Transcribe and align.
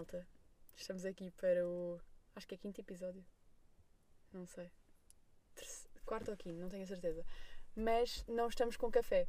Malta. 0.00 0.26
Estamos 0.74 1.04
aqui 1.04 1.30
para 1.32 1.68
o. 1.68 2.00
Acho 2.34 2.48
que 2.48 2.54
é 2.54 2.58
quinto 2.58 2.80
episódio. 2.80 3.22
Não 4.32 4.46
sei. 4.46 4.70
Terce- 5.54 5.86
Quarto 6.06 6.30
ou 6.30 6.36
quinto, 6.38 6.58
não 6.58 6.70
tenho 6.70 6.84
a 6.84 6.86
certeza. 6.86 7.22
Mas 7.76 8.24
não 8.26 8.48
estamos 8.48 8.78
com 8.78 8.90
café. 8.90 9.28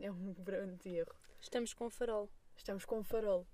É 0.00 0.10
um 0.10 0.32
grande 0.42 0.88
erro. 0.88 1.14
Estamos 1.40 1.72
com 1.74 1.88
farol. 1.88 2.28
Estamos 2.56 2.84
com 2.84 3.04
farol. 3.04 3.46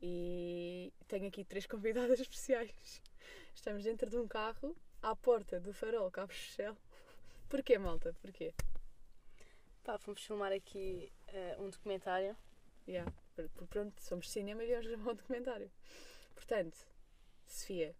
E 0.00 0.90
tenho 1.08 1.28
aqui 1.28 1.44
três 1.44 1.66
convidadas 1.68 2.20
especiais. 2.20 3.02
Estamos 3.54 3.84
dentro 3.84 4.08
de 4.08 4.16
um 4.16 4.26
carro, 4.26 4.74
à 5.02 5.14
porta 5.14 5.60
do 5.60 5.74
farol 5.74 6.10
Cabo 6.10 6.32
Shell. 6.32 6.74
Porquê, 7.50 7.76
malta? 7.76 8.14
Porquê? 8.22 8.54
Pá, 9.82 9.98
fomos 9.98 10.24
filmar 10.24 10.52
aqui 10.52 11.12
eh, 11.26 11.54
um 11.60 11.68
documentário. 11.68 12.34
Yeah. 12.88 13.12
Por- 13.34 13.48
por- 13.50 13.66
Pronto, 13.68 14.00
somos 14.02 14.30
cinema 14.30 14.62
e 14.62 14.66
viemos 14.66 14.86
gravar 14.86 15.10
um 15.12 15.14
documentário. 15.14 15.70
Portanto, 16.34 16.76
Sofia 17.46 17.94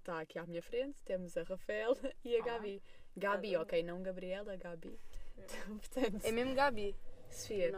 está 0.00 0.20
aqui 0.20 0.38
à 0.38 0.46
minha 0.46 0.62
frente, 0.62 1.02
temos 1.04 1.36
a 1.36 1.42
Rafaela 1.42 1.96
e 2.24 2.34
a 2.36 2.42
Olá. 2.42 2.52
Gabi. 2.54 2.82
Gabi, 3.16 3.54
Olá. 3.56 3.62
ok, 3.62 3.82
não 3.82 4.02
Gabriela, 4.02 4.56
Gabi. 4.56 4.98
Portanto, 5.80 6.24
É 6.24 6.32
mesmo 6.32 6.54
Gabi 6.54 6.96
Sofia, 7.30 7.72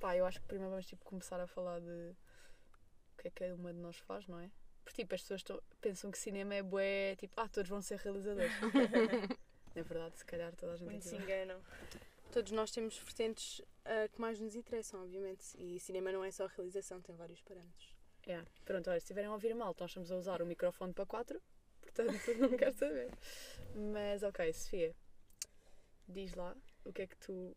pá, 0.00 0.16
eu 0.16 0.24
acho 0.26 0.40
que 0.40 0.46
primeiro 0.46 0.70
vamos 0.70 0.86
tipo, 0.86 1.04
começar 1.04 1.40
a 1.40 1.46
falar 1.46 1.80
de 1.80 1.86
o 1.86 3.16
que 3.22 3.28
é 3.28 3.30
que 3.30 3.36
cada 3.44 3.54
uma 3.54 3.72
de 3.72 3.78
nós 3.78 3.96
faz, 3.98 4.26
não 4.26 4.38
é? 4.40 4.50
Porque 4.84 5.02
tipo, 5.02 5.14
as 5.14 5.20
pessoas 5.22 5.44
pensam 5.80 6.10
que 6.10 6.18
cinema 6.18 6.54
é 6.54 6.62
bué, 6.62 7.14
tipo, 7.16 7.38
ah, 7.40 7.48
todos 7.48 7.68
vão 7.68 7.82
ser 7.82 7.98
realizadores. 7.98 8.50
Na 9.74 9.82
verdade, 9.82 10.16
se 10.18 10.24
calhar 10.24 10.54
toda 10.56 10.72
a 10.72 10.76
gente 10.76 10.88
Muito 10.90 11.06
aqui 11.06 11.08
se 11.10 11.14
vai. 11.16 11.24
enganam. 11.24 11.60
Todos 12.38 12.52
nós 12.52 12.70
temos 12.70 12.96
vertentes 12.96 13.60
eh, 13.84 14.06
que 14.06 14.20
mais 14.20 14.38
nos 14.38 14.54
interessam, 14.54 15.02
obviamente. 15.02 15.56
E 15.58 15.80
cinema 15.80 16.12
não 16.12 16.22
é 16.22 16.30
só 16.30 16.46
realização, 16.46 17.00
tem 17.00 17.16
vários 17.16 17.40
parâmetros. 17.40 17.96
Yeah. 18.24 18.48
Pronto, 18.64 18.88
olha, 18.88 19.00
se 19.00 19.06
estiverem 19.06 19.28
a 19.28 19.32
ouvir 19.32 19.52
mal, 19.56 19.74
nós 19.76 19.90
estamos 19.90 20.12
a 20.12 20.16
usar 20.16 20.40
o 20.40 20.46
microfone 20.46 20.92
para 20.92 21.04
4, 21.04 21.42
portanto 21.82 22.12
não 22.38 22.56
quero 22.56 22.78
saber. 22.78 23.10
Mas 23.92 24.22
ok, 24.22 24.52
Sofia, 24.52 24.94
diz 26.06 26.32
lá 26.36 26.56
o 26.84 26.92
que 26.92 27.02
é 27.02 27.06
que 27.08 27.16
tu 27.16 27.56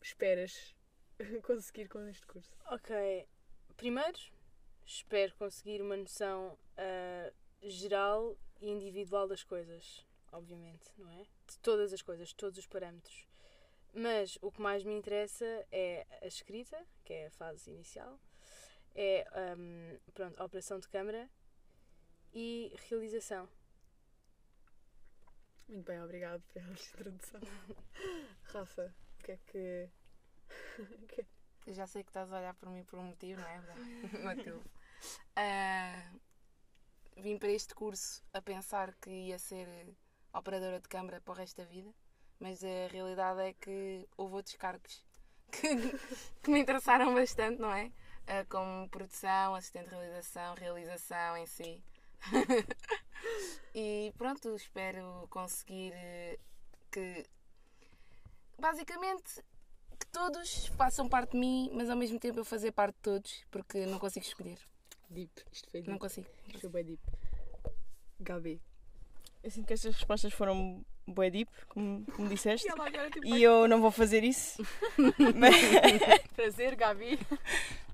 esperas 0.00 0.74
conseguir 1.44 1.88
com 1.88 2.08
este 2.08 2.26
curso. 2.26 2.56
Ok, 2.70 3.28
primeiro 3.76 4.18
espero 4.86 5.34
conseguir 5.34 5.82
uma 5.82 5.98
noção 5.98 6.58
eh, 6.78 7.34
geral 7.60 8.34
e 8.62 8.70
individual 8.70 9.28
das 9.28 9.44
coisas, 9.44 10.06
obviamente, 10.32 10.88
não 10.96 11.10
é? 11.10 11.24
De 11.46 11.58
todas 11.58 11.92
as 11.92 12.00
coisas, 12.00 12.28
de 12.28 12.36
todos 12.36 12.58
os 12.58 12.66
parâmetros. 12.66 13.30
Mas 13.94 14.38
o 14.40 14.50
que 14.50 14.60
mais 14.60 14.82
me 14.84 14.94
interessa 14.94 15.44
é 15.70 16.06
a 16.22 16.26
escrita, 16.26 16.82
que 17.04 17.12
é 17.12 17.26
a 17.26 17.30
fase 17.30 17.70
inicial, 17.70 18.18
é 18.94 19.26
hum, 19.56 19.98
pronto, 20.14 20.40
a 20.40 20.44
operação 20.44 20.78
de 20.78 20.88
câmara 20.88 21.28
e 22.32 22.74
realização. 22.88 23.48
Muito 25.68 25.84
bem, 25.86 26.02
obrigado 26.02 26.42
pela 26.52 26.66
introdução. 26.72 27.40
Rafa, 28.44 28.94
o 29.18 29.22
que 29.22 29.32
é 29.32 29.36
que. 29.46 29.58
é- 29.58 31.26
Eu 31.66 31.74
já 31.74 31.86
sei 31.86 32.02
que 32.02 32.10
estás 32.10 32.32
a 32.32 32.38
olhar 32.38 32.54
por 32.54 32.68
mim 32.70 32.84
por 32.84 32.98
um 32.98 33.04
motivo, 33.04 33.40
não 33.40 33.48
é? 33.48 33.60
Matilde. 34.24 34.64
Ah, 35.36 36.12
vim 37.16 37.38
para 37.38 37.50
este 37.50 37.74
curso 37.74 38.22
a 38.32 38.40
pensar 38.42 38.94
que 38.96 39.10
ia 39.10 39.38
ser 39.38 39.94
operadora 40.32 40.80
de 40.80 40.88
câmara 40.88 41.20
para 41.20 41.32
o 41.32 41.36
resto 41.36 41.56
da 41.58 41.64
vida, 41.68 41.92
mas 42.42 42.62
a 42.64 42.88
realidade 42.90 43.40
é 43.40 43.52
que 43.52 44.06
houve 44.16 44.34
outros 44.34 44.56
cargos 44.56 45.00
que, 45.52 45.68
que 46.42 46.50
me 46.50 46.58
interessaram 46.58 47.14
bastante, 47.14 47.60
não 47.60 47.72
é? 47.72 47.92
Ah, 48.26 48.44
como 48.48 48.88
produção, 48.88 49.54
assistente 49.54 49.88
de 49.88 49.94
realização, 49.94 50.54
realização 50.54 51.36
em 51.36 51.46
si. 51.46 51.82
e 53.74 54.12
pronto, 54.18 54.54
espero 54.56 55.26
conseguir 55.30 55.92
eh, 55.94 56.38
que 56.90 57.26
basicamente 58.58 59.42
que 59.98 60.06
todos 60.06 60.66
façam 60.68 61.08
parte 61.08 61.32
de 61.32 61.38
mim, 61.38 61.70
mas 61.72 61.88
ao 61.88 61.96
mesmo 61.96 62.18
tempo 62.18 62.40
eu 62.40 62.44
fazer 62.44 62.72
parte 62.72 62.96
de 62.96 63.02
todos, 63.02 63.44
porque 63.50 63.86
não 63.86 63.98
consigo 64.00 64.26
escolher. 64.26 64.58
Deep, 65.08 65.32
isto 65.52 65.70
foi 65.70 65.80
Não 65.80 65.86
deep. 65.86 66.00
consigo. 66.00 66.28
Isto 66.48 66.60
foi 66.60 66.70
bem 66.70 66.84
deep. 66.84 67.02
Gabi. 68.20 68.60
Eu 69.42 69.50
sinto 69.50 69.66
que 69.66 69.74
estas 69.74 69.94
respostas 69.94 70.32
foram 70.32 70.84
bué 71.06 71.30
deep, 71.30 71.50
como, 71.68 72.04
como 72.14 72.28
disseste. 72.28 72.68
agora 72.72 73.10
tipo. 73.10 73.26
E 73.26 73.42
eu 73.42 73.66
não 73.68 73.80
vou 73.80 73.90
fazer 73.90 74.24
isso. 74.24 74.62
Mas... 75.36 75.54
Prazer, 76.34 76.76
Gabi. 76.76 77.18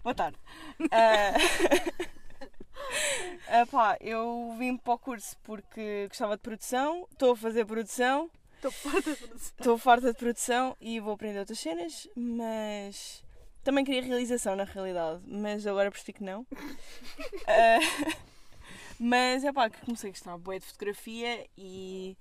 Boa 0.03 0.15
tarde. 0.15 0.39
Ah, 0.91 1.35
ah, 3.49 3.67
pá, 3.67 3.97
eu 4.01 4.55
vim 4.59 4.77
para 4.77 4.95
o 4.95 4.99
curso 4.99 5.37
porque 5.43 6.07
gostava 6.09 6.37
de 6.37 6.43
produção, 6.43 7.07
estou 7.11 7.33
a 7.33 7.37
fazer 7.37 7.65
produção, 7.67 8.31
Estou 8.57 8.73
farta 8.73 9.13
de 9.13 9.17
produção. 9.17 9.55
estou 9.59 9.79
farta 9.79 10.13
de 10.13 10.19
produção 10.19 10.77
e 10.81 10.99
vou 11.01 11.15
aprender 11.15 11.39
outras 11.39 11.59
cenas, 11.59 12.09
mas 12.17 13.23
também 13.63 13.85
queria 13.85 14.03
realização 14.03 14.57
na 14.57 14.65
realidade, 14.65 15.23
mas 15.27 15.67
agora 15.67 15.91
percebi 15.91 16.13
que 16.15 16.25
não. 16.25 16.47
Ah, 17.47 17.79
mas 18.99 19.45
é 19.45 19.53
pá, 19.53 19.71
que 19.71 19.81
comecei 19.85 20.11
a 20.11 20.13
gostar 20.13 20.39
bué 20.39 20.59
de 20.59 20.67
fotografia 20.67 21.47
e 21.57 22.17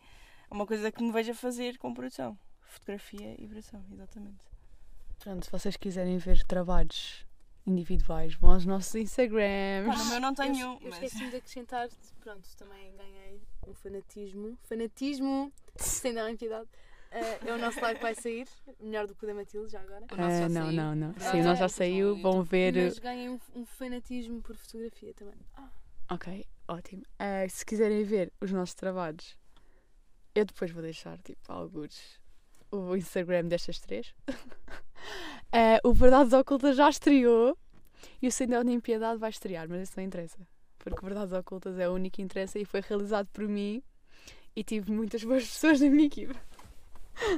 é 0.50 0.54
uma 0.54 0.66
coisa 0.66 0.92
que 0.92 1.04
me 1.04 1.12
vejo 1.12 1.32
a 1.32 1.36
fazer 1.36 1.78
com 1.78 1.94
produção. 1.94 2.38
Fotografia 2.62 3.36
e 3.42 3.48
produção, 3.48 3.84
exatamente. 3.92 4.46
Pronto, 5.20 5.46
se 5.46 5.52
vocês 5.52 5.78
quiserem 5.78 6.18
ver 6.18 6.44
trabalhos 6.44 7.26
individuais, 7.66 8.36
vão 8.36 8.54
aos 8.54 8.66
nossos 8.66 8.96
Instagrams. 8.96 9.88
Pá, 9.88 10.04
no 10.04 10.10
meu 10.10 10.20
não 10.20 10.34
tenho, 10.34 10.60
eu, 10.60 10.74
eu 10.74 10.80
mas... 10.84 10.94
esqueci-me 10.96 11.30
de 11.30 11.36
acrescentar, 11.38 11.90
pronto, 12.22 12.48
também 12.56 12.96
ganhei 12.96 13.42
um 13.68 13.74
fanatismo. 13.74 14.58
Fanatismo, 14.64 15.52
sem 15.76 16.14
dar 16.14 16.30
entidade. 16.30 16.68
Eh, 17.12 17.40
é 17.48 17.54
o 17.54 17.58
nosso 17.58 17.80
live 17.80 18.00
que 18.00 18.04
vai 18.04 18.16
sair, 18.16 18.48
melhor 18.80 19.08
do 19.08 19.16
que 19.16 19.24
o 19.24 19.28
da 19.28 19.34
Matilde, 19.34 19.72
já 19.72 19.82
agora. 19.82 20.06
Ah, 20.12 20.50
não, 20.50 20.72
não, 20.72 20.94
não. 20.96 21.14
Sim, 21.14 21.40
o 21.40 21.44
nosso 21.44 21.60
já 21.60 21.70
saiu, 21.70 22.22
Vão 22.22 22.44
ver. 22.44 22.74
Mas 22.76 23.00
ganhei 23.00 23.30
um, 23.30 23.40
um 23.56 23.66
fanatismo 23.66 24.42
por 24.42 24.56
fotografia 24.56 25.14
também. 25.14 25.36
Ah, 25.56 25.70
Ok, 26.10 26.46
ótimo. 26.70 27.04
Ah, 27.20 27.48
se 27.50 27.66
quiserem 27.66 28.04
ver 28.04 28.32
os 28.40 28.52
nossos 28.52 28.74
trabalhos, 28.76 29.38
eu 30.38 30.46
depois 30.46 30.70
vou 30.70 30.84
deixar, 30.84 31.18
tipo, 31.18 31.52
alguns 31.52 32.20
o 32.72 32.96
Instagram 32.96 33.46
destas 33.46 33.80
três. 33.80 34.14
Ah, 35.52 35.80
o 35.84 35.94
Verdades 35.94 36.34
Ocultas 36.34 36.76
já 36.76 36.88
estreou 36.90 37.58
e 38.22 38.28
o 38.28 38.32
Sem 38.32 38.48
da 38.48 38.60
Olimpiedade 38.60 39.20
vai 39.20 39.32
estrear, 39.32 39.68
mas 39.68 39.90
isso 39.90 39.94
não 39.98 40.04
interessa. 40.04 40.38
Porque 40.78 41.04
Verdades 41.04 41.34
Ocultas 41.34 41.80
é 41.80 41.90
o 41.90 41.94
único 41.94 42.18
que 42.18 42.22
interessa 42.22 42.60
e 42.60 42.66
foi 42.66 42.82
realizado 42.82 43.28
por 43.34 43.48
mim 43.48 43.82
e 44.56 44.64
tive 44.64 44.92
muitas 44.92 45.24
boas 45.24 45.44
pessoas 45.44 45.82
na 45.82 45.90
minha 45.90 46.06
equipe. 46.06 46.36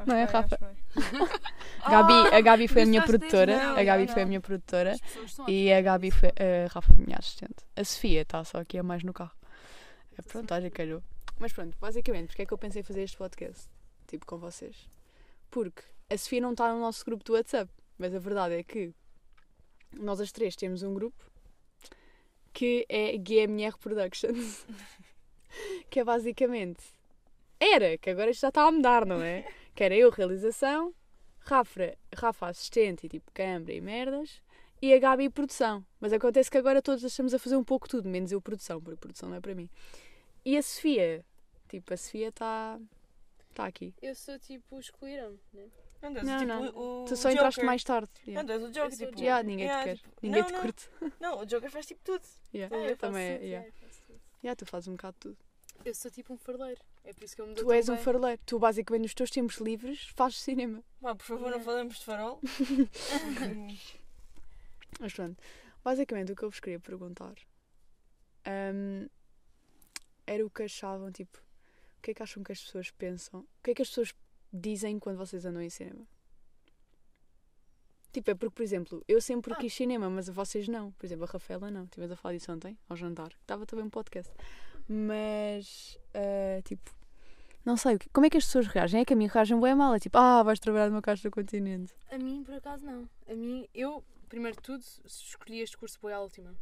Não 0.06 0.16
é, 0.16 0.26
Rafa? 0.26 0.60
acho. 0.62 1.40
Gabi, 1.90 2.36
a 2.36 2.42
Gabi 2.42 2.68
foi 2.68 2.82
a 2.82 2.86
minha 2.86 3.02
produtora. 3.02 3.64
Não, 3.64 3.78
A 3.78 3.84
Gabi 3.84 4.06
não, 4.08 4.14
foi 4.14 4.24
a 4.24 4.26
minha 4.26 4.42
produtora. 4.42 4.98
E 5.48 5.72
a 5.72 5.82
Gabi 5.82 6.12
foi. 6.12 6.30
A 6.30 6.68
Rafa 6.74 6.94
foi 6.94 7.02
a 7.02 7.06
minha 7.06 7.18
assistente. 7.18 7.64
A 7.78 7.84
Sofia 7.86 8.24
está 8.24 8.44
só 8.44 8.58
aqui 8.58 8.78
a 8.78 8.84
mais 8.84 9.04
no 9.04 9.14
carro. 9.14 9.32
É, 10.18 10.22
pronto, 10.22 10.54
olha, 10.54 10.70
calhou. 10.70 11.02
Mas 11.40 11.54
pronto, 11.54 11.78
basicamente, 11.80 12.28
porque 12.28 12.42
é 12.42 12.46
que 12.46 12.54
eu 12.54 12.58
pensei 12.58 12.82
em 12.82 12.84
fazer 12.84 13.02
este 13.04 13.18
podcast? 13.18 13.70
Tipo, 14.08 14.26
com 14.26 14.38
vocês. 14.38 14.90
Porque 15.50 15.84
a 16.10 16.18
Sofia 16.18 16.42
não 16.42 16.52
está 16.52 16.74
no 16.74 16.80
nosso 16.80 17.04
grupo 17.06 17.24
do 17.24 17.34
WhatsApp. 17.34 17.72
Mas 17.98 18.14
a 18.14 18.20
verdade 18.20 18.56
é 18.56 18.64
que 18.64 18.94
nós 19.94 20.22
as 20.22 20.32
três 20.32 20.56
temos 20.56 20.84
um 20.84 20.94
grupo 20.94 21.30
que 22.54 22.86
é 22.90 23.18
GMR 23.18 23.78
Productions. 23.78 24.66
que 25.90 26.00
é 26.00 26.04
basicamente. 26.04 26.84
Era, 27.60 27.98
que 27.98 28.10
agora 28.10 28.32
isto 28.32 28.42
já 28.42 28.50
está 28.50 28.64
a 28.64 28.72
mudar, 28.72 29.06
não 29.06 29.22
é? 29.22 29.46
Que 29.76 29.84
era 29.84 29.96
eu, 29.96 30.10
realização, 30.10 30.94
Rafa, 31.40 31.98
Rafa 32.16 32.48
assistente 32.48 33.06
e 33.06 33.10
tipo 33.10 33.32
câmara 33.34 33.74
e 33.74 33.82
merdas, 33.82 34.42
e 34.82 34.94
a 34.94 35.00
Gabi 35.00 35.30
produção. 35.30 35.86
Mas 36.00 36.14
acontece 36.14 36.50
que 36.50 36.58
agora 36.58 36.82
todos 36.82 37.04
estamos 37.04 37.34
a 37.34 37.40
fazer 37.40 37.58
um 37.58 37.64
pouco 37.64 37.88
tudo, 37.88 38.08
menos 38.08 38.32
eu 38.32 38.42
produção, 38.42 38.82
porque 38.82 38.98
produção 38.98 39.30
não 39.30 39.38
é 39.38 39.42
para 39.42 39.54
mim. 39.54 39.70
E 40.46 40.58
a 40.58 40.62
Sofia, 40.62 41.26
tipo, 41.70 41.94
a 41.94 41.98
Sofia 41.98 42.30
está 42.30 42.80
tá 43.54 43.66
aqui. 43.66 43.94
Eu 44.02 44.14
sou 44.16 44.38
tipo, 44.40 44.80
excluíram-me, 44.80 45.40
né? 45.54 45.68
Não, 46.02 46.12
Não, 46.12 46.22
tipo 46.40 46.46
não. 46.48 47.02
o 47.02 47.06
Tu 47.06 47.16
só 47.18 47.30
entraste 47.30 47.58
Joker. 47.60 47.66
mais 47.66 47.84
tarde. 47.84 48.10
Não, 48.26 48.34
Yeah. 48.34 48.54
és 48.54 48.64
o 48.64 48.68
Joker, 48.72 48.82
Eu 48.84 48.88
o 48.88 49.10
tipo... 49.12 49.20
Yeah, 49.22 49.44
ninguém 49.44 49.66
Yeah, 49.68 49.84
te 49.84 49.90
quer. 49.90 49.98
tipo, 49.98 50.20
ninguém 50.22 50.42
não, 50.42 50.48
te 50.48 50.54
não. 50.54 50.62
curte. 50.62 50.90
Não, 51.20 51.40
o 51.42 51.46
Joker 51.46 51.70
faz 51.72 51.86
tipo 51.86 52.02
tudo. 52.06 52.24
Yeah. 52.54 52.74
Ah, 52.76 52.80
eu 52.80 52.86
faço 52.90 52.98
também. 53.00 53.34
tudo, 53.38 53.46
yeah. 53.46 53.72
tudo. 54.08 54.22
Yeah, 54.42 54.56
tu 54.56 54.66
fazes 54.66 54.88
um 54.88 54.92
bocado 54.94 55.14
de 55.16 55.20
tudo. 55.20 55.38
Eu 55.84 55.94
sou 55.96 56.10
tipo 56.12 56.34
um 56.34 56.38
farleiro. 56.38 56.80
É 57.04 57.14
por 57.14 57.24
isso 57.24 57.36
que 57.36 57.42
eu 57.42 57.48
me 57.48 57.54
dou 57.54 57.66
Tu 57.66 57.72
és 57.74 57.90
um 57.90 57.96
bem. 57.96 58.04
farleiro. 58.04 58.42
Tu, 58.46 58.58
basicamente, 58.60 59.02
nos 59.04 59.14
teus 59.14 59.30
tempos 59.30 59.58
livres, 59.58 60.04
fazes 60.16 60.40
cinema. 60.40 60.82
Vá, 61.02 61.14
por 61.16 61.26
favor, 61.26 61.52
não 61.52 61.60
falemos 61.62 61.98
de 62.00 62.06
farol. 62.06 62.40
Mas 65.00 65.14
pronto, 65.14 65.42
basicamente 65.84 66.32
o 66.32 66.36
que 66.36 66.44
eu 66.44 66.50
vos 66.50 66.60
queria 66.60 66.80
perguntar 66.80 67.36
hum, 68.74 69.08
era 70.26 70.46
o 70.46 70.50
que 70.50 70.64
achavam, 70.64 71.12
tipo, 71.12 71.42
o 72.00 72.02
que 72.02 72.12
é 72.12 72.14
que 72.14 72.24
acham 72.24 72.42
que 72.42 72.52
as 72.52 72.62
pessoas 72.62 72.90
pensam? 72.92 73.42
O 73.42 73.64
que 73.64 73.72
é 73.72 73.76
que 73.76 73.82
as 73.82 73.90
pessoas 73.90 74.16
dizem 74.52 74.98
quando 74.98 75.18
vocês 75.18 75.46
andam 75.46 75.62
em 75.62 75.70
cinema? 75.70 76.08
Tipo, 78.12 78.32
é 78.32 78.36
porque, 78.36 78.56
por 78.56 78.64
exemplo, 78.64 79.04
eu 79.08 79.22
sempre 79.22 79.54
quis 79.56 79.74
cinema, 79.74 80.10
mas 80.10 80.30
vocês 80.30 80.68
não. 80.68 80.92
Por 80.94 81.06
exemplo, 81.06 81.26
a 81.26 81.28
Rafaela 81.28 81.70
não. 81.70 81.84
Estivemos 81.84 82.14
a 82.14 82.16
falar 82.16 82.36
disso 82.36 82.52
ontem, 82.52 82.78
ao 82.88 82.96
jantar. 82.96 83.32
Estava 83.42 83.66
também 83.66 83.86
um 83.86 83.90
podcast. 83.90 84.34
Mas, 84.88 86.00
ah, 86.14 86.62
tipo, 86.64 86.90
não 87.64 87.78
sei. 87.78 88.00
Como 88.12 88.26
é 88.26 88.30
que 88.30 88.38
as 88.38 88.46
pessoas 88.46 88.66
reagem? 88.66 89.02
É 89.02 89.06
que 89.06 89.14
a 89.14 89.16
mim 89.16 89.28
reagem 89.28 89.60
bem 89.60 89.76
mal. 89.76 89.94
É 89.94 90.00
tipo, 90.00 90.18
ah, 90.18 90.42
vais 90.42 90.60
trabalhar 90.60 90.90
numa 90.90 91.02
caixa 91.02 91.30
do 91.30 91.32
continente. 91.32 91.94
A 92.10 92.18
mim, 92.18 92.44
por 92.44 92.56
acaso, 92.56 92.84
não. 92.86 93.08
A 93.30 93.36
mim, 93.36 93.68
eu, 93.76 94.04
primeiro 94.28 94.56
de 94.56 94.64
tudo, 94.64 94.84
escolhi 95.06 95.60
este 95.60 95.78
curso 95.78 96.00
foi 96.00 96.14
à 96.14 96.20
última. 96.20 96.56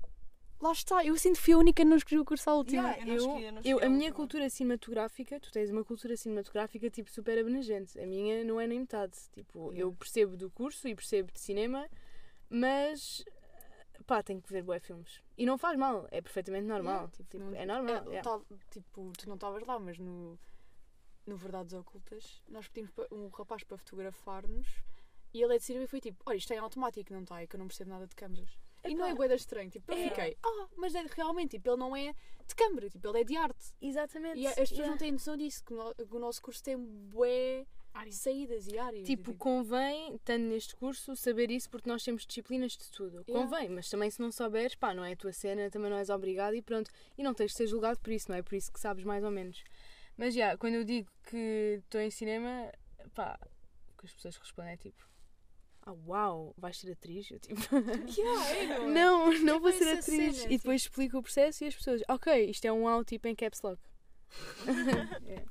Lá 0.60 0.72
está. 0.72 1.06
Eu 1.06 1.16
sinto 1.18 1.36
que 1.36 1.42
fui 1.44 1.54
a 1.54 1.58
única 1.58 1.84
que 1.84 1.88
não 1.90 1.98
escolhi 1.98 2.20
o 2.20 2.26
curso 2.26 2.50
à 2.50 2.56
última. 2.56 2.82
Yeah, 2.90 3.08
eu 3.12 3.16
escolhi, 3.18 3.44
eu 3.46 3.62
eu- 3.64 3.80
a 3.80 3.86
a 3.86 3.90
minha 3.90 4.12
cultura 4.12 4.50
cinematográfica, 4.50 5.40
tu 5.40 5.52
tens 5.52 5.70
uma 5.70 5.84
cultura 5.84 6.18
cinematográfica 6.18 6.90
tipo 6.90 7.12
super 7.12 7.38
abrangente. 7.38 8.00
A 8.00 8.06
minha 8.08 8.44
não 8.44 8.60
é 8.60 8.66
nem 8.66 8.80
metade. 8.80 9.14
Tipo, 9.34 9.72
eu 9.74 9.94
percebo 9.94 10.36
do 10.36 10.50
curso 10.50 10.88
e 10.88 10.96
percebo 10.96 11.32
de 11.32 11.40
cinema, 11.40 11.88
mas 12.50 13.24
pá, 14.06 14.24
tenho 14.24 14.42
que 14.42 14.52
ver 14.52 14.64
bué 14.64 14.80
filmes. 14.80 15.22
E 15.38 15.46
não 15.46 15.58
faz 15.58 15.78
mal, 15.78 16.08
é 16.12 16.22
perfeitamente 16.22 16.66
normal. 16.66 16.94
Yeah, 16.94 17.12
Tipo, 17.18 17.38
não- 17.40 17.56
é 17.56 17.66
normal. 17.66 17.96
É, 17.96 18.08
yeah. 18.08 18.22
tal- 18.24 18.46
tipo, 18.72 19.12
tu 19.18 19.28
não 19.28 19.36
estavas 19.36 19.64
lá, 19.66 19.78
mas 19.80 20.00
no, 20.00 20.40
no 21.26 21.36
Verdades 21.38 21.74
Ocultas, 21.74 22.42
nós 22.48 22.68
pedimos 22.68 22.92
um 23.12 23.28
rapaz 23.28 23.64
para 23.64 23.78
fotografar-nos 23.78 24.68
e 25.34 25.42
ele 25.44 25.54
é 25.56 25.58
de 25.60 25.64
cinema 25.64 25.86
e 25.86 25.88
foi 25.88 26.00
tipo: 26.02 26.24
Olha, 26.26 26.38
isto 26.38 26.52
é 26.52 26.56
em 26.56 26.60
automático, 26.60 27.14
não 27.14 27.22
está? 27.22 27.42
É 27.42 27.46
que 27.48 27.56
eu 27.56 27.60
não 27.60 27.68
percebo 27.68 27.92
nada 27.92 28.08
de 28.08 28.16
câmaras. 28.16 28.58
E 28.90 28.96
não 28.96 29.06
é 29.06 29.14
boeda 29.16 29.36
estranho. 29.36 29.70
Tipo, 29.70 29.92
eu 29.92 29.98
É. 29.98 30.10
fiquei: 30.10 30.38
Ah, 30.44 30.68
mas 30.76 30.96
é 30.96 31.06
realmente, 31.16 31.52
tipo, 31.52 31.70
ele 31.70 31.78
não 31.78 31.96
é 31.96 32.14
de 32.48 32.56
câmara, 32.56 32.90
tipo, 32.90 33.08
ele 33.08 33.22
é 33.22 33.24
de 33.24 33.36
arte. 33.36 33.74
Exatamente. 33.82 34.40
E 34.40 34.48
as 34.48 34.56
pessoas 34.56 34.72
yeah. 34.72 34.92
não 34.92 34.98
têm 34.98 35.12
noção 35.12 35.36
disso, 35.38 35.64
que, 35.64 35.74
no- 35.74 35.94
que 35.96 36.16
o 36.16 36.20
nosso 36.20 36.42
curso 36.42 36.64
tem 36.64 36.78
bué 36.78 37.66
saídas 38.12 38.68
e 38.68 38.78
áreas. 38.78 39.08
Tipo, 39.08 39.32
e, 39.32 39.36
convém, 39.36 40.16
estando 40.16 40.44
neste 40.44 40.76
curso, 40.76 41.16
saber 41.16 41.50
isso 41.50 41.68
porque 41.70 41.90
nós 41.90 42.04
temos 42.04 42.26
disciplinas 42.26 42.74
de 42.74 42.90
tudo. 42.92 43.24
Yeah. 43.28 43.34
Convém, 43.34 43.70
mas 43.70 43.90
também 43.90 44.10
se 44.12 44.22
não 44.22 44.32
souberes, 44.32 44.76
pá, 44.76 44.94
não 44.94 45.04
é 45.04 45.14
a 45.14 45.18
tua 45.18 45.34
cena, 45.34 45.70
também 45.72 45.90
não 45.90 45.98
és 45.98 46.10
obrigado 46.10 46.54
e 46.56 46.62
pronto. 46.62 46.92
E 47.18 47.24
não 47.24 47.34
tens 47.34 47.52
de 47.52 47.58
ser 47.58 47.68
julgado 47.68 48.00
por 48.00 48.12
isso, 48.12 48.30
não 48.30 48.38
é 48.38 48.44
por 48.44 48.54
isso 48.56 48.72
que 48.72 48.80
sabes 48.80 49.04
mais 49.04 49.24
ou 49.24 49.32
menos. 49.32 49.64
Mas 50.16 50.34
já, 50.36 50.56
quando 50.58 50.76
eu 50.76 50.84
digo 50.84 51.10
que 51.30 51.82
estou 51.84 52.00
em 52.02 52.12
cinema, 52.12 52.72
pá, 53.16 53.40
o 53.90 53.98
que 54.00 54.06
as 54.06 54.14
pessoas 54.14 54.38
respondem 54.38 54.74
é 54.74 54.78
tipo. 54.78 55.08
Ah, 55.88 55.94
uau, 56.06 56.54
vais 56.58 56.78
ser 56.78 56.92
atriz? 56.92 57.32
Eu 57.32 57.40
tipo, 57.40 57.62
Yeah, 58.20 58.78
não 58.78 58.90
é? 58.90 58.92
não, 58.92 59.40
não 59.40 59.60
vou 59.62 59.72
ser 59.72 59.98
atriz. 59.98 60.36
cena, 60.36 60.54
e 60.54 60.58
depois 60.58 60.82
explico 60.82 61.18
o 61.18 61.24
processo 61.24 61.64
e 61.64 61.68
as 61.68 61.76
pessoas, 61.76 62.02
ok, 62.10 62.50
isto 62.50 62.66
é 62.66 62.74
um 62.74 62.86
out 62.90 63.08
tipo 63.08 63.26
em 63.30 63.34
caps 63.36 63.62
lock. 63.62 63.82
É. 65.26 65.46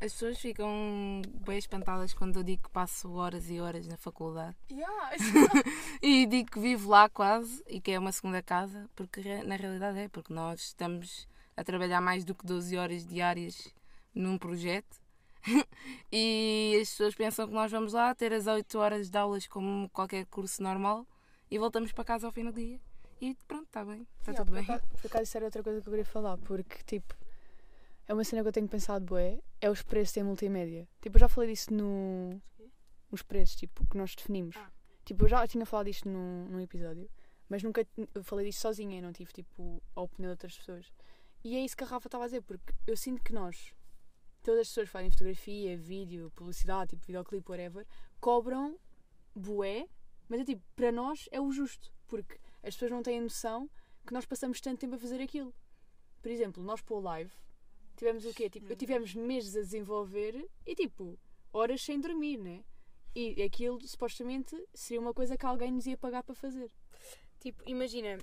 As 0.00 0.12
pessoas 0.12 0.38
ficam 0.38 1.20
bem 1.46 1.58
espantadas 1.58 2.14
quando 2.14 2.36
eu 2.38 2.42
digo 2.42 2.62
que 2.62 2.70
passo 2.70 3.12
horas 3.12 3.50
e 3.50 3.60
horas 3.60 3.86
na 3.86 3.96
faculdade. 3.98 4.56
Yeah, 4.70 5.16
E 6.02 6.24
digo 6.24 6.50
que 6.50 6.60
vivo 6.60 6.88
lá 6.88 7.08
quase 7.08 7.62
e 7.66 7.78
que 7.80 7.90
é 7.90 7.98
uma 7.98 8.12
segunda 8.12 8.42
casa, 8.42 8.88
porque 8.94 9.20
na 9.44 9.56
realidade 9.56 9.98
é, 9.98 10.08
porque 10.08 10.32
nós 10.32 10.60
estamos 10.60 11.28
a 11.56 11.62
trabalhar 11.62 12.00
mais 12.00 12.24
do 12.24 12.34
que 12.34 12.46
12 12.46 12.76
horas 12.76 13.06
diárias 13.06 13.68
num 14.14 14.38
projeto. 14.38 15.03
e 16.12 16.78
as 16.80 16.90
pessoas 16.90 17.14
pensam 17.14 17.46
que 17.46 17.52
nós 17.54 17.70
vamos 17.70 17.92
lá 17.92 18.14
ter 18.14 18.32
as 18.32 18.46
8 18.46 18.78
horas 18.78 19.10
de 19.10 19.18
aulas 19.18 19.46
como 19.46 19.88
qualquer 19.90 20.26
curso 20.26 20.62
normal 20.62 21.06
e 21.50 21.58
voltamos 21.58 21.92
para 21.92 22.04
casa 22.04 22.26
ao 22.26 22.32
fim 22.32 22.44
do 22.44 22.52
dia. 22.52 22.80
E 23.20 23.34
pronto, 23.46 23.64
está 23.66 23.84
bem, 23.84 24.06
está 24.20 24.32
Yeah, 24.32 24.44
tudo 24.44 24.52
bem. 24.54 24.64
acaso- 24.64 24.86
Por 25.00 25.06
acaso 25.06 25.22
isso 25.24 25.36
era 25.36 25.46
outra 25.46 25.62
coisa 25.62 25.80
que 25.80 25.88
eu 25.88 25.92
queria 25.92 26.04
falar, 26.04 26.36
porque 26.38 26.82
tipo, 26.84 27.14
é 28.06 28.12
uma 28.14 28.24
cena 28.24 28.42
que 28.42 28.48
eu 28.48 28.52
tenho 28.52 28.68
pensado 28.68 29.04
bué, 29.04 29.40
é 29.60 29.70
os 29.70 29.82
preços 29.82 30.16
em 30.16 30.22
multimédia. 30.22 30.88
Tipo, 31.00 31.16
eu 31.16 31.20
já 31.20 31.28
falei 31.28 31.50
disso 31.50 31.72
no. 31.72 32.40
Os 33.10 33.22
preços, 33.22 33.54
tipo, 33.56 33.86
que 33.86 33.96
nós 33.96 34.14
definimos. 34.14 34.56
Ah. 34.58 34.70
Tipo, 35.04 35.24
eu 35.24 35.28
já 35.28 35.46
tinha 35.46 35.64
falado 35.64 35.86
disto 35.86 36.08
num, 36.08 36.46
num 36.46 36.60
episódio, 36.60 37.08
mas 37.48 37.62
nunca 37.62 37.86
eu 38.14 38.24
falei 38.24 38.46
disto 38.46 38.60
sozinha, 38.60 38.98
eu 38.98 39.02
não 39.02 39.12
tive 39.12 39.32
tipo 39.32 39.80
a 39.94 40.00
opinião 40.00 40.30
de 40.30 40.32
outras 40.34 40.56
pessoas. 40.58 40.92
E 41.44 41.54
é 41.56 41.60
isso 41.64 41.76
que 41.76 41.84
a 41.84 41.86
Rafa 41.86 42.08
estava 42.08 42.24
a 42.24 42.26
dizer, 42.26 42.42
porque 42.42 42.72
eu 42.86 42.96
sinto 42.96 43.22
que 43.22 43.32
nós, 43.32 43.72
todas 44.44 44.60
as 44.60 44.68
pessoas 44.68 44.88
que 44.88 44.92
fazem 44.92 45.10
fotografia, 45.10 45.76
vídeo, 45.76 46.30
publicidade, 46.36 46.90
tipo 46.90 47.04
videoclipe, 47.06 47.50
whatever, 47.50 47.86
cobram 48.20 48.78
bué, 49.34 49.88
mas 50.28 50.40
é 50.40 50.44
tipo, 50.44 50.62
para 50.76 50.92
nós 50.92 51.28
é 51.32 51.40
o 51.40 51.50
justo, 51.50 51.92
porque 52.06 52.38
as 52.62 52.74
pessoas 52.74 52.90
não 52.90 53.02
têm 53.02 53.20
noção 53.20 53.68
que 54.06 54.12
nós 54.12 54.26
passamos 54.26 54.60
tanto 54.60 54.78
tempo 54.78 54.94
a 54.94 54.98
fazer 54.98 55.20
aquilo. 55.20 55.52
Por 56.22 56.30
exemplo, 56.30 56.62
nós 56.62 56.80
para 56.82 56.94
o 56.94 57.00
live 57.00 57.32
tivemos 57.96 58.24
o 58.24 58.34
quê? 58.34 58.50
Tipo, 58.50 58.74
tivemos 58.76 59.14
meses 59.14 59.56
a 59.56 59.60
desenvolver 59.60 60.48
e 60.66 60.74
tipo, 60.74 61.18
horas 61.52 61.82
sem 61.82 61.98
dormir, 62.00 62.38
né? 62.38 62.62
E 63.14 63.42
aquilo 63.42 63.80
supostamente 63.86 64.56
seria 64.74 65.00
uma 65.00 65.14
coisa 65.14 65.36
que 65.36 65.46
alguém 65.46 65.70
nos 65.72 65.86
ia 65.86 65.96
pagar 65.96 66.22
para 66.22 66.34
fazer. 66.34 66.70
Tipo, 67.38 67.62
imagina, 67.66 68.18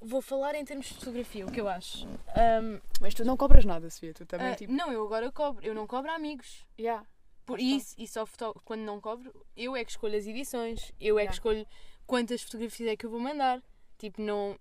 vou 0.00 0.20
falar 0.20 0.54
em 0.54 0.64
termos 0.64 0.86
de 0.86 0.94
fotografia, 0.94 1.46
o 1.46 1.50
que 1.50 1.60
eu 1.60 1.68
acho. 1.68 2.06
Ahm, 2.34 2.80
Mas 3.00 3.14
tu 3.14 3.24
não 3.24 3.36
cobras 3.36 3.64
nada, 3.64 3.88
Sofia, 3.90 4.14
tu 4.14 4.26
também 4.26 4.48
ah, 4.48 4.54
tipo. 4.54 4.72
Não, 4.72 4.92
eu 4.92 5.04
agora 5.04 5.30
cobro, 5.32 5.64
eu 5.64 5.74
não 5.74 5.86
cobro 5.86 6.10
a 6.10 6.14
amigos. 6.14 6.66
Yeah. 6.78 7.06
Por 7.44 7.60
isso, 7.60 7.94
e 7.96 8.08
só 8.08 8.26
foto... 8.26 8.60
quando 8.64 8.80
não 8.80 9.00
cobro, 9.00 9.32
eu 9.56 9.76
é 9.76 9.84
que 9.84 9.92
escolho 9.92 10.16
as 10.16 10.26
edições, 10.26 10.92
eu 11.00 11.18
é 11.18 11.22
Yeah. 11.22 11.28
que 11.28 11.34
escolho 11.34 11.66
quantas 12.06 12.42
fotografias 12.42 12.90
é 12.90 12.96
que 12.96 13.06
eu 13.06 13.10
vou 13.10 13.20
mandar. 13.20 13.62
Tipo, 13.98 14.20
não. 14.20 14.58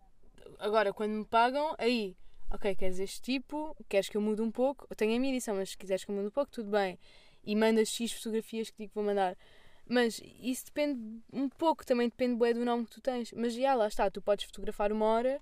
Agora, 0.60 0.94
quando 0.94 1.12
me 1.12 1.26
pagam, 1.26 1.76
aí, 1.78 2.16
ok, 2.52 2.76
queres 2.76 3.00
este 3.00 3.22
tipo, 3.22 3.76
queres 3.90 4.08
que 4.08 4.16
eu 4.16 4.22
mude 4.22 4.42
um 4.42 4.52
pouco, 4.52 4.88
eu 4.90 4.96
tenho 4.96 5.16
a 5.16 5.20
minha 5.20 5.34
edição, 5.34 5.56
mas 5.56 5.72
se 5.72 5.78
quiseres 5.78 6.06
que 6.06 6.12
eu 6.12 6.16
mude 6.16 6.28
um 6.28 6.32
pouco, 6.32 6.52
tudo 6.52 6.70
bem. 6.70 6.98
E 7.44 7.56
mandas 7.56 7.90
X 7.90 8.12
fotografias 8.14 8.70
que 8.70 8.78
digo 8.78 8.90
que 8.90 8.96
vou 8.96 9.04
mandar. 9.04 9.38
Mas 9.88 10.20
isso 10.40 10.66
depende 10.66 11.22
um 11.32 11.48
pouco, 11.48 11.86
também 11.86 12.10
depende 12.10 12.38
do 12.54 12.66
nome 12.66 12.86
que 12.86 12.92
tu 12.92 13.02
tens. 13.02 13.32
Mas 13.32 13.54
já, 13.54 13.76
lá 13.76 13.88
está, 13.88 14.10
tu 14.10 14.22
podes 14.22 14.46
fotografar 14.46 14.92
uma 14.92 15.06
hora, 15.06 15.42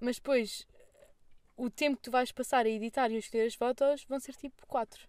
mas 0.00 0.16
depois 0.16 0.66
o 1.56 1.68
tempo 1.68 1.96
que 1.96 2.04
tu 2.04 2.10
vais 2.10 2.32
passar 2.32 2.64
a 2.64 2.68
editar 2.68 3.10
e 3.10 3.16
a 3.16 3.18
escolher 3.18 3.46
as 3.46 3.54
fotos 3.54 4.04
vão 4.04 4.18
ser 4.18 4.34
tipo 4.34 4.66
quatro 4.66 5.06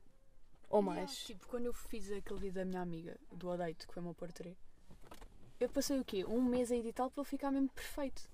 ou 0.70 0.82
Yeah, 0.82 1.02
mais. 1.02 1.24
Tipo, 1.24 1.48
quando 1.48 1.66
eu 1.66 1.74
fiz 1.74 2.12
aquele 2.12 2.40
vídeo 2.40 2.56
da 2.56 2.66
minha 2.66 2.82
amiga, 2.82 3.18
do 3.32 3.50
Odeito, 3.50 3.88
que 3.88 3.94
foi 3.94 4.02
o 4.02 4.06
meu 4.06 4.14
portrait, 4.14 4.58
eu 5.60 5.70
passei 5.70 6.00
o 6.00 6.04
quê? 6.04 6.26
Um 6.26 6.42
mês 6.42 6.72
a 6.72 6.76
editá-lo 6.76 7.12
para 7.12 7.22
ele 7.22 7.30
ficar 7.30 7.52
mesmo 7.52 7.70
perfeito. 7.70 8.30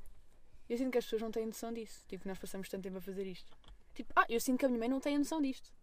Eu 0.69 0.77
sinto 0.77 0.91
que 0.91 0.97
as 0.97 1.05
pessoas 1.05 1.21
não 1.21 1.31
têm 1.31 1.45
noção 1.45 1.73
disso. 1.73 2.03
Tipo, 2.07 2.27
nós 2.27 2.37
passamos 2.37 2.69
tanto 2.69 2.83
tempo 2.83 2.97
a 2.97 3.01
fazer 3.01 3.25
isto. 3.25 3.51
Tipo, 3.93 4.13
ah, 4.15 4.25
eu 4.29 4.39
sinto 4.39 4.59
que 4.59 4.65
a 4.65 4.69
minha 4.69 4.79
mãe 4.79 4.89
não 4.89 4.99
tem 4.99 5.17
noção 5.17 5.41
disto. 5.41 5.73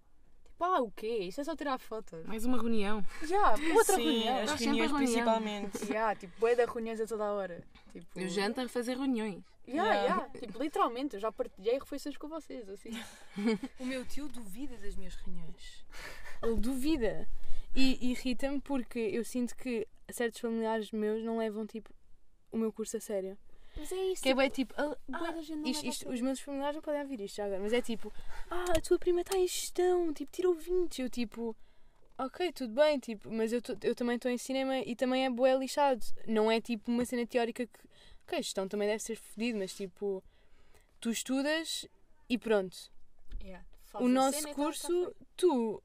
Ah, 0.67 0.81
o 0.81 0.91
quê? 0.91 1.19
Isso 1.19 1.41
é 1.41 1.45
só 1.45 1.55
tirar 1.55 1.79
fotos. 1.79 2.25
Mais 2.27 2.45
uma 2.47 2.57
reunião. 2.57 3.05
Já, 3.23 3.51
outra 3.77 3.97
Sim, 3.97 4.03
reunião. 4.03 4.39
as 4.39 4.51
Nós 4.51 4.61
reuniões 4.61 4.91
reunião. 4.91 4.97
principalmente. 5.13 5.87
Já, 5.87 6.15
tipo, 6.15 6.41
bué 6.41 6.55
de 6.55 6.65
reuniões 6.65 7.01
a 7.01 7.07
toda 7.07 7.25
a 7.25 7.33
hora. 7.33 7.63
Tipo, 7.93 8.19
Eu 8.19 8.29
janto 8.29 8.61
a 8.63 8.69
fazer 8.69 8.97
reuniões. 8.97 9.45
Já, 9.69 9.73
Yeah. 9.75 10.09
já. 10.33 10.41
Tipo, 10.41 10.63
literalmente, 10.63 11.15
eu 11.17 11.21
já 11.21 11.31
partilhei 11.31 11.79
refeições 11.79 12.17
com 12.17 12.29
vocês, 12.29 12.69
assim. 12.69 12.91
O 13.79 13.85
meu 13.85 14.05
tio 14.07 14.27
duvida 14.29 14.77
das 14.79 14.97
minhas 14.97 15.15
reuniões. 15.17 15.85
Ele 16.43 16.57
duvida. 16.57 17.29
E 17.75 18.11
irrita-me 18.11 18.61
porque 18.61 18.99
eu 18.99 19.25
sinto 19.25 19.55
que 19.57 19.87
certos 20.11 20.41
familiares 20.41 20.91
meus 20.93 21.23
não 21.23 21.39
levam 21.39 21.67
tipo 21.67 21.91
o 22.51 22.57
meu 22.57 22.73
curso 22.73 22.97
a 22.97 23.01
sério. 23.01 23.37
Mas 23.77 23.91
é 23.93 23.97
isso. 24.13 24.23
Que 24.23 24.29
é 24.29 24.35
bem 24.35 24.49
tipo. 24.51 24.73
ah, 24.77 24.97
ah, 25.13 25.35
isto- 25.65 25.87
isto- 25.87 26.09
os 26.09 26.21
meus 26.21 26.41
familiares 26.41 26.77
não 26.77 26.83
podem 26.83 27.03
ouvir 27.03 27.21
isto 27.21 27.37
já 27.37 27.45
agora, 27.47 27.61
mas 27.61 27.73
é 27.73 27.83
tipo, 27.83 28.13
ah, 28.51 28.65
a 28.77 28.81
tua 28.81 28.99
prima 28.99 29.21
está 29.23 29.37
em 29.37 29.47
gestão, 29.49 30.13
tipo, 30.15 30.31
tirou 30.33 30.55
20. 30.55 31.03
Eu 31.03 31.11
tipo, 31.11 31.57
ok, 32.17 32.53
tudo 32.53 32.73
bem, 32.75 32.99
tipo, 32.99 33.31
mas 33.33 33.53
eu, 33.53 33.61
tô- 33.61 33.77
eu 33.83 33.95
também 33.95 34.17
estou 34.17 34.31
em 34.31 34.39
cinema 34.39 34.79
e 34.79 34.95
também 34.95 35.25
é 35.25 35.31
bué 35.31 35.57
lixado. 35.57 36.05
Não 36.27 36.51
é 36.51 36.61
tipo 36.61 36.91
uma 36.91 37.05
cena 37.05 37.27
teórica 37.27 37.67
que, 37.67 37.81
ok, 38.25 38.43
gestão 38.43 38.69
também 38.69 38.89
deve 38.89 39.03
ser 39.03 39.17
fodido, 39.17 39.59
mas 39.59 39.75
tipo, 39.75 40.23
tu 41.01 41.11
estudas 41.11 41.87
e 42.29 42.39
pronto. 42.39 42.77
Yeah, 43.43 43.65
o 43.95 44.09
nosso 44.09 44.43
tá- 44.43 44.55
curso, 44.55 45.15
tu 45.37 45.83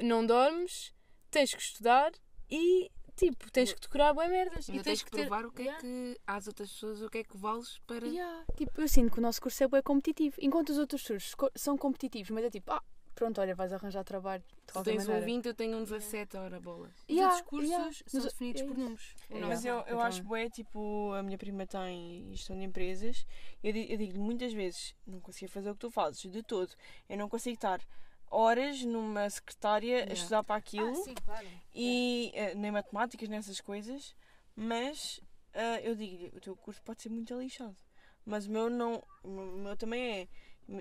não 0.00 0.24
dormes, 0.24 0.92
tens 1.30 1.54
que 1.54 1.60
estudar 1.62 2.12
e 2.50 2.90
tipo, 3.18 3.50
tens 3.52 3.72
que 3.72 3.80
decorar 3.80 4.12
boas 4.14 4.28
merdas. 4.30 4.68
Ainda 4.70 4.80
e 4.80 4.84
tens 4.84 5.02
que 5.02 5.10
ter- 5.10 5.26
provar 5.26 5.44
o 5.44 5.52
que 5.52 5.62
é 5.62 5.64
Yeah. 5.66 5.80
que 5.82 6.20
às 6.26 6.46
outras 6.46 6.70
pessoas 6.70 7.02
o 7.02 7.10
que 7.10 7.18
é 7.18 7.24
que 7.24 7.36
vales 7.36 7.78
para. 7.86 8.06
Yeah, 8.06 8.44
Tipo, 8.56 8.80
eu 8.80 8.88
sinto 8.88 9.12
que 9.12 9.18
o 9.18 9.22
nosso 9.22 9.40
curso 9.42 9.62
é 9.64 9.68
bem 9.68 9.82
competitivo. 9.82 10.36
Enquanto 10.40 10.70
os 10.70 10.78
outros 10.78 11.02
cursos 11.06 11.34
são 11.54 11.76
competitivos, 11.76 12.30
mas 12.30 12.44
é 12.44 12.50
tipo, 12.50 12.70
ah, 12.72 12.82
pronto, 13.14 13.40
olha, 13.40 13.52
vais 13.54 13.72
arranjar 13.72 14.04
trabalho 14.04 14.44
Tu 14.66 14.82
tens 14.84 15.02
um 15.04 15.06
maneira. 15.08 15.26
20, 15.26 15.46
eu 15.46 15.54
tenho 15.54 15.76
um 15.78 15.82
17, 15.82 16.36
ora 16.36 16.60
bolas. 16.60 16.92
Os 16.92 17.08
Yeah, 17.08 17.34
outros 17.34 17.48
cursos 17.50 17.70
yeah. 17.70 17.92
são 18.06 18.20
Mas 18.22 18.32
definidos 18.32 18.62
é 18.62 18.64
por 18.66 18.78
números. 18.78 19.14
É. 19.30 19.40
Mas 19.40 19.64
eu, 19.64 19.74
eu 19.74 19.80
Então- 19.82 20.00
acho 20.02 20.22
bué, 20.22 20.48
tipo, 20.48 21.12
a 21.14 21.22
minha 21.22 21.36
prima 21.36 21.66
tem 21.66 22.28
gestão 22.30 22.56
de 22.56 22.64
empresas. 22.64 23.26
Eu, 23.62 23.74
eu 23.74 23.96
digo-lhe 23.96 24.18
muitas 24.20 24.52
vezes, 24.52 24.94
não 25.06 25.20
consigo 25.20 25.50
fazer 25.50 25.70
o 25.70 25.74
que 25.74 25.80
tu 25.80 25.90
fazes, 25.90 26.20
de 26.30 26.42
todo. 26.42 26.72
Eu 27.08 27.18
não 27.18 27.28
consigo 27.28 27.54
estar 27.56 27.80
horas 28.30 28.82
numa 28.84 29.28
secretária 29.30 29.96
a 29.96 30.00
Yeah. 30.00 30.12
estudar 30.14 30.42
para 30.44 30.56
aquilo. 30.56 30.90
Ah, 30.90 30.94
sim, 31.04 31.14
claro. 31.14 31.46
e 31.74 32.30
eh, 32.34 32.54
nem 32.54 32.70
matemáticas, 32.70 33.28
nessas 33.28 33.60
coisas, 33.60 34.14
mas 34.56 35.20
eh, 35.52 35.88
eu 35.88 35.94
digo-lhe, 35.94 36.28
o 36.36 36.40
teu 36.40 36.56
curso 36.56 36.82
pode 36.82 37.02
ser 37.02 37.08
muito 37.10 37.38
lixado. 37.38 37.76
Mas 38.24 38.46
o 38.46 38.50
meu 38.50 38.68
não, 38.68 39.02
o 39.24 39.28
meu- 39.28 39.76
também 39.76 40.28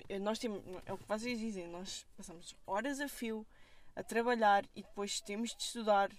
é. 0.10 0.20
Nós 0.20 0.38
temos, 0.38 0.62
é 0.86 0.92
o 0.92 0.98
que 0.98 1.08
vocês 1.08 1.39
dizem, 1.39 1.66
nós 1.68 2.06
passamos 2.18 2.54
horas 2.66 3.00
a 3.00 3.08
fio 3.08 3.48
a 3.96 4.04
trabalhar 4.04 4.66
e 4.75 4.82
depois 4.84 5.22
temos 5.22 5.56
de 5.56 5.63
estudar 5.63 6.12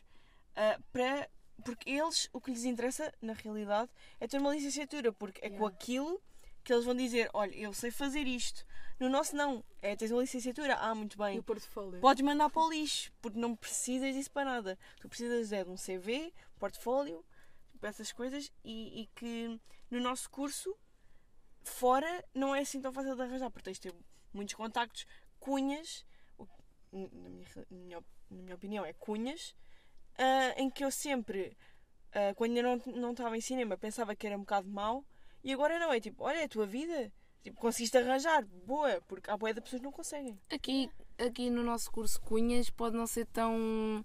eh, 0.56 0.78
para 0.92 1.28
porque 1.64 1.90
eles, 1.90 2.30
o 2.32 2.40
que 2.40 2.50
lhes 2.52 2.64
interessa, 2.64 3.12
na 3.20 3.32
realidade, 3.32 3.90
é 4.20 4.26
ter 4.28 4.38
uma 4.40 4.54
licenciatura, 4.54 5.12
porque 5.12 5.40
é 5.44 5.50
com 5.50 5.56
Yeah. 5.56 5.76
aquilo 5.76 6.22
que 6.68 6.72
eles 6.74 6.84
vão 6.84 6.94
dizer: 6.94 7.30
olha, 7.32 7.56
eu 7.56 7.72
sei 7.72 7.90
fazer 7.90 8.26
isto. 8.26 8.62
No 9.00 9.08
nosso, 9.08 9.34
não. 9.34 9.64
É 9.80 9.96
tens 9.96 10.10
uma 10.10 10.20
licenciatura. 10.20 10.74
Ah, 10.76 10.94
muito 10.94 11.14
E 11.14 11.18
bem. 11.18 11.38
o 11.38 11.42
portfólio? 11.42 11.98
Podes 11.98 12.22
mandar 12.22 12.50
para 12.50 12.62
o 12.62 12.68
lixo, 12.70 13.10
porque 13.22 13.38
não 13.38 13.56
precisas 13.56 14.14
disso 14.14 14.30
para 14.30 14.44
nada. 14.44 14.78
Tu 15.00 15.08
precisas 15.08 15.50
é 15.50 15.64
de 15.64 15.70
um 15.70 15.76
CV, 15.76 16.30
portfólio, 16.58 17.24
essas 17.80 18.12
coisas, 18.12 18.52
e, 18.62 19.00
e 19.02 19.06
que 19.14 19.58
no 19.90 19.98
nosso 19.98 20.28
curso, 20.28 20.76
fora, 21.64 22.22
não 22.34 22.54
é 22.54 22.60
assim 22.60 22.82
tão 22.82 22.92
fácil 22.92 23.16
de 23.16 23.22
arranjar, 23.22 23.50
porque 23.50 23.64
tens 23.64 23.78
de 23.78 23.90
ter 23.90 23.94
muitos 24.30 24.54
contactos, 24.54 25.06
cunhas, 25.40 26.04
na 26.92 27.28
minha, 27.30 27.46
na 27.70 27.78
minha, 27.78 28.04
na 28.30 28.42
minha 28.42 28.54
opinião, 28.54 28.84
é 28.84 28.92
cunhas, 28.92 29.54
ah, 30.18 30.54
em 30.58 30.68
que 30.68 30.84
eu 30.84 30.90
sempre, 30.90 31.56
ah, 32.12 32.34
quando 32.34 32.50
ainda 32.58 32.62
não 32.62 32.76
não 32.94 33.10
estava 33.12 33.38
em 33.38 33.40
cinema, 33.40 33.78
pensava 33.78 34.14
que 34.14 34.26
era 34.26 34.36
um 34.36 34.40
bocado 34.40 34.68
mau, 34.68 35.02
e 35.42 35.52
agora 35.52 35.78
não, 35.78 35.92
é 35.92 36.00
tipo, 36.00 36.24
olha, 36.24 36.38
é 36.38 36.44
a 36.44 36.48
tua 36.48 36.66
vida. 36.66 37.12
Tipo, 37.42 37.60
conseguiste 37.60 37.96
arranjar, 37.96 38.44
boa, 38.66 39.00
porque 39.06 39.30
há 39.30 39.36
boia 39.36 39.54
de 39.54 39.60
pessoas 39.60 39.80
que 39.80 39.84
não 39.84 39.92
conseguem. 39.92 40.38
Aqui, 40.52 40.90
aqui 41.18 41.48
no 41.50 41.62
nosso 41.62 41.90
curso 41.90 42.20
Cunhas 42.20 42.68
pode 42.68 42.96
não 42.96 43.06
ser 43.06 43.26
tão, 43.26 44.04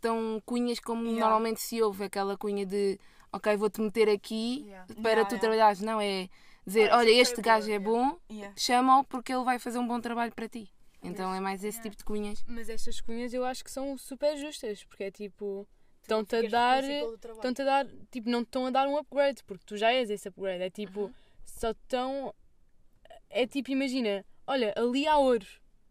tão 0.00 0.40
cunhas 0.44 0.78
como 0.78 1.02
Yeah. 1.04 1.20
normalmente 1.20 1.60
se 1.60 1.80
ouve. 1.82 2.04
Aquela 2.04 2.36
cunha 2.36 2.64
de 2.66 2.98
ok, 3.32 3.56
vou-te 3.56 3.80
meter 3.80 4.08
aqui 4.08 4.62
Yeah. 4.66 4.86
para 5.02 5.10
Yeah, 5.10 5.24
tu 5.28 5.32
yeah. 5.34 5.40
trabalhares. 5.40 5.80
Não, 5.80 6.00
é 6.00 6.28
dizer, 6.66 6.90
Ah, 6.92 6.98
olha, 6.98 7.10
este 7.10 7.40
gajo 7.40 7.66
boa, 7.66 7.74
é 7.74 7.78
bom, 7.78 8.18
Yeah. 8.30 8.54
chama-o 8.56 9.02
porque 9.04 9.32
ele 9.32 9.44
vai 9.44 9.58
fazer 9.58 9.78
um 9.78 9.86
bom 9.88 10.00
trabalho 10.00 10.32
para 10.34 10.48
ti. 10.48 10.70
Então 11.02 11.34
é 11.34 11.40
mais 11.40 11.64
esse 11.64 11.78
Yeah. 11.78 11.82
tipo 11.90 11.96
de 11.96 12.04
cunhas. 12.04 12.44
Mas 12.46 12.68
estas 12.68 13.00
cunhas 13.00 13.32
eu 13.34 13.44
acho 13.44 13.64
que 13.64 13.70
são 13.70 13.96
super 13.98 14.36
justas, 14.36 14.84
porque 14.84 15.04
é 15.04 15.10
tipo. 15.10 15.66
Estão-te 16.04 16.36
a 16.36 16.42
dar. 16.48 16.84
Estão-te 16.84 17.62
a 17.62 17.64
dar. 17.64 17.86
Tipo, 18.10 18.28
não 18.28 18.44
te 18.44 18.48
estão 18.48 18.66
a 18.66 18.70
dar 18.70 18.86
um 18.86 18.96
upgrade, 18.98 19.42
porque 19.44 19.64
tu 19.66 19.76
já 19.76 19.90
és 19.92 20.10
esse 20.10 20.28
upgrade. 20.28 20.62
É 20.62 20.70
tipo. 20.70 21.04
Uhum. 21.04 21.14
Só 21.44 21.70
estão. 21.70 22.34
É 23.30 23.46
tipo, 23.46 23.70
imagina, 23.70 24.24
olha, 24.46 24.72
ali 24.76 25.06
há 25.06 25.16
ouro. 25.18 25.46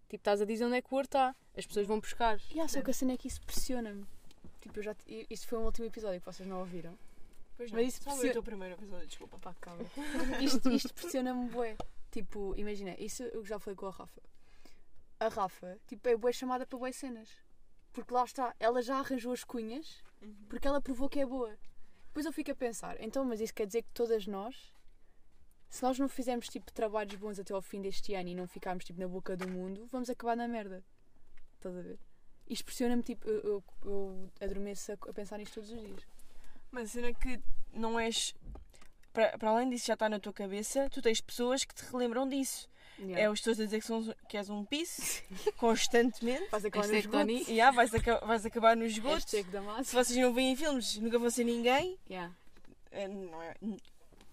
Tipo, 0.08 0.22
estás 0.22 0.42
a 0.42 0.46
dizer 0.46 0.66
onde 0.66 0.78
é 0.78 0.82
que 0.82 0.88
o 0.92 0.96
ouro 0.96 1.06
está. 1.06 1.36
As 1.58 1.66
pessoas 1.66 1.88
vão 1.88 2.00
buscar. 2.00 2.40
Yeah, 2.52 2.68
só 2.68 2.82
que 2.82 2.92
a 2.92 2.94
cena 2.94 3.14
é 3.14 3.18
que 3.18 3.28
isso 3.28 3.42
pressiona-me. 3.42 4.06
Tipo, 4.62 4.80
eu 4.80 4.84
já. 4.84 4.96
Isto 5.30 5.48
foi 5.48 5.60
um 5.60 5.66
último 5.66 5.88
episódio 5.88 6.20
que 6.20 6.26
vocês 6.26 6.48
não 6.48 6.60
ouviram. 6.60 6.98
Pois 7.58 7.72
Mas 7.72 7.88
isso 7.90 8.02
precisa- 8.04 8.28
o 8.30 8.32
teu 8.34 8.44
primeiro 8.44 8.76
episódio, 8.76 9.08
desculpa. 9.08 9.38
Pá, 9.40 9.54
calma. 9.60 9.84
Isto, 10.42 10.72
isto 10.72 10.94
pressiona-me 10.94 11.50
bué. 11.50 11.76
Tipo, 12.12 12.54
imagina, 12.58 12.96
isso 13.00 13.24
eu 13.24 13.44
já 13.46 13.60
falei 13.60 13.76
com 13.76 13.88
a 13.88 13.92
Rafa. 13.92 14.22
A 15.20 15.28
Rafa, 15.28 15.78
tipo, 15.88 16.08
é 16.10 16.16
bué 16.16 16.32
chamada 16.32 16.66
para 16.66 16.78
bué 16.80 16.92
cenas. 16.92 17.30
Porque 17.94 18.14
lá 18.14 18.24
está, 18.24 18.54
ela 18.60 18.82
já 18.82 18.98
arranjou 18.98 19.32
as 19.32 19.44
cunhas 19.44 20.04
porque 20.50 20.68
ela 20.68 20.82
provou 20.82 21.10
que 21.10 21.20
é 21.20 21.26
boa. 21.26 21.58
Depois 22.08 22.26
eu 22.26 22.34
fico 22.34 22.52
a 22.52 22.56
pensar, 22.56 23.02
então, 23.02 23.26
mas 23.26 23.42
isso 23.42 23.54
quer 23.54 23.66
dizer 23.66 23.82
que 23.84 23.92
todas 23.92 24.28
nós, 24.28 24.74
se 25.70 25.82
nós 25.82 25.98
não 25.98 26.08
fizermos 26.08 26.48
tipo 26.48 26.72
trabalhos 26.72 27.16
bons 27.16 27.40
até 27.40 27.54
ao 27.54 27.62
fim 27.62 27.82
deste 27.82 28.14
ano 28.14 28.30
e 28.30 28.36
não 28.36 28.48
ficarmos 28.48 28.86
tipo 28.86 29.00
na 29.00 29.08
boca 29.08 29.36
do 29.36 29.48
mundo, 29.48 29.88
vamos 29.88 30.10
acabar 30.10 30.38
na 30.38 30.48
merda. 30.48 30.84
Estás 31.56 31.76
a 31.76 31.82
ver? 31.82 32.00
Isto 32.48 32.66
pressiona-me, 32.66 33.02
tipo, 33.02 33.28
eu, 33.28 33.42
eu, 33.42 33.64
eu 33.84 34.32
adormeço 34.42 34.92
a, 34.92 34.96
a 34.96 35.14
pensar 35.14 35.38
nisto 35.38 35.56
todos 35.56 35.72
os 35.72 35.80
dias. 35.82 36.06
Mas 36.70 36.90
a 36.90 36.94
cena 36.94 37.08
é 37.08 37.14
que 37.14 37.42
não 37.72 38.00
és. 38.00 38.36
Para, 39.12 39.38
para 39.38 39.50
além 39.50 39.70
disso 39.70 39.88
já 39.88 39.94
está 39.94 40.10
na 40.10 40.20
tua 40.20 40.34
cabeça, 40.34 40.90
tu 40.90 41.02
tens 41.02 41.22
pessoas 41.22 41.64
que 41.64 41.74
te 41.74 41.84
relembram 41.86 42.28
disso. 42.28 42.70
É 43.16 43.30
os 43.30 43.42
teus 43.42 43.60
a 43.60 43.66
dizer 43.66 43.80
que, 43.80 43.86
são, 43.86 44.16
que 44.28 44.38
és 44.38 44.50
um 44.50 44.64
piso 44.64 45.22
constantemente. 45.58 46.50
Vais 46.50 46.66
acabar 46.66 46.88
no 46.88 46.94
Hashtag 46.94 47.12
Tony. 47.12 47.34
esgoto. 47.34 47.52
E 47.52 47.62
ah, 47.62 47.72
vais, 47.72 47.94
aca- 47.94 48.26
vais 48.26 48.46
acabar 48.46 48.76
no 48.76 48.86
esgoto. 48.86 49.26
Se 49.30 49.96
vocês 49.96 50.18
não 50.18 50.34
veem 50.34 50.56
filmes, 50.56 50.98
nunca 50.98 51.18
vão 51.20 51.30
ser 51.30 51.44
ninguém. 51.44 51.98
Yeah. 52.10 52.34
É, 52.92 53.08
não 53.08 53.42
é, 53.42 53.56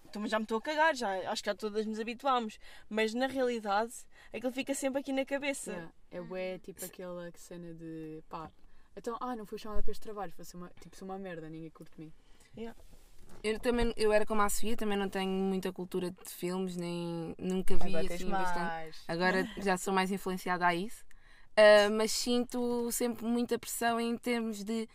então, 0.05 0.27
já 0.27 0.37
me 0.37 0.43
estou 0.43 0.57
a 0.57 0.61
cagar, 0.61 0.93
já, 0.93 1.31
acho 1.31 1.41
que 1.41 1.49
já 1.49 1.55
todas 1.55 1.85
nos 1.85 1.99
habituámos. 1.99 2.59
Mas 2.89 3.13
na 3.13 3.27
realidade, 3.27 3.93
aquilo 4.33 4.51
fica 4.51 4.75
sempre 4.75 4.99
aqui 5.01 5.11
na 5.13 5.25
cabeça. 5.25 5.71
Yeah. 5.71 5.91
É 6.11 6.21
bué, 6.21 6.59
tipo 6.59 6.83
aquela 6.83 7.31
cena 7.35 7.73
de 7.73 8.21
pá, 8.29 8.51
então, 8.95 9.17
ah, 9.21 9.35
não 9.35 9.45
fui 9.45 9.57
chamada 9.57 9.81
para 9.81 9.91
este 9.91 10.01
trabalho, 10.01 10.33
foi 10.33 10.45
uma, 10.53 10.69
tipo, 10.81 10.95
sou 10.97 11.07
uma 11.07 11.17
merda, 11.17 11.49
ninguém 11.49 11.69
curte 11.69 11.99
mim. 11.99 12.11
Eu 13.43 13.59
também 13.59 13.93
eu 13.97 14.11
era 14.13 14.25
como 14.25 14.41
a 14.41 14.49
Sofia, 14.49 14.77
também 14.77 14.97
não 14.97 15.09
tenho 15.09 15.31
muita 15.31 15.71
cultura 15.73 16.11
de 16.11 16.29
filmes, 16.29 16.75
nem 16.75 17.35
nunca 17.39 17.75
vi 17.75 17.91
assim 18.15 18.29
bastante. 18.29 18.71
Agora 19.07 19.47
já 19.57 19.77
sou 19.77 19.93
mais 19.93 20.11
influenciada 20.11 20.67
a 20.67 20.75
isso. 20.75 21.03
Ah, 21.57 21.89
mas 21.89 22.11
sinto 22.11 22.91
sempre 22.91 23.25
muita 23.25 23.57
pressão 23.57 23.99
em 23.99 24.15
termos 24.17 24.63
de 24.63 24.87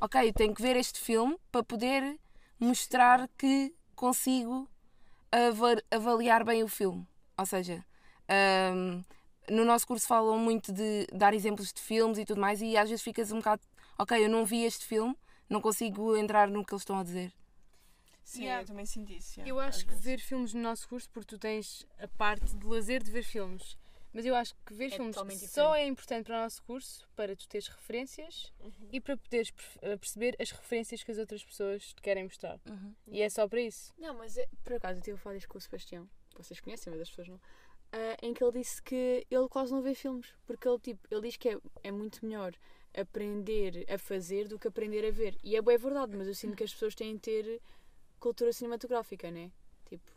ok, 0.00 0.28
eu 0.28 0.32
tenho 0.34 0.54
que 0.54 0.60
ver 0.62 0.76
este 0.76 1.00
filme 1.00 1.38
para 1.50 1.62
poder 1.64 2.18
mostrar 2.60 3.28
que 3.38 3.74
consigo 3.96 4.68
ava- 5.32 5.82
avaliar 5.90 6.44
bem 6.44 6.62
o 6.62 6.68
filme. 6.68 7.06
Ou 7.38 7.46
seja, 7.46 7.84
ahm, 8.28 9.02
no 9.50 9.64
nosso 9.64 9.86
curso 9.86 10.06
falam 10.06 10.38
muito 10.38 10.72
de 10.72 11.06
dar 11.12 11.32
exemplos 11.34 11.72
de 11.72 11.80
filmes 11.80 12.18
e 12.18 12.24
tudo 12.24 12.40
mais, 12.40 12.60
e 12.60 12.76
às 12.76 12.88
vezes 12.90 13.02
ficas 13.02 13.32
um 13.32 13.38
bocado, 13.38 13.62
ok, 13.98 14.24
eu 14.24 14.28
não 14.28 14.44
vi 14.44 14.64
este 14.64 14.84
filme, 14.86 15.16
não 15.48 15.60
consigo 15.60 16.16
entrar 16.16 16.48
no 16.48 16.64
que 16.64 16.72
eles 16.74 16.82
estão 16.82 16.98
a 16.98 17.02
dizer. 17.02 17.32
Sim, 18.24 18.44
Yeah. 18.44 18.62
eu 18.62 18.66
também 18.66 18.86
sinto 18.86 19.12
isso. 19.12 19.38
yeah, 19.38 19.48
Eu 19.50 19.60
acho 19.60 19.80
que 19.84 19.90
vezes. 19.90 20.04
ver 20.04 20.18
filmes 20.18 20.54
no 20.54 20.60
nosso 20.62 20.88
curso, 20.88 21.08
porque 21.10 21.26
tu 21.34 21.38
tens 21.38 21.86
a 21.98 22.08
parte 22.08 22.54
de 22.56 22.66
lazer 22.66 23.02
de 23.02 23.10
ver 23.10 23.22
filmes. 23.22 23.76
Mas 24.12 24.24
eu 24.24 24.34
acho 24.36 24.54
que 24.64 24.72
ver 24.72 24.90
filmes 24.90 25.14
totalmente 25.16 25.46
só 25.48 25.74
é 25.74 25.84
importante 25.86 26.26
para 26.26 26.38
o 26.38 26.42
nosso 26.44 26.62
curso 26.62 27.04
para 27.16 27.34
tu 27.34 27.48
teres 27.48 27.66
referências 27.66 28.52
Uhum. 28.60 28.88
e 28.92 29.00
para 29.00 29.16
poderes 29.16 29.52
eh, 29.82 29.96
perceber 29.96 30.36
as 30.40 30.52
referências 30.52 31.02
que 31.02 31.10
as 31.10 31.18
outras 31.18 31.44
pessoas 31.44 31.92
te 31.92 32.00
querem 32.00 32.22
mostrar. 32.24 32.60
E 33.08 33.20
é 33.20 33.28
só 33.28 33.46
para 33.48 33.60
isso. 33.60 33.92
Não, 33.98 34.14
mas 34.14 34.36
é, 34.38 34.48
por 34.62 34.74
acaso 34.74 35.00
eu 35.00 35.02
tive 35.02 35.16
a 35.16 35.18
falar 35.18 35.44
com 35.46 35.58
o 35.58 35.60
Sebastião, 35.60 36.08
vocês 36.36 36.60
conhecem, 36.60 36.92
mas 36.92 37.02
as 37.02 37.08
pessoas 37.10 37.26
não. 37.28 37.40
ah, 37.92 38.16
em 38.22 38.32
que 38.32 38.42
ele 38.42 38.52
disse 38.52 38.80
que 38.82 39.26
ele 39.28 39.48
quase 39.48 39.72
não 39.72 39.82
vê 39.82 39.94
filmes, 39.96 40.28
porque 40.46 40.66
ele, 40.68 40.78
tipo, 40.78 41.06
ele 41.10 41.22
diz 41.22 41.36
que 41.36 41.48
é, 41.48 41.58
é 41.82 41.90
muito 41.90 42.24
melhor 42.24 42.54
aprender 42.96 43.84
a 43.92 43.98
fazer 43.98 44.46
do 44.48 44.58
que 44.58 44.68
aprender 44.68 45.04
a 45.06 45.10
ver. 45.10 45.36
E 45.42 45.56
é 45.56 45.62
bem 45.62 45.76
verdade, 45.76 46.16
mas 46.16 46.26
eu 46.28 46.34
sinto 46.34 46.56
que 46.56 46.62
as 46.64 46.72
pessoas 46.72 46.94
têm 46.94 47.14
de 47.16 47.20
ter 47.20 47.60
cultura 48.24 48.54
cinematográfica, 48.54 49.30
né? 49.30 49.52
Tipo, 49.84 50.10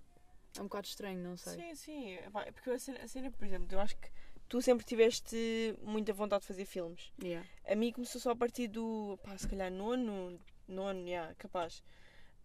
é 0.58 0.62
um 0.62 0.64
bocado 0.64 0.88
estranho, 0.88 1.20
não 1.20 1.36
sei. 1.36 1.56
Sim, 1.56 1.76
sim. 1.76 2.18
Porque 2.54 2.70
a 2.70 2.80
cena, 2.80 3.00
a 3.04 3.08
cena, 3.08 3.30
por 3.30 3.46
exemplo, 3.46 3.68
eu 3.70 3.82
acho 3.82 3.98
que 3.98 4.10
tu 4.48 4.62
sempre 4.62 4.86
tiveste 4.86 5.78
muita 5.82 6.14
vontade 6.14 6.44
de 6.44 6.48
fazer 6.48 6.64
filmes. 6.64 7.12
Yeah. 7.22 7.46
A 7.68 7.76
mim 7.76 7.92
começou 7.92 8.22
só 8.22 8.32
a 8.32 8.36
partir 8.36 8.70
do, 8.70 9.20
pá, 9.22 9.38
se 9.38 9.46
calhar 9.46 9.70
nono, 9.70 10.40
nono, 10.70 11.06
yeah, 11.06 11.36
capaz. 11.36 11.84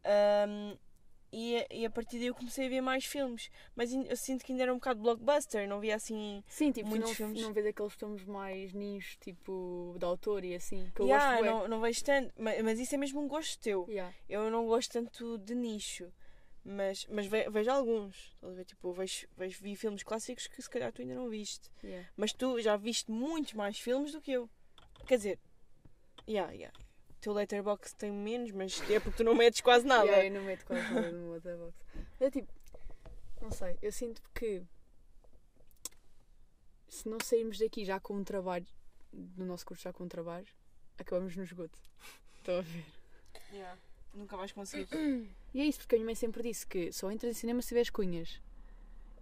Ahm, 0.05 0.77
e, 1.33 1.57
a- 1.57 1.67
e 1.71 1.87
a 1.87 1.91
partir 1.91 2.19
daí 2.19 2.27
eu 2.27 2.35
comecei 2.35 2.67
a 2.67 2.69
ver 2.69 2.81
mais 2.81 3.05
filmes. 3.07 3.51
Mas 3.75 3.93
eu 3.93 4.17
sinto 4.17 4.45
que 4.45 4.53
ainda 4.53 4.65
era 4.65 4.73
um 4.73 4.77
bocado 4.77 5.01
blockbuster, 5.01 5.67
não 5.69 5.81
via 5.81 5.97
assim. 5.97 6.45
Sim, 6.47 6.71
tipo, 6.71 6.89
Muitos 6.89 7.09
não, 7.09 7.15
filmes. 7.17 7.41
não 7.43 7.53
vês 7.53 7.67
aqueles 7.67 7.95
filmes 7.95 8.25
mais 8.25 8.73
nichos, 8.75 9.17
tipo, 9.17 9.97
de 9.99 10.05
autor 10.05 10.45
e 10.45 10.55
assim, 10.55 10.91
que 10.95 11.01
eu 11.03 11.07
Yeah, 11.07 11.39
gosto 11.41 11.51
não, 11.51 11.69
não 11.69 11.81
vejo 11.81 12.05
tanto. 12.05 12.33
Mas, 12.39 12.63
mas 12.63 12.79
isso 12.79 12.95
é 12.95 12.99
mesmo 12.99 13.21
um 13.21 13.27
gosto 13.29 13.59
teu. 13.61 13.87
Yeah. 13.89 14.15
Eu 14.29 14.51
não 14.51 14.67
gosto 14.67 14.93
tanto 14.93 15.39
de 15.39 15.55
nicho. 15.55 16.13
Mas, 16.65 17.07
mas 17.11 17.27
ve- 17.27 17.51
vejo 17.51 17.71
alguns. 17.73 18.37
Tipo, 18.67 18.93
vejo, 18.93 19.27
vejo, 19.37 19.59
vi 19.61 19.75
filmes 19.75 20.03
clássicos 20.05 20.47
que 20.47 20.63
se 20.63 20.71
calhar 20.71 20.93
tu 20.93 21.03
ainda 21.03 21.15
não 21.17 21.29
viste. 21.29 21.69
Yeah. 21.83 22.09
Mas 22.17 22.33
tu 22.33 22.61
já 22.61 22.77
viste 22.77 23.11
muitos 23.11 23.55
mais 23.55 23.79
filmes 23.81 24.13
do 24.13 24.21
que 24.21 24.31
eu. 24.31 24.49
Quer 25.09 25.17
dizer, 25.17 25.41
yeah, 26.29 26.53
yeah. 26.53 26.73
O 27.23 27.31
teu 27.31 27.33
letterbox 27.35 27.93
tem 27.93 28.11
menos, 28.11 28.51
mas 28.51 28.83
é 28.91 28.99
porque 28.99 29.19
tu 29.19 29.23
não 29.23 29.33
metes 29.33 29.61
quase 29.61 29.87
nada. 29.87 30.07
Yeah, 30.07 30.27
eu 30.27 30.33
não 30.33 30.43
meto 30.43 30.67
quase 30.67 30.93
nada 30.93 31.13
no 31.13 31.31
Letterboxd. 31.35 31.79
É 32.19 32.29
tipo, 32.29 32.53
não 33.41 33.53
sei, 33.53 33.79
eu 33.81 33.93
sinto 33.93 34.21
que 34.35 34.61
se 36.89 37.09
não 37.09 37.19
sairmos 37.23 37.61
daqui 37.61 37.85
já 37.85 38.01
com 38.01 38.15
um 38.15 38.25
trabalho, 38.25 38.67
do 39.13 39.45
nosso 39.45 39.65
curso 39.65 39.85
já 39.85 39.93
com 39.93 40.03
um 40.03 40.09
trabalho, 40.09 40.49
acabamos 40.99 41.37
no 41.37 41.45
esgoto. 41.45 41.79
Estão 42.39 42.59
a 42.59 42.63
ver? 42.63 42.85
Yeah. 43.53 43.79
Nunca 44.15 44.37
vais 44.37 44.51
conseguir. 44.51 44.89
E 45.55 45.61
é 45.61 45.65
isso, 45.65 45.79
porque 45.79 45.95
a 45.95 45.99
minha 45.99 46.07
mãe 46.07 46.17
sempre 46.17 46.43
disse 46.43 46.67
que 46.67 46.91
só 46.91 47.09
entra 47.09 47.31
em 47.31 47.35
cinema 47.35 47.63
se 47.63 47.69
tiveres 47.69 47.89
cunhas. 47.89 48.43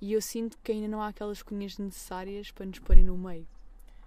E 0.01 0.15
eu 0.15 0.23
sinto 0.23 0.57
que 0.65 0.73
ainda 0.73 0.89
não 0.89 1.03
há 1.03 1.09
aquelas 1.09 1.43
cunhas 1.43 1.77
necessárias 1.77 2.51
para 2.51 2.65
nos 2.65 2.79
porem 2.79 3.05
no 3.05 3.19
meio. 3.19 3.47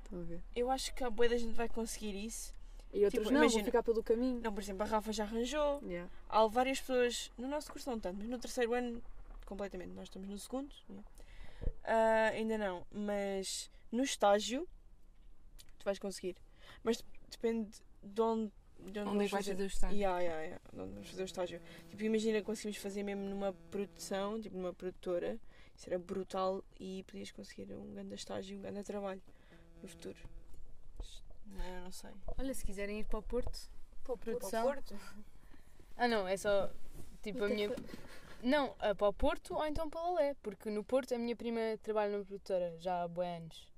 Estão 0.03 0.19
a 0.19 0.23
ver? 0.23 0.41
Eu 0.55 0.71
acho 0.71 0.91
que 0.95 1.03
a 1.03 1.11
boa 1.11 1.29
da 1.29 1.37
gente 1.37 1.53
vai 1.53 1.69
conseguir 1.69 2.15
isso. 2.15 2.55
E 2.93 3.03
outros 3.05 3.23
Tipo, 3.23 3.31
não, 3.33 3.41
imagina- 3.41 3.61
vão 3.63 3.65
ficar 3.65 3.83
pelo 3.83 4.03
caminho. 4.03 4.39
Não, 4.41 4.53
por 4.53 4.61
exemplo, 4.61 4.83
a 4.83 4.85
Rafa 4.85 5.11
já 5.11 5.23
arranjou. 5.23 5.81
Yeah. 5.83 6.09
Há 6.29 6.45
várias 6.47 6.79
pessoas, 6.79 7.31
no 7.37 7.47
nosso 7.47 7.71
curso 7.71 7.89
não 7.89 7.99
tanto, 7.99 8.17
mas 8.19 8.27
no 8.29 8.37
terceiro 8.37 8.73
ano, 8.73 9.01
completamente. 9.45 9.89
Nós 9.93 10.03
estamos 10.03 10.29
no 10.29 10.37
segundo. 10.37 10.73
né? 10.87 11.03
Ah, 11.83 12.29
ainda 12.33 12.57
não, 12.57 12.85
mas 12.91 13.69
no 13.91 14.03
estágio, 14.03 14.67
tu 15.79 15.83
vais 15.85 15.97
conseguir. 15.99 16.35
Mas 16.83 16.97
dep- 16.97 17.07
depende 17.31 17.71
de 18.03 18.21
onde, 18.21 18.51
de 18.79 18.99
onde, 18.99 19.09
Onde 19.09 19.25
é 19.25 19.27
vais 19.27 19.31
fazer. 19.31 19.51
fazer 19.53 19.63
o 19.63 19.67
estágio? 19.67 19.97
Yeah, 19.97 20.19
yeah, 20.21 20.41
yeah, 20.43 20.61
de 20.71 20.79
onde 20.79 20.93
vamos 20.93 21.09
fazer 21.09 21.21
o 21.23 21.25
estágio. 21.25 21.61
Tipo, 21.89 22.03
imagina 22.03 22.39
que 22.39 22.45
conseguimos 22.45 22.77
fazer 22.77 23.01
mesmo 23.03 23.23
numa 23.23 23.53
produção, 23.71 24.39
tipo 24.39 24.55
numa 24.55 24.73
produtora. 24.73 25.39
Isso 25.75 25.89
era 25.89 25.97
brutal 25.97 26.63
e 26.79 27.03
podias 27.07 27.31
conseguir 27.31 27.73
um 27.73 27.91
grande 27.93 28.13
estágio, 28.13 28.57
um 28.57 28.61
grande 28.61 28.83
trabalho 28.83 29.21
no 29.81 29.87
futuro. 29.89 30.17
Não, 31.53 31.83
não 31.85 31.91
sei. 31.91 32.11
Olha, 32.37 32.53
se 32.53 32.65
quiserem 32.65 32.99
ir 32.99 33.05
para 33.05 33.19
o 33.19 33.23
Porto, 33.23 33.69
Pô, 34.03 34.17
Produção. 34.17 34.63
Porto? 34.65 34.95
Ah, 35.95 36.07
não, 36.07 36.27
é 36.27 36.35
só. 36.35 36.69
Tipo, 37.21 37.45
a 37.45 37.47
minha. 37.47 37.71
Não, 38.41 38.75
é 38.81 38.93
para 38.93 39.07
o 39.07 39.13
Porto 39.13 39.53
ou 39.53 39.65
então 39.65 39.89
para 39.89 40.01
o 40.01 40.09
Lolé. 40.09 40.35
Porque 40.41 40.69
no 40.69 40.83
Porto 40.83 41.15
a 41.15 41.17
minha 41.17 41.35
prima 41.35 41.59
trabalha 41.81 42.11
numa 42.11 42.25
produtora 42.25 42.75
já 42.79 43.03
há 43.03 43.07
boi 43.07 43.27
anos. 43.27 43.71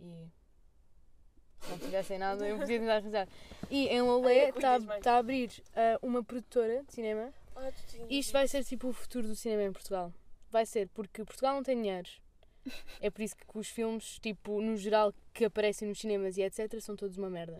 E. 0.00 0.26
Se 1.60 1.70
não 1.70 1.78
tivessem 1.78 2.18
nada, 2.18 2.46
eu 2.46 2.58
podia 2.58 2.80
tentar 2.80 2.96
arranjar. 2.96 3.28
E 3.70 3.86
em 3.86 4.02
Lolé 4.02 4.48
está 4.48 4.80
tá 5.00 5.14
a 5.14 5.18
abrir 5.18 5.62
ah, 5.76 5.96
uma 6.02 6.24
produtora 6.24 6.82
de 6.82 6.92
cinema. 6.92 7.32
E 8.08 8.18
isto 8.18 8.32
vai 8.32 8.48
ser 8.48 8.64
tipo 8.64 8.88
o 8.88 8.92
futuro 8.92 9.28
do 9.28 9.36
cinema 9.36 9.62
em 9.62 9.72
Portugal. 9.72 10.12
Vai 10.50 10.66
ser, 10.66 10.88
porque 10.88 11.24
Portugal 11.24 11.54
não 11.54 11.62
tem 11.62 11.76
dinheiro. 11.76 12.10
É 13.00 13.10
por 13.10 13.22
isso 13.22 13.36
que 13.36 13.44
os 13.54 13.68
filmes, 13.68 14.18
tipo, 14.20 14.60
no 14.60 14.76
geral, 14.76 15.12
que 15.32 15.44
aparecem 15.44 15.88
nos 15.88 15.98
cinemas 16.00 16.36
e 16.36 16.42
etc., 16.42 16.80
são 16.80 16.94
todos 16.96 17.18
uma 17.18 17.28
merda. 17.30 17.58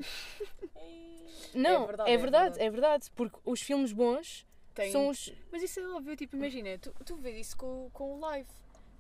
Não, 1.54 1.86
verdade, 1.86 2.10
é 2.10 2.14
é 2.14 2.16
verdade, 2.16 2.44
verdade. 2.44 2.62
é 2.64 2.70
verdade. 2.70 3.10
Porque 3.14 3.38
os 3.44 3.60
filmes 3.60 3.92
bons 3.92 4.46
Tem- 4.74 4.90
são 4.92 5.08
os. 5.08 5.32
Mas 5.50 5.62
isso 5.62 5.80
é 5.80 5.88
óbvio, 5.88 6.16
tipo, 6.16 6.36
imagina, 6.36 6.78
tu, 6.78 6.92
tu 7.04 7.16
vês 7.16 7.46
isso 7.48 7.56
com, 7.56 7.90
com 7.92 8.14
o 8.14 8.20
live. 8.20 8.48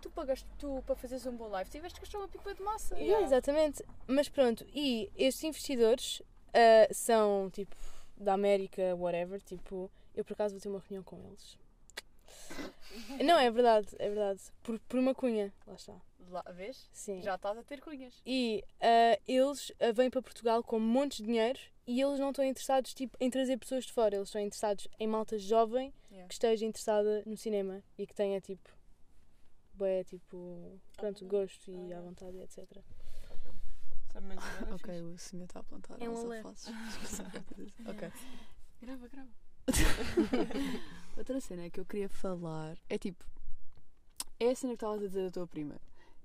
Tu 0.00 0.10
pagaste, 0.10 0.46
tu 0.58 0.82
para 0.84 0.96
fazeres 0.96 1.24
um 1.26 1.36
bom 1.36 1.46
live, 1.48 1.70
tiveste 1.70 2.00
que 2.00 2.04
gastar 2.04 2.18
uma 2.18 2.28
pipa 2.28 2.52
de 2.54 2.60
massa. 2.62 2.98
Yeah, 2.98 3.24
exatamente. 3.24 3.84
Mas 4.06 4.28
pronto, 4.28 4.66
e 4.74 5.08
estes 5.16 5.44
investidores 5.44 6.20
ah, 6.52 6.92
são 6.92 7.48
tipo 7.50 7.76
da 8.16 8.32
América, 8.34 8.96
whatever. 8.96 9.40
Tipo, 9.40 9.88
eu 10.14 10.24
por 10.24 10.32
acaso 10.32 10.54
vou 10.54 10.60
ter 10.60 10.68
uma 10.68 10.80
reunião 10.80 11.04
com 11.04 11.16
eles. 11.28 11.56
Não, 13.24 13.38
é 13.38 13.50
verdade, 13.50 13.88
é 13.98 14.08
verdade. 14.08 14.40
Por, 14.62 14.78
por 14.80 14.98
uma 14.98 15.14
cunha, 15.14 15.52
lá 15.66 15.74
está. 15.74 15.94
Lá, 16.28 16.42
vês? 16.52 16.88
Sim. 16.92 17.20
Já 17.22 17.34
estás 17.34 17.58
a 17.58 17.62
ter 17.62 17.80
cunhas. 17.80 18.14
E 18.24 18.64
ah, 18.80 19.18
eles 19.26 19.72
ah, 19.80 19.92
vêm 19.92 20.08
para 20.08 20.22
Portugal 20.22 20.62
com 20.62 20.78
montes 20.78 21.18
de 21.18 21.24
dinheiro 21.24 21.58
e 21.86 22.00
eles 22.00 22.18
não 22.18 22.30
estão 22.30 22.44
interessados 22.44 22.94
tipo, 22.94 23.16
em 23.20 23.28
trazer 23.28 23.58
pessoas 23.58 23.84
de 23.84 23.92
fora. 23.92 24.16
Eles 24.16 24.28
estão 24.28 24.40
interessados 24.40 24.88
em 24.98 25.06
malta 25.06 25.38
jovem 25.38 25.92
Yeah. 26.12 26.28
que 26.28 26.34
esteja 26.34 26.66
interessada 26.66 27.22
no 27.24 27.38
cinema 27.38 27.82
e 27.96 28.06
que 28.06 28.14
tenha 28.14 28.38
tipo. 28.38 28.68
Bué, 29.72 30.04
tipo. 30.04 30.78
Pronto, 30.94 31.24
gosto 31.24 31.70
e 31.70 31.92
à 31.92 32.02
vontade, 32.02 32.38
etc. 32.38 32.68
Agora 34.14 34.74
Ok, 34.74 35.02
o 35.02 35.16
senhor 35.18 35.44
está 35.44 35.60
a 35.60 35.62
plantar 35.62 35.96
É 36.00 36.08
um 36.08 36.16
alfaces. 36.16 36.68
ok. 37.86 38.12
Grava, 38.82 39.08
grava. 39.08 39.30
Outra 41.16 41.40
cena 41.40 41.68
que 41.68 41.78
eu 41.78 41.84
queria 41.84 42.08
falar 42.08 42.76
é 42.88 42.96
tipo. 42.96 43.24
É 44.40 44.50
a 44.50 44.56
cena 44.56 44.72
que 44.72 44.76
estavas 44.76 45.02
a 45.02 45.06
dizer 45.06 45.24
da 45.24 45.30
tua 45.30 45.46
prima. 45.46 45.76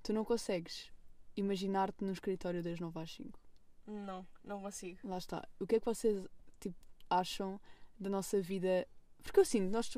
Tu 0.02 0.14
não 0.14 0.24
consegues 0.24 0.92
imaginar-te 1.36 2.04
no 2.04 2.12
escritório 2.12 2.64
das 2.64 2.80
9 2.80 3.00
às 3.00 3.12
5. 3.12 3.40
Não, 3.86 4.26
não 4.44 4.62
consigo. 4.62 5.00
Lá 5.04 5.18
está. 5.18 5.48
O 5.60 5.68
que 5.68 5.76
é 5.76 5.80
que 5.80 5.86
vocês 5.86 6.26
tipo, 6.60 6.76
acham 7.10 7.60
da 8.00 8.10
nossa 8.10 8.42
vida? 8.42 8.88
Porque 9.22 9.40
eu 9.40 9.46
sinto, 9.46 9.70
nós 9.72 9.90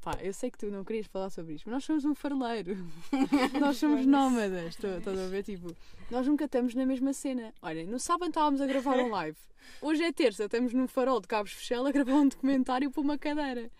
pá, 0.00 0.12
eu 0.22 0.32
sei 0.32 0.50
que 0.50 0.58
tu 0.58 0.70
não 0.70 0.82
querias 0.82 1.06
falar 1.06 1.28
sobre 1.28 1.54
isto, 1.54 1.66
mas 1.66 1.74
nós 1.74 1.84
somos 1.84 2.04
um 2.04 2.14
farleiro. 2.14 2.76
nós 3.60 3.76
somos 3.76 4.06
nómadas. 4.06 4.74
Estás 4.74 4.98
estás 4.98 5.18
a 5.18 5.26
ver? 5.28 5.42
Tipo, 5.42 5.76
nós 6.10 6.26
nunca 6.26 6.46
estamos 6.46 6.74
na 6.74 6.86
mesma 6.86 7.12
cena. 7.12 7.52
Olha, 7.60 7.84
no 7.84 7.98
sábado 7.98 8.28
estávamos 8.28 8.60
a 8.60 8.66
gravar 8.66 8.96
um 8.98 9.10
live. 9.12 9.38
Hoje 9.82 10.02
é 10.02 10.12
terça, 10.12 10.44
estamos 10.44 10.72
num 10.72 10.88
farol 10.88 11.20
de 11.20 11.28
Cabos 11.28 11.52
Fechel 11.52 11.86
a 11.86 11.92
gravar 11.92 12.14
um 12.14 12.28
documentário 12.28 12.90
para 12.90 13.00
uma 13.00 13.18
cadeira. 13.18 13.70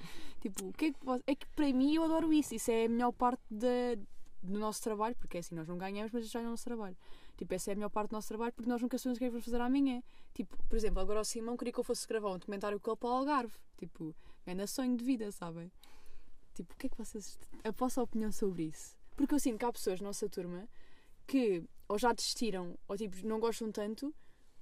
Tipo, 0.41 0.73
que 0.73 0.87
é 0.87 0.93
que, 0.93 0.99
é 1.27 1.35
que 1.35 1.47
para 1.49 1.73
mim 1.73 1.95
eu 1.95 2.05
adoro 2.05 2.33
isso. 2.33 2.55
Isso 2.55 2.71
é 2.71 2.85
a 2.85 2.89
melhor 2.89 3.13
parte 3.13 3.43
da, 3.51 3.95
do 4.43 4.59
nosso 4.59 4.83
trabalho, 4.83 5.17
porque 5.17 5.37
é 5.37 5.41
assim, 5.41 5.55
nós 5.55 5.67
não 5.67 5.77
ganhamos, 5.77 6.13
mas 6.13 6.29
já 6.29 6.41
é 6.41 6.47
o 6.47 6.51
nosso 6.51 6.65
trabalho. 6.65 6.97
Tipo, 7.37 7.55
essa 7.55 7.71
é 7.71 7.73
a 7.73 7.77
melhor 7.77 7.91
parte 7.91 8.11
do 8.11 8.15
nosso 8.15 8.29
trabalho 8.29 8.53
porque 8.53 8.69
nós 8.69 8.83
nunca 8.83 8.99
sabemos 8.99 9.17
o 9.17 9.21
que 9.21 9.25
é 9.25 9.29
que 9.29 9.33
vamos 9.33 9.45
fazer 9.45 9.61
amanhã. 9.61 10.03
Tipo, 10.35 10.57
por 10.69 10.77
exemplo, 10.77 11.01
agora 11.01 11.21
o 11.21 11.25
Simão 11.25 11.57
queria 11.57 11.73
que 11.73 11.81
eu 11.81 11.85
fosse 11.85 12.07
gravar 12.07 12.31
um 12.31 12.39
documentário 12.39 12.81
com 12.81 12.91
ele 12.91 12.97
para 12.97 13.09
o 13.09 13.13
Algarve. 13.13 13.55
Tipo, 13.77 14.15
ainda 14.47 14.67
sonho 14.67 14.97
de 14.97 15.05
vida, 15.05 15.31
sabem? 15.31 15.71
Tipo, 16.55 16.75
o 16.75 16.77
que 16.77 16.87
é 16.87 16.91
que 16.91 16.99
vocês. 16.99 17.39
A 17.63 17.71
vossa 17.71 18.03
opinião 18.03 18.33
sobre 18.33 18.65
isso? 18.65 18.97
Porque 19.17 19.35
eu 19.35 19.39
sinto 19.39 19.59
que 19.59 19.65
há 19.65 19.73
pessoas 19.73 20.01
na 20.01 20.09
nossa 20.09 20.29
turma 20.29 20.69
que 21.27 21.63
ou 21.89 21.99
já 21.99 22.13
desistiram 22.13 22.77
ou 22.87 22.97
tipo 22.97 23.17
não 23.27 23.39
gostam 23.39 23.71
tanto 23.71 24.15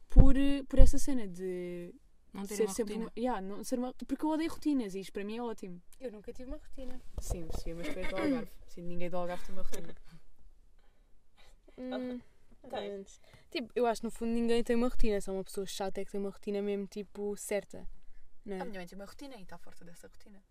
por, 0.09 0.37
eh, 0.37 0.63
por 0.65 0.79
essa 0.79 0.99
cena 0.99 1.27
de 1.27 1.95
Não 2.37 2.47
ter 2.47 2.57
ser 2.57 2.63
uma 2.65 2.75
sempre 2.75 2.95
rotina. 2.95 3.07
uma, 3.07 3.13
yeah, 3.21 3.41
não, 3.41 3.65
ser 3.65 3.79
uma. 3.79 3.93
Porque 3.95 4.25
eu 4.25 4.29
odeio 4.31 4.51
rotinas 4.51 4.95
e 4.95 5.01
isto 5.01 5.13
para 5.13 5.25
mim 5.25 5.39
é 5.39 5.43
ótimo. 5.43 5.81
Eu 6.01 6.13
nunca 6.13 6.33
tive 6.33 6.49
uma 6.51 6.59
rotina. 6.59 7.01
Sim, 7.21 7.49
sim, 7.63 7.75
mas 7.75 7.89
és 7.97 8.09
do 8.09 8.17
Algarve. 8.17 8.51
Sim, 8.69 8.83
ninguém 8.83 9.09
do 9.11 9.17
Algarve 9.17 9.45
tem 9.47 9.55
uma 9.55 9.63
rotina. 9.63 9.95
Hum, 11.79 12.21
menos. 12.71 13.21
Tipo, 13.51 13.71
eu 13.75 13.87
acho 13.87 14.01
que 14.01 14.07
no 14.07 14.11
fundo 14.11 14.33
ninguém 14.33 14.63
tem 14.65 14.77
uma 14.77 14.89
rotina, 14.89 15.21
só 15.21 15.33
uma 15.33 15.45
pessoa 15.45 15.67
chata 15.67 16.01
é 16.01 16.05
que 16.05 16.11
tem 16.11 16.21
uma 16.21 16.31
rotina 16.31 16.61
mesmo 16.63 16.87
tipo 16.87 17.37
certa. 17.37 17.89
Não 18.45 18.57
A 18.57 18.61
é? 18.61 18.65
minha 18.65 18.81
mãe 18.81 18.87
tem 18.87 18.97
uma 18.99 19.05
rotina 19.07 19.37
e 19.37 19.43
está 19.43 19.59
forte 19.59 19.85
dessa 19.85 20.09
rotina. 20.09 20.43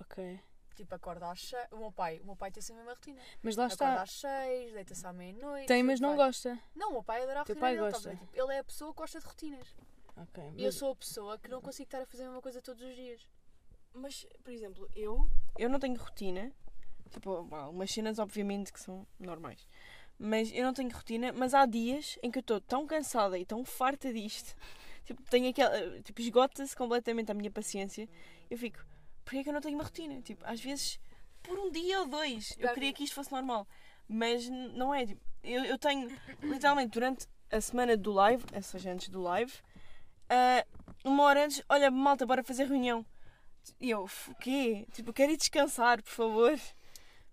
Ok. 0.00 0.40
Tipo, 0.74 0.94
acorda 0.94 1.30
às 1.30 1.40
seis. 1.40 1.66
O 1.72 1.76
meu 1.78 1.90
pai, 1.92 2.20
o 2.20 2.26
meu 2.26 2.36
pai 2.36 2.50
tem 2.52 2.62
sempre 2.62 2.82
a 2.82 2.84
mesma 2.84 2.94
rotina. 2.94 3.20
Mas 3.42 3.56
lá 3.56 3.66
Acorda 3.66 3.84
está. 3.84 4.02
às 4.02 4.10
seis, 4.12 4.72
deita-se 4.72 5.06
à 5.06 5.12
meia-noite. 5.12 5.66
Tem, 5.66 5.82
mas 5.82 5.98
não 6.00 6.10
vai- 6.16 6.26
gosta. 6.26 6.58
Não, 6.74 6.90
o 6.90 6.92
meu 6.92 7.02
pai 7.02 7.22
adora 7.22 7.40
a 7.40 7.44
Teu 7.44 7.54
rotina 7.56 7.60
pai 7.60 7.76
dele. 7.76 7.90
gosta. 7.90 8.10
tá? 8.10 8.16
Tipo, 8.16 8.36
ele 8.42 8.54
é 8.54 8.58
a 8.60 8.64
pessoa 8.64 8.92
que 8.92 8.96
gosta 8.98 9.18
de 9.18 9.26
rotinas. 9.26 9.76
Ok. 10.22 10.42
E 10.56 10.64
eu 10.64 10.72
sou 10.72 10.92
a 10.92 10.96
pessoa 10.96 11.38
que 11.38 11.48
não 11.48 11.60
consigo 11.60 11.86
estar 11.86 12.02
a 12.02 12.06
fazer 12.06 12.24
a 12.24 12.26
mesma 12.26 12.42
coisa 12.42 12.60
todos 12.60 12.82
os 12.82 12.94
dias. 12.94 13.26
Mas, 13.92 14.26
por 14.42 14.52
exemplo, 14.52 14.88
eu, 14.94 15.28
eu 15.58 15.68
não 15.68 15.78
tenho 15.78 15.96
rotina. 15.96 16.52
Tipo, 17.10 17.48
algumas 17.54 17.90
cenas, 17.90 18.18
obviamente, 18.18 18.72
que 18.72 18.80
são 18.80 19.06
normais. 19.18 19.66
Mas 20.18 20.52
eu 20.52 20.64
não 20.64 20.74
tenho 20.74 20.90
rotina. 20.90 21.32
Mas 21.32 21.54
há 21.54 21.64
dias 21.66 22.18
em 22.22 22.30
que 22.30 22.38
eu 22.38 22.40
estou 22.40 22.60
tão 22.60 22.86
cansada 22.86 23.38
e 23.38 23.44
tão 23.44 23.64
farta 23.64 24.12
disto. 24.12 24.54
Tipo, 25.04 25.22
tenho 25.30 25.48
aquela. 25.48 26.02
Tipo, 26.02 26.20
esgota-se 26.20 26.76
completamente 26.76 27.32
a 27.32 27.34
minha 27.34 27.50
paciência. 27.50 28.06
Eu 28.50 28.58
fico, 28.58 28.84
porquê 29.24 29.38
é 29.38 29.42
que 29.42 29.48
eu 29.48 29.54
não 29.54 29.60
tenho 29.62 29.74
uma 29.74 29.84
rotina? 29.84 30.20
Tipo, 30.20 30.44
às 30.44 30.60
vezes, 30.60 31.00
por 31.42 31.58
um 31.58 31.70
dia 31.70 32.00
ou 32.00 32.06
dois. 32.06 32.54
Eu 32.58 32.74
queria 32.74 32.92
que 32.92 33.04
isto 33.04 33.14
fosse 33.14 33.32
normal. 33.32 33.66
Mas 34.06 34.46
não 34.50 34.94
é. 34.94 35.06
Tipo, 35.06 35.20
eu, 35.42 35.64
eu 35.64 35.78
tenho, 35.78 36.14
literalmente, 36.42 36.90
durante 36.90 37.26
a 37.50 37.58
semana 37.58 37.96
do 37.96 38.12
live, 38.12 38.44
ou 38.54 38.62
seja, 38.62 38.92
antes 38.92 39.08
do 39.08 39.22
live, 39.22 39.52
ah, 40.28 40.64
uma 41.04 41.24
hora 41.24 41.44
antes, 41.44 41.62
olha, 41.68 41.90
malta, 41.90 42.26
bora 42.26 42.42
fazer 42.44 42.64
reunião. 42.66 43.04
E 43.80 43.90
eu, 43.90 44.06
"F- 44.06 44.30
o 44.30 44.34
quê? 44.36 44.86
Tipo, 44.92 45.12
quero 45.12 45.32
ir 45.32 45.36
descansar, 45.36 46.02
por 46.02 46.10
favor. 46.10 46.58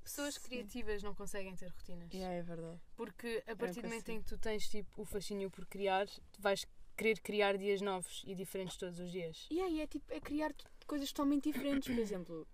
Pessoas 0.03 0.38
criativas 0.38 1.01
não 1.01 1.15
conseguem 1.15 1.55
ter 1.55 1.67
rotinas. 1.69 2.13
é 2.13 2.41
verdade. 2.43 2.79
Porque 2.95 3.41
a 3.47 3.55
partir 3.55 3.81
do 3.81 3.88
momento 3.88 4.10
em 4.10 4.21
que 4.21 4.27
tu 4.29 4.38
tens 4.38 4.67
tipo 4.67 5.01
o 5.01 5.05
fascínio 5.05 5.49
por 5.49 5.65
criar, 5.65 6.05
tu 6.08 6.39
vais 6.41 6.65
querer 6.95 7.19
criar 7.21 7.58
dias 7.58 7.81
novos 7.81 8.23
e 8.27 8.36
diferentes 8.36 8.77
todos 8.77 8.99
os 8.99 9.12
dias. 9.12 9.47
E 9.49 9.60
aí 9.60 9.81
é 9.81 9.88
tipo, 9.88 10.13
é 10.13 10.19
criar 10.19 10.53
coisas 10.86 11.12
totalmente 11.12 11.51
diferentes. 11.51 11.88
Por 11.93 11.99
exemplo, 11.99 12.47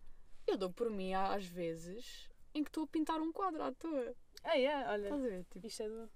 eu 0.47 0.57
dou 0.57 0.71
por 0.71 0.89
mim 0.89 1.13
às 1.13 1.45
vezes 1.45 2.29
em 2.53 2.63
que 2.63 2.69
estou 2.69 2.83
a 2.85 2.87
pintar 2.87 3.19
um 3.19 3.31
quadro 3.33 3.61
à 3.63 3.71
toa. 3.73 4.15
Ah, 4.43 4.53
yeah, 4.53 4.89
olha. 4.91 5.03
Estás 5.07 5.23
a 5.25 5.27
ver? 5.27 5.45
Tipo, 5.51 5.67
Isto 5.67 5.83
é 5.83 5.89
do. 5.89 6.09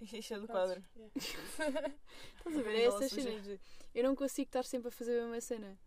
É 0.00 0.38
do 0.38 0.46
quadro. 0.46 0.82
estás 1.16 2.56
a 2.56 2.62
ver? 2.62 2.74
É 2.76 2.84
essas 2.84 3.10
suja. 3.10 3.22
cenas. 3.22 3.44
de- 3.44 3.60
Eu 3.94 4.04
não 4.04 4.14
consigo 4.14 4.48
estar 4.48 4.64
sempre 4.64 4.88
a 4.88 4.92
fazer 4.92 5.18
a 5.18 5.24
mesma 5.24 5.40
cena. 5.40 5.78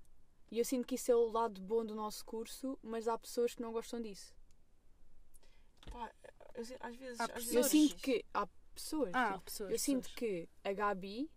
E 0.52 0.60
eu 0.60 0.65
sinto 0.65 0.86
que 0.86 0.95
isso 0.95 1.10
é 1.12 1.15
o 1.15 1.32
lado 1.32 1.62
bom 1.62 1.86
do 1.86 1.95
nosso 1.95 2.26
curso, 2.26 2.78
mas 2.84 3.08
há 3.08 3.17
pessoas 3.17 3.56
que 3.56 3.62
não 3.62 3.71
gostam 3.71 4.02
disso. 4.02 4.36
Pá, 5.89 6.12
eu 6.56 6.63
às 6.82 6.95
vezes. 6.97 7.19
Há 7.19 7.24
às 7.26 7.32
vezes 7.45 7.54
Eu 7.54 7.63
sinto 7.63 7.95
que 7.95 8.26
há 8.34 8.45
pessoas. 8.76 9.12
Ah, 9.13 9.32
tipo, 9.34 9.45
pessoas. 9.45 9.71
eu 9.71 9.80
sinto 9.80 10.04
pessoas. 10.10 10.15
que 10.19 10.50
a 10.63 10.74
Gabi 10.74 11.32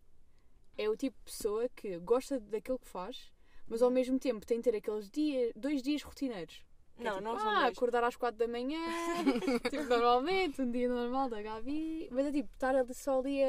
é 0.76 0.88
o 0.88 0.96
tipo 0.96 1.16
de 1.18 1.24
pessoa 1.24 1.68
que 1.68 1.98
gosta 2.00 2.40
daquilo 2.40 2.78
que 2.80 2.88
faz, 2.88 3.32
mas 3.68 3.82
ao 3.82 3.90
mesmo 3.90 4.18
tempo 4.18 4.44
tem 4.44 4.58
de 4.58 4.64
ter 4.64 4.76
aqueles 4.76 5.08
dias, 5.08 5.52
dois 5.54 5.80
dias 5.80 6.02
rotineiros. 6.02 6.62
Que 6.96 7.02
é 7.02 7.04
Não, 7.04 7.12
tipo, 7.18 7.24
não 7.24 7.38
são 7.38 7.48
ah, 7.50 7.62
dois. 7.62 7.76
acordar 7.76 8.04
às 8.04 8.16
quatro 8.16 8.38
da 8.38 8.46
manhã, 8.48 8.78
tipo, 9.70 9.82
normalmente, 9.84 10.62
um 10.62 10.70
dia 10.70 10.88
normal 10.88 11.28
da 11.28 11.42
Gabi, 11.42 12.08
mas 12.12 12.26
é 12.26 12.32
tipo, 12.32 12.48
estar 12.54 12.74
ali 12.74 12.94
só 12.94 13.18
ali 13.18 13.42
a. 13.42 13.46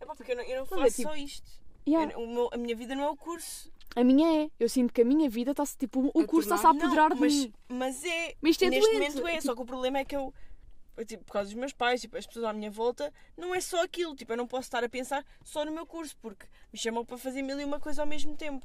É 0.00 0.06
pá, 0.06 0.14
porque 0.14 0.32
eu 0.32 0.36
não, 0.36 0.42
eu 0.44 0.56
não 0.58 0.62
Estás 0.64 0.80
a 0.80 0.84
ver, 0.84 0.90
faço 0.90 1.02
só 1.02 1.16
isto. 1.16 1.50
Yeah, 1.88 2.12
Eu- 2.12 2.20
o 2.20 2.28
meu- 2.28 2.50
a 2.52 2.56
minha 2.56 2.76
vida 2.76 2.94
não 2.94 3.04
é 3.04 3.10
o 3.10 3.16
curso. 3.16 3.72
A 3.96 4.04
minha 4.04 4.44
é. 4.44 4.50
Eu 4.60 4.68
sinto 4.68 4.92
que 4.92 5.00
a 5.00 5.04
minha 5.04 5.28
vida 5.28 5.50
está-se 5.52 5.76
tipo, 5.76 6.10
o 6.14 6.20
A 6.20 6.26
curso 6.26 6.48
está-se 6.52 6.66
a 6.66 6.68
tornar- 6.68 6.84
apoderar 6.84 7.08
Não, 7.10 7.16
de 7.16 7.20
mas, 7.22 7.32
mim. 7.34 7.52
mas 7.68 8.04
é. 8.04 8.34
Mas 8.40 8.50
isto 8.52 8.64
é 8.64 8.70
neste 8.70 8.90
doente. 8.96 9.16
momento 9.16 9.26
é, 9.26 9.40
só 9.40 9.54
que 9.56 9.62
o 9.62 9.64
problema 9.64 9.98
é 9.98 10.04
que 10.04 10.14
eu. 10.14 10.32
eu, 10.96 11.04
Tipo, 11.06 11.24
por 11.24 11.32
causa 11.32 11.48
dos 11.48 11.58
meus 11.58 11.72
pais, 11.72 12.00
tipo, 12.00 12.16
as 12.16 12.26
pessoas 12.26 12.44
à 12.44 12.52
minha 12.52 12.70
volta, 12.70 13.12
não 13.36 13.54
é 13.54 13.60
só 13.60 13.82
aquilo. 13.82 14.14
Tipo, 14.14 14.32
eu 14.32 14.36
não 14.36 14.46
posso 14.46 14.64
estar 14.66 14.84
a 14.84 14.88
pensar 14.88 15.24
só 15.42 15.64
no 15.64 15.72
meu 15.72 15.86
curso, 15.86 16.16
porque 16.20 16.46
me 16.72 16.78
chamam 16.78 17.04
para 17.04 17.16
fazer 17.18 17.40
mil 17.42 17.58
e 17.58 17.64
uma 17.64 17.80
coisa 17.80 18.02
ao 18.02 18.06
mesmo 18.06 18.36
tempo. 18.36 18.64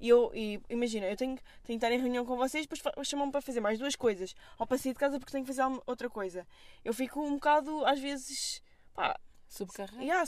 E 0.00 0.08
eu, 0.08 0.30
e, 0.34 0.60
imagina, 0.68 1.06
eu 1.06 1.16
tenho, 1.16 1.36
tenho 1.36 1.44
que 1.62 1.72
estar 1.74 1.92
em 1.92 1.98
reunião 1.98 2.26
com 2.26 2.36
vocês, 2.36 2.66
depois 2.66 3.06
chamam-me 3.08 3.32
para 3.32 3.40
fazer 3.40 3.60
mais 3.60 3.78
duas 3.78 3.96
coisas. 3.96 4.34
Ou 4.58 4.66
para 4.66 4.76
sair 4.78 4.92
de 4.92 4.98
casa 4.98 5.18
porque 5.18 5.32
tenho 5.32 5.44
que 5.44 5.52
fazer 5.52 5.62
outra 5.86 6.10
coisa. 6.10 6.46
Eu 6.84 6.92
fico 6.92 7.20
um 7.20 7.34
bocado, 7.34 7.84
às 7.86 8.00
vezes, 8.00 8.62
pá, 8.92 9.18
Subcarregado. 9.48 10.02
Yeah, 10.04 10.26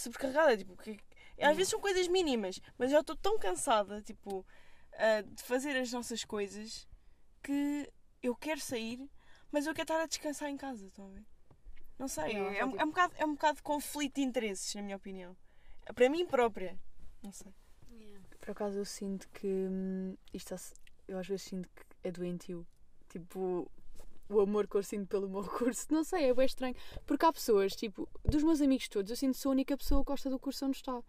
tipo, 0.57 0.77
que, 0.77 0.99
às 1.41 1.57
vezes 1.57 1.71
são 1.71 1.81
coisas 1.81 2.07
mínimas, 2.09 2.61
mas 2.79 2.93
eu 2.93 3.01
estou 3.01 3.17
tão 3.17 3.39
cansada, 3.39 4.01
tipo, 4.03 4.47
ah, 4.93 5.23
de 5.23 5.43
fazer 5.43 5.77
as 5.77 5.93
nossas 5.93 6.25
coisas 6.25 6.87
que 7.43 7.91
eu 8.23 8.35
quero 8.37 8.61
sair, 8.61 9.11
mas 9.51 9.67
eu 9.67 9.75
quero 9.75 9.85
estar 9.85 10.01
a 10.01 10.07
descansar 10.07 10.49
em 10.49 10.57
casa, 10.57 10.87
estão 10.87 11.07
a 11.07 11.11
ver? 11.11 11.25
Não 11.99 12.09
sei, 12.09 12.33
Yeah, 12.33 12.57
é, 12.57 12.65
tipo- 12.65 12.81
é 12.81 12.85
um 12.85 12.89
bocado, 12.89 13.15
é 13.17 13.25
um 13.25 13.33
bocado 13.33 13.57
de 13.57 13.63
conflito 13.63 14.15
de 14.17 14.23
interesses, 14.23 14.75
na 14.75 14.83
minha 14.83 14.97
opinião. 14.97 15.37
Para 15.95 16.09
mim 16.09 16.27
própria, 16.27 16.79
não 17.23 17.33
sei. 17.33 17.53
Por 18.47 18.53
acaso 18.53 18.79
eu 18.79 18.85
sinto 18.85 19.29
que 19.31 19.49
hum, 19.49 20.17
isto 20.33 20.55
eu 21.09 21.19
às 21.19 21.27
vezes 21.27 21.43
sinto 21.43 21.69
que 21.69 21.83
é 22.05 22.13
doentio. 22.13 22.65
Tipo, 23.09 23.69
o 24.29 24.41
amor 24.41 24.69
que 24.69 24.77
eu 24.77 24.85
sinto 24.85 25.09
pelo 25.09 25.29
meu 25.29 25.43
curso. 25.51 25.89
Não 25.91 26.05
sei, 26.05 26.27
é 26.27 26.33
bem 26.33 26.47
estranho. 26.47 26.77
Porque 27.05 27.27
há 27.27 27.33
pessoas, 27.33 27.75
tipo, 27.75 28.09
dos 28.25 28.45
meus 28.45 28.61
amigos 28.61 28.89
todos, 28.89 29.11
eu 29.11 29.17
sinto 29.17 29.35
que 29.35 29.41
sou 29.41 29.51
a 29.51 29.53
única 29.53 29.77
pessoa 29.77 30.01
que 30.01 30.07
gosta 30.07 30.31
do 30.31 30.39
curso 30.39 30.65
onde 30.65 30.77
está. 30.77 31.03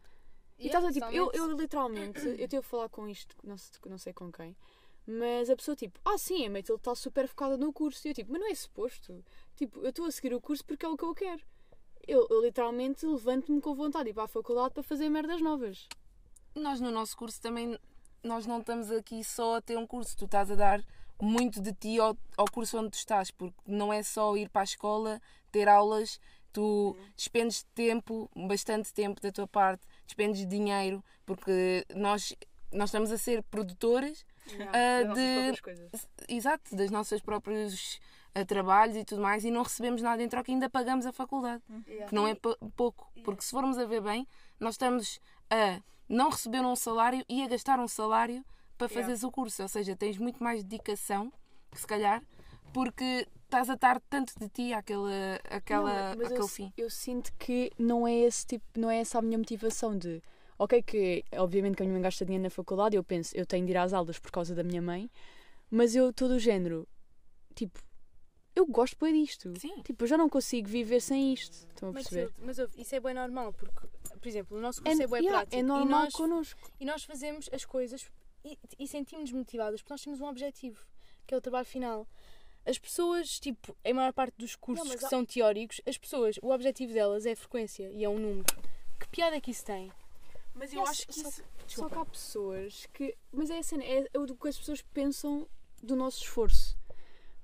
E 0.57 0.65
estás 0.65 0.83
a 0.83 0.91
tipo, 0.91 1.05
eu, 1.11 1.31
eu 1.31 1.51
literalmente, 1.51 2.25
eu 2.25 2.47
tive 2.47 2.57
a 2.57 2.63
falar 2.63 2.89
com 2.89 3.07
isto, 3.07 3.35
não 3.43 3.55
sei, 3.55 3.79
não 3.85 3.99
sei 3.99 4.13
com 4.13 4.31
quem, 4.31 4.57
mas 5.05 5.51
a 5.51 5.55
pessoa 5.55 5.75
tipo, 5.75 5.99
ah 6.03 6.17
sim, 6.17 6.43
a 6.43 6.49
Matilde 6.49 6.79
está 6.79 6.95
super 6.95 7.27
focada 7.27 7.55
no 7.55 7.71
curso. 7.71 8.07
E 8.07 8.09
eu 8.09 8.15
tipo, 8.15 8.31
mas 8.31 8.41
não 8.41 8.49
é 8.49 8.55
suposto. 8.55 9.23
Tipo, 9.55 9.79
eu 9.81 9.89
estou 9.89 10.05
a 10.05 10.11
seguir 10.11 10.33
o 10.33 10.41
curso 10.41 10.65
porque 10.65 10.87
é 10.87 10.89
o 10.89 10.97
que 10.97 11.05
eu 11.05 11.13
quero. 11.13 11.43
Eu, 12.07 12.25
eu 12.31 12.41
literalmente 12.41 13.05
levanto-me 13.05 13.61
com 13.61 13.75
vontade 13.75 14.05
de 14.05 14.09
ir 14.09 14.13
para 14.15 14.23
a 14.23 14.27
faculdade 14.27 14.73
para 14.73 14.81
fazer 14.81 15.07
merdas 15.07 15.39
novas. 15.39 15.87
Nós 16.57 16.79
no 16.81 16.91
nosso 16.91 17.15
curso 17.15 17.39
também, 17.41 17.77
nós 18.23 18.45
não 18.45 18.59
estamos 18.59 18.91
aqui 18.91 19.23
só 19.23 19.57
a 19.57 19.61
ter 19.61 19.77
um 19.77 19.85
curso, 19.87 20.15
tu 20.17 20.25
estás 20.25 20.49
a 20.51 20.55
dar 20.55 20.83
muito 21.21 21.61
de 21.61 21.73
ti 21.73 21.99
ao, 21.99 22.15
ao 22.35 22.45
curso 22.51 22.77
onde 22.77 22.91
tu 22.91 22.95
estás, 22.95 23.31
porque 23.31 23.55
não 23.65 23.91
é 23.91 24.03
só 24.03 24.35
ir 24.37 24.49
para 24.49 24.61
a 24.61 24.63
escola, 24.63 25.21
ter 25.51 25.67
aulas, 25.67 26.19
tu 26.53 26.95
despendes 27.15 27.63
tempo, 27.75 28.29
bastante 28.35 28.93
tempo 28.93 29.21
da 29.21 29.31
tua 29.31 29.47
parte, 29.47 29.85
despendes 30.05 30.45
dinheiro, 30.47 31.03
porque 31.25 31.85
nós, 31.95 32.33
nós 32.71 32.89
estamos 32.89 33.11
a 33.11 33.17
ser 33.17 33.43
produtores 33.43 34.25
Ah, 34.73 35.03
das 35.03 35.07
nossas 35.09 35.55
de- 36.27 36.35
exato, 36.35 36.75
das 36.75 36.89
nossas 36.91 37.21
próprios 37.21 37.99
ah, 38.33 38.45
trabalhos 38.45 38.95
e 38.95 39.03
tudo 39.03 39.21
mais, 39.21 39.43
e 39.43 39.51
não 39.51 39.61
recebemos 39.63 40.01
nada 40.01 40.23
em 40.23 40.29
troca, 40.29 40.51
ainda 40.51 40.69
pagamos 40.69 41.05
a 41.05 41.11
faculdade, 41.11 41.61
que 42.07 42.15
não 42.15 42.27
é 42.27 42.33
pou- 42.35 42.57
pouco, 42.75 43.11
porque 43.23 43.43
se 43.43 43.51
formos 43.51 43.77
a 43.77 43.85
ver 43.85 44.01
bem, 44.01 44.27
nós 44.59 44.75
estamos 44.75 45.19
a 45.49 45.81
não 46.09 46.29
receber 46.29 46.61
um 46.61 46.75
salário 46.75 47.23
e 47.27 47.43
a 47.43 47.47
gastar 47.47 47.79
um 47.79 47.87
salário 47.87 48.43
para 48.77 48.87
Yeah. 48.87 49.01
fazeres 49.01 49.23
o 49.23 49.31
curso, 49.31 49.63
ou 49.63 49.67
seja, 49.67 49.95
tens 49.95 50.17
muito 50.17 50.43
mais 50.43 50.63
dedicação, 50.63 51.31
que 51.71 51.79
se 51.79 51.87
calhar, 51.87 52.21
porque 52.73 53.27
estás 53.45 53.69
a 53.69 53.75
dar 53.75 53.99
tanto 54.01 54.37
de 54.39 54.47
ti 54.49 54.71
àquela, 54.73 55.09
àquela, 55.49 56.11
Não, 56.11 56.17
mas 56.17 56.27
àquele 56.27 56.39
eu, 56.41 56.47
fim. 56.47 56.73
eu 56.77 56.89
sinto 56.89 57.33
que 57.39 57.71
não 57.77 58.07
é 58.07 58.13
esse 58.13 58.45
tipo, 58.45 58.65
não 58.77 58.89
é 58.91 58.99
essa 58.99 59.17
a 59.17 59.21
minha 59.21 59.37
motivação 59.37 59.97
de 59.97 60.21
ok 60.59 60.81
que 60.83 61.23
obviamente 61.35 61.75
que 61.75 61.83
a 61.83 61.85
minha 61.85 61.93
mãe 61.93 62.01
gasta 62.03 62.23
dinheiro 62.25 62.43
na 62.43 62.49
faculdade, 62.49 62.95
eu 62.95 63.03
penso, 63.03 63.35
eu 63.35 63.45
tenho 63.45 63.65
de 63.65 63.71
ir 63.71 63.77
às 63.77 63.93
aulas 63.93 64.19
por 64.19 64.31
causa 64.31 64.53
da 64.53 64.63
minha 64.63 64.81
mãe, 64.81 65.09
mas 65.71 65.95
eu 65.95 66.13
todo 66.13 66.31
o 66.31 66.39
género, 66.39 66.87
tipo, 67.55 67.79
eu 68.55 68.65
gosto 68.65 68.97
bem 68.99 69.23
disto. 69.23 69.53
Sim. 69.59 69.81
Tipo, 69.83 70.03
eu 70.03 70.07
já 70.07 70.17
não 70.17 70.27
consigo 70.27 70.67
viver 70.67 70.99
sem 70.99 71.31
isto. 71.33 71.53
Estão 71.69 71.89
a 71.89 71.91
Mas, 71.93 72.07
perceber? 72.07 72.33
mas 72.39 72.57
ouve, 72.59 72.81
isso 72.81 72.95
é 72.95 72.99
bem 72.99 73.13
normal, 73.13 73.53
porque, 73.53 73.87
por 74.17 74.27
exemplo, 74.27 74.57
o 74.57 74.61
nosso 74.61 74.81
curso 74.81 75.01
é, 75.01 75.07
bem 75.07 75.19
yeah, 75.21 75.39
prático. 75.39 75.55
é 75.55 75.63
normal 75.63 75.85
e 76.01 76.03
nós, 76.03 76.13
connosco. 76.13 76.71
e 76.79 76.85
nós 76.85 77.03
fazemos 77.03 77.49
as 77.51 77.65
coisas 77.65 78.09
e, 78.43 78.57
e 78.79 78.87
sentimos-nos 78.87 79.31
motivadas 79.31 79.81
porque 79.81 79.93
nós 79.93 80.01
temos 80.01 80.19
um 80.21 80.25
objetivo, 80.27 80.85
que 81.25 81.33
é 81.33 81.37
o 81.37 81.41
trabalho 81.41 81.65
final. 81.65 82.07
As 82.65 82.77
pessoas, 82.77 83.39
tipo, 83.39 83.75
em 83.83 83.93
maior 83.93 84.11
parte 84.13 84.35
dos 84.37 84.55
cursos 84.55 84.87
Não, 84.89 84.97
que 84.97 85.05
há- 85.05 85.09
são 85.09 85.25
teóricos, 85.25 85.79
as 85.85 85.97
pessoas, 85.97 86.37
o 86.41 86.49
objetivo 86.51 86.93
delas 86.93 87.25
é 87.25 87.31
a 87.31 87.35
frequência 87.35 87.89
e 87.91 88.03
é 88.03 88.09
um 88.09 88.19
número. 88.19 88.45
Que 88.99 89.07
piada 89.07 89.35
é 89.37 89.41
que 89.41 89.51
isso 89.51 89.63
tem? 89.65 89.91
Mas 90.53 90.73
eu 90.73 90.79
Yes, 90.81 90.89
acho 90.89 91.07
que 91.07 91.13
só 91.13 91.29
isso. 91.29 91.41
Só 91.41 91.65
Desculpa. 91.67 91.89
que 91.95 92.01
há 92.01 92.05
pessoas 92.05 92.85
que. 92.93 93.17
Mas 93.31 93.49
é 93.49 93.59
a 93.59 93.63
cena, 93.63 93.83
é 93.83 94.07
o 94.17 94.35
que 94.35 94.47
as 94.47 94.57
pessoas 94.57 94.81
pensam 94.81 95.47
do 95.81 95.95
nosso 95.95 96.21
esforço. 96.23 96.76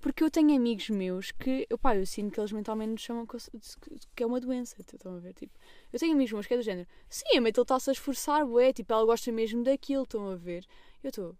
Porque 0.03 0.21
eu 0.21 0.29
tenho 0.29 0.53
amigos 0.53 0.89
meus 0.89 1.31
que, 1.31 1.65
eu, 1.69 1.77
pá, 1.77 1.95
eu 1.95 2.05
sinto 2.05 2.33
que 2.33 2.37
eles 2.37 2.51
mentalmente 2.51 2.91
nos 2.91 3.01
chamam 3.01 3.25
que 3.25 4.21
é 4.21 4.25
uma 4.25 4.37
doença. 4.37 4.75
Estão 4.81 5.15
a 5.15 5.19
ver? 5.19 5.33
Tipo, 5.33 5.57
eu 5.93 5.97
tenho 5.97 6.11
amigos 6.11 6.33
meus 6.33 6.45
que 6.45 6.53
é 6.53 6.57
do 6.57 6.61
género, 6.61 6.85
sim, 7.07 7.37
a 7.37 7.39
Metal 7.39 7.61
está-se 7.61 7.89
a 7.89 7.93
esforçar, 7.93 8.45
bué, 8.45 8.73
tipo, 8.73 8.91
ela 8.91 9.05
gosta 9.05 9.31
mesmo 9.31 9.63
daquilo, 9.63 10.03
estão 10.03 10.29
a 10.29 10.35
ver? 10.35 10.65
Eu 11.01 11.07
estou, 11.07 11.37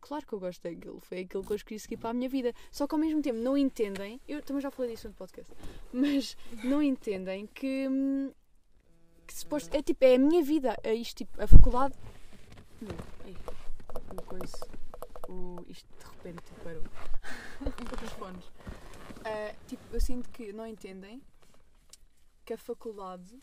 claro 0.00 0.26
que 0.26 0.32
eu 0.32 0.40
gosto 0.40 0.62
daquilo, 0.62 0.98
foi 1.00 1.20
aquilo 1.20 1.44
que 1.44 1.52
eu 1.52 1.56
escolhi 1.56 1.78
seguir 1.78 1.98
para 1.98 2.08
a 2.08 2.14
minha 2.14 2.30
vida. 2.30 2.54
Só 2.72 2.86
que 2.86 2.94
ao 2.94 2.98
mesmo 2.98 3.20
tempo 3.20 3.38
não 3.38 3.54
entendem, 3.54 4.18
eu 4.26 4.40
também 4.40 4.62
já 4.62 4.70
falei 4.70 4.92
disso 4.92 5.08
no 5.08 5.14
podcast, 5.14 5.52
mas 5.92 6.38
não 6.64 6.82
entendem 6.82 7.46
que. 7.48 7.86
que 9.26 9.34
suposto, 9.34 9.76
é 9.76 9.82
tipo, 9.82 10.02
é 10.02 10.14
a 10.14 10.18
minha 10.18 10.42
vida, 10.42 10.74
é 10.82 10.94
isto, 10.94 11.18
tipo, 11.18 11.38
a 11.38 11.46
faculdade. 11.46 11.94
Não, 12.80 12.96
ei, 13.26 13.36
o 14.16 14.22
coisa. 14.22 14.75
O, 15.28 15.64
isto 15.68 15.88
de 15.98 16.04
repente 16.04 16.42
tipo, 16.42 16.60
parou. 16.60 16.82
Os 18.04 18.12
fones. 18.12 18.44
Ah, 19.24 19.54
tipo, 19.66 19.82
eu 19.92 20.00
sinto 20.00 20.28
que 20.30 20.52
não 20.52 20.66
entendem 20.66 21.22
que 22.44 22.52
a 22.52 22.58
faculdade. 22.58 23.38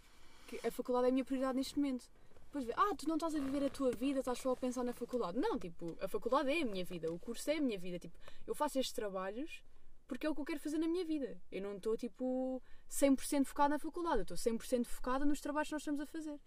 que 0.48 0.66
a 0.66 0.72
faculdade 0.72 1.08
é 1.08 1.10
a 1.10 1.12
minha 1.12 1.26
prioridade 1.26 1.58
neste 1.58 1.78
momento. 1.78 2.10
Depois 2.46 2.66
vê, 2.66 2.74
ah, 2.78 2.94
tu 2.96 3.08
não 3.08 3.16
estás 3.16 3.34
a 3.36 3.40
viver 3.40 3.66
a 3.66 3.70
tua 3.70 3.92
vida, 3.92 4.20
estás 4.20 4.38
só 4.38 4.52
a 4.52 4.56
pensar 4.56 4.84
na 4.84 4.94
faculdade. 4.94 5.40
Não, 5.40 5.58
tipo, 5.58 5.98
a 6.00 6.08
faculdade 6.08 6.52
é 6.52 6.62
a 6.62 6.66
minha 6.66 6.86
vida, 6.86 7.12
o 7.12 7.18
curso 7.18 7.50
é 7.50 7.58
a 7.58 7.62
minha 7.62 7.80
vida. 7.80 7.98
Tipo, 7.98 8.18
eu 8.46 8.54
faço 8.54 8.80
estes 8.80 8.94
trabalhos 8.94 9.64
porque 10.08 10.28
é 10.28 10.30
o 10.30 10.36
que 10.36 10.42
eu 10.42 10.46
quero 10.46 10.60
fazer 10.60 10.78
na 10.78 10.88
minha 10.88 11.04
vida. 11.04 11.42
Eu 11.52 11.62
não 11.62 11.78
estou, 11.78 11.98
tipo, 11.98 12.62
100% 12.90 13.46
focada 13.46 13.70
na 13.70 13.80
faculdade, 13.80 14.18
eu 14.18 14.22
estou 14.22 14.38
100% 14.38 14.86
focada 14.86 15.26
nos 15.26 15.42
trabalhos 15.42 15.70
que 15.70 15.74
nós 15.74 15.82
estamos 15.82 16.00
a 16.02 16.06
fazer. 16.06 16.40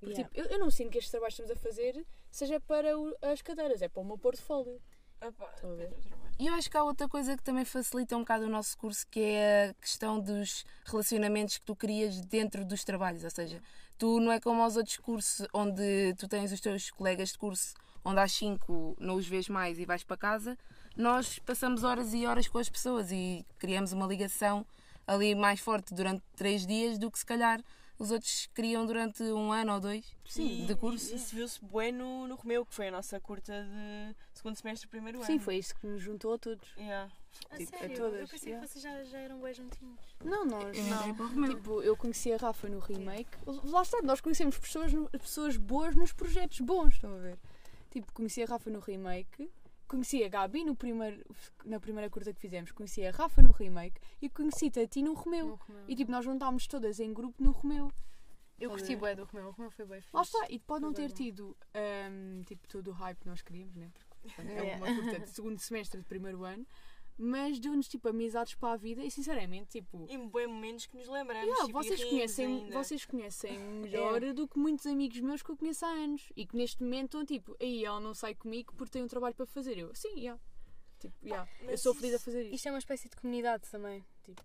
Porque, 0.00 0.14
Yeah. 0.14 0.28
tipo, 0.28 0.40
eu, 0.40 0.44
eu 0.56 0.58
não 0.58 0.70
sinto 0.70 0.90
que 0.90 0.98
estes 0.98 1.10
trabalhos 1.10 1.34
que 1.36 1.42
estamos 1.42 1.60
a 1.64 1.68
fazer 1.68 2.06
seja 2.30 2.60
para 2.60 2.98
o- 2.98 3.16
as 3.22 3.40
cadeiras, 3.42 3.82
é 3.82 3.88
para 3.88 4.02
o 4.02 4.04
meu 4.04 4.18
portfólio. 4.18 4.80
Opa, 5.20 5.52
Estão 5.54 5.70
a 5.70 5.74
ver? 5.74 5.82
depende 5.88 6.02
do 6.02 6.08
trabalho. 6.08 6.32
E 6.38 6.46
eu 6.48 6.54
acho 6.54 6.68
que 6.70 6.76
há 6.76 6.82
outra 6.82 7.08
coisa 7.08 7.36
que 7.36 7.42
também 7.44 7.64
facilita 7.64 8.16
um 8.16 8.20
bocado 8.20 8.46
o 8.46 8.48
nosso 8.48 8.76
curso, 8.76 9.06
que 9.08 9.20
é 9.20 9.68
a 9.70 9.74
questão 9.74 10.18
dos 10.18 10.64
relacionamentos 10.84 11.58
que 11.58 11.64
tu 11.64 11.76
crias 11.76 12.20
dentro 12.22 12.64
dos 12.64 12.82
trabalhos. 12.82 13.22
Ou 13.22 13.30
seja, 13.30 13.62
tu 13.96 14.18
não 14.18 14.32
é 14.32 14.40
como 14.40 14.60
aos 14.62 14.76
outros 14.76 14.96
cursos 14.96 15.46
onde 15.52 16.14
tu 16.18 16.26
tens 16.26 16.50
os 16.50 16.60
teus 16.60 16.90
colegas 16.90 17.30
de 17.32 17.38
curso, 17.38 17.74
onde 18.04 18.18
às 18.18 18.32
5 18.32 18.96
não 18.98 19.14
os 19.14 19.26
vês 19.28 19.48
mais 19.48 19.78
e 19.78 19.84
vais 19.84 20.02
para 20.02 20.16
casa. 20.16 20.58
Nós 20.96 21.38
passamos 21.38 21.84
horas 21.84 22.12
e 22.12 22.26
horas 22.26 22.48
com 22.48 22.58
as 22.58 22.68
pessoas 22.68 23.12
e 23.12 23.46
criamos 23.58 23.92
uma 23.92 24.06
ligação 24.06 24.66
ali 25.06 25.34
mais 25.36 25.60
forte 25.60 25.94
durante 25.94 26.22
três 26.36 26.66
dias 26.66 26.98
do 26.98 27.10
que 27.10 27.18
se 27.18 27.24
calhar 27.26 27.62
os 27.98 28.10
outros 28.10 28.48
criam 28.54 28.86
durante 28.86 29.22
um 29.22 29.52
ano 29.52 29.74
ou 29.74 29.80
dois 29.80 30.04
Sim, 30.26 30.66
de 30.66 30.74
curso. 30.74 31.12
E 31.12 31.16
isso 31.16 31.34
viu-se 31.36 31.64
bem 31.64 31.92
no, 31.92 32.26
no 32.26 32.34
Romeu, 32.34 32.64
que 32.66 32.74
foi 32.74 32.88
a 32.88 32.90
nossa 32.90 33.20
curta 33.20 33.52
de 33.52 34.16
segundo 34.32 34.56
semestre, 34.56 34.88
primeiro 34.88 35.18
ano. 35.18 35.26
Sim, 35.26 35.38
foi 35.38 35.56
isso 35.56 35.74
que 35.76 35.86
nos 35.86 36.02
juntou 36.02 36.34
a 36.34 36.38
todos. 36.38 36.68
Yeah. 36.76 37.10
A 37.50 37.56
Tipo, 37.56 37.74
a 37.74 37.78
sério? 37.78 37.96
todas, 37.96 38.20
eu 38.20 38.28
pensei 38.28 38.52
yeah. 38.52 38.66
que 38.66 38.72
vocês 38.72 38.82
já, 38.82 39.04
já 39.04 39.18
eram 39.18 39.40
bem 39.40 39.54
juntinhos. 39.54 40.00
Não, 40.22 40.44
nós. 40.44 40.76
Eu 40.76 40.86
entrei 40.86 41.14
para 41.14 41.24
o 41.24 41.28
Romeu. 41.28 41.54
Tipo, 41.56 41.82
eu 41.82 41.96
conheci 41.96 42.32
a 42.32 42.36
Rafa 42.36 42.68
no 42.68 42.78
remake. 42.78 43.30
Lá 43.46 43.82
está, 43.82 44.02
nós 44.02 44.20
conhecemos 44.20 44.58
pessoas, 44.58 44.92
pessoas 45.12 45.56
boas 45.56 45.96
nos 45.96 46.12
projetos 46.12 46.60
bons, 46.60 46.94
estão 46.94 47.14
a 47.14 47.18
ver? 47.18 47.38
Tipo, 47.90 48.12
conheci 48.12 48.42
a 48.42 48.46
Rafa 48.46 48.70
no 48.70 48.80
remake, 48.80 49.50
conheci 49.92 50.24
a 50.24 50.28
Gabi 50.28 50.64
no 50.64 50.74
primeiro, 50.74 51.22
na 51.66 51.78
primeira 51.78 52.08
curta 52.08 52.32
que 52.32 52.40
fizemos, 52.40 52.72
conheci 52.72 53.04
a 53.04 53.10
Rafa 53.10 53.42
no 53.42 53.52
remake 53.52 54.00
e 54.22 54.28
conheci-te 54.30 54.80
a 54.80 54.88
ti 54.88 55.02
no 55.02 55.12
Romeu. 55.12 55.46
No 55.48 55.54
Romeu. 55.56 55.84
E 55.86 55.94
tipo, 55.94 56.10
nós 56.10 56.24
juntámos 56.24 56.66
todas 56.66 56.98
em 56.98 57.12
grupo 57.12 57.42
no 57.42 57.50
Romeu. 57.52 57.92
eu 58.58 58.70
Estás 58.70 58.72
a 58.72 58.86
curti 58.86 58.96
bué 58.96 59.14
do 59.14 59.24
Romeu. 59.24 59.48
O 59.48 59.50
Romeu 59.52 59.70
foi 59.70 59.84
bem 59.84 60.00
fixe. 60.00 60.16
Lá 60.16 60.22
está, 60.22 60.46
e 60.48 60.58
pode 60.58 60.82
não 60.82 60.92
ter 60.94 61.08
bom. 61.08 61.14
tido 61.14 61.56
ahm, 61.74 62.40
tipo, 62.46 62.66
todo 62.68 62.88
o 62.88 62.92
hype 62.92 63.18
que 63.18 63.26
nós 63.28 63.42
queríamos, 63.42 63.76
né? 63.76 63.90
Porque 63.94 64.40
é 64.40 64.44
Yeah. 64.62 64.76
uma 64.76 64.94
curta 65.02 65.20
de 65.20 65.30
segundo 65.30 65.58
semestre 65.58 66.00
de 66.00 66.06
primeiro 66.06 66.42
ano, 66.44 66.64
mas 67.22 67.58
deu-nos 67.60 67.88
tipo 67.88 68.08
amizades 68.08 68.54
para 68.54 68.74
a 68.74 68.76
vida 68.76 69.02
e 69.02 69.10
sinceramente, 69.10 69.80
tipo. 69.80 70.06
E 70.08 70.18
bem 70.18 70.46
momentos 70.46 70.86
que 70.86 70.96
nos 70.96 71.08
lembramos. 71.08 71.46
Yeah, 71.46 71.66
tipo, 71.66 71.82
vocês, 71.82 72.04
conhecem, 72.04 72.46
ainda. 72.46 72.72
vocês 72.72 73.04
conhecem 73.04 73.58
melhor 73.80 74.20
do 74.34 74.48
que 74.48 74.58
muitos 74.58 74.86
amigos 74.86 75.20
meus 75.20 75.42
que 75.42 75.50
eu 75.50 75.56
conheço 75.56 75.84
há 75.86 75.88
anos 75.88 76.32
e 76.36 76.44
que 76.44 76.56
neste 76.56 76.82
momento 76.82 77.04
estão 77.04 77.24
tipo, 77.24 77.56
aí 77.60 77.84
ela 77.84 78.00
não 78.00 78.14
sai 78.14 78.34
comigo 78.34 78.74
porque 78.76 78.92
tem 78.92 79.02
um 79.02 79.06
trabalho 79.06 79.34
para 79.34 79.46
fazer. 79.46 79.78
Eu, 79.78 79.94
sim, 79.94 80.18
yeah. 80.18 80.40
tipo, 80.98 81.14
yeah. 81.24 81.48
eu 81.62 81.78
sou 81.78 81.94
feliz 81.94 82.14
a 82.14 82.18
fazer 82.18 82.42
isto. 82.42 82.54
Isto 82.54 82.68
é 82.68 82.72
uma 82.72 82.78
espécie 82.78 83.08
de 83.08 83.16
comunidade 83.16 83.70
também. 83.70 84.04
Tipo, 84.24 84.42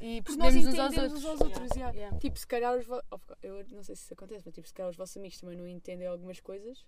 e 0.00 0.22
Porque 0.22 0.38
nós 0.38 0.52
percebemos 0.52 0.74
uns 0.74 0.78
aos 0.78 0.92
entendemos 0.92 1.24
outros. 1.24 1.24
uns 1.24 1.24
aos 1.24 1.40
outros. 1.40 1.76
yeah. 1.76 1.96
Yeah. 1.96 2.18
Tipo, 2.18 2.38
se 2.38 2.46
calhar 2.46 2.76
os 2.78 2.88
oh, 2.88 3.20
eu 3.42 3.64
não 3.70 3.82
sei 3.82 3.96
se 3.96 4.02
isso 4.04 4.14
acontece, 4.14 4.42
mas 4.44 4.54
tipo, 4.54 4.68
se 4.68 4.74
calhar 4.74 4.90
os 4.90 4.96
vossos 4.96 5.16
amigos 5.16 5.38
também 5.38 5.56
não 5.56 5.66
entendem 5.66 6.06
algumas 6.06 6.40
coisas. 6.40 6.84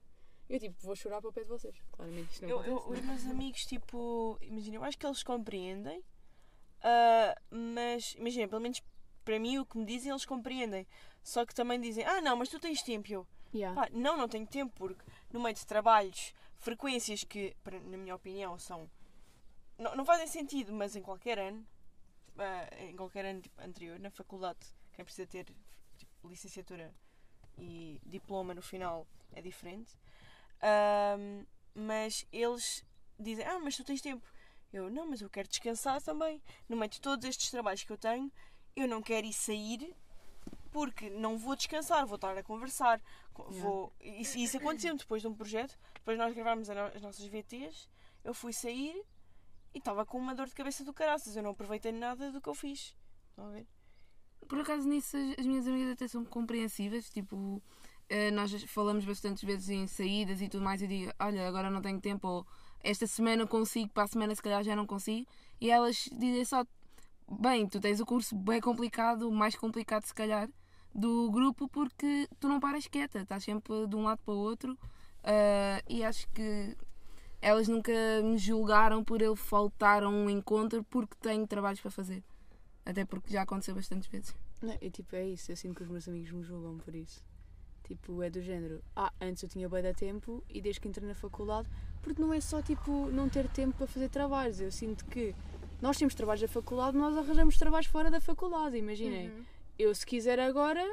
Eu 0.50 0.58
tipo, 0.58 0.76
vou 0.82 0.96
chorar 0.96 1.20
para 1.20 1.30
o 1.30 1.32
pé 1.32 1.42
de 1.42 1.48
vocês. 1.48 1.74
Claramente 1.92 2.32
isto 2.32 2.42
não 2.42 2.50
Eu, 2.50 2.64
eu- 2.64 2.76
acontece. 2.78 3.00
os 3.00 3.06
meus 3.06 3.26
amigos, 3.26 3.66
tipo, 3.66 4.36
imagina, 4.42 4.76
eu 4.76 4.84
acho 4.84 4.98
que 4.98 5.06
eles 5.06 5.22
compreendem, 5.22 6.02
ah, 6.82 7.40
mas 7.50 8.14
imagina, 8.16 8.48
pelo 8.48 8.60
menos 8.60 8.82
para 9.24 9.38
mim 9.38 9.58
o 9.58 9.64
que 9.64 9.78
me 9.78 9.84
dizem, 9.84 10.10
eles 10.10 10.24
compreendem. 10.26 10.86
Só 11.22 11.46
que 11.46 11.54
também 11.54 11.80
dizem, 11.80 12.04
ah 12.04 12.20
não, 12.20 12.36
mas 12.36 12.48
tu 12.48 12.58
tens 12.58 12.82
tempo. 12.82 13.10
Eu, 13.10 13.26
Yeah. 13.52 13.80
pá, 13.80 13.88
não, 13.92 14.16
não 14.16 14.28
tenho 14.28 14.46
tempo, 14.46 14.72
porque 14.76 15.02
no 15.32 15.40
meio 15.40 15.54
de 15.54 15.66
trabalhos, 15.66 16.32
frequências 16.58 17.24
que, 17.24 17.56
na 17.84 17.96
minha 17.96 18.14
opinião, 18.14 18.56
são. 18.58 18.88
Não, 19.78 19.96
não 19.96 20.04
fazem 20.04 20.26
sentido, 20.28 20.72
mas 20.72 20.94
em 20.94 21.02
qualquer 21.02 21.38
ano, 21.38 21.66
ah, 22.38 22.68
em 22.80 22.94
qualquer 22.96 23.24
ano 23.24 23.40
tipo, 23.40 23.60
anterior, 23.60 23.98
na 23.98 24.10
faculdade, 24.10 24.58
quem 24.92 25.04
precisa 25.04 25.26
ter 25.28 25.46
tipo, 25.96 26.28
licenciatura 26.28 26.92
e 27.58 28.00
diploma 28.06 28.54
no 28.54 28.62
final 28.62 29.06
é 29.32 29.40
diferente. 29.42 29.96
Ahm, 30.62 31.44
mas 31.74 32.26
eles 32.32 32.84
dizem, 33.18 33.44
ah, 33.46 33.58
mas 33.58 33.76
tu 33.76 33.84
tens 33.84 34.00
tempo. 34.00 34.26
Eu, 34.72 34.88
não, 34.90 35.06
mas 35.08 35.20
eu 35.20 35.28
quero 35.30 35.48
descansar 35.48 36.00
também. 36.02 36.40
No 36.68 36.76
meio 36.76 36.90
de 36.90 37.00
todos 37.00 37.24
estes 37.28 37.50
trabalhos 37.50 37.82
que 37.82 37.92
eu 37.92 37.98
tenho, 37.98 38.30
eu 38.76 38.86
não 38.86 39.02
quero 39.02 39.26
ir 39.26 39.32
sair 39.32 39.94
porque 40.70 41.10
não 41.10 41.36
vou 41.36 41.56
descansar, 41.56 42.06
vou 42.06 42.14
estar 42.14 42.36
a 42.36 42.42
conversar. 42.42 43.00
co- 43.34 43.50
Vou... 43.50 43.92
Isso, 44.00 44.38
isso 44.38 44.56
aconteceu 44.58 44.96
depois 44.96 45.20
de 45.22 45.26
um 45.28 45.34
projeto, 45.34 45.76
depois 45.94 46.16
nós 46.16 46.32
gravámos 46.34 46.70
as 46.70 47.02
nossas 47.02 47.26
VTs, 47.26 47.88
eu 48.22 48.32
fui 48.32 48.52
sair 48.52 48.94
e 49.74 49.78
estava 49.78 50.06
com 50.06 50.18
uma 50.18 50.34
dor 50.34 50.46
de 50.46 50.54
cabeça 50.54 50.84
do 50.84 50.92
caraças. 50.92 51.34
Eu 51.34 51.42
não 51.42 51.50
aproveitei 51.50 51.90
nada 51.90 52.30
do 52.30 52.40
que 52.40 52.48
eu 52.48 52.54
fiz. 52.54 52.94
Estão 53.30 53.46
a 53.46 53.50
ver? 53.50 53.66
Por 54.48 54.60
acaso 54.60 54.88
nisso 54.88 55.16
as- 55.16 55.38
as 55.40 55.46
minhas 55.46 55.66
amigas 55.66 55.90
até 55.92 56.06
são 56.06 56.24
compreensivas, 56.24 57.10
tipo, 57.10 57.60
nós 58.32 58.62
falamos 58.64 59.04
bastantes 59.04 59.42
vezes 59.42 59.68
em 59.68 59.86
saídas 59.86 60.40
e 60.40 60.48
tudo 60.48 60.64
mais, 60.64 60.82
eu 60.82 60.88
digo, 60.88 61.12
olha, 61.18 61.46
agora 61.46 61.70
não 61.70 61.80
tenho 61.80 62.00
tempo, 62.00 62.26
ou 62.26 62.46
esta 62.82 63.06
semana 63.06 63.46
consigo, 63.46 63.90
para 63.92 64.04
a 64.04 64.08
semana 64.08 64.34
se 64.34 64.42
calhar 64.42 64.62
já 64.64 64.74
não 64.74 64.86
consigo, 64.86 65.26
e 65.60 65.70
elas 65.70 66.08
dizem 66.12 66.44
só, 66.44 66.64
bem, 67.40 67.66
tu 67.66 67.80
tens 67.80 68.00
o 68.00 68.06
curso 68.06 68.34
bem 68.34 68.60
complicado, 68.60 69.30
mais 69.30 69.54
complicado 69.54 70.04
se 70.04 70.14
calhar, 70.14 70.48
do 70.94 71.30
grupo, 71.30 71.68
porque 71.68 72.28
tu 72.40 72.48
não 72.48 72.58
paras 72.58 72.86
quieta, 72.86 73.20
estás 73.20 73.44
sempre 73.44 73.86
de 73.86 73.94
um 73.94 74.02
lado 74.02 74.20
para 74.24 74.34
o 74.34 74.38
outro, 74.38 74.76
ah, 75.22 75.82
e 75.88 76.02
acho 76.02 76.28
que 76.30 76.76
elas 77.40 77.68
nunca 77.68 77.92
me 78.22 78.36
julgaram 78.36 79.02
por 79.02 79.22
eu 79.22 79.34
faltar 79.34 80.02
a 80.02 80.08
um 80.08 80.28
encontro 80.28 80.84
porque 80.84 81.16
tenho 81.20 81.46
trabalhos 81.46 81.80
para 81.80 81.90
fazer. 81.90 82.22
Até 82.84 83.04
porque 83.04 83.32
já 83.32 83.42
aconteceu 83.42 83.74
bastantes 83.74 84.08
vezes. 84.08 84.34
Não, 84.60 84.76
eu, 84.80 84.90
tipo, 84.90 85.14
é 85.16 85.26
isso. 85.28 85.50
Eu 85.50 85.56
sinto 85.56 85.76
que 85.76 85.82
os 85.82 85.88
meus 85.88 86.08
amigos 86.08 86.30
me 86.32 86.42
julgam 86.42 86.78
por 86.78 86.94
isso. 86.94 87.22
Tipo, 87.90 88.22
é 88.22 88.30
do 88.30 88.40
género. 88.40 88.80
Ah, 88.94 89.12
antes 89.20 89.42
eu 89.42 89.48
tinha 89.48 89.68
bem 89.68 89.82
de 89.82 89.92
tempo 89.94 90.44
e 90.48 90.60
desde 90.60 90.80
que 90.80 90.86
entrei 90.86 91.08
na 91.08 91.14
faculdade. 91.14 91.68
Porque 92.00 92.22
não 92.22 92.32
é 92.32 92.40
só, 92.40 92.62
tipo, 92.62 93.06
não 93.10 93.28
ter 93.28 93.48
tempo 93.48 93.76
para 93.76 93.86
fazer 93.88 94.08
trabalhos. 94.08 94.60
Eu 94.60 94.70
sinto 94.70 95.04
que 95.06 95.34
nós 95.82 95.96
temos 95.98 96.14
trabalhos 96.14 96.40
da 96.40 96.46
faculdade, 96.46 96.96
nós 96.96 97.16
arranjamos 97.16 97.58
trabalhos 97.58 97.88
fora 97.88 98.08
da 98.08 98.20
faculdade. 98.20 98.76
Imaginem. 98.76 99.30
Uhum. 99.30 99.44
Eu, 99.76 99.92
se 99.92 100.06
quiser 100.06 100.38
agora, 100.38 100.86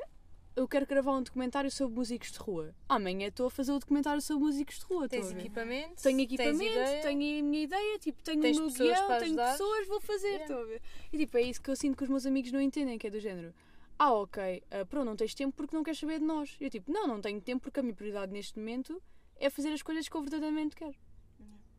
eu 0.56 0.68
quero 0.68 0.88
gravar 0.88 1.12
um 1.12 1.22
documentário 1.22 1.70
sobre 1.70 1.96
músicos 2.00 2.32
de 2.32 2.40
rua. 2.40 2.74
Amanhã 2.90 3.28
estou 3.28 3.46
a 3.46 3.52
fazer 3.52 3.74
o 3.74 3.78
documentário 3.80 4.20
sobre 4.24 4.46
músicos 4.46 4.80
de 4.80 4.86
rua. 4.86 5.08
Tens 5.08 5.30
equipamento, 5.32 6.02
Tenho 6.02 6.20
equipamento, 6.22 6.64
ideia. 6.64 7.02
tenho 7.04 7.40
a 7.40 7.44
minha 7.44 7.64
ideia, 7.64 8.00
tipo, 8.00 8.24
tenho 8.24 8.42
Tens 8.42 8.58
o 8.58 8.62
meu 8.62 8.72
guião, 8.74 9.20
tenho 9.20 9.36
pessoas, 9.36 9.88
vou 9.88 10.02
fazer, 10.02 10.28
Yeah. 10.30 10.46
estão 10.46 10.62
a 10.62 10.66
ver? 10.66 10.82
E 11.14 11.18
tipo, 11.20 11.38
é 11.38 11.42
isso 11.44 11.62
que 11.62 11.70
eu 11.70 11.76
sinto 11.76 11.96
que 11.96 12.04
os 12.06 12.10
meus 12.10 12.26
amigos 12.26 12.52
não 12.52 12.60
entendem, 12.60 12.98
que 12.98 13.06
é 13.06 13.12
do 13.12 13.20
género. 13.20 13.54
Ah, 14.00 14.14
ok, 14.14 14.64
ah, 14.70 14.86
pronto, 14.86 15.06
não 15.06 15.16
tens 15.16 15.34
tempo 15.34 15.56
porque 15.56 15.76
não 15.76 15.84
queres 15.84 16.00
saber 16.00 16.20
de 16.20 16.26
nós. 16.26 16.56
Eu 16.60 16.70
tipo, 16.70 16.92
não, 16.92 17.08
não 17.08 17.20
tenho 17.20 17.42
tempo 17.42 17.64
porque 17.64 17.80
a 17.80 17.84
minha 17.84 17.96
prioridade 17.96 18.32
neste 18.32 18.58
momento 18.60 19.02
é 19.40 19.50
fazer 19.50 19.70
as 19.70 19.82
coisas 19.82 20.08
que 20.08 20.16
eu 20.16 20.22
verdadeiramente 20.22 20.76
quero. 20.76 20.96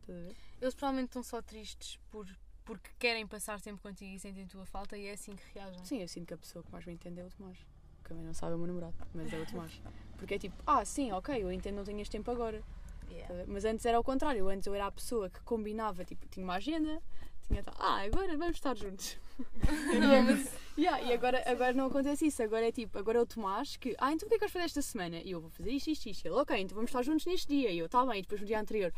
Ver? 0.07 0.35
Eles 0.61 0.75
provavelmente 0.75 1.11
estão 1.11 1.23
só 1.23 1.41
tristes 1.43 1.99
por, 2.11 2.27
porque 2.65 2.91
querem 2.99 3.27
passar 3.27 3.61
tempo 3.61 3.81
contigo 3.81 4.15
e 4.15 4.19
sentem 4.19 4.45
a 4.45 4.47
tua 4.47 4.65
falta 4.67 4.97
e 4.97 5.07
é 5.07 5.13
assim 5.13 5.37
que 5.37 5.43
reagem. 5.55 5.85
Sim, 5.85 6.01
eu 6.01 6.09
sinto 6.09 6.27
que 6.27 6.35
a 6.35 6.39
pessoa 6.39 6.65
que 6.65 6.73
mais 6.73 6.85
me 6.85 6.95
entende 6.95 7.21
é 7.21 7.25
o 7.25 7.31
Tomás. 7.31 7.59
Que 8.03 8.09
também 8.09 8.25
não 8.25 8.35
sabe 8.35 8.53
é 8.53 8.55
o 8.57 8.59
meu 8.59 8.67
namorado, 8.67 8.95
mas 9.15 9.33
é 9.33 9.39
o 9.39 9.47
Tomás. 9.47 9.81
Porque 10.17 10.35
é 10.35 10.39
tipo, 10.39 10.57
ah, 10.67 10.85
sim, 10.85 11.13
ok, 11.13 11.43
eu 11.43 11.53
entendo, 11.53 11.77
não 11.77 11.85
tenho 11.85 12.01
este 12.01 12.13
tempo 12.13 12.31
agora. 12.31 12.63
Yeah. 13.11 13.45
Mas 13.47 13.65
antes 13.65 13.87
era 13.87 13.97
ao 13.97 14.05
contrário, 14.05 14.49
antes 14.49 14.67
eu 14.67 14.75
era 14.75 14.87
a 14.87 14.93
pessoa 14.93 15.31
que 15.31 15.41
combinava, 15.41 16.05
tipo, 16.05 16.27
tinha 16.29 16.45
uma 16.45 16.57
agenda, 16.57 17.03
tinha 17.49 17.63
tal, 17.63 17.75
ah, 17.79 18.03
agora 18.03 18.37
vamos 18.37 18.57
estar 18.57 18.77
juntos. 18.77 19.19
Não, 20.01 20.23
mas 20.23 20.53
Yeah, 20.79 21.03
e 21.03 21.13
agora, 21.13 21.43
agora 21.51 21.73
não 21.73 21.87
acontece 21.87 22.27
isso, 22.27 22.41
agora 22.41 22.69
é 22.69 22.71
tipo, 22.71 22.97
agora 22.99 23.19
é 23.19 23.21
o 23.21 23.27
Tomás 23.27 23.77
que, 23.77 23.97
ah, 23.99 24.13
então 24.13 24.27
o 24.27 24.29
que 24.29 24.35
é 24.37 24.39
que 24.39 24.43
vais 24.45 24.53
fazer 24.53 24.65
esta 24.67 24.81
semana? 24.83 25.17
E 25.17 25.33
eu 25.33 25.41
vou 25.41 25.51
fazer 25.51 25.71
isto, 25.73 25.91
isto, 25.91 26.07
isto. 26.09 26.27
Ele, 26.27 26.35
ok, 26.37 26.57
então 26.57 26.77
vamos 26.77 26.91
estar 26.91 27.03
juntos 27.03 27.27
neste 27.27 27.49
dia. 27.49 27.71
E 27.73 27.79
eu, 27.79 27.89
tá 27.89 28.07
bem, 28.07 28.21
e 28.21 28.23
depois 28.23 28.41
no 28.41 28.47
dia 28.47 28.61
anterior, 28.61 28.93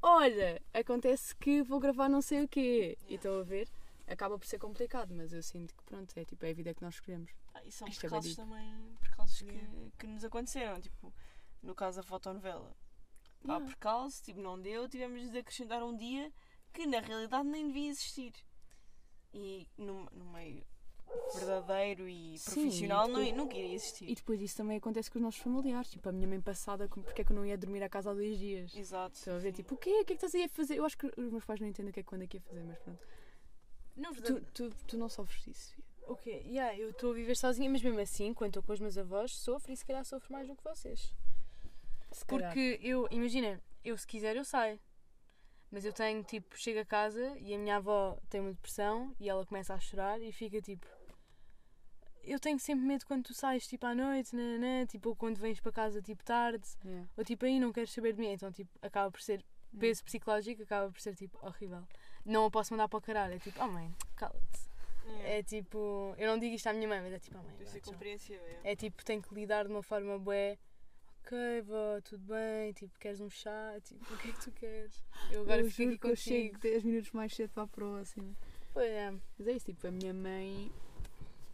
olha, 0.00 0.62
acontece 0.72 1.36
que 1.36 1.62
vou 1.62 1.78
gravar 1.78 2.08
não 2.08 2.22
sei 2.22 2.44
o 2.44 2.48
quê. 2.48 2.96
E 3.10 3.16
estão 3.16 3.38
a 3.40 3.42
ver? 3.42 3.68
Acaba 4.06 4.38
por 4.38 4.46
ser 4.46 4.58
complicado, 4.58 5.14
mas 5.14 5.34
eu 5.34 5.42
sinto 5.42 5.74
que 5.74 5.82
pronto, 5.84 6.16
é 6.16 6.24
tipo, 6.24 6.46
é 6.46 6.50
a 6.50 6.54
vida 6.54 6.72
que 6.72 6.80
nós 6.82 6.94
escolhemos. 6.94 7.30
Ah, 7.52 7.60
e 7.62 7.70
são 7.70 7.86
Isto 7.86 7.98
é 7.98 8.08
percalços 8.08 8.34
bandido. 8.34 8.56
também, 8.56 8.96
percalços 8.98 9.42
que, 9.42 9.68
que 9.98 10.06
nos 10.06 10.24
aconteceram, 10.24 10.80
tipo, 10.80 11.12
no 11.62 11.74
caso 11.74 11.98
da 11.98 12.02
fotonovela. 12.02 12.74
Há 13.44 13.48
Yeah. 13.52 13.66
percalço, 13.66 14.22
tipo, 14.24 14.40
não 14.40 14.58
deu, 14.58 14.88
tivemos 14.88 15.30
de 15.30 15.38
acrescentar 15.38 15.82
um 15.82 15.94
dia 15.94 16.32
que 16.72 16.86
na 16.86 17.00
realidade 17.00 17.48
nem 17.48 17.66
devia 17.68 17.88
existir. 17.90 18.32
E 19.32 19.68
no, 19.76 20.04
no 20.12 20.24
meio 20.26 20.64
verdadeiro 21.34 22.08
e 22.08 22.38
Sim, 22.38 22.62
profissional 22.62 23.08
e 23.08 23.12
não, 23.12 23.18
depois- 23.20 23.36
nunca 23.36 23.56
iria 23.56 23.74
existir. 23.74 24.08
E 24.10 24.14
depois 24.14 24.40
isso 24.40 24.56
também 24.56 24.76
acontece 24.78 25.10
com 25.10 25.18
os 25.18 25.22
nossos 25.22 25.40
familiares. 25.40 25.90
Tipo, 25.90 26.08
a 26.08 26.12
minha 26.12 26.26
mãe 26.28 26.40
passada, 26.40 26.88
porque 26.88 27.22
é 27.22 27.24
que 27.24 27.32
eu 27.32 27.36
não 27.36 27.44
ia 27.46 27.56
dormir 27.58 27.82
a 27.82 27.88
casa 27.88 28.10
há 28.10 28.14
dois 28.14 28.38
dias? 28.38 28.74
Exato. 28.74 29.16
Estão 29.16 29.36
a 29.36 29.38
ver, 29.38 29.52
tipo, 29.52 29.74
o 29.74 29.78
quê? 29.78 29.90
O 29.90 30.04
que 30.04 30.12
é 30.12 30.16
que 30.16 30.24
estás 30.24 30.34
aí 30.34 30.44
a 30.44 30.48
fazer? 30.48 30.76
Eu 30.76 30.84
acho 30.84 30.96
que 30.98 31.06
os 31.06 31.30
meus 31.30 31.44
pais 31.44 31.60
não 31.60 31.66
entendem 31.68 31.90
o 31.90 31.92
que 31.92 32.00
é 32.00 32.02
que 32.02 32.08
quando 32.08 32.22
é 32.22 32.26
que 32.26 32.36
ia 32.36 32.40
fazer, 32.42 32.62
mas 32.64 32.78
pronto. 32.78 33.06
não 33.96 34.12
Tu, 34.14 34.40
tu, 34.52 34.70
tu 34.86 34.96
não 34.98 35.08
sofres 35.08 35.42
disso, 35.44 35.68
Sofia. 35.70 35.84
O 36.08 36.16
quê? 36.16 36.42
Yeah, 36.46 36.74
eu 36.78 36.88
estou 36.90 37.10
a 37.10 37.14
viver 37.14 37.36
sozinha, 37.36 37.68
mas 37.68 37.82
mesmo 37.82 38.00
assim, 38.00 38.32
quando 38.32 38.50
estou 38.50 38.62
com 38.62 38.72
os 38.72 38.80
meus 38.80 38.96
avós, 38.96 39.32
sofro 39.36 39.70
e 39.72 39.76
se 39.76 39.84
calhar 39.84 40.02
sofro 40.06 40.32
mais 40.32 40.48
do 40.48 40.56
que 40.56 40.64
vocês. 40.64 41.12
Se 42.12 42.24
calhar. 42.24 42.48
Porque 42.50 42.80
eu, 42.82 43.06
imagina, 43.10 43.60
eu 43.84 43.96
se 43.98 44.06
quiser 44.06 44.34
eu 44.36 44.44
saio. 44.44 44.80
Mas 45.70 45.84
eu 45.84 45.92
tenho, 45.92 46.22
tipo, 46.24 46.56
chego 46.58 46.80
a 46.80 46.84
casa 46.84 47.36
e 47.38 47.54
a 47.54 47.58
minha 47.58 47.76
avó 47.76 48.18
tem 48.30 48.40
uma 48.40 48.52
depressão 48.52 49.14
e 49.20 49.28
ela 49.28 49.44
começa 49.44 49.74
a 49.74 49.78
chorar 49.78 50.20
e 50.20 50.32
fica 50.32 50.60
tipo. 50.62 50.86
Eu 52.24 52.38
tenho 52.38 52.58
sempre 52.58 52.84
medo 52.84 53.06
quando 53.06 53.24
tu 53.24 53.34
sais, 53.34 53.66
tipo, 53.66 53.86
à 53.86 53.94
noite, 53.94 54.34
nananã, 54.36 54.84
tipo, 54.86 55.10
ou 55.10 55.16
quando 55.16 55.38
vens 55.38 55.60
para 55.60 55.72
casa, 55.72 56.02
tipo, 56.02 56.22
tarde, 56.24 56.66
Yeah. 56.84 57.08
ou 57.16 57.24
tipo, 57.24 57.44
aí 57.46 57.58
não 57.58 57.72
queres 57.72 57.90
saber 57.90 58.12
de 58.12 58.20
mim. 58.20 58.28
Então, 58.32 58.52
tipo, 58.52 58.70
acaba 58.82 59.10
por 59.10 59.20
ser 59.20 59.42
peso 59.78 60.04
psicológico, 60.04 60.62
acaba 60.62 60.90
por 60.90 61.00
ser, 61.00 61.14
tipo, 61.14 61.38
horrível. 61.46 61.82
Não 62.24 62.44
a 62.44 62.50
posso 62.50 62.72
mandar 62.72 62.88
para 62.88 62.98
o 62.98 63.00
caralho. 63.02 63.34
É 63.34 63.38
tipo, 63.38 63.58
oh 63.62 63.68
mãe, 63.68 63.94
cala-te. 64.16 64.68
Yeah. 65.06 65.28
É 65.28 65.42
tipo, 65.42 66.14
eu 66.18 66.28
não 66.28 66.38
digo 66.38 66.54
isto 66.54 66.66
à 66.66 66.72
minha 66.74 66.86
mãe, 66.88 67.00
mas 67.00 67.12
é 67.14 67.18
tipo, 67.18 67.38
oh 67.38 67.42
mãe, 67.42 67.80
compreensível. 67.82 68.44
é. 68.62 68.72
É 68.72 68.76
tipo, 68.76 69.02
tenho 69.04 69.22
que 69.22 69.34
lidar 69.34 69.64
de 69.64 69.70
uma 69.70 69.82
forma 69.82 70.18
bué. 70.18 70.58
Ok, 71.24 71.60
vó, 71.62 72.00
tudo 72.02 72.24
bem? 72.24 72.72
Tipo, 72.72 72.98
queres 72.98 73.20
um 73.20 73.28
chá? 73.28 73.74
Tipo, 73.84 74.14
o 74.14 74.16
que 74.18 74.28
é 74.28 74.32
que 74.32 74.40
tu 74.40 74.50
queres? 74.52 75.04
Eu 75.30 75.42
agora 75.42 75.60
eu 75.60 75.70
fico 75.70 75.82
juro 75.82 75.94
aqui 75.94 75.98
que 76.00 76.08
eu 76.08 76.16
chego 76.16 76.58
10 76.58 76.84
minutos 76.84 77.10
mais 77.12 77.34
cedo 77.34 77.50
para 77.50 77.64
a 77.64 77.66
próxima. 77.68 78.34
Foi, 78.72 78.86
é. 78.86 79.10
Mas 79.38 79.46
é 79.48 79.52
isso, 79.52 79.66
tipo, 79.66 79.86
a 79.86 79.90
minha 79.90 80.14
mãe. 80.14 80.72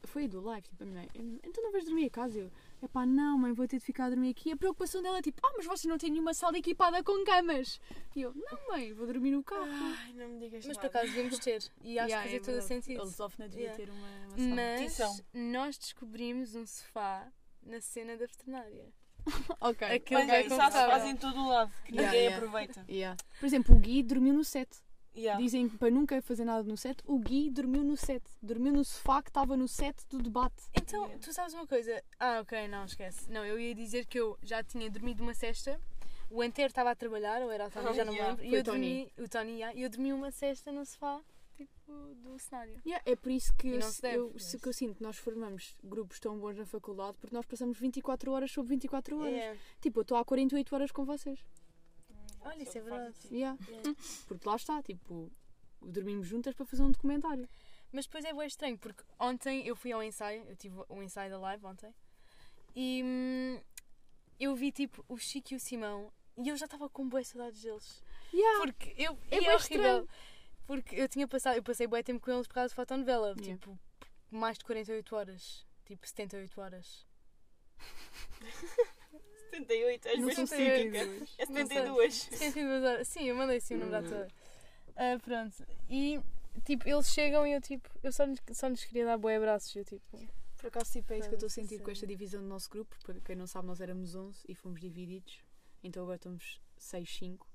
Foi 0.04 0.28
do 0.28 0.40
live, 0.42 0.62
tipo, 0.68 0.82
a 0.82 0.86
minha 0.86 1.00
mãe. 1.00 1.10
Então 1.42 1.64
não 1.64 1.72
vais 1.72 1.84
dormir 1.86 2.06
a 2.06 2.10
casa? 2.10 2.38
Eu, 2.38 2.50
é 2.82 2.86
pá, 2.86 3.04
não, 3.06 3.38
mãe, 3.38 3.52
vou 3.52 3.66
ter 3.66 3.78
de 3.78 3.84
ficar 3.84 4.04
a 4.04 4.10
dormir 4.10 4.30
aqui. 4.30 4.52
A 4.52 4.56
preocupação 4.56 5.02
dela 5.02 5.18
é 5.18 5.22
tipo, 5.22 5.40
ah, 5.44 5.52
mas 5.56 5.66
você 5.66 5.88
não 5.88 5.98
tem 5.98 6.10
nenhuma 6.10 6.34
sala 6.34 6.56
equipada 6.58 7.02
com 7.02 7.24
camas. 7.24 7.80
E 8.14 8.20
eu, 8.22 8.32
não, 8.34 8.68
mãe, 8.68 8.92
vou 8.92 9.06
dormir 9.06 9.30
no 9.32 9.42
carro. 9.42 9.64
Ai, 9.66 10.12
não 10.12 10.28
me 10.28 10.38
digas 10.38 10.64
Mas 10.66 10.76
por 10.76 10.86
acaso 10.86 11.06
devíamos 11.06 11.38
ter. 11.38 11.64
E 11.82 11.98
acho 11.98 12.10
Yeah, 12.10 12.16
que 12.28 12.36
fazia 12.36 12.36
é 12.36 12.40
todo 12.40 12.62
sentido. 12.68 13.00
A 13.00 13.04
Lusófona 13.04 13.48
devia 13.48 13.64
Yeah. 13.64 13.84
ter 13.84 13.90
uma, 13.90 14.08
uma 14.28 14.36
sala. 14.36 14.54
Mas 14.54 15.24
nós 15.32 15.78
descobrimos 15.78 16.54
um 16.54 16.66
sofá 16.66 17.32
na 17.62 17.80
cena 17.80 18.16
da 18.16 18.26
veterinária. 18.26 18.92
Ok. 19.60 19.86
Olha, 19.88 20.26
bem 20.26 20.46
isso 20.46 20.54
há 20.54 20.58
confortável. 20.66 20.90
faz 20.90 21.04
em 21.04 21.16
todo 21.16 21.38
o 21.40 21.48
lado, 21.48 21.72
que 21.84 21.92
Yeah, 21.92 22.10
ninguém 22.12 22.20
yeah. 22.26 22.36
aproveita. 22.36 22.84
Yeah. 22.88 23.16
Por 23.40 23.46
exemplo, 23.46 23.74
o 23.74 23.78
Gui 23.78 24.02
dormiu 24.02 24.32
no 24.34 24.44
set. 24.44 24.68
Yeah. 25.16 25.40
Dizem 25.40 25.68
que 25.68 25.78
para 25.78 25.90
nunca 25.90 26.20
fazer 26.22 26.44
nada 26.44 26.64
no 26.64 26.76
set, 26.76 26.98
o 27.06 27.18
Gui 27.20 27.48
dormiu 27.48 27.84
no 27.84 27.96
set. 27.96 28.22
Dormiu 28.42 28.72
no 28.72 28.84
sofá 28.84 29.22
que 29.22 29.30
estava 29.30 29.56
no 29.56 29.68
set 29.68 29.96
do 30.10 30.18
debate. 30.20 30.62
Então, 30.74 31.02
Yeah. 31.04 31.18
tu 31.24 31.32
sabes 31.32 31.54
uma 31.54 31.66
coisa? 31.66 32.02
Ah, 32.18 32.40
ok, 32.40 32.66
não, 32.68 32.84
esquece. 32.84 33.30
Não, 33.30 33.44
eu 33.44 33.58
ia 33.58 33.74
dizer 33.74 34.06
que 34.06 34.18
eu 34.18 34.36
já 34.42 34.62
tinha 34.62 34.90
dormido 34.90 35.22
uma 35.22 35.32
cesta. 35.34 35.80
O 36.30 36.42
Enter 36.42 36.66
estava 36.66 36.90
a 36.90 36.96
trabalhar, 36.96 37.42
ou 37.42 37.50
era 37.52 37.66
o 37.68 37.70
Tony, 37.70 37.86
Ah, 37.88 37.92
já 37.92 38.04
não 38.04 38.12
me 38.12 38.18
yeah. 38.18 38.34
lembro. 38.36 38.44
E 38.44 38.54
eu 38.54 38.60
o 38.60 38.64
Tony. 38.64 38.78
dormi, 38.80 39.12
o 39.24 39.28
Tony, 39.28 39.52
yeah, 39.52 39.78
e 39.78 39.82
eu 39.82 39.88
dormi 39.90 40.12
uma 40.12 40.30
cesta 40.32 40.72
no 40.72 40.84
sofá, 40.84 41.20
do 41.86 42.38
cenário. 42.38 42.80
Yeah, 42.86 43.02
é 43.10 43.14
por 43.16 43.30
isso 43.30 43.54
que 43.54 43.68
eu, 43.68 43.78
deve, 44.00 44.16
eu, 44.16 44.30
mas- 44.32 44.44
se- 44.44 44.58
que 44.58 44.68
eu 44.68 44.72
sinto 44.72 44.96
que 44.96 45.02
nós 45.02 45.16
formamos 45.18 45.76
grupos 45.84 46.18
tão 46.20 46.38
bons 46.38 46.56
na 46.56 46.64
faculdade 46.66 47.16
porque 47.18 47.34
nós 47.34 47.44
passamos 47.46 47.78
24 47.78 48.30
horas 48.32 48.50
sobre 48.50 48.70
24 48.70 49.18
horas. 49.18 49.32
Yeah. 49.32 49.60
Tipo, 49.80 50.00
eu 50.00 50.02
estou 50.02 50.16
há 50.16 50.24
48 50.24 50.74
horas 50.74 50.90
com 50.92 51.04
vocês. 51.04 51.44
Olha, 52.40 52.62
isso 52.62 52.76
é 52.76 52.80
verdade. 52.82 53.16
Yeah. 53.30 53.58
Yeah. 53.68 53.94
Porque 54.28 54.46
lá 54.48 54.56
está, 54.56 54.82
tipo, 54.82 55.30
dormimos 55.80 56.26
juntas 56.26 56.54
para 56.54 56.66
fazer 56.66 56.82
um 56.82 56.90
documentário. 56.90 57.48
Mas 57.92 58.06
depois 58.06 58.24
é 58.24 58.32
bem 58.34 58.46
estranho, 58.46 58.76
porque 58.76 59.02
ontem 59.20 59.66
eu 59.66 59.76
fui 59.76 59.92
ao 59.92 60.02
ensaio, 60.02 60.44
eu 60.48 60.56
tive 60.56 60.76
o 60.88 61.02
ensaio 61.02 61.30
da 61.30 61.38
live 61.38 61.64
ontem, 61.64 61.94
e 62.74 63.02
hum, 63.04 63.60
eu 64.38 64.54
vi 64.56 64.72
tipo 64.72 65.04
o 65.08 65.16
Chico 65.16 65.52
e 65.52 65.56
o 65.56 65.60
Simão, 65.60 66.12
e 66.36 66.48
eu 66.48 66.56
já 66.56 66.64
estava 66.64 66.88
com 66.88 67.08
boas 67.08 67.28
saudades 67.28 67.62
deles. 67.62 68.02
Yeah. 68.32 68.58
Porque 68.64 68.94
eu. 69.00 69.16
É 69.30 69.36
é 69.36 69.38
horrível. 69.38 69.56
estranho. 69.58 70.08
Porque 70.66 70.96
eu 70.96 71.08
tinha 71.08 71.28
passado, 71.28 71.56
eu 71.56 71.62
passei 71.62 71.86
bué 71.86 72.02
tempo 72.02 72.20
com 72.24 72.30
eles 72.32 72.46
por 72.46 72.54
causa 72.54 72.68
de 72.70 72.74
fotonovela, 72.74 73.34
Yeah. 73.38 73.54
tipo, 73.54 73.78
mais 74.30 74.56
de 74.58 74.64
48 74.64 75.14
horas, 75.16 75.66
tipo 75.84 76.06
78 76.06 76.60
horas. 76.60 77.06
78, 79.50 80.08
às 80.08 80.18
Não 80.18 80.26
vezes 80.26 80.48
são 80.48 80.58
fica. 80.58 80.70
72. 80.76 81.34
É 81.38 81.46
Não 81.46 81.54
sei. 81.54 81.66
72. 81.66 82.14
72 82.14 82.84
horas. 82.84 83.08
Sim, 83.08 83.24
eu 83.28 83.36
mandei 83.36 83.60
sim 83.60 83.74
o 83.74 83.78
número 83.78 83.96
à 83.98 84.08
toa. 84.08 84.28
Ah, 84.96 85.18
pronto. 85.22 85.64
E 85.88 86.20
tipo, 86.64 86.88
eles 86.88 87.06
chegam 87.08 87.46
e 87.46 87.52
eu 87.52 87.60
tipo, 87.60 87.88
eu 88.02 88.12
só 88.12 88.24
lhes, 88.24 88.40
só 88.52 88.66
lhes 88.68 88.84
queria 88.84 89.04
dar 89.04 89.16
boé 89.18 89.36
abraços. 89.36 89.74
Eu 89.76 89.84
tipo, 89.84 90.18
Por 90.56 90.66
acaso, 90.68 90.90
tipo, 90.92 91.12
é 91.12 91.18
isso 91.18 91.28
que 91.28 91.34
eu 91.34 91.36
estou 91.36 91.46
a 91.46 91.50
sentir 91.50 91.76
com 91.78 91.84
sério. 91.84 91.92
esta 91.92 92.06
divisão 92.06 92.40
do 92.40 92.48
nosso 92.48 92.68
grupo. 92.68 92.96
Para 93.04 93.20
quem 93.20 93.36
não 93.36 93.46
sabe, 93.46 93.66
nós 93.68 93.80
éramos 93.80 94.14
11 94.14 94.40
e 94.48 94.54
fomos 94.54 94.80
divididos. 94.80 95.40
Então 95.82 96.02
agora 96.02 96.16
estamos 96.16 96.60
6, 96.78 97.08
5. 97.16 97.46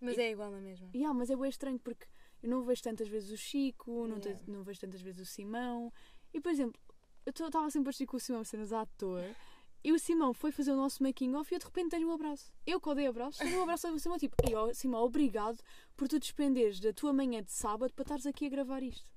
mas 0.00 0.16
E- 0.16 0.20
é 0.22 0.30
igual 0.30 0.50
na 0.50 0.60
mesma. 0.60 0.88
Yeah, 0.94 1.12
mas 1.12 1.28
é 1.30 1.36
bem 1.36 1.48
estranho 1.50 1.78
porque 1.78 2.06
eu 2.46 2.50
não 2.50 2.62
vejo 2.62 2.80
tantas 2.80 3.08
vezes 3.08 3.30
o 3.30 3.36
Chico, 3.36 4.06
não, 4.06 4.18
Yeah. 4.18 4.40
não 4.46 4.62
vejo 4.62 4.80
tantas 4.80 5.02
vezes 5.02 5.20
o 5.20 5.26
Simão. 5.26 5.92
E, 6.32 6.40
por 6.40 6.50
exemplo, 6.52 6.80
eu 7.26 7.32
estava 7.32 7.68
sempre 7.70 7.88
a 7.88 7.90
assistir 7.90 8.06
com 8.06 8.16
o 8.16 8.20
Simão 8.20 8.44
cenas 8.44 8.72
à 8.72 8.86
toa. 8.86 9.34
E 9.82 9.92
o 9.92 9.98
Simão 9.98 10.32
foi 10.32 10.52
fazer 10.52 10.70
o 10.70 10.76
nosso 10.76 11.02
making 11.02 11.34
off 11.34 11.52
e 11.52 11.56
eu 11.56 11.58
de 11.58 11.64
repente 11.64 11.90
tenho 11.90 12.08
um 12.08 12.12
abraço. 12.12 12.52
Eu 12.64 12.80
que 12.80 12.88
odeio 12.88 13.10
abraços, 13.10 13.38
tenho 13.38 13.58
um 13.58 13.62
abraço 13.62 13.88
ao 13.88 13.98
Simão, 13.98 14.16
tipo, 14.18 14.34
ó, 14.54 14.72
Simão, 14.72 15.02
obrigado 15.02 15.58
por 15.96 16.08
tu 16.08 16.18
despenderes 16.20 16.78
da 16.80 16.92
tua 16.92 17.12
manhã 17.12 17.42
de 17.42 17.52
sábado 17.52 17.92
para 17.92 18.02
estares 18.04 18.26
aqui 18.26 18.46
a 18.46 18.48
gravar 18.48 18.82
isto. 18.82 19.10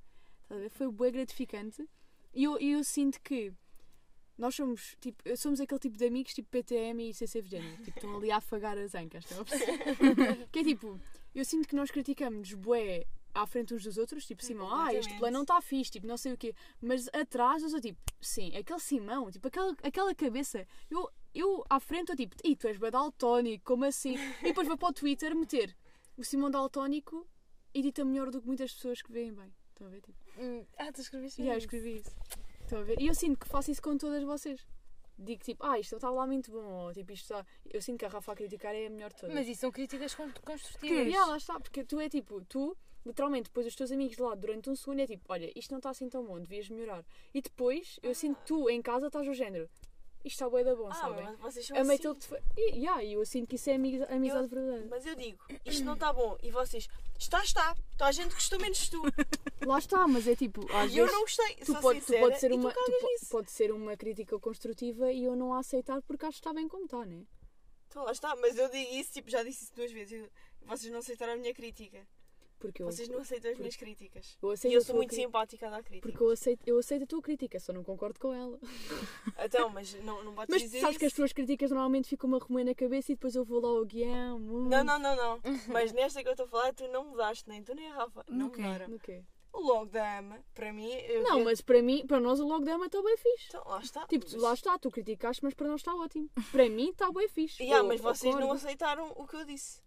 Estás 0.43 0.59
a 0.59 0.63
ver? 0.63 0.69
Foi 0.69 0.91
bem 0.91 1.11
gratificante. 1.11 1.87
E 2.33 2.43
eu, 2.43 2.57
eu 2.57 2.83
sinto 2.83 3.21
que 3.21 3.53
nós 4.37 4.55
somos, 4.55 4.95
tipo, 4.99 5.23
somos 5.37 5.59
aquele 5.59 5.79
tipo 5.79 5.97
de 5.97 6.05
amigos, 6.05 6.33
tipo 6.33 6.49
PTM 6.49 7.09
e 7.09 7.13
CC 7.13 7.41
Virginia. 7.41 7.77
Tipo, 7.77 7.97
estão 7.97 8.17
ali 8.17 8.31
a 8.31 8.37
afagar 8.37 8.77
as 8.77 8.95
ancas, 8.95 9.23
estão 9.25 9.41
a 9.41 9.45
perceber? 9.45 10.47
que 10.51 10.59
é 10.59 10.63
tipo, 10.63 10.99
eu 11.33 11.45
sinto 11.45 11.67
que 11.67 11.75
nós 11.75 11.91
criticamos 11.91 12.53
bué 12.53 13.05
à 13.33 13.45
frente 13.45 13.73
uns 13.73 13.83
dos 13.83 13.97
outros, 13.97 14.25
tipo, 14.25 14.43
Simão, 14.43 14.73
ah, 14.73 14.93
este 14.93 15.17
plano 15.17 15.33
não 15.35 15.41
está 15.43 15.61
fixe, 15.61 15.91
tipo, 15.91 16.07
não 16.07 16.17
sei 16.17 16.33
o 16.33 16.37
quê. 16.37 16.53
Mas 16.81 17.07
atrás 17.13 17.61
eu 17.63 17.69
sou 17.69 17.79
tipo, 17.79 17.99
sim, 18.21 18.55
aquele 18.55 18.79
Simão, 18.79 19.29
tipo, 19.31 19.47
aquela, 19.47 19.75
aquela 19.83 20.13
cabeça. 20.15 20.65
Eu, 20.89 21.09
eu 21.33 21.63
à 21.69 21.79
frente 21.79 22.09
eu 22.09 22.15
tipo, 22.15 22.35
e 22.43 22.55
tu 22.55 22.67
és 22.67 22.77
bué 22.77 22.89
daltónico, 22.91 23.63
como 23.65 23.85
assim? 23.85 24.15
E 24.41 24.43
depois 24.45 24.67
vou 24.67 24.77
para 24.77 24.89
o 24.89 24.93
Twitter 24.93 25.35
meter 25.35 25.75
o 26.17 26.23
Simão 26.23 26.49
daltónico 26.51 27.25
edita 27.73 28.03
melhor 28.03 28.29
do 28.31 28.41
que 28.41 28.47
muitas 28.47 28.73
pessoas 28.73 29.01
que 29.01 29.11
veem 29.11 29.31
bem. 29.33 29.53
Estão 29.69 29.87
a 29.87 29.89
ver? 29.89 30.01
Tipo, 30.01 30.17
Hum, 30.37 30.65
Ah, 30.77 30.91
tu 30.91 31.01
escreveste 31.01 31.41
yeah, 31.41 31.55
eu 31.55 31.57
isso. 31.57 31.67
escrevi 31.67 31.97
isso. 31.97 32.15
Estão 32.61 32.79
a 32.79 32.83
ver? 32.83 32.99
E 33.01 33.07
eu 33.07 33.13
sinto 33.15 33.37
que 33.39 33.47
faço 33.47 33.71
isso 33.71 33.81
com 33.81 33.97
todas 33.97 34.23
vocês. 34.23 34.65
Digo 35.17 35.43
tipo, 35.43 35.65
ah, 35.65 35.77
isto 35.77 35.95
estava 35.95 36.13
lá 36.15 36.25
muito 36.25 36.49
bom, 36.49 36.63
ou 36.85 36.93
tipo, 36.93 37.11
isto 37.11 37.23
está. 37.33 37.45
Eu 37.69 37.81
sinto 37.81 37.99
que 37.99 38.05
a 38.05 38.09
Rafa 38.09 38.31
a 38.31 38.35
criticar 38.35 38.73
é 38.73 38.87
a 38.87 38.89
melhor 38.89 39.09
de 39.11 39.19
todas. 39.19 39.35
Mas 39.35 39.47
isso 39.49 39.61
são 39.61 39.71
críticas 39.71 40.15
con- 40.15 40.31
Que, 40.31 40.41
construtivas. 40.41 41.07
yeah, 41.07 41.25
lá 41.25 41.35
está, 41.37 41.59
porque 41.59 41.83
tu 41.83 41.99
é 41.99 42.07
tipo, 42.07 42.41
tu, 42.45 42.75
literalmente, 43.05 43.45
depois 43.49 43.65
os 43.67 43.75
teus 43.75 43.91
amigos 43.91 44.15
de 44.15 44.21
lá 44.21 44.35
durante 44.35 44.69
um 44.69 44.75
segundo 44.75 44.99
é 45.01 45.07
tipo, 45.07 45.23
olha, 45.29 45.51
isto 45.57 45.71
não 45.71 45.77
está 45.79 45.89
assim 45.89 46.09
tão 46.09 46.23
bom, 46.25 46.39
devias 46.39 46.69
melhorar. 46.69 47.03
E 47.33 47.41
depois 47.41 47.99
eu 48.03 48.13
sinto 48.15 48.37
que 48.39 48.45
tu 48.45 48.69
em 48.69 48.81
casa 48.81 49.07
estás 49.07 49.27
ao 49.27 49.33
género, 49.33 49.69
isto 50.23 50.35
está 50.35 50.49
bué 50.49 50.63
da 50.65 50.75
bom, 50.75 50.87
Ah, 50.89 50.93
sabem? 50.95 51.23
mas 51.23 51.39
vocês 51.39 51.65
são 51.67 51.77
Amei 51.77 51.95
assim. 51.97 52.13
te. 52.13 52.27
E 52.57 52.75
yeah, 52.79 53.03
eu 53.05 53.25
sinto 53.25 53.47
que 53.47 53.55
isso 53.55 53.69
é 53.69 53.75
amiz- 53.75 54.01
amizade 54.09 54.47
verdadeira. 54.49 54.85
Mas 54.89 55.05
eu 55.05 55.15
digo, 55.15 55.39
isto 55.65 55.85
não 55.85 55.93
está 55.93 56.11
bom. 56.11 56.37
E 56.43 56.51
vocês, 56.51 56.89
está, 57.17 57.41
está. 57.41 57.73
Toda 57.97 58.09
a 58.09 58.11
gente 58.11 58.33
gostou 58.33 58.59
menos 58.59 58.89
tu. 58.89 59.01
Lá 59.65 59.79
está, 59.79 60.05
mas 60.09 60.27
é 60.27 60.35
tipo, 60.35 60.61
às 60.73 60.93
eu 60.93 61.05
vezes. 61.05 61.11
não 61.13 61.21
gostei. 61.21 61.55
Tu 61.55 61.73
pode, 61.81 61.99
tu 62.01 62.05
sincera, 62.07 62.21
pode 62.27 62.39
ser 62.39 62.51
uma, 62.51 62.73
tu 62.73 62.79
tu 63.21 63.27
pode 63.29 63.51
ser 63.51 63.71
uma 63.71 63.95
crítica 63.95 64.37
construtiva 64.39 65.09
e 65.11 65.23
eu 65.23 65.37
não 65.37 65.53
a 65.53 65.59
aceitar 65.59 66.01
porque 66.01 66.25
acho 66.25 66.35
que 66.35 66.39
está 66.41 66.53
bem 66.53 66.67
como 66.67 66.83
está, 66.83 67.05
né? 67.05 67.25
Então 67.87 68.03
lá 68.03 68.11
está, 68.11 68.35
mas 68.35 68.57
eu 68.57 68.69
digo 68.69 68.93
isso, 68.95 69.13
tipo, 69.13 69.29
já 69.29 69.41
disse 69.41 69.63
isso 69.63 69.73
duas 69.73 69.91
vezes. 69.91 70.11
Eu- 70.21 70.29
vocês 70.67 70.91
não 70.91 70.99
aceitaram 70.99 71.33
a 71.33 71.37
minha 71.37 71.53
crítica. 71.53 72.05
Porque 72.59 72.83
eu, 72.83 72.87
Vocês 72.87 73.07
não 73.07 73.19
aceitam 73.19 73.51
as 73.51 73.57
minhas 73.57 73.75
críticas. 73.75 74.37
eu 74.41 74.51
E 74.51 74.53
aceito 74.53 74.73
eu 74.73 74.79
a 74.79 74.83
sou 74.83 74.95
muito 74.95 75.09
cri- 75.11 75.21
simpática 75.23 75.67
a 75.67 75.69
dar 75.69 75.81
crítica. 75.83 76.07
Porque 76.07 76.21
eu 76.23 76.29
aceito, 76.29 76.61
eu 76.67 76.77
aceito 76.77 77.03
a 77.03 77.07
tua 77.07 77.21
crítica, 77.21 77.59
só 77.59 77.71
não 77.73 77.83
concordo 77.83 78.19
com 78.19 78.33
ela. 78.33 78.59
Então, 79.39 79.69
mas 79.69 79.93
não, 80.03 80.23
não 80.23 80.33
podes 80.35 80.49
Mas 80.53 80.61
dizer 80.63 80.81
sabes 80.81 80.97
que 80.97 81.05
as 81.05 81.11
isso. 81.11 81.15
tuas 81.21 81.31
críticas 81.33 81.71
normalmente 81.71 82.09
ficam 82.09 82.27
uma 82.27 82.39
remoer 82.39 82.65
na 82.65 82.75
cabeça 82.75 83.11
e 83.11 83.15
depois 83.15 83.35
eu 83.35 83.45
vou 83.45 83.61
lá 83.61 83.69
ao 83.69 83.85
guião. 83.85 84.37
hum, 84.37 84.67
Não, 84.67 84.83
não, 84.83 84.99
não, 84.99 85.15
não. 85.15 85.39
Mas 85.67 85.91
nesta 85.93 86.21
que 86.21 86.27
eu 86.27 86.33
estou 86.33 86.45
a 86.45 86.49
falar, 86.49 86.73
tu 86.73 86.87
não 86.89 87.05
mudaste, 87.05 87.47
nem 87.47 87.63
tu 87.63 87.73
nem 87.73 87.89
a 87.91 87.95
Rafa. 87.95 88.25
Não 88.27 88.49
quê? 88.49 88.61
mudaram. 88.61 88.87
No 88.89 88.99
quê? 88.99 89.23
O 89.51 89.61
logo 89.61 89.85
da 89.87 90.19
ama, 90.19 90.43
para 90.53 90.71
mim. 90.71 90.91
Eu 90.91 91.23
Não, 91.23 91.37
vi- 91.39 91.43
mas 91.45 91.61
para 91.61 91.81
mim, 91.81 92.05
para 92.05 92.19
nós 92.19 92.39
o 92.39 92.45
logo 92.47 92.63
da 92.65 92.75
ama 92.75 92.85
está 92.85 93.01
bem 93.01 93.17
fixe. 93.17 93.47
Então, 93.47 93.63
lá 93.65 93.79
está. 93.79 94.05
Tipo, 94.05 94.25
tu- 94.25 94.33
mas... 94.33 94.41
lá 94.43 94.53
está, 94.53 94.77
tu 94.77 94.91
criticaste, 94.91 95.43
mas 95.43 95.53
para 95.55 95.67
nós 95.67 95.81
está 95.81 95.95
ótimo. 95.95 96.29
Para 96.51 96.69
mim 96.69 96.89
está 96.91 97.11
bem 97.11 97.27
fixe. 97.27 97.63
Yeah, 97.63 97.83
Eu 97.83 97.87
mas 97.87 97.99
vocês 97.99 98.35
não 98.35 98.51
aceitaram 98.51 99.11
o 99.15 99.25
que 99.25 99.35
eu 99.35 99.45
disse. 99.45 99.81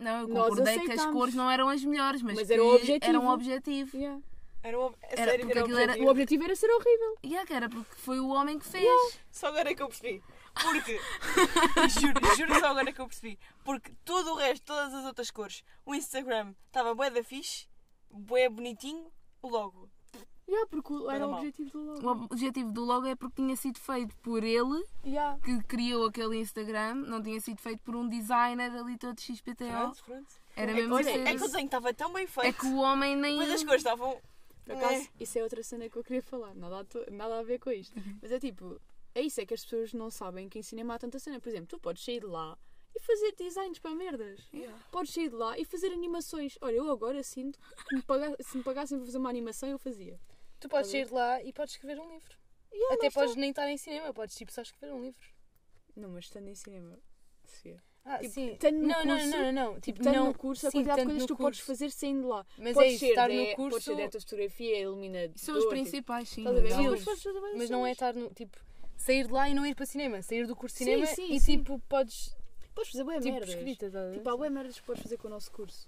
Não, 0.00 0.22
eu 0.22 0.28
concordei 0.28 0.80
que 0.80 0.92
as 0.92 1.06
cores 1.06 1.34
não 1.34 1.50
eram 1.50 1.68
as 1.68 1.84
melhores, 1.84 2.22
mas, 2.22 2.34
Mas 2.34 2.50
era 2.50 2.64
o 2.64 2.74
objetivo. 2.74 3.04
Era 3.10 3.20
um 3.20 3.28
objetivo. 3.28 3.96
Yeah. 3.96 4.20
Era 4.62 4.78
um, 4.80 4.86
a 4.86 4.92
Era- 5.02 5.16
sério, 5.30 5.46
porque 5.46 5.58
era 5.58 5.68
era- 5.68 5.82
objetivo. 5.84 6.06
O 6.06 6.10
objetivo 6.10 6.44
era 6.44 6.56
ser 6.56 6.70
horrível. 6.70 7.16
E 7.22 7.28
yeah, 7.28 7.46
que 7.46 7.52
era 7.52 7.68
porque 7.68 7.94
foi 7.96 8.18
o 8.18 8.28
homem 8.28 8.58
que 8.58 8.66
fez. 8.66 9.20
Só 9.30 9.48
agora 9.48 9.70
é 9.70 9.74
que 9.74 9.82
eu 9.82 9.88
percebi. 9.88 10.22
Porque, 10.54 10.98
juro, 12.00 12.36
juro 12.36 12.60
só 12.60 12.66
agora 12.68 12.88
é 12.88 12.92
que 12.92 13.00
eu 13.00 13.06
percebi. 13.06 13.38
Porque 13.62 13.92
todo 14.04 14.32
o 14.32 14.36
resto, 14.36 14.64
todas 14.64 14.94
as 14.94 15.04
outras 15.04 15.30
cores, 15.30 15.62
o 15.84 15.94
Instagram 15.94 16.54
estava 16.66 16.94
bué 16.94 17.10
da 17.10 17.22
fixe, 17.22 17.66
bué 18.10 18.48
bonitinho, 18.48 19.10
o 19.42 19.48
logo. 19.48 19.89
Yeah, 20.50 20.66
porque 20.68 20.92
o- 20.92 21.08
era 21.10 21.26
o 21.26 21.30
mal. 21.30 21.38
objetivo 21.38 21.70
do 21.70 21.78
O 21.78 22.02
logo. 22.02 22.24
objetivo 22.24 22.72
do 22.72 22.84
logo 22.84 23.06
é 23.06 23.14
porque 23.14 23.36
tinha 23.36 23.54
sido 23.54 23.78
feito 23.78 24.16
por 24.16 24.42
ele, 24.42 24.84
Yeah. 25.04 25.38
que 25.40 25.62
criou 25.64 26.06
aquele 26.06 26.38
Instagram, 26.38 26.94
não 26.96 27.22
tinha 27.22 27.40
sido 27.40 27.58
feito 27.60 27.80
por 27.84 27.94
um 27.94 28.08
designer 28.08 28.72
ali 28.72 28.98
todo 28.98 29.20
XPTO. 29.20 29.68
Pronto, 29.68 30.04
pronto. 30.04 30.26
Era 30.56 30.72
É, 30.72 30.74
mesmo 30.74 30.94
olha, 30.96 31.04
ser- 31.04 31.20
é 31.20 31.36
que 31.36 31.42
o 31.42 31.46
desenho 31.46 31.66
estava 31.66 31.94
tão 31.94 32.12
bem 32.12 32.26
feito. 32.26 32.46
É 32.48 32.52
que 32.52 32.66
o 32.66 32.76
homem 32.78 33.14
nem. 33.16 33.36
Mas 33.36 33.50
as 33.50 33.62
cores 33.62 33.80
estavam. 33.80 34.20
Por 34.64 34.74
acaso, 34.76 35.08
isso 35.20 35.38
é 35.38 35.42
outra 35.42 35.62
cena 35.62 35.88
que 35.88 35.96
eu 35.96 36.02
queria 36.04 36.22
falar, 36.22 36.54
nada 36.54 36.80
a, 36.80 36.84
to- 36.84 37.06
nada 37.12 37.38
a 37.38 37.42
ver 37.42 37.58
com 37.60 37.70
isto. 37.70 37.94
Mas 38.20 38.30
é 38.32 38.38
tipo, 38.40 38.80
é 39.14 39.20
isso, 39.22 39.40
é 39.40 39.46
que 39.46 39.54
as 39.54 39.62
pessoas 39.64 39.92
não 39.92 40.10
sabem 40.10 40.48
que 40.48 40.58
em 40.58 40.62
cinema 40.62 40.94
há 40.94 40.98
tanta 40.98 41.18
cena. 41.18 41.40
Por 41.40 41.48
exemplo, 41.48 41.66
tu 41.68 41.78
podes 41.78 42.04
sair 42.04 42.20
de 42.20 42.26
lá 42.26 42.56
e 42.94 43.00
fazer 43.00 43.32
designs 43.36 43.78
para 43.78 43.94
merdas. 43.94 44.40
Podes 44.90 45.12
sair 45.14 45.28
de 45.28 45.36
lá 45.36 45.56
e 45.58 45.64
fazer 45.64 45.92
animações. 45.92 46.58
Olha, 46.60 46.74
eu 46.76 46.90
agora 46.90 47.22
sinto 47.22 47.58
que 47.88 47.94
me 47.96 48.02
paga- 48.02 48.36
se 48.40 48.56
me 48.58 48.62
pagassem 48.64 48.98
para 48.98 49.06
fazer 49.06 49.18
uma 49.18 49.30
animação, 49.30 49.68
eu 49.68 49.78
fazia. 49.78 50.18
Tu 50.60 50.68
podes 50.68 50.90
de 50.90 51.12
lá 51.12 51.42
e 51.42 51.52
podes 51.52 51.74
escrever 51.74 51.98
um 52.00 52.08
livro. 52.08 52.38
Yeah, 52.72 52.94
Até 52.94 53.10
podes 53.10 53.34
nem 53.34 53.50
estar 53.50 53.68
em 53.68 53.76
cinema, 53.76 54.12
podes 54.14 54.34
tipo 54.36 54.52
só 54.52 54.62
escrever 54.62 54.92
um 54.94 55.02
livro. 55.02 55.20
Não, 55.96 56.10
mas 56.10 56.24
estando 56.26 56.48
em 56.48 56.54
cinema, 56.54 56.98
Sofia. 57.44 57.82
Ah, 58.04 58.18
Tipo, 58.18 58.32
sim. 58.32 58.56
não, 58.72 59.04
não, 59.04 59.16
curso- 59.18 59.26
não, 59.30 59.38
não, 59.42 59.52
não. 59.52 59.80
Tipo, 59.80 59.98
Estando 60.00 60.14
não, 60.16 60.26
no 60.26 60.34
curso, 60.34 60.66
a 60.66 60.70
sim, 60.70 60.78
quantidade 60.78 61.00
de 61.00 61.06
coisas 61.06 61.22
que 61.22 61.28
tu 61.28 61.36
podes 61.36 61.60
fazer 61.60 61.90
saindo 61.90 62.20
de 62.22 62.26
lá. 62.28 62.46
Mas 62.56 62.74
Pode 62.74 62.86
é 62.86 62.90
isso, 62.92 62.98
ser, 63.00 63.08
estar 63.10 63.28
no 63.28 63.34
pode 63.44 63.56
curso. 63.56 63.80
ser 63.80 63.96
diretor 63.96 64.18
de 64.18 64.24
fotografia, 64.24 64.78
iluminador. 64.78 65.32
São 65.36 65.54
os 65.54 65.60
tipo, 65.60 65.70
principais, 65.70 66.28
sim. 66.28 66.44
mas 67.56 67.68
não 67.68 67.86
é 67.86 67.92
estar 67.92 68.14
no. 68.14 68.30
Tipo, 68.30 68.58
sair 68.96 69.26
de 69.26 69.32
lá 69.32 69.48
e 69.50 69.54
não 69.54 69.66
ir 69.66 69.74
para 69.74 69.84
cinema. 69.86 70.22
Sair 70.22 70.46
do 70.46 70.56
curso 70.56 70.76
de 70.78 70.84
cinema 70.84 71.06
sim, 71.06 71.34
e 71.34 71.40
sim. 71.40 71.58
tipo, 71.58 71.78
podes. 71.88 72.34
Podes 72.74 72.92
fazer 72.92 73.04
bem 73.04 73.18
Tipo, 73.20 73.32
merdas. 73.32 73.48
escrita? 73.50 73.90
Tipo, 74.14 74.30
há 74.30 74.36
bué 74.36 74.48
merdas 74.48 74.78
que 74.80 74.86
podes 74.86 75.02
fazer 75.02 75.16
com 75.18 75.26
o 75.26 75.30
nosso 75.30 75.50
curso. 75.52 75.86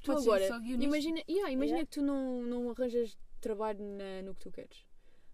Tu 0.00 0.06
Pode 0.12 0.22
ser 0.22 0.30
agora, 0.30 0.62
imagina, 0.66 1.20
yeah, 1.28 1.50
imagina 1.50 1.78
Yeah. 1.78 1.86
que 1.86 1.92
tu 1.94 2.02
não, 2.02 2.42
não 2.42 2.70
arranjas 2.70 3.16
trabalho 3.40 3.78
na- 3.82 4.22
no 4.22 4.34
que 4.34 4.40
tu 4.40 4.50
queres. 4.50 4.84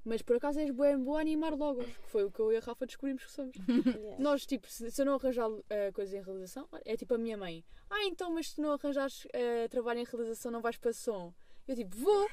Mas 0.04 0.22
por 0.22 0.36
acaso 0.36 0.58
és 0.60 0.70
boa, 0.70 0.96
boa 0.96 1.18
a 1.18 1.20
animar 1.20 1.52
logos, 1.54 1.84
que 1.84 2.08
foi 2.08 2.24
o 2.24 2.30
que 2.30 2.40
eu 2.40 2.50
e 2.52 2.56
a 2.56 2.60
Rafa 2.60 2.86
descobrimos 2.86 3.24
que 3.24 3.30
somos. 3.32 3.52
Nós, 4.18 4.46
tipo, 4.46 4.66
se, 4.70 4.90
se 4.90 5.02
eu 5.02 5.04
não 5.06 5.14
arranjar 5.16 5.50
uh, 5.50 5.62
coisas 5.92 6.14
em 6.14 6.22
realização, 6.22 6.66
é 6.84 6.96
tipo 6.96 7.14
a 7.14 7.18
minha 7.18 7.36
mãe. 7.36 7.64
Ah, 7.90 8.04
então, 8.04 8.30
mas 8.32 8.50
se 8.52 8.60
não 8.60 8.72
arranjares 8.72 9.24
uh, 9.26 9.68
trabalho 9.68 10.00
em 10.00 10.04
realização, 10.04 10.50
não 10.50 10.62
vais 10.62 10.76
para 10.78 10.92
som. 10.92 11.34
Eu 11.66 11.74
tipo, 11.74 11.96
vou. 11.98 12.26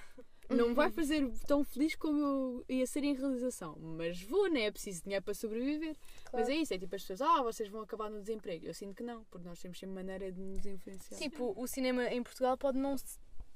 Não 0.50 0.70
me 0.70 0.76
vai 0.76 0.92
fazer 0.92 1.28
tão 1.48 1.64
feliz 1.64 1.96
como 1.96 2.20
eu 2.20 2.66
ia 2.70 2.86
ser 2.86 3.04
em 3.04 3.14
realização. 3.14 3.78
Mas 3.80 4.22
vou, 4.22 4.50
né? 4.50 4.62
É 4.62 4.72
preciso 4.72 5.04
dinheiro 5.04 5.24
para 5.24 5.34
sobreviver. 5.34 5.96
Mas 6.32 6.50
é 6.50 6.56
isso, 6.56 6.74
é 6.74 6.78
tipo 6.78 6.96
as 6.96 7.02
pessoas, 7.02 7.22
ah, 7.22 7.42
vocês 7.42 7.70
vão 7.70 7.82
acabar 7.82 8.10
no 8.10 8.20
desemprego. 8.20 8.66
Eu 8.66 8.74
sinto 8.74 8.96
que 8.96 9.04
não, 9.04 9.24
porque 9.26 9.48
nós 9.48 9.60
temos 9.60 9.80
sempre 9.80 9.96
maneira 9.96 10.32
de 10.32 10.40
nos 10.40 10.66
influenciar. 10.66 11.18
Tipo, 11.18 11.54
o 11.58 11.68
cinema 11.68 12.06
em 12.06 12.22
Portugal 12.22 12.58
pode 12.58 12.78
não. 12.78 12.96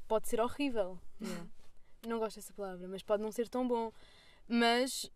Pode 0.08 0.28
ser 0.28 0.42
horrível. 0.42 1.00
Yeah. 1.22 1.48
Não 2.08 2.18
gosto 2.18 2.38
dessa 2.38 2.54
palavra, 2.54 2.88
mas 2.88 3.04
pode 3.04 3.22
não 3.22 3.32
ser 3.32 3.48
tão 3.48 3.68
bom. 3.68 3.92
Mas 4.48 5.12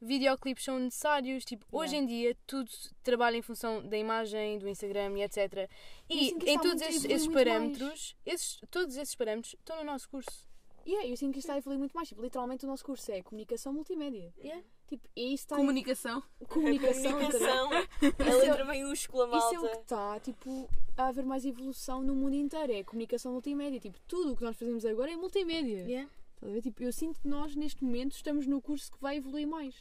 videoclipes 0.00 0.64
são 0.64 0.78
necessários. 0.78 1.44
Tipo, 1.44 1.64
hoje 1.72 1.96
em 1.96 2.06
dia 2.06 2.36
tudo 2.46 2.70
trabalha 3.02 3.36
em 3.36 3.42
função 3.42 3.86
da 3.86 3.96
imagem, 3.96 4.58
do 4.58 4.68
Instagram 4.68 5.18
e 5.18 5.22
etc. 5.22 5.70
E 6.08 6.30
em 6.50 6.58
todos 6.58 6.82
esses, 6.82 7.04
esses 7.04 7.28
parâmetros, 7.28 8.16
esses, 8.24 8.60
todos 8.70 8.96
esses 8.96 9.14
parâmetros 9.14 9.54
estão 9.58 9.78
no 9.78 9.84
nosso 9.84 10.08
curso. 10.08 10.47
Yeah, 10.88 11.06
eu 11.06 11.16
sinto 11.18 11.32
que 11.32 11.38
isto 11.40 11.46
está 11.46 11.54
a 11.54 11.58
evoluir 11.58 11.78
muito 11.78 11.92
mais. 11.92 12.08
Tipo, 12.08 12.22
literalmente 12.22 12.64
o 12.64 12.68
nosso 12.68 12.82
curso 12.84 13.12
é 13.12 13.22
comunicação 13.22 13.72
multimédia. 13.74 14.32
Yeah. 14.38 14.64
Tipo, 14.86 15.06
e 15.14 15.34
isso 15.34 15.44
está 15.44 15.56
Comunicação. 15.56 16.22
comunicação. 16.48 17.10
comunicação, 17.12 17.68
a 17.70 18.28
Isso 18.28 18.38
é- 18.38 18.48
letra 18.48 18.64
maiúscula, 18.64 19.26
Isso 19.26 19.54
é 19.54 19.58
o 19.58 19.62
malta. 19.62 19.76
que 19.76 19.82
está, 19.82 20.20
tipo, 20.20 20.70
a 20.96 21.08
haver 21.08 21.24
mais 21.26 21.44
evolução 21.44 22.02
no 22.02 22.14
mundo 22.14 22.34
inteiro. 22.36 22.72
É 22.72 22.82
comunicação 22.82 23.32
multimédia. 23.32 23.78
Tipo, 23.78 23.98
tudo 24.08 24.32
o 24.32 24.36
que 24.36 24.42
nós 24.42 24.56
fazemos 24.56 24.84
agora 24.86 25.12
é 25.12 25.16
multimédia. 25.16 25.80
Yeah. 25.86 26.10
Estás 26.36 26.50
a 26.50 26.54
ver? 26.54 26.62
Tipo, 26.62 26.82
eu 26.84 26.92
sinto 26.92 27.20
que 27.20 27.28
nós, 27.28 27.54
neste 27.54 27.84
momento, 27.84 28.12
estamos 28.12 28.46
no 28.46 28.62
curso 28.62 28.90
que 28.92 28.98
vai 29.00 29.18
evoluir 29.18 29.46
mais. 29.46 29.74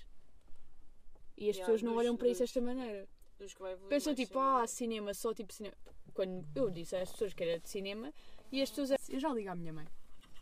E 1.38 1.49
as 1.49 1.55
Yeah, 1.55 1.60
pessoas 1.60 1.82
não 1.84 1.91
dos- 1.93 1.99
olham 1.99 2.18
para 2.18 2.28
isso 2.28 2.41
desta 2.41 2.60
maneira. 2.60 3.08
Dos 3.39 3.53
que 3.53 3.62
vai 3.62 3.74
evoluir 3.74 3.89
Pensam 3.89 4.12
mais, 4.14 4.28
tipo, 4.28 4.39
ah, 4.39 4.68
cinema, 4.68 5.14
só 5.14 5.34
tipo 5.34 5.53
cinema. 5.53 5.76
Quando 6.14 6.43
eu 6.55 6.70
disse 6.70 6.95
às 6.95 7.12
pessoas 7.12 7.34
que 7.34 7.43
era 7.43 7.60
de 7.60 7.70
cinema, 7.70 8.12
e 8.51 8.62
as 8.62 8.70
pessoas. 8.72 8.91
Eu 9.08 9.20
já 9.20 9.32
ligo 9.34 9.49
à 9.49 9.55
minha 9.55 9.72
mãe. 9.72 9.86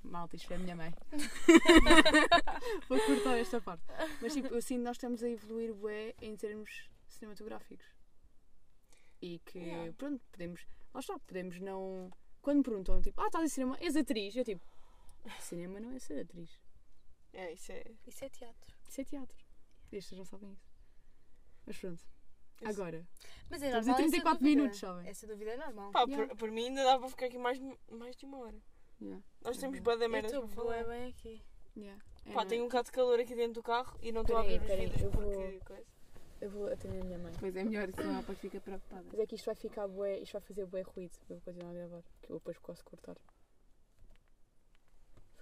Malta, 0.06 0.36
isto 0.36 0.52
é 0.52 0.56
a 0.56 0.60
minha 0.60 0.76
mãe. 0.76 0.94
Vou 2.88 3.00
cortar 3.06 3.38
esta 3.38 3.60
parte. 3.62 3.84
Mas 4.22 4.34
tipo, 4.34 4.48
eu 4.54 4.62
sinto 4.62 4.80
que 4.80 4.84
nós 4.86 4.96
estamos 4.98 5.24
a 5.24 5.30
evoluir 5.30 5.74
bué 5.74 6.14
em 6.22 6.36
termos 6.36 6.90
cinematográficos. 7.08 7.86
E 9.22 9.40
que, 9.40 9.60
Yeah. 9.60 9.94
pronto, 9.94 10.22
podemos. 10.32 10.66
Lá 10.94 11.00
está, 11.00 11.18
podemos 11.20 11.60
não. 11.60 12.12
Quando 12.42 12.58
me 12.58 12.64
perguntam, 12.64 13.02
tipo, 13.02 13.20
ah, 13.22 13.26
estás 13.28 13.44
em 13.46 13.48
cinema, 13.50 13.78
és 13.82 13.96
atriz? 13.96 14.36
Eu 14.36 14.44
tipo, 14.46 14.64
cinema 15.40 15.80
não 15.80 15.92
é 15.92 16.00
ser 16.00 16.22
atriz. 16.22 16.60
É, 17.34 17.52
isso 17.54 17.72
é. 17.72 17.84
Isso 18.06 18.24
é 18.24 18.30
teatro. 18.30 18.74
Isso 18.88 19.02
é 19.02 19.04
teatro. 19.04 19.38
E 19.92 19.98
as 19.98 20.04
pessoas 20.06 20.20
não 20.20 20.26
sabem 20.26 20.52
isso. 20.54 20.68
Mas 21.66 21.78
pronto. 21.78 22.00
Isso. 22.62 22.70
Agora, 22.70 23.06
Mas 23.50 23.62
é 23.62 23.66
estamos 23.68 23.88
normal. 23.88 24.02
em 24.02 24.06
essa 24.06 24.12
34 24.12 24.40
dúvida. 24.40 24.56
minutos, 24.62 24.80
sabem? 24.80 25.08
Essa 25.10 25.28
dúvida 25.28 25.52
é 25.52 25.58
normal. 25.58 25.92
Pá, 25.92 26.04
Yeah. 26.08 26.28
por, 26.28 26.38
por 26.38 26.52
mim 26.52 26.68
ainda 26.68 26.84
dá 26.84 26.98
para 27.00 27.10
ficar 27.10 27.26
aqui 27.26 27.38
mais, 27.38 27.60
mais 27.92 28.16
de 28.16 28.26
uma 28.26 28.38
hora. 28.38 28.58
Yeah. 29.02 29.24
Nós 29.44 29.58
temos 29.58 29.78
Uhum. 29.78 29.84
bué 29.84 29.98
da 29.98 30.06
Eu 30.06 30.10
merda 30.10 30.28
estou 30.28 30.48
bem 30.88 31.10
aqui. 31.10 31.42
Yeah. 31.78 32.02
É, 32.26 32.34
Pá, 32.34 32.42
é? 32.42 32.46
tenho 32.46 32.64
um 32.64 32.68
bocado 32.68 32.86
de 32.86 32.92
calor 32.92 33.20
aqui 33.20 33.36
dentro 33.36 33.54
do 33.54 33.64
carro 33.64 33.98
e 34.02 34.12
não 34.12 34.22
estou 34.22 34.38
a 34.38 34.40
abrir 34.42 34.60
os 34.62 34.68
vidros 34.68 35.02
eu 35.02 35.12
vou- 35.12 35.24
porque... 35.24 35.60
coisa. 35.66 35.96
Eu 36.42 36.50
vou 36.50 36.68
atender 36.68 37.02
a 37.02 37.06
minha 37.06 37.18
mãe. 37.18 37.34
Pois 37.40 37.56
é 37.56 37.64
melhor, 37.64 37.90
senão 37.96 38.20
depois 38.20 38.38
fica 38.40 38.60
preocupada. 38.60 39.04
Mas 39.10 39.20
é 39.20 39.26
que 39.26 39.36
isto 39.36 39.46
vai 39.46 39.56
ficar 39.56 39.88
bué, 39.88 40.20
isto 40.20 40.34
vai 40.34 40.42
fazer 40.42 40.66
bué 40.66 40.82
ruído. 40.82 41.14
Eu 41.30 41.36
vou 41.38 41.42
continuar 41.46 41.70
a 41.72 41.74
gravar, 41.74 42.04
que 42.22 42.30
eu 42.32 42.36
depois 42.38 42.58
posso 42.60 42.84
cortar. 42.84 43.16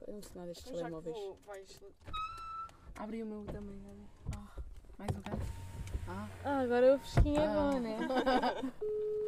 Eu 0.05 0.13
não 0.13 0.21
sei 0.21 0.31
nada 0.35 0.47
destes 0.49 0.65
que 0.65 0.77
telemóveis. 0.77 1.15
vou, 1.15 1.39
vais... 1.45 1.79
Abri 2.95 3.23
o 3.23 3.25
meu 3.25 3.43
também, 3.45 3.81
olha. 3.87 4.07
Ah, 4.37 4.61
mais 4.99 5.11
um 5.11 5.21
gato. 5.21 5.45
Ah, 6.07 6.29
Ah, 6.43 6.59
agora 6.59 6.95
o 6.95 6.99
fresquinho 6.99 7.39
é 7.39 7.47
Ah. 7.47 7.53
bom, 7.71 7.79
né? 7.79 7.97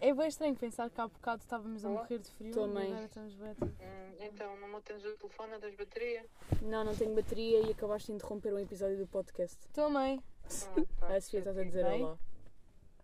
É 0.00 0.14
bem 0.14 0.28
estranho 0.28 0.56
pensar 0.56 0.88
que 0.88 0.98
há 1.00 1.06
bocado 1.06 1.42
estávamos 1.42 1.84
a 1.84 1.90
Olá. 1.90 2.00
morrer 2.02 2.18
de 2.18 2.30
frio 2.30 2.52
Também. 2.54 2.84
e 2.84 2.92
agora 2.92 3.04
estamos 3.04 3.34
bem. 3.34 3.54
Hum, 3.62 4.16
então, 4.20 4.56
não 4.68 4.80
tens 4.80 5.04
o 5.04 5.14
telefone 5.18 5.58
das 5.58 5.74
baterias? 5.74 6.26
Não, 6.62 6.84
não 6.84 6.96
tenho 6.96 7.14
bateria 7.14 7.60
e 7.66 7.70
acabaste 7.70 8.06
de 8.06 8.14
interromper 8.14 8.54
um 8.54 8.58
episódio 8.58 8.96
do 8.96 9.06
podcast. 9.06 9.58
Mãe. 9.90 10.18
Ah, 10.44 10.84
pá, 11.00 11.08
A 11.16 11.20
Sofia 11.20 11.40
estás 11.40 11.58
a 11.58 11.64
dizer 11.64 11.84
Bem? 11.84 12.02
olá. 12.02 12.18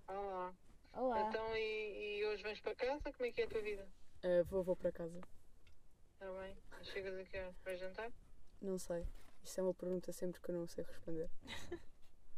Olá. 0.08 0.54
Olá. 0.94 1.28
Então, 1.28 1.54
e, 1.54 2.18
e 2.20 2.26
hoje 2.26 2.42
vens 2.42 2.60
para 2.60 2.74
casa? 2.74 3.12
Como 3.12 3.26
é 3.26 3.30
que 3.30 3.42
é 3.42 3.44
a 3.44 3.48
tua 3.48 3.60
vida? 3.60 3.86
Ah, 4.22 4.42
vou, 4.46 4.62
vou 4.64 4.74
para 4.76 4.90
casa. 4.90 5.20
Está 6.14 6.32
bem? 6.32 6.56
Chegas 6.82 7.14
aqui 7.18 7.36
para 7.62 7.76
jantar? 7.76 8.10
Não 8.62 8.78
sei. 8.78 9.06
Isto 9.42 9.60
é 9.60 9.62
uma 9.64 9.74
pergunta 9.74 10.10
sempre 10.12 10.40
que 10.40 10.50
eu 10.50 10.54
não 10.54 10.66
sei 10.66 10.82
responder. 10.84 11.28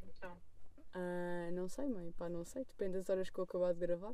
Então, 0.03 0.37
Ah, 0.95 1.49
não 1.53 1.69
sei, 1.69 1.87
mãe. 1.87 2.11
Pá, 2.11 2.29
não 2.29 2.45
sei. 2.45 2.65
Depende 2.65 2.95
das 2.99 3.09
horas 3.09 3.31
que 3.31 3.39
eu 3.39 3.45
acabar 3.45 3.73
de 3.73 3.79
gravar. 3.79 4.13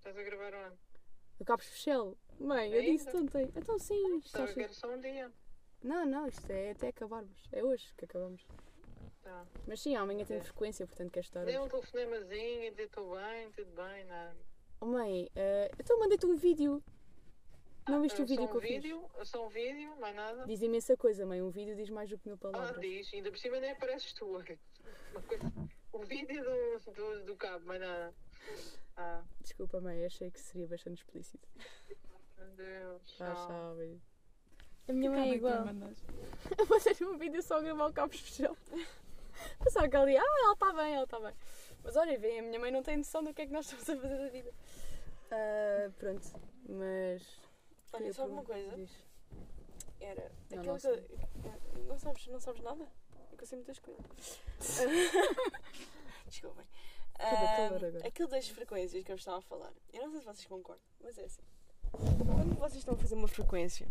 Estás 0.00 0.16
a 0.16 0.22
gravar 0.22 0.54
onde? 0.66 0.76
No 1.38 1.46
Cabo 1.46 1.62
Especial. 1.62 2.16
Mãe, 2.38 2.72
eu 2.72 2.82
disse 2.82 3.14
ontem. 3.16 3.50
Então 3.54 3.78
sim, 3.78 4.16
isto 4.18 4.26
Estava 4.26 4.44
a 4.44 4.46
acha- 4.46 4.54
ver 4.54 4.70
só 4.74 4.88
um 4.90 5.00
dia. 5.00 5.30
Não, 5.82 6.04
não, 6.06 6.26
isto 6.26 6.50
é 6.50 6.70
até 6.72 6.88
acabarmos. 6.88 7.48
É 7.52 7.62
hoje 7.64 7.92
que 7.96 8.04
acabamos. 8.04 8.46
Tá. 9.22 9.46
Mas 9.66 9.80
sim, 9.80 9.94
amanhã 9.96 10.24
tem 10.24 10.36
É. 10.38 10.40
frequência, 10.40 10.86
portanto 10.86 11.10
quero 11.12 11.24
estar 11.26 11.44
Dei 11.44 11.58
um 11.58 11.68
telefonemazinho 11.68 12.64
e 12.64 12.70
dizer 12.70 12.84
estou 12.84 13.14
bem, 13.16 13.50
tudo 13.52 13.70
bem, 13.72 14.04
nada. 14.04 14.36
Oh 14.80 14.86
mãe, 14.86 15.30
eh, 15.36 15.70
então 15.78 15.98
mandei-te 15.98 16.24
um 16.26 16.36
vídeo. 16.36 16.82
Não 17.88 18.00
viste 18.02 18.20
Ah, 18.20 18.24
o 18.24 18.26
vídeo 18.26 18.44
só 18.44 18.50
que 18.50 18.56
eu 18.56 18.60
fiz? 18.60 18.70
vídeo, 18.70 19.10
Só 19.24 19.46
um 19.46 19.48
vídeo, 19.48 19.96
mais 19.98 20.14
nada. 20.14 20.46
Diz 20.46 20.62
imensa 20.62 20.96
coisa, 20.96 21.26
mãe. 21.26 21.42
Um 21.42 21.50
vídeo 21.50 21.74
diz 21.76 21.90
mais 21.90 22.08
do 22.08 22.18
que 22.18 22.26
mil 22.28 22.36
Ah, 22.36 22.38
palavras. 22.38 22.80
diz, 22.80 23.12
ainda 23.12 23.30
por 23.30 23.38
cima 23.38 23.58
nem 23.60 23.70
apareces 23.72 24.12
tu. 24.14 24.26
Uma 24.26 24.42
coisa- 25.26 25.52
O 25.92 25.98
vídeo 26.04 26.42
do, 26.44 26.92
do, 26.92 27.24
do 27.24 27.36
cabo, 27.36 27.66
mais 27.66 27.80
nada. 27.80 28.14
Ah, 29.02 29.22
Desculpa, 29.40 29.80
mãe, 29.80 30.04
achei 30.04 30.30
que 30.30 30.38
seria 30.40 30.66
bastante 30.66 30.98
explícito. 30.98 31.48
meu 32.36 32.48
Deus. 32.50 33.02
Já 33.16 33.34
tchau. 33.34 33.46
sabe. 33.48 34.00
A 34.88 34.92
minha 34.92 35.10
mãe 35.10 35.30
é 35.30 35.34
igual. 35.36 35.64
Mandei 35.64 35.88
um 37.08 37.16
vídeo 37.16 37.42
só 37.42 37.56
a 37.58 37.62
gravar 37.62 37.86
o 37.86 37.92
cabo 37.92 38.12
especial. 38.14 38.56
Pensava 39.62 39.88
que 39.88 39.96
ali, 39.96 40.16
ah, 40.18 40.22
ela 40.44 40.52
está 40.52 40.72
bem, 40.72 40.94
ela 40.94 41.04
está 41.04 41.18
bem. 41.18 41.34
Mas 41.82 41.96
olha, 41.96 42.18
vem, 42.18 42.40
a 42.40 42.42
minha 42.42 42.60
mãe 42.60 42.70
não 42.70 42.82
tem 42.82 42.96
noção 42.98 43.24
do 43.24 43.32
que 43.32 43.40
é 43.42 43.46
que 43.46 43.52
nós 43.52 43.64
estamos 43.64 43.88
a 43.88 43.96
fazer 43.96 44.18
da 44.18 44.28
vida. 44.28 44.52
Ah, 45.30 45.90
pronto, 45.98 46.28
mas. 46.68 47.40
Olha, 47.92 48.06
eu 48.06 48.12
sabe 48.14 48.32
uma 48.32 48.42
pergunto- 48.44 48.68
coisa? 48.70 48.76
diz. 48.76 48.90
Era 50.00 50.30
Não, 50.50 50.62
não. 50.62 51.84
Não 51.86 51.98
sabes, 51.98 52.26
não 52.26 52.40
sabes 52.40 52.60
nada? 52.62 52.86
É 53.32 53.36
que 53.36 53.42
eu 53.44 53.46
sei 53.46 53.56
muitas 53.56 53.78
coisas. 53.78 54.04
Desculpem. 56.26 56.64
Agora. 57.20 58.06
aquilo 58.06 58.28
das 58.28 58.48
frequências 58.48 59.04
que 59.04 59.12
eu 59.12 59.16
estava 59.16 59.38
a 59.38 59.42
falar. 59.42 59.72
Eu 59.92 60.02
não 60.02 60.10
sei 60.10 60.20
se 60.20 60.26
vocês 60.26 60.46
concordam, 60.46 60.84
mas 61.00 61.18
é 61.18 61.24
assim. 61.24 61.42
Quando 61.90 62.58
vocês 62.58 62.78
estão 62.78 62.94
a 62.94 62.96
fazer 62.96 63.14
uma 63.14 63.28
frequência, 63.28 63.88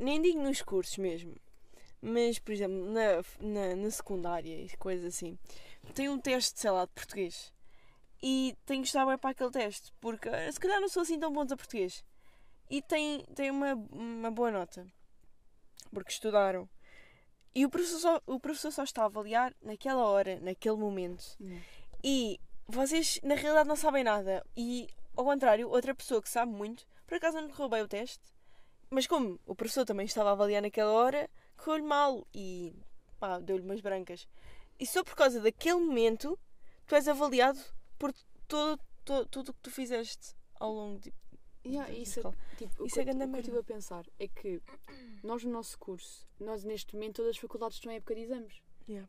nem 0.00 0.20
digo 0.20 0.40
nos 0.42 0.60
cursos 0.62 0.98
mesmo, 0.98 1.36
mas 2.00 2.38
por 2.38 2.52
exemplo 2.52 2.84
na, 2.90 3.22
na, 3.40 3.76
na 3.76 3.90
secundária 3.90 4.64
e 4.64 4.76
coisas 4.76 5.14
assim, 5.14 5.38
tem 5.94 6.08
um 6.08 6.18
teste, 6.18 6.60
sei 6.60 6.70
lá, 6.70 6.84
de 6.84 6.92
português. 6.92 7.52
E 8.20 8.56
tenho 8.66 8.82
que 8.82 8.88
estar 8.88 9.06
bem 9.06 9.16
para 9.16 9.30
aquele 9.30 9.50
teste, 9.50 9.92
porque 10.00 10.28
eh, 10.28 10.50
se 10.50 10.58
calhar 10.58 10.80
não 10.80 10.88
sou 10.88 11.02
assim 11.02 11.18
tão 11.18 11.32
bom 11.32 11.42
a 11.42 11.46
português. 11.46 12.04
E 12.68 12.82
tem, 12.82 13.24
tem 13.34 13.50
uma, 13.50 13.74
uma 13.92 14.30
boa 14.30 14.50
nota, 14.50 14.86
porque 15.92 16.10
estudaram. 16.10 16.68
E 17.54 17.64
o 17.64 17.70
professor, 17.70 17.98
só, 17.98 18.22
o 18.26 18.38
professor 18.38 18.72
só 18.72 18.82
está 18.82 19.02
a 19.02 19.06
avaliar 19.06 19.54
naquela 19.62 20.04
hora, 20.04 20.38
naquele 20.40 20.76
momento. 20.76 21.24
Não. 21.40 21.60
E 22.02 22.40
vocês, 22.66 23.18
na 23.22 23.34
realidade, 23.34 23.68
não 23.68 23.76
sabem 23.76 24.04
nada. 24.04 24.44
E, 24.56 24.88
ao 25.16 25.24
contrário, 25.24 25.68
outra 25.68 25.94
pessoa 25.94 26.22
que 26.22 26.28
sabe 26.28 26.52
muito, 26.52 26.86
por 27.06 27.16
acaso 27.16 27.40
não 27.40 27.48
correu 27.48 27.68
bem 27.68 27.82
o 27.82 27.88
teste, 27.88 28.22
mas 28.90 29.06
como 29.06 29.38
o 29.46 29.54
professor 29.54 29.84
também 29.84 30.06
estava 30.06 30.30
a 30.30 30.32
avaliar 30.32 30.62
naquela 30.62 30.92
hora, 30.92 31.28
correu-lhe 31.56 31.82
mal 31.82 32.26
e 32.34 32.74
pá, 33.18 33.38
deu-lhe 33.38 33.64
umas 33.64 33.80
brancas. 33.80 34.26
E 34.78 34.86
só 34.86 35.02
por 35.02 35.14
causa 35.14 35.40
daquele 35.40 35.80
momento, 35.80 36.38
tu 36.86 36.94
és 36.94 37.08
avaliado 37.08 37.58
por 37.98 38.12
todo, 38.46 38.80
todo, 39.04 39.26
tudo 39.28 39.48
o 39.50 39.54
que 39.54 39.60
tu 39.60 39.70
fizeste 39.70 40.34
ao 40.54 40.72
longo 40.72 41.00
de. 41.00 41.12
Yeah, 41.66 41.90
da 41.92 41.98
isso, 41.98 42.20
é, 42.20 42.56
tipo, 42.56 42.82
o 42.82 42.86
Isso 42.86 42.94
que, 42.94 43.00
é 43.00 43.04
grande 43.04 43.24
o 43.24 43.28
que 43.28 43.34
eu 43.34 43.40
estive 43.40 43.58
a 43.58 43.62
pensar 43.62 44.06
é 44.18 44.28
que 44.28 44.62
nós 45.22 45.44
no 45.44 45.50
nosso 45.50 45.78
curso, 45.78 46.26
nós 46.38 46.64
neste 46.64 46.94
momento 46.94 47.16
todas 47.16 47.30
as 47.30 47.38
faculdades 47.38 47.76
estão 47.76 47.92
em 47.92 47.96
época 47.96 48.14
de 48.14 48.22
exames. 48.22 48.62
Yeah. 48.88 49.08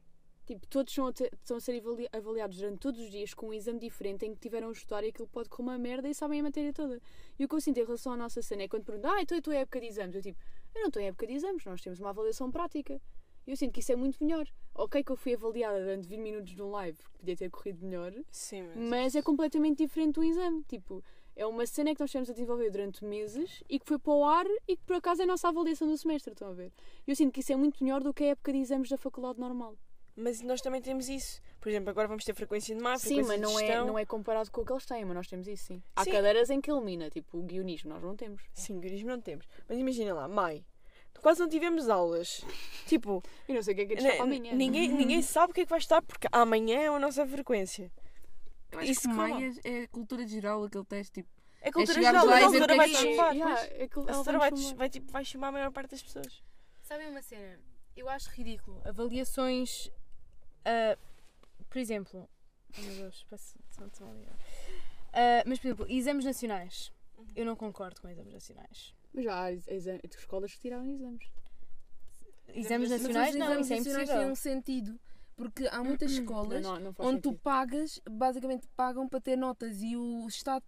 Tipo, 0.50 0.66
todos 0.66 0.92
estão 0.92 1.06
a, 1.06 1.14
ter- 1.14 1.32
estão 1.32 1.58
a 1.58 1.60
ser 1.60 1.78
avali- 1.80 2.10
avaliados 2.12 2.58
durante 2.58 2.80
todos 2.80 3.00
os 3.00 3.12
dias 3.12 3.36
com 3.36 3.50
um 3.50 3.54
exame 3.54 3.78
diferente 3.78 4.26
em 4.26 4.34
que 4.34 4.40
tiveram 4.40 4.70
a 4.70 4.72
estudar 4.72 5.04
e 5.04 5.10
aquilo 5.10 5.28
pode 5.28 5.48
correr 5.48 5.62
uma 5.70 5.78
merda 5.78 6.10
e 6.10 6.14
sabem 6.16 6.40
a 6.40 6.44
matéria 6.44 6.74
toda. 6.74 7.00
E 7.38 7.46
o 7.46 7.48
que 7.48 7.54
eu 7.54 7.62
sinto 7.62 7.78
em 7.80 7.84
relação 7.86 8.14
à 8.14 8.18
nossa 8.18 8.42
cena 8.42 8.64
é 8.64 8.68
quando 8.68 8.84
perguntam, 8.84 9.12
ah, 9.14 9.22
então 9.22 9.36
eu 9.36 9.40
estou 9.42 9.54
em 9.54 9.58
época 9.58 9.80
de 9.80 9.86
exames. 9.86 10.16
Eu 10.16 10.24
tipo, 10.24 10.40
eu 10.74 10.82
não 10.82 10.88
estou 10.88 11.04
em 11.04 11.06
época 11.06 11.28
de 11.28 11.34
exames, 11.34 11.64
nós 11.66 11.80
temos 11.82 12.00
uma 12.00 12.10
avaliação 12.10 12.50
prática. 12.50 13.00
E 13.46 13.52
eu 13.52 13.56
sinto 13.58 13.74
que 13.74 13.80
isso 13.80 13.92
é 13.92 13.96
muito 13.96 14.18
melhor. 14.24 14.48
Ok 14.74 15.04
que 15.04 15.12
eu 15.12 15.16
fui 15.16 15.36
avaliada 15.36 15.80
durante 15.80 16.08
20 16.08 16.20
minutos 16.20 16.56
num 16.56 16.72
live, 16.72 16.98
que 16.98 17.20
podia 17.20 17.38
ter 17.38 17.50
corrido 17.52 17.86
melhor, 17.86 18.12
Sim, 18.32 18.64
mas 18.90 19.16
é 19.16 19.22
completamente 19.22 19.78
diferente 19.78 20.16
do 20.16 20.24
exame. 20.24 20.64
Tipo, 20.68 21.04
é 21.36 21.46
uma 21.46 21.68
cena 21.68 21.94
que 21.94 22.02
nós 22.02 22.10
tivemos 22.10 22.28
a 22.32 22.34
desenvolver 22.34 22.72
durante 22.72 23.06
meses 23.06 23.64
e 23.70 23.78
que 23.80 23.86
foi 23.86 24.00
para 24.00 24.14
o 24.14 24.26
ar 24.26 24.48
e 24.68 24.76
que 24.76 24.84
por 24.84 24.96
acaso 24.96 25.22
é 25.22 25.26
a 25.26 25.28
nossa 25.28 25.48
avaliação 25.48 25.88
do 25.88 25.96
semestre, 25.96 26.34
estão 26.34 26.50
a 26.50 26.54
ver? 26.54 26.72
Eu 27.06 27.16
sinto 27.16 27.32
que 27.32 27.42
isso 27.42 27.54
é 27.54 27.56
muito 27.56 27.84
melhor 27.84 28.02
do 28.02 28.12
que 28.12 28.24
a 28.24 28.28
época 28.30 28.52
de 28.52 28.58
exames 28.58 28.90
da 28.90 28.98
faculdade 28.98 29.40
normal. 29.40 29.78
Mas 30.22 30.42
nós 30.42 30.60
também 30.62 30.82
temos 30.82 31.08
isso. 31.08 31.42
Por 31.62 31.70
exemplo, 31.70 31.90
agora 31.90 32.08
vamos 32.08 32.24
ter 32.24 32.34
frequência 32.34 32.76
de 32.76 32.82
mar, 32.82 32.98
sim, 33.00 33.16
frequência 33.24 33.28
mas 33.28 33.36
de 33.38 33.42
não 33.54 33.60
é, 33.60 33.86
não 33.86 34.00
é 34.00 34.06
comparado 34.06 34.50
com 34.52 34.62
o 34.62 34.66
que 34.66 34.72
eles 34.74 34.86
têm, 34.86 35.06
mas 35.06 35.16
nós 35.16 35.28
temos 35.28 35.48
isso 35.48 35.66
sim. 35.66 35.84
Há 35.96 36.04
Sim. 36.04 36.12
cadeiras 36.12 36.50
em 36.50 36.60
que 36.62 36.70
elimina, 36.72 37.10
tipo 37.10 37.38
o 37.38 37.44
guionismo, 37.44 37.90
nós 37.90 38.02
não 38.04 38.16
temos. 38.16 38.42
Sim, 38.54 38.80
guionismo 38.80 39.10
não 39.10 39.22
temos. 39.22 39.46
Mas 39.68 39.78
imagina 39.78 40.14
lá, 40.14 40.28
Mai, 40.28 40.64
quase 41.22 41.40
não 41.40 41.50
tivemos 41.50 41.90
aulas. 41.90 42.44
tipo, 42.88 43.22
Eu 43.48 43.56
não 43.56 43.62
sei 43.62 43.74
o 43.74 43.78
que 43.78 43.82
é 43.84 43.86
que 43.86 43.94
é 43.94 43.96
ne- 43.96 44.02
estar 44.04 44.16
para 44.16 44.24
amanhã. 44.26 44.54
ninguém, 44.56 44.88
ninguém 44.94 45.22
sabe 45.22 45.52
o 45.52 45.54
que 45.54 45.62
é 45.62 45.64
que 45.66 45.70
vai 45.70 45.80
estar, 45.80 46.02
porque 46.02 46.28
amanhã 46.32 46.80
é 46.80 46.88
a 46.88 47.00
nossa 47.00 47.26
frequência. 47.26 47.92
Eu 48.72 48.80
acho 48.80 48.92
Isso 48.92 49.02
que 49.02 49.08
como? 49.08 49.18
Maias 49.18 49.60
é 49.64 49.88
cultura 49.88 50.28
geral, 50.28 50.64
aquele 50.64 50.86
teste. 50.86 51.12
Tipo, 51.14 51.30
É 51.62 51.72
cultura 51.72 51.94
chegarmos 51.96 52.22
geral, 52.22 52.40
lá 52.40 52.42
mas 52.42 52.54
e 52.54 52.58
a 52.58 52.60
dizer 52.60 52.74
o 52.74 52.78
vai 52.78 52.90
que 52.90 52.96
é 52.96 53.00
que 53.00 53.08
é. 53.08 53.16
chamar. 53.16 53.32
Yeah, 53.34 53.56
pois. 53.56 53.72
é 53.82 53.88
que 53.88 54.00
A 54.00 54.02
ela 54.12 54.24
vai 54.24 54.38
vai, 54.38 54.58
chamar. 54.58 54.76
vai, 54.76 54.90
tipo, 54.90 55.12
vai 55.12 55.26
chamar 55.26 55.48
a 55.48 55.52
maior 55.52 55.72
parte 55.72 55.92
das 55.92 56.02
pessoas. 56.04 56.44
Sabem 56.84 57.10
uma 57.10 57.22
cena? 57.22 57.60
Eu 57.98 58.08
acho 58.08 58.30
ridículo. 58.30 58.82
Avaliações. 58.86 59.92
Ah, 60.66 60.98
por 61.70 61.78
exemplo. 61.80 62.30
Oh 62.78 62.82
meu 62.82 62.96
Deus, 62.96 63.26
parece. 63.30 63.58
Ah, 65.14 65.44
Mas, 65.46 65.60
por 65.60 65.68
exemplo, 65.68 65.86
exames 65.90 66.26
nacionais. 66.26 66.92
Eu 67.36 67.46
não 67.46 67.56
concordo 67.56 68.00
com 68.02 68.08
exames 68.08 68.34
nacionais. 68.34 68.94
Mas 69.14 69.24
já 69.26 69.44
há 69.44 69.52
escolas 69.52 70.54
que 70.54 70.60
tiraram 70.62 70.90
exames. 70.90 71.28
Exames 72.50 72.90
Mas 72.90 73.02
os 73.02 73.08
nacionais, 73.08 73.36
não, 73.36 73.46
exames 73.60 73.66
isso 73.68 73.74
é 73.74 73.78
impossível. 73.78 74.20
têm 74.22 74.32
um 74.32 74.36
sentido. 74.36 75.00
Porque 75.36 75.68
há 75.68 75.84
muitas 75.84 76.12
escolas 76.12 76.62
Não, 76.62 76.80
não 76.80 76.94
faz 76.94 77.10
onde 77.10 77.22
tu 77.22 77.30
sentido. 77.30 77.42
pagas, 77.42 78.02
basicamente 78.10 78.68
pagam 78.76 79.08
para 79.08 79.22
ter 79.22 79.36
notas 79.38 79.82
e 79.82 79.96
o 79.96 80.28
Estado 80.28 80.66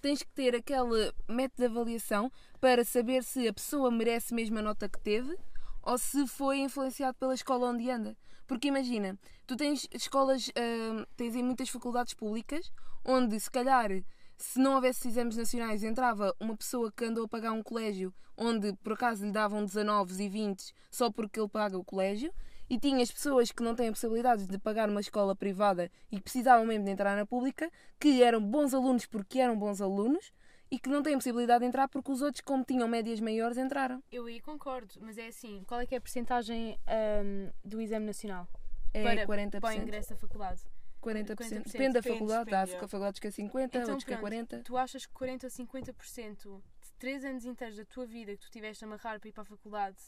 tens 0.00 0.22
que 0.22 0.30
ter 0.32 0.54
aquele 0.54 1.12
método 1.28 1.56
de 1.62 1.64
avaliação 1.66 2.30
para 2.60 2.84
saber 2.84 3.24
se 3.24 3.48
a 3.48 3.52
pessoa 3.52 3.90
merece 3.90 4.32
mesmo 4.34 4.58
a 4.58 4.62
nota 4.62 4.88
que 4.88 5.00
teve 5.00 5.36
ou 5.82 5.98
se 5.98 6.26
foi 6.26 6.58
influenciado 6.58 7.16
pela 7.18 7.34
escola 7.34 7.70
onde 7.70 7.90
anda. 7.90 8.16
Porque 8.46 8.68
imagina, 8.68 9.18
tu 9.46 9.56
tens 9.56 9.88
escolas, 9.92 10.48
hum, 10.48 11.04
tens 11.16 11.34
muitas 11.36 11.68
faculdades 11.68 12.14
públicas 12.14 12.70
onde 13.04 13.38
se 13.38 13.50
calhar 13.50 13.90
se 14.36 14.58
não 14.58 14.74
houvesse 14.74 15.08
exames 15.08 15.36
nacionais 15.36 15.84
entrava 15.84 16.34
uma 16.40 16.56
pessoa 16.56 16.90
que 16.90 17.04
andou 17.04 17.24
a 17.24 17.28
pagar 17.28 17.52
um 17.52 17.62
colégio 17.62 18.12
onde 18.36 18.72
por 18.82 18.94
acaso 18.94 19.24
lhe 19.24 19.32
davam 19.32 19.64
19 19.64 20.22
e 20.22 20.28
20 20.28 20.74
só 20.90 21.10
porque 21.10 21.38
ele 21.38 21.48
paga 21.48 21.78
o 21.78 21.84
colégio 21.84 22.32
e 22.68 22.78
tinhas 22.78 23.10
pessoas 23.10 23.52
que 23.52 23.62
não 23.62 23.74
têm 23.74 23.88
a 23.88 23.92
possibilidade 23.92 24.46
de 24.46 24.58
pagar 24.58 24.88
uma 24.88 25.00
escola 25.00 25.36
privada 25.36 25.90
e 26.10 26.16
que 26.16 26.22
precisavam 26.22 26.66
mesmo 26.66 26.84
de 26.84 26.90
entrar 26.90 27.16
na 27.16 27.26
pública, 27.26 27.70
que 28.00 28.22
eram 28.22 28.40
bons 28.40 28.72
alunos 28.72 29.06
porque 29.06 29.38
eram 29.38 29.56
bons 29.56 29.80
alunos 29.80 30.32
e 30.74 30.78
que 30.78 30.88
não 30.88 31.02
têm 31.04 31.14
possibilidade 31.14 31.60
de 31.60 31.66
entrar 31.68 31.86
porque 31.88 32.10
os 32.10 32.20
outros, 32.20 32.40
como 32.40 32.64
tinham 32.64 32.88
médias 32.88 33.20
maiores, 33.20 33.56
entraram. 33.56 34.02
Eu 34.10 34.26
aí 34.26 34.40
concordo, 34.40 34.94
mas 35.00 35.16
é 35.18 35.28
assim: 35.28 35.62
qual 35.68 35.80
é 35.80 35.86
que 35.86 35.94
é 35.94 35.98
a 35.98 36.00
porcentagem 36.00 36.76
ahm, 36.86 37.50
do 37.64 37.80
exame 37.80 38.04
nacional 38.06 38.48
É 38.92 39.02
para, 39.02 39.26
40%. 39.26 39.60
para 39.60 39.68
o 39.78 39.82
ingresso 39.82 40.14
à 40.14 40.16
faculdade? 40.16 40.62
40%. 41.00 41.36
40%. 41.36 41.62
Depende 41.70 41.92
da 41.94 42.02
faculdade, 42.02 42.50
depende, 42.50 42.74
há 42.76 42.78
faculdades 42.80 43.20
que 43.20 43.26
é 43.28 43.30
50, 43.30 43.78
Então, 43.78 43.80
outros 43.90 44.04
que 44.04 44.12
é 44.14 44.16
pronto. 44.16 44.30
40. 44.32 44.62
Tu 44.64 44.76
achas 44.76 45.06
que 45.06 45.12
40 45.12 45.46
ou 45.46 45.50
50% 45.50 46.62
de 46.82 46.92
três 46.98 47.24
anos 47.24 47.44
inteiros 47.44 47.76
da 47.76 47.84
tua 47.84 48.06
vida 48.06 48.32
que 48.36 48.40
tu 48.40 48.50
tiveste 48.50 48.84
a 48.84 48.86
amarrar 48.88 49.20
para 49.20 49.28
ir 49.28 49.32
para 49.32 49.42
a 49.42 49.46
faculdade 49.46 49.98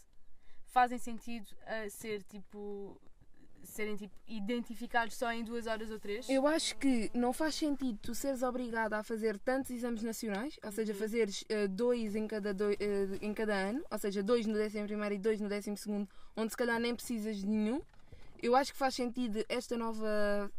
fazem 0.64 0.98
sentido 0.98 1.46
a 1.64 1.88
ser 1.90 2.22
tipo. 2.24 3.00
Serem 3.70 3.96
tipo 3.96 4.14
identificados 4.26 5.14
só 5.16 5.32
em 5.32 5.42
duas 5.44 5.66
horas 5.66 5.90
ou 5.90 5.98
três? 5.98 6.28
Eu 6.28 6.46
acho 6.46 6.76
que 6.76 7.10
não 7.14 7.32
faz 7.32 7.54
sentido 7.54 7.98
tu 8.02 8.14
seres 8.14 8.42
obrigada 8.42 8.98
a 8.98 9.02
fazer 9.02 9.38
tantos 9.38 9.70
exames 9.70 10.02
nacionais, 10.02 10.58
ou 10.64 10.72
seja, 10.72 10.94
fazeres 10.94 11.44
eh, 11.48 11.66
dois 11.68 12.14
em 12.14 12.26
cada, 12.26 12.52
doi- 12.54 12.76
eh, 12.80 13.18
em 13.20 13.32
cada 13.34 13.54
ano, 13.54 13.82
ou 13.90 13.98
seja, 13.98 14.22
dois 14.22 14.46
no 14.46 14.54
décimo 14.54 14.86
primeiro 14.86 15.14
e 15.14 15.18
dois 15.18 15.40
no 15.40 15.48
décimo 15.48 15.76
segundo, 15.76 16.08
onde 16.36 16.50
se 16.52 16.56
calhar 16.56 16.78
nem 16.80 16.94
precisas 16.94 17.36
de 17.36 17.46
nenhum. 17.46 17.80
Eu 18.42 18.54
acho 18.54 18.72
que 18.72 18.78
faz 18.78 18.94
sentido 18.94 19.44
esta 19.48 19.78
nova 19.78 20.50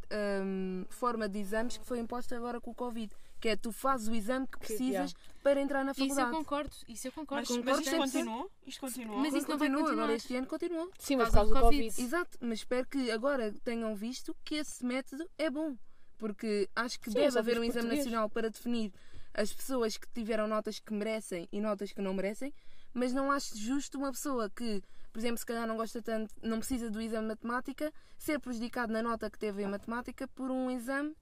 hum, 0.43 0.84
forma 0.89 1.30
de 1.30 1.39
exames 1.39 1.78
que 1.78 1.86
foi 1.86 1.99
imposta 1.99 2.36
agora 2.36 2.60
com 2.60 2.72
o 2.72 2.74
Covid, 2.76 3.14
que 3.47 3.51
é 3.51 3.55
tu 3.55 3.71
fazes 3.71 4.09
o 4.09 4.13
exame 4.13 4.45
que 4.45 4.59
precisas 4.59 5.13
para 5.41 5.61
entrar 5.61 5.85
na 5.85 5.91
Isso 5.93 6.01
eu 6.01 6.07
faculdade. 6.09 6.31
concordo, 6.37 6.75
isso 6.89 7.07
eu 7.07 7.11
concordo. 7.13 7.47
Mas, 7.47 7.47
concordo 7.47 7.77
mas 7.77 7.87
isto 7.87 7.97
continuou? 7.97 8.51
Isto 8.65 8.79
continuou? 8.81 9.19
Mas 9.19 9.33
isso 9.33 9.49
não 9.49 9.57
vai 9.57 9.69
continuar. 9.69 9.91
agora 9.93 10.13
este 10.13 10.35
ano 10.35 10.47
continuou. 10.47 10.91
Sim, 10.99 11.15
mas 11.15 11.29
Por 11.29 11.33
causa 11.35 11.53
do 11.53 11.59
Covid. 11.61 11.83
Covid. 11.89 12.01
Exato, 12.03 12.37
mas 12.41 12.59
espero 12.59 12.85
que 12.87 13.09
agora 13.09 13.53
tenham 13.63 13.95
visto 13.95 14.35
que 14.43 14.55
esse 14.55 14.85
método 14.85 15.25
é 15.37 15.49
bom. 15.49 15.77
Porque 16.17 16.69
acho 16.75 16.99
que 16.99 17.09
Sim, 17.09 17.19
é 17.19 17.21
deve 17.21 17.39
haver 17.39 17.57
um 17.57 17.61
os 17.61 17.69
exame 17.69 17.95
nacional 17.95 18.29
para 18.29 18.49
definir 18.49 18.91
as 19.33 19.53
pessoas 19.53 19.95
que 19.95 20.07
tiveram 20.13 20.45
notas 20.45 20.79
que 20.79 20.91
merecem 20.93 21.47
e 21.49 21.61
notas 21.61 21.93
que 21.93 22.01
não 22.01 22.13
merecem, 22.13 22.53
mas 22.93 23.13
não 23.13 23.31
acho 23.31 23.57
justo 23.57 23.97
uma 23.97 24.11
pessoa 24.11 24.49
que, 24.49 24.81
por 25.13 25.19
exemplo, 25.19 25.37
se 25.37 25.45
calhar 25.45 25.65
não 25.65 25.77
gosta 25.77 26.01
tanto, 26.01 26.33
não 26.43 26.57
precisa 26.59 26.89
do 26.91 26.99
exame 26.99 27.23
de 27.23 27.29
matemática, 27.29 27.93
ser 28.17 28.39
prejudicado 28.39 28.91
na 28.91 29.01
nota 29.01 29.29
que 29.29 29.39
teve 29.39 29.63
em 29.63 29.67
matemática 29.67 30.27
por 30.27 30.51
um 30.51 30.69
exame 30.69 31.15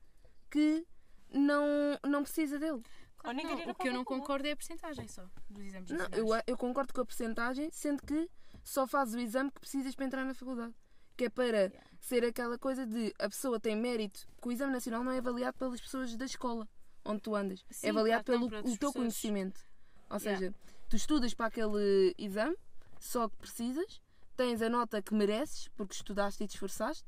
que 0.49 0.83
não, 1.31 1.65
não 2.07 2.23
precisa 2.23 2.59
dele. 2.59 2.81
Claro 3.17 3.37
não, 3.41 3.69
o 3.71 3.75
que 3.75 3.87
eu 3.87 3.93
não 3.93 4.03
concordo 4.05 4.47
é 4.47 4.51
a 4.51 4.55
porcentagem 4.55 5.07
só 5.07 5.23
dos 5.49 5.63
exames 5.65 5.89
Não, 5.89 5.97
nacionais. 5.97 6.43
eu, 6.47 6.53
eu 6.53 6.57
concordo 6.57 6.93
com 6.93 7.01
a 7.01 7.05
porcentagem, 7.05 7.69
sendo 7.71 8.03
que 8.03 8.29
só 8.63 8.85
fazes 8.85 9.15
o 9.15 9.19
exame 9.19 9.51
que 9.51 9.59
precisas 9.59 9.95
para 9.95 10.05
entrar 10.05 10.25
na 10.25 10.33
faculdade. 10.33 10.73
Que 11.17 11.25
é 11.25 11.29
para 11.29 11.71
ser 11.99 12.23
aquela 12.25 12.57
coisa 12.59 12.85
de 12.85 13.13
a 13.17 13.29
pessoa 13.29 13.59
tem 13.59 13.75
mérito, 13.75 14.27
que 14.41 14.47
o 14.47 14.51
exame 14.51 14.73
nacional 14.73 15.03
não 15.03 15.11
é 15.11 15.17
avaliado 15.17 15.57
pelas 15.57 15.79
pessoas 15.81 16.15
da 16.15 16.25
escola 16.25 16.67
onde 17.05 17.21
tu 17.21 17.35
andas, 17.35 17.63
Sim, 17.69 17.87
é 17.87 17.89
avaliado 17.91 18.23
pelo 18.23 18.45
o 18.47 18.77
teu 18.77 18.91
conhecimento. 18.91 19.61
Ou 20.09 20.17
Yeah. 20.19 20.39
seja, 20.39 20.55
tu 20.89 20.95
estudas 20.95 21.33
para 21.33 21.47
aquele 21.47 22.13
exame, 22.17 22.55
só 22.99 23.27
que 23.29 23.37
precisas, 23.37 24.01
tens 24.35 24.61
a 24.61 24.69
nota 24.69 25.01
que 25.01 25.13
mereces, 25.13 25.67
porque 25.69 25.93
estudaste 25.95 26.43
e 26.43 26.47
te 26.47 26.55
esforçaste, 26.55 27.03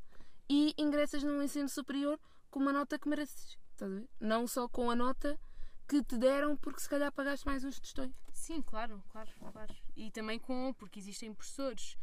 e 0.50 0.74
ingressas 0.78 1.22
no 1.24 1.44
ensino 1.44 1.68
superior 1.70 2.20
com 2.50 2.60
uma 2.60 2.72
nota 2.74 2.98
que 2.98 3.08
mereces. 3.10 3.58
Não 4.20 4.48
só 4.48 4.68
com 4.68 4.90
a 4.90 4.96
nota 4.96 5.40
que 5.88 6.04
te 6.04 6.18
deram 6.18 6.58
porque 6.58 6.82
se 6.82 6.90
calhar 6.90 7.12
pagaste 7.12 7.46
mais 7.46 7.64
uns 7.64 7.80
tostões. 7.80 8.14
Sim, 8.34 8.62
claro, 8.62 9.04
claro, 9.10 9.30
claro. 9.52 9.76
E 9.96 10.12
também 10.12 10.38
com, 10.38 10.74
porque 10.78 11.00
existem 11.00 11.34
professores 11.34 11.98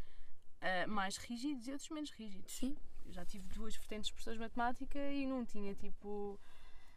ah, 0.60 0.86
mais 0.86 1.16
rígidos 1.18 1.66
e 1.66 1.72
outros 1.72 1.90
menos 1.90 2.10
rígidos. 2.10 2.52
Sim. 2.52 2.76
Eu 3.04 3.12
já 3.12 3.24
tive 3.24 3.46
duas 3.48 3.76
vertentes 3.76 4.06
de 4.06 4.12
professores 4.14 4.38
de 4.38 4.42
matemática 4.42 4.98
e 5.12 5.26
num 5.26 5.44
tinha 5.44 5.74
tipo 5.74 6.40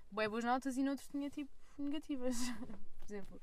bem 0.10 0.30
boas 0.30 0.44
notas 0.44 0.78
e 0.78 0.84
noutro 0.84 1.06
tinha 1.10 1.30
tipo 1.30 1.52
negativas, 1.78 2.38
por 3.00 3.06
exemplo. 3.06 3.42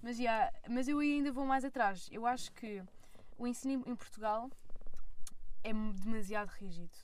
Mas, 0.00 0.16
já, 0.16 0.52
mas 0.68 0.86
eu 0.86 0.98
ainda 1.00 1.32
vou 1.32 1.44
mais 1.44 1.64
atrás. 1.64 2.08
Eu 2.12 2.24
acho 2.26 2.52
que 2.52 2.82
o 3.36 3.46
ensino 3.46 3.82
em 3.86 3.96
Portugal 3.96 4.50
é 5.62 5.72
demasiado 5.72 6.50
rígido. 6.50 6.96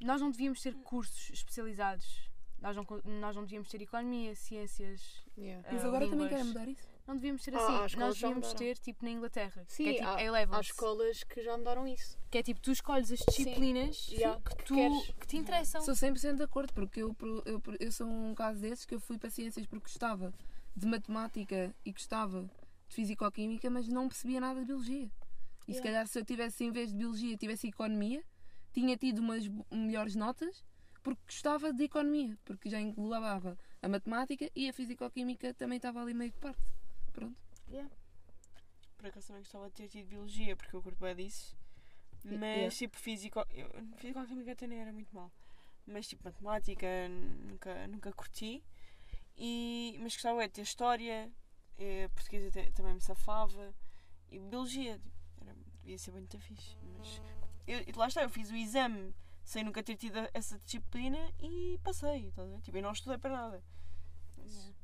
Nós 0.00 0.20
não 0.20 0.30
devíamos 0.30 0.60
ter 0.60 0.74
cursos 0.74 1.30
especializados. 1.30 2.30
Nós 2.60 2.74
não, 2.74 2.84
nós 3.20 3.36
não 3.36 3.42
devíamos 3.44 3.68
ter 3.68 3.82
economia, 3.82 4.34
ciências. 4.34 5.24
Yeah. 5.36 5.66
Mas 5.70 5.84
ah, 5.84 5.88
agora 5.88 6.04
também 6.08 6.26
línguas. 6.26 6.30
querem 6.30 6.44
mudar 6.44 6.68
isso. 6.68 6.88
Não 7.06 7.14
devíamos 7.14 7.42
ter 7.42 7.54
Ah, 7.54 7.84
assim. 7.84 7.96
Nós 7.98 8.18
devíamos 8.18 8.52
ter 8.54 8.78
tipo 8.78 9.04
na 9.04 9.10
Inglaterra. 9.10 9.64
Sim, 9.68 9.84
que 9.84 9.90
é 9.90 9.94
tipo 9.94 10.08
há, 10.08 10.56
há 10.56 10.60
escolas 10.60 11.22
que 11.22 11.42
já 11.42 11.56
mudaram 11.56 11.86
isso. 11.86 12.18
Que 12.30 12.38
é 12.38 12.42
tipo, 12.42 12.60
tu 12.60 12.72
escolhes 12.72 13.12
as 13.12 13.18
disciplinas 13.20 14.08
Yeah, 14.08 14.40
que, 14.40 14.56
que 14.56 14.64
tu, 14.64 14.74
queres. 14.74 15.10
que 15.20 15.26
te 15.26 15.36
interessam. 15.36 15.82
Sou 15.82 15.94
100% 15.94 16.36
de 16.36 16.42
acordo, 16.42 16.72
porque 16.72 17.02
eu, 17.02 17.14
eu, 17.44 17.62
eu 17.78 17.92
sou 17.92 18.06
um 18.08 18.34
caso 18.34 18.60
desses 18.60 18.84
que 18.84 18.94
eu 18.94 19.00
fui 19.00 19.18
para 19.18 19.30
ciências 19.30 19.66
porque 19.66 19.84
gostava 19.84 20.32
de 20.74 20.86
matemática 20.86 21.74
e 21.84 21.92
gostava 21.92 22.42
de 22.88 22.94
fisicoquímica, 22.94 23.68
mas 23.70 23.86
não 23.88 24.08
percebia 24.08 24.40
nada 24.40 24.60
de 24.60 24.66
biologia. 24.66 25.10
E 25.68 25.72
se 25.74 25.78
Yeah. 25.78 25.82
calhar 25.82 26.06
se 26.08 26.18
eu 26.18 26.24
tivesse, 26.24 26.64
em 26.64 26.70
vez 26.72 26.90
de 26.90 26.96
biologia, 26.96 27.36
tivesse 27.36 27.68
economia, 27.68 28.24
tinha 28.72 28.96
tido 28.96 29.18
umas 29.20 29.46
melhores 29.70 30.14
notas 30.16 30.64
porque 31.06 31.22
gostava 31.24 31.72
de 31.72 31.84
economia, 31.84 32.36
porque 32.44 32.68
já 32.68 32.80
englobava 32.80 33.56
a 33.80 33.88
matemática 33.88 34.50
e 34.56 34.68
a 34.68 34.72
fisicoquímica 34.72 35.54
também 35.54 35.76
estava 35.76 36.02
ali 36.02 36.12
meio 36.12 36.32
de 36.32 36.38
parte. 36.38 36.60
Pronto. 37.12 37.36
Por 38.98 39.06
acaso 39.06 39.28
também 39.28 39.42
gostava 39.42 39.68
de 39.68 39.74
ter 39.76 39.86
tido 39.86 40.08
biologia, 40.08 40.56
porque 40.56 40.74
eu 40.74 40.82
curto 40.82 40.98
bem 40.98 41.14
disso. 41.14 41.56
Mas 42.24 42.32
Yeah. 42.32 42.70
tipo 42.74 42.96
físico. 42.98 43.38
Eu, 43.52 43.70
físico 43.98 44.26
química 44.26 44.50
até 44.50 44.66
nem 44.66 44.80
era 44.80 44.92
muito 44.92 45.14
mal. 45.14 45.30
Mas 45.86 46.08
tipo 46.08 46.24
matemática 46.24 46.88
nunca, 47.08 47.86
nunca 47.86 48.12
curti. 48.12 48.64
E, 49.36 49.96
mas 50.00 50.14
gostava 50.14 50.42
é 50.42 50.48
de 50.48 50.54
ter 50.54 50.62
história, 50.62 51.30
eh, 51.78 52.08
português 52.08 52.46
até, 52.48 52.68
também 52.72 52.94
me 52.94 53.00
safava. 53.00 53.72
E 54.28 54.40
biologia, 54.40 54.98
tipo, 54.98 55.16
era, 55.40 55.54
devia 55.82 55.98
ser 55.98 56.10
muito 56.10 56.36
fixe. 56.40 56.76
Mas 56.98 57.22
eu, 57.64 57.78
e 57.86 57.92
lá 57.92 58.08
está, 58.08 58.24
eu 58.24 58.28
fiz 58.28 58.50
o 58.50 58.56
exame 58.56 59.14
sem 59.46 59.62
nunca 59.64 59.80
ter 59.82 59.96
tido 59.96 60.18
essa 60.34 60.58
disciplina 60.58 61.32
e 61.40 61.78
passei. 61.82 62.26
Estás 62.28 62.48
a 62.48 62.50
ver? 62.52 62.60
Tipo, 62.62 62.76
eu 62.78 62.82
não 62.82 62.90
estudei 62.92 63.16
para 63.16 63.30
nada. 63.30 63.64
Mas- 64.36 64.52
Yeah. 64.52 64.74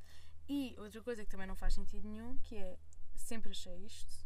E 0.49 0.75
outra 0.77 1.01
coisa 1.01 1.23
que 1.23 1.29
também 1.29 1.45
não 1.47 1.55
faz 1.55 1.73
sentido 1.73 2.07
nenhum, 2.07 2.37
que 2.39 2.55
é, 2.55 2.77
sempre 3.15 3.51
achei 3.51 3.75
isto, 3.85 4.25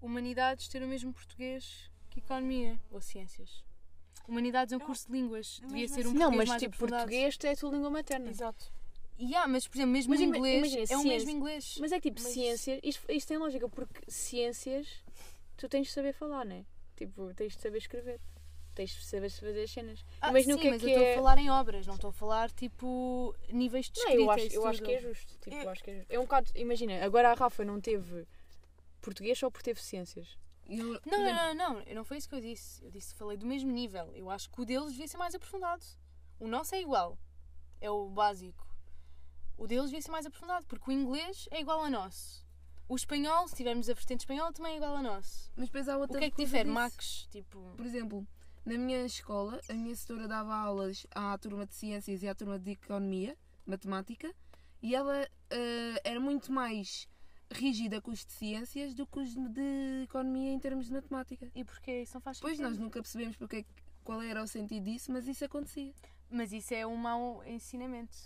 humanidades 0.00 0.68
ter 0.68 0.82
o 0.82 0.86
mesmo 0.88 1.12
português 1.12 1.90
que 2.10 2.20
economia 2.20 2.78
ou 2.90 3.00
ciências. 3.00 3.64
Humanidades 4.28 4.72
é 4.72 4.76
um 4.76 4.80
curso 4.80 5.06
de 5.06 5.12
línguas, 5.12 5.58
devia 5.60 5.82
mesmo 5.82 5.94
ser 5.94 6.06
um 6.06 6.10
assim- 6.10 6.18
Não, 6.18 6.26
português 6.30 6.38
mas 6.38 6.48
mais 6.48 6.62
tipo, 6.62 6.76
português 6.78 7.38
é 7.44 7.50
a 7.52 7.56
tua 7.56 7.70
língua 7.72 7.90
materna. 7.90 8.28
Exato. 8.30 8.72
Yeah, 9.18 9.48
mas, 9.48 9.66
por 9.66 9.76
exemplo, 9.78 9.92
mesmo 9.92 10.10
Mas 10.10 10.20
inglês, 10.20 10.58
imagina, 10.58 10.80
é 10.80 10.84
o 10.84 10.86
ciência- 11.02 11.08
mesmo 11.08 11.30
inglês. 11.30 11.76
Mas 11.80 11.92
é 11.92 12.00
que 12.00 12.10
tipo, 12.10 12.22
Mas- 12.22 12.32
ciências, 12.32 12.80
isto, 12.82 13.10
isto 13.12 13.28
tem 13.28 13.38
lógica, 13.38 13.68
porque 13.68 14.10
ciências 14.10 15.02
tu 15.56 15.68
tens 15.68 15.86
de 15.86 15.92
saber 15.92 16.12
falar, 16.12 16.44
né? 16.44 16.66
Tipo, 16.96 17.32
tens 17.34 17.54
de 17.56 17.60
saber 17.62 17.78
escrever. 17.78 18.20
Tens 18.76 18.90
de 18.90 19.04
saber 19.04 19.30
fazer 19.30 19.62
as 19.62 19.70
cenas. 19.70 20.04
Ah, 20.20 20.28
Imagina 20.30 20.52
sim, 20.54 20.58
o 20.58 20.62
que 20.62 20.68
é 20.68 20.70
mas 20.70 20.80
que 20.82 20.86
eu 20.86 20.90
estou 20.90 21.04
é- 21.04 21.12
a 21.12 21.16
falar 21.16 21.38
em 21.38 21.50
obras, 21.50 21.86
não 21.86 21.94
estou 21.94 22.10
a 22.10 22.12
falar, 22.12 22.50
tipo, 22.52 23.34
níveis 23.50 23.86
de 23.90 23.98
Não, 23.98 24.04
escrita 24.10 24.22
eu 24.22 24.30
acho, 24.30 24.54
eu 24.54 24.66
acho 24.66 24.82
que 24.82 24.92
é 24.92 25.00
justo. 25.00 25.34
Tipo, 25.40 25.56
Eu- 25.56 25.62
eu 25.62 25.70
acho 25.70 25.82
que 25.82 25.90
é 25.90 25.94
justo. 25.96 26.12
É 26.12 26.18
um 26.18 26.22
bocado, 26.22 26.50
imagina, 26.54 27.02
agora 27.04 27.30
a 27.30 27.34
Rafa 27.34 27.64
não 27.64 27.80
teve 27.80 28.26
português 29.00 29.38
só 29.38 29.50
porque 29.50 29.64
teve 29.64 29.82
ciências. 29.82 30.36
Eu, 30.68 31.00
Não, 31.06 31.20
não, 31.20 31.24
não, 31.24 31.54
não, 31.54 31.74
não, 31.84 31.94
não 31.94 32.04
foi 32.04 32.18
isso 32.18 32.28
que 32.28 32.34
eu 32.34 32.40
disse. 32.40 32.84
Eu 32.84 32.90
disse, 32.90 33.14
falei 33.14 33.36
do 33.38 33.46
mesmo 33.46 33.70
nível. 33.72 34.10
Eu 34.14 34.28
acho 34.28 34.50
que 34.50 34.60
o 34.60 34.64
deles 34.64 34.90
devia 34.92 35.08
ser 35.08 35.16
mais 35.16 35.34
aprofundado. 35.34 35.82
O 36.38 36.46
nosso 36.46 36.74
é 36.74 36.80
igual. 36.82 37.16
É 37.80 37.90
o 37.90 38.08
básico. 38.10 38.66
O 39.56 39.66
deles 39.66 39.86
devia 39.86 40.02
ser 40.02 40.10
mais 40.10 40.26
aprofundado, 40.26 40.66
porque 40.66 40.90
o 40.90 40.92
inglês 40.92 41.48
é 41.50 41.60
igual 41.60 41.80
ao 41.84 41.90
nosso. 41.90 42.44
O 42.88 42.94
espanhol, 42.94 43.48
se 43.48 43.54
tivermos 43.56 43.88
a 43.88 43.94
vertente 43.94 44.20
espanhola, 44.20 44.52
também 44.52 44.74
é 44.74 44.76
igual 44.76 44.96
ao 44.96 45.02
nosso. 45.02 45.50
Mas 45.56 45.66
depois 45.68 45.88
há 45.88 45.96
O 45.96 46.00
outra 46.00 46.18
que 46.18 46.26
é 46.26 46.30
que 46.30 46.36
difere? 46.36 46.64
disso. 46.64 46.74
Max, 46.74 47.26
tipo. 47.30 47.58
Por 47.76 47.86
exemplo, 47.86 48.26
na 48.66 48.76
minha 48.76 49.06
escola, 49.06 49.60
a 49.68 49.72
minha 49.72 49.94
setora 49.94 50.26
dava 50.28 50.54
aulas 50.54 51.06
à 51.14 51.38
turma 51.38 51.64
de 51.66 51.74
ciências 51.74 52.22
e 52.22 52.28
à 52.28 52.34
turma 52.34 52.58
de 52.58 52.72
economia, 52.72 53.36
matemática, 53.64 54.34
e 54.82 54.94
ela 54.94 55.26
eh, 55.50 56.00
era 56.04 56.18
muito 56.20 56.52
mais 56.52 57.08
rígida 57.50 58.00
com 58.00 58.10
os 58.10 58.24
de 58.26 58.32
ciências 58.32 58.92
do 58.92 59.06
que 59.06 59.20
os 59.20 59.34
de 59.34 60.02
economia 60.02 60.50
em 60.52 60.58
termos 60.58 60.86
de 60.86 60.92
matemática. 60.92 61.48
E 61.54 61.64
porquê? 61.64 62.02
Isso 62.02 62.14
não 62.14 62.20
faz 62.20 62.40
Pois 62.40 62.56
sentido. 62.56 62.68
nós 62.70 62.78
nunca 62.78 63.00
percebemos 63.00 63.36
porque, 63.36 63.58
é 63.58 63.64
qual 64.02 64.20
era 64.20 64.42
o 64.42 64.46
sentido 64.48 64.84
disso, 64.84 65.12
mas 65.12 65.26
isso 65.28 65.44
acontecia. 65.44 65.94
Mas 66.28 66.52
isso 66.52 66.74
é 66.74 66.84
um 66.84 66.96
mau 66.96 67.42
ensinamento. 67.46 68.16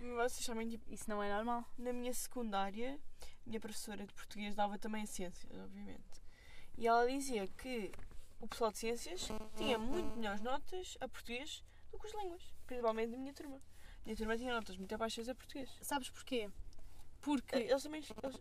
Vocês 0.00 0.44
sabem, 0.44 0.68
tipo, 0.68 0.92
Isso 0.92 1.08
não 1.08 1.22
é 1.22 1.32
normal. 1.34 1.64
na 1.78 1.92
minha 1.92 2.12
secundária, 2.12 2.98
a 3.46 3.48
minha 3.48 3.60
professora 3.60 4.04
de 4.04 4.12
português 4.12 4.54
dava 4.54 4.76
também 4.76 5.06
ciências, 5.06 5.50
obviamente. 5.60 6.20
E 6.76 6.86
ela 6.86 7.06
dizia 7.08 7.46
que 7.46 7.92
o 8.42 8.48
pessoal 8.48 8.72
de 8.72 8.78
ciências 8.78 9.28
tinha 9.56 9.78
muito 9.78 10.16
melhores 10.16 10.42
notas 10.42 10.98
a 11.00 11.08
português 11.08 11.62
do 11.92 11.98
que 11.98 12.08
as 12.08 12.14
línguas, 12.14 12.42
principalmente 12.66 13.14
a 13.14 13.18
minha 13.18 13.32
turma. 13.32 13.56
A 13.56 14.04
minha 14.04 14.16
turma 14.16 14.36
tinha 14.36 14.52
notas 14.52 14.76
muito 14.76 14.98
baixas 14.98 15.28
a 15.28 15.34
português. 15.34 15.70
Sabes 15.80 16.10
porquê? 16.10 16.50
Porque. 17.20 17.54
Eles 17.54 17.82
também. 17.84 18.02
Eles, 18.22 18.40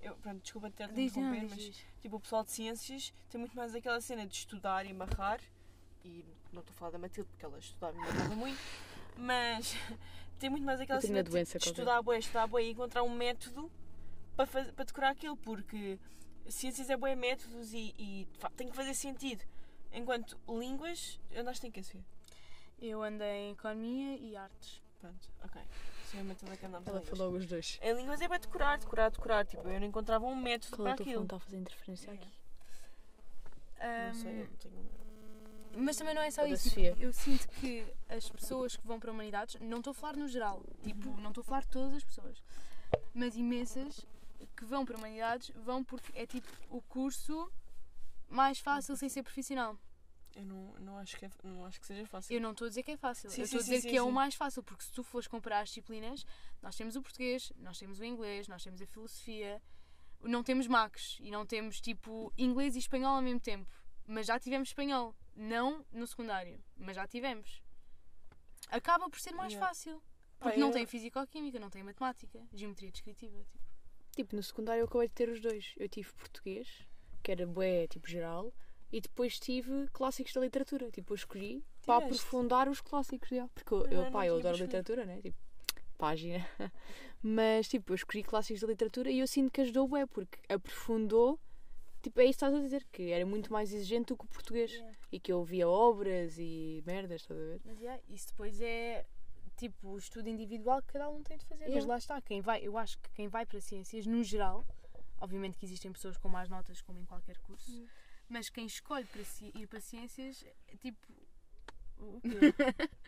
eu, 0.00 0.16
pronto, 0.16 0.42
desculpa 0.42 0.70
ter 0.70 0.88
de 0.88 0.94
não, 0.94 1.02
interromper, 1.02 1.48
mas 1.50 1.54
diz. 1.56 1.86
tipo, 2.00 2.16
o 2.16 2.20
pessoal 2.20 2.42
de 2.42 2.50
ciências 2.50 3.12
tem 3.30 3.38
muito 3.38 3.56
mais 3.56 3.74
aquela 3.74 4.00
cena 4.00 4.26
de 4.26 4.34
estudar 4.34 4.84
e 4.84 4.90
amarrar. 4.90 5.40
E 6.04 6.24
não 6.52 6.60
estou 6.60 6.74
a 6.74 6.76
falar 6.76 6.90
da 6.90 6.98
Matilde 6.98 7.30
porque 7.30 7.44
ela 7.44 7.58
estudava 7.58 7.96
e 7.96 8.00
amarrava 8.00 8.34
muito, 8.34 8.60
mas 9.16 9.76
tem 10.38 10.50
muito 10.50 10.64
mais 10.64 10.80
aquela 10.80 11.00
cena 11.00 11.22
de 11.22 11.30
qualquer. 11.30 11.58
estudar 11.58 12.02
bué, 12.02 12.18
estudar 12.18 12.46
bué 12.48 12.64
e 12.64 12.70
encontrar 12.70 13.04
um 13.04 13.14
método 13.14 13.70
para, 14.34 14.46
faz, 14.46 14.70
para 14.72 14.84
decorar 14.84 15.10
aquilo, 15.10 15.36
porque 15.36 15.98
ciências 16.48 16.90
é 16.90 16.96
bué 16.96 17.14
métodos 17.14 17.72
e, 17.72 17.94
e 17.98 18.28
tem 18.56 18.68
que 18.68 18.76
fazer 18.76 18.94
sentido. 18.94 19.44
Enquanto 19.92 20.38
línguas, 20.48 21.20
andaste 21.36 21.66
em 21.66 21.70
que 21.70 21.82
ser? 21.82 22.04
Eu 22.80 23.02
andei 23.02 23.48
em 23.48 23.52
economia 23.52 24.16
e 24.16 24.36
artes. 24.36 24.82
Pronto, 25.00 25.28
ok. 25.42 25.62
Sim, 26.10 26.20
a 26.20 26.24
Matilda 26.24 26.56
que 26.56 26.64
Ela 26.64 27.00
falou 27.02 27.32
os 27.32 27.46
dois. 27.46 27.78
Em 27.82 27.94
línguas 27.94 28.20
é 28.20 28.28
para 28.28 28.38
decorar, 28.38 28.78
decorar, 28.78 29.10
decorar. 29.10 29.44
Tipo, 29.46 29.68
eu 29.68 29.80
não 29.80 29.86
encontrava 29.86 30.24
um 30.26 30.34
método 30.34 30.76
Qual 30.76 30.88
é 30.88 30.94
para 30.94 31.02
aquilo. 31.02 31.14
fone 31.16 31.24
está 31.26 31.36
a 31.36 31.40
fazer 31.40 31.56
interferência 31.58 32.12
aqui? 32.12 32.28
Não 33.80 34.14
sei, 34.14 34.32
eu 34.32 34.48
não 34.48 34.56
tenho. 34.56 34.88
Mas 35.76 35.96
também 35.96 36.14
não 36.14 36.22
é 36.22 36.30
só 36.30 36.46
isso. 36.46 36.68
Sofia. 36.70 36.96
Eu 36.98 37.12
sinto 37.12 37.46
que 37.48 37.86
as 38.08 38.28
pessoas 38.28 38.76
que 38.76 38.86
vão 38.86 38.98
para 38.98 39.12
humanidades, 39.12 39.60
não 39.60 39.78
estou 39.78 39.92
a 39.92 39.94
falar 39.94 40.16
no 40.16 40.26
geral, 40.26 40.62
tipo, 40.82 41.08
não 41.20 41.28
estou 41.28 41.42
a 41.42 41.44
falar 41.44 41.60
de 41.60 41.68
todas 41.68 41.94
as 41.94 42.04
pessoas, 42.04 42.42
mas 43.14 43.36
imensas 43.36 44.04
que 44.56 44.64
vão 44.64 44.84
para 44.84 44.96
humanidades 44.96 45.50
vão 45.56 45.82
porque 45.84 46.10
é 46.18 46.26
tipo 46.26 46.48
o 46.68 46.80
curso 46.82 47.50
mais 48.28 48.58
fácil 48.58 48.96
sem 48.96 49.08
ser 49.08 49.22
profissional. 49.22 49.76
Eu 50.34 50.44
não, 50.44 50.74
não, 50.80 50.98
acho 50.98 51.16
que 51.16 51.24
é- 51.24 51.30
não 51.42 51.64
acho 51.66 51.80
que 51.80 51.86
seja 51.86 52.06
fácil. 52.06 52.32
Eu 52.34 52.40
não 52.40 52.52
estou 52.52 52.66
a 52.66 52.68
dizer 52.68 52.82
que 52.82 52.90
é 52.92 52.96
fácil, 52.96 53.30
Sim, 53.30 53.40
eu 53.40 53.44
estou 53.44 53.58
a 53.58 53.62
dizer 53.62 53.80
sim, 53.80 53.88
que 53.90 53.96
é 53.96 54.02
o 54.02 54.06
sim. 54.06 54.12
mais 54.12 54.34
fácil, 54.34 54.62
porque 54.62 54.84
se 54.84 54.92
tu 54.92 55.02
fores 55.02 55.26
comparar 55.26 55.60
as 55.60 55.68
disciplinas, 55.68 56.24
nós 56.62 56.76
temos 56.76 56.94
o 56.96 57.02
português, 57.02 57.52
nós 57.56 57.78
temos 57.78 57.98
o 57.98 58.04
inglês, 58.04 58.46
nós 58.46 58.62
temos 58.62 58.80
a 58.80 58.86
filosofia, 58.86 59.60
não 60.22 60.42
temos 60.44 60.66
Macs 60.66 61.16
e 61.20 61.30
não 61.30 61.44
temos 61.46 61.80
tipo 61.80 62.32
inglês 62.36 62.76
e 62.76 62.78
espanhol 62.78 63.16
ao 63.16 63.22
mesmo 63.22 63.40
tempo, 63.40 63.66
mas 64.06 64.26
já 64.26 64.38
tivemos 64.38 64.68
espanhol, 64.68 65.14
não 65.34 65.84
no 65.90 66.06
secundário, 66.06 66.62
mas 66.76 66.94
já 66.94 67.06
tivemos. 67.08 67.62
Acaba 68.68 69.08
por 69.08 69.18
ser 69.18 69.32
mais 69.32 69.52
Yeah. 69.52 69.66
fácil. 69.66 70.02
Porque 70.38 70.58
não 70.60 70.68
eu- 70.68 70.72
tem 70.72 70.86
físico-química, 70.86 71.58
não 71.58 71.70
tem 71.70 71.82
matemática, 71.82 72.46
geometria 72.52 72.92
descritiva. 72.92 73.44
Tipo. 73.50 73.67
Tipo, 74.18 74.34
no 74.34 74.42
secundário 74.42 74.80
eu 74.80 74.86
acabei 74.86 75.06
de 75.06 75.14
ter 75.14 75.28
os 75.28 75.40
dois. 75.40 75.74
Eu 75.76 75.88
tive 75.88 76.12
português, 76.14 76.66
que 77.22 77.30
era 77.30 77.46
bué, 77.46 77.86
tipo, 77.86 78.08
geral, 78.08 78.52
e 78.90 79.00
depois 79.00 79.38
tive 79.38 79.86
clássicos 79.92 80.32
da 80.32 80.40
literatura. 80.40 80.90
Tipo, 80.90 81.12
eu 81.12 81.14
escolhi 81.14 81.62
para 81.86 82.00
Tiveste? 82.00 82.24
aprofundar 82.24 82.68
os 82.68 82.80
clássicos, 82.80 83.28
já. 83.28 83.46
Porque 83.54 83.72
eu, 83.72 83.86
Eu 83.86 84.10
pá, 84.10 84.26
eu 84.26 84.38
adoro 84.38 84.56
literatura, 84.56 85.06
né? 85.06 85.20
Tipo, 85.22 85.38
página. 85.96 86.44
Mas, 87.22 87.68
tipo, 87.68 87.92
eu 87.92 87.94
escolhi 87.94 88.24
clássicos 88.24 88.60
da 88.60 88.66
literatura 88.66 89.08
e 89.08 89.20
eu 89.20 89.26
sinto 89.28 89.52
que 89.52 89.60
ajudou 89.60 89.86
bué, 89.86 90.04
porque 90.04 90.36
aprofundou. 90.52 91.38
Tipo, 92.02 92.20
é 92.20 92.24
isso 92.24 92.40
que 92.40 92.44
estás 92.44 92.54
a 92.54 92.60
dizer, 92.60 92.84
que 92.90 93.12
era 93.12 93.24
muito 93.24 93.52
mais 93.52 93.72
exigente 93.72 94.06
do 94.08 94.16
que 94.16 94.24
o 94.24 94.28
português. 94.28 94.72
E 95.12 95.20
que 95.20 95.30
eu 95.32 95.44
via 95.44 95.68
obras 95.68 96.36
e 96.40 96.82
merdas, 96.84 97.20
estás 97.20 97.38
a 97.38 97.44
ver? 97.44 97.60
Mas 97.64 97.78
yeah, 97.78 98.02
isso 98.08 98.26
depois 98.30 98.60
é 98.60 99.06
tipo 99.58 99.88
o 99.88 99.98
estudo 99.98 100.28
individual 100.28 100.80
que 100.82 100.92
cada 100.92 101.08
um 101.10 101.22
tem 101.22 101.36
de 101.36 101.44
fazer. 101.44 101.64
Mas 101.64 101.70
Yeah. 101.74 101.88
lá 101.92 101.98
está, 101.98 102.20
quem 102.22 102.40
vai, 102.40 102.60
eu 102.62 102.78
acho 102.78 102.98
que 102.98 103.10
quem 103.10 103.28
vai 103.28 103.44
para 103.44 103.60
ciências, 103.60 104.06
no 104.06 104.22
geral, 104.24 104.64
obviamente 105.20 105.58
que 105.58 105.66
existem 105.66 105.92
pessoas 105.92 106.16
com 106.16 106.28
mais 106.28 106.48
notas 106.48 106.80
como 106.80 106.98
em 106.98 107.04
qualquer 107.04 107.36
curso, 107.38 107.84
mas 108.28 108.48
quem 108.48 108.66
escolhe 108.66 109.04
para 109.06 109.24
ci- 109.24 109.52
ir 109.54 109.66
para 109.66 109.80
ciências 109.80 110.44
é 110.68 110.76
tipo. 110.76 111.06
O 111.98 112.20
quê? 112.20 112.28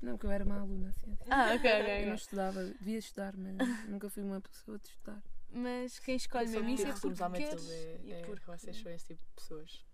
Não, 0.00 0.12
porque 0.14 0.26
eu 0.26 0.30
era 0.32 0.44
má 0.44 0.58
aluna, 0.58 0.88
assim. 0.88 1.16
ah, 1.30 1.54
ok, 1.54 1.70
Eu 2.02 2.06
não 2.08 2.14
estudava, 2.16 2.64
devia 2.64 2.98
estudar, 2.98 3.36
mas 3.36 3.56
nunca 3.86 4.10
fui 4.10 4.22
uma 4.24 4.40
pessoa 4.40 4.76
de 4.78 4.88
estudar. 4.88 5.22
Mas 5.48 5.98
quem 6.00 6.16
escolhe 6.16 6.48
mesmo 6.48 6.68
isso 6.70 6.86
é 6.88 6.92
porque 6.92 7.22
à 7.22 7.30
quer. 7.30 7.40
Matilde, 7.50 7.72
é, 7.72 8.00
E 8.02 8.12
é, 8.12 8.22
porque... 8.22 8.44
vocês 8.46 8.76
são 8.80 8.90
esse 8.90 9.06
tipo 9.06 9.22
de 9.22 9.30
pessoas. 9.36 9.84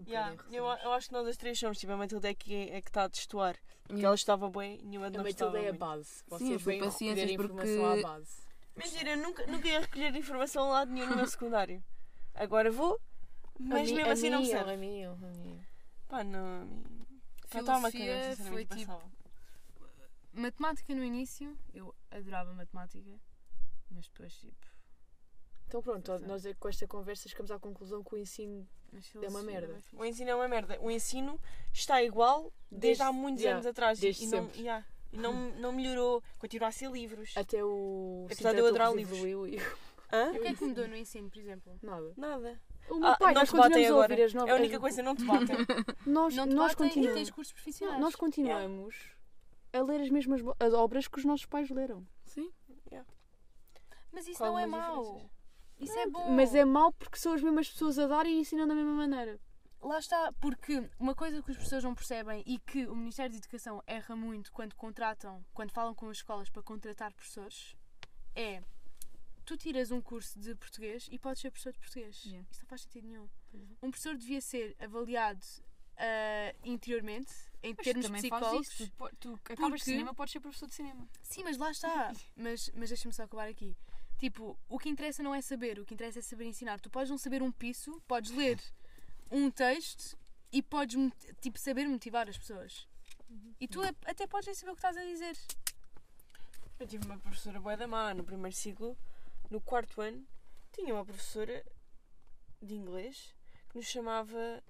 Um 0.00 0.04
Yeah, 0.08 0.36
eu, 0.50 0.64
eu 0.64 0.92
acho 0.92 1.08
que 1.08 1.12
nós 1.12 1.26
as 1.28 1.36
três 1.36 1.58
somos, 1.58 1.78
tipo, 1.78 1.92
a 1.92 1.96
Matilde 1.96 2.26
é 2.26 2.34
que, 2.34 2.54
é 2.70 2.82
que 2.82 2.88
está 2.90 3.04
a 3.04 3.08
destoar. 3.08 3.56
Porque 3.82 3.94
Yeah. 3.94 4.06
ela 4.06 4.14
estava 4.14 4.50
bem 4.50 4.80
e 4.80 4.86
nenhuma 4.86 5.10
de 5.10 5.16
A 5.18 5.22
nós 5.22 5.32
Matilde 5.32 5.56
estava 5.56 5.58
é 5.58 5.68
a 5.68 5.72
base. 5.72 6.22
Vocês 6.28 6.64
recolher 6.64 6.90
ciências 6.92 7.30
informação 7.30 7.76
porque- 7.82 8.00
à 8.06 8.08
base. 8.08 8.42
Mentira, 8.74 9.10
eu 9.10 9.16
nunca, 9.18 9.46
nunca 9.46 9.68
ia 9.68 9.80
recolher 9.80 10.16
informação 10.16 10.64
a 10.64 10.68
lado 10.68 10.90
nenhum 10.92 11.10
no 11.10 11.16
meu 11.16 11.26
secundário. 11.26 11.84
Agora 12.34 12.70
vou, 12.70 12.98
mas 13.60 13.90
A 13.90 13.94
mesmo 13.94 14.08
a 14.08 14.12
assim 14.12 14.30
não 14.30 14.44
serve. 14.44 14.72
A 14.72 14.76
mim, 14.76 15.04
a 15.04 15.14
mim. 15.14 15.60
Pá, 16.08 16.24
não. 16.24 16.62
a 16.62 16.64
mim- 16.64 17.04
uma 17.78 17.90
Filosofia 17.90 18.06
cagar, 18.14 18.30
sinceramente, 18.36 18.68
foi 18.68 18.78
tipo- 18.78 18.92
passava. 18.92 19.12
Matemática 20.32 20.94
no 20.94 21.04
início, 21.04 21.58
eu 21.74 21.94
adorava 22.10 22.54
matemática, 22.54 23.20
mas 23.90 24.06
depois 24.08 24.32
tipo. 24.34 24.71
Então 25.72 25.80
pronto, 25.80 26.18
nós 26.26 26.44
com 26.60 26.68
esta 26.68 26.86
conversa 26.86 27.26
chegamos 27.30 27.50
à 27.50 27.58
conclusão 27.58 28.04
que 28.04 28.14
o 28.14 28.18
ensino 28.18 28.68
É 29.22 29.28
uma 29.28 29.42
merda. 29.42 29.72
fixe. 29.76 29.96
O 29.96 30.04
ensino 30.04 30.28
é 30.30 30.34
uma 30.34 30.46
merda. 30.46 30.78
O 30.82 30.90
ensino 30.90 31.40
está 31.72 32.02
igual 32.02 32.52
desde, 32.70 32.78
Desde- 32.98 33.02
há 33.04 33.10
muitos 33.10 33.40
yeah, 33.42 33.56
anos 33.56 33.66
atrás. 33.66 33.98
desde 33.98 34.24
e 34.24 34.26
não, 34.26 34.38
sempre. 34.44 34.60
yeah, 34.60 34.86
e 35.10 35.16
não, 35.16 35.32
não 35.58 35.72
melhorou. 35.72 36.22
Continua 36.38 36.68
a 36.68 36.72
ser 36.72 36.90
livros. 36.90 37.32
até 37.38 37.64
o 37.64 38.26
Apesar 38.30 38.52
de 38.52 38.58
eu 38.58 38.66
adorar 38.66 38.94
livros. 38.94 39.16
evoluiu 39.18 39.46
e 39.46 39.58
Hã? 40.12 40.30
O 40.32 40.40
que 40.42 40.46
é 40.48 40.54
que 40.54 40.62
mudou 40.62 40.86
no 40.86 40.94
ensino, 40.94 41.30
por 41.30 41.38
exemplo? 41.38 41.78
nada. 41.82 42.12
Nada. 42.18 42.60
O 42.90 42.96
meu 42.96 43.08
Ah, 43.08 43.16
pai, 43.16 43.32
não 43.32 43.40
nós 43.40 43.48
te 43.48 43.56
batem 43.56 43.70
continuamos 43.72 43.96
a 43.98 44.02
ouvir 44.12 44.22
as 44.24 44.34
novas. 44.34 44.50
É 44.50 44.52
a 44.52 44.56
única 44.56 44.78
coisa, 44.80 45.02
não 45.02 45.16
te 45.16 45.24
batem. 45.24 45.56
Nós, 46.04 46.34
Não 46.36 46.46
te 46.48 46.54
nós 46.54 46.72
batem 46.72 46.86
e 46.86 46.88
continuamos. 46.90 47.14
tens 47.18 47.30
cursos 47.30 47.52
profissionais. 47.54 47.98
Nós 47.98 48.14
continuamos 48.14 48.94
a 49.72 49.80
ler 49.80 50.02
as 50.02 50.10
mesmas 50.10 50.42
as 50.60 50.74
obras 50.74 51.08
que 51.08 51.18
os 51.18 51.24
nossos 51.24 51.46
pais 51.46 51.70
leram. 51.70 52.06
Sim. 52.26 52.52
Mas 54.12 54.26
isso 54.28 54.36
Com 54.36 54.44
não 54.44 54.58
é 54.58 54.66
mau. 54.66 55.22
Isso 55.78 55.98
é 55.98 56.06
bom. 56.08 56.30
Mas 56.30 56.54
é 56.54 56.64
mau 56.64 56.92
porque 56.92 57.18
são 57.18 57.32
as 57.32 57.42
mesmas 57.42 57.68
pessoas 57.70 57.98
a 57.98 58.06
dar 58.06 58.26
e 58.26 58.38
ensinam 58.38 58.66
da 58.66 58.74
mesma 58.74 58.92
maneira. 58.92 59.40
Lá 59.80 59.98
está, 59.98 60.32
porque 60.34 60.88
uma 60.98 61.14
coisa 61.14 61.42
que 61.42 61.50
as 61.50 61.56
pessoas 61.56 61.82
não 61.82 61.94
percebem 61.94 62.42
e 62.46 62.58
que 62.60 62.86
o 62.86 62.94
Ministério 62.94 63.32
da 63.32 63.38
Educação 63.38 63.82
erra 63.84 64.14
muito 64.14 64.52
quando 64.52 64.76
contratam, 64.76 65.44
quando 65.52 65.72
falam 65.72 65.92
com 65.92 66.08
as 66.08 66.18
escolas 66.18 66.48
para 66.48 66.62
contratar 66.62 67.12
professores, 67.12 67.76
é 68.36 68.62
tu 69.44 69.56
tiras 69.56 69.90
um 69.90 70.00
curso 70.00 70.38
de 70.38 70.54
português 70.54 71.08
e 71.10 71.18
podes 71.18 71.40
ser 71.42 71.50
professor 71.50 71.72
de 71.72 71.80
português. 71.80 72.24
Yeah. 72.24 72.46
Isso 72.48 72.60
não 72.62 72.68
faz 72.68 72.82
sentido 72.82 73.08
nenhum. 73.08 73.28
Um 73.82 73.90
professor 73.90 74.16
devia 74.16 74.40
ser 74.40 74.76
avaliado 74.78 75.44
ah, 75.96 76.54
interiormente, 76.64 77.32
em 77.62 77.74
termos 77.74 78.06
também 78.06 78.20
psicólogos. 78.20 78.68
isso. 78.68 78.90
Tu, 78.98 79.14
tu 79.18 79.34
acabas 79.34 79.58
Porque- 79.58 79.76
de 79.78 79.84
cinema, 79.84 80.14
podes 80.14 80.32
ser 80.32 80.40
professor 80.40 80.66
de 80.68 80.74
cinema. 80.74 81.08
Sim, 81.22 81.44
mas 81.44 81.56
lá 81.56 81.70
está. 81.70 82.12
Mas, 82.36 82.70
mas 82.74 82.88
deixa-me 82.88 83.12
só 83.14 83.24
acabar 83.24 83.48
aqui. 83.48 83.76
Tipo, 84.22 84.56
o 84.68 84.78
que 84.78 84.88
interessa 84.88 85.20
não 85.20 85.34
é 85.34 85.42
saber, 85.42 85.80
o 85.80 85.84
que 85.84 85.94
interessa 85.94 86.20
é 86.20 86.22
saber 86.22 86.44
ensinar. 86.44 86.78
Tu 86.78 86.88
podes 86.88 87.10
não 87.10 87.18
saber 87.18 87.42
um 87.42 87.50
piso, 87.50 88.00
podes 88.06 88.30
ler 88.30 88.56
um 89.28 89.50
texto 89.50 90.16
e 90.52 90.62
podes 90.62 90.96
tipo, 91.40 91.58
saber 91.58 91.88
motivar 91.88 92.28
as 92.28 92.38
pessoas. 92.38 92.86
E 93.58 93.66
tu 93.66 93.80
até 93.82 94.24
podes 94.28 94.46
nem 94.46 94.54
saber 94.54 94.70
o 94.70 94.74
que 94.76 94.78
estás 94.78 94.96
a 94.96 95.02
dizer. 95.02 95.36
Eu 96.78 96.86
tive 96.86 97.04
uma 97.04 97.18
professora 97.18 97.58
bué 97.58 97.76
da 97.76 97.88
má 97.88 98.14
no 98.14 98.22
primeiro 98.22 98.56
ciclo. 98.56 98.96
No 99.50 99.60
quarto 99.60 100.00
ano, 100.00 100.24
tinha 100.70 100.94
uma 100.94 101.04
professora 101.04 101.60
de 102.62 102.74
inglês 102.74 103.34
que 103.70 103.76
nos 103.76 103.86
chamava 103.86 104.62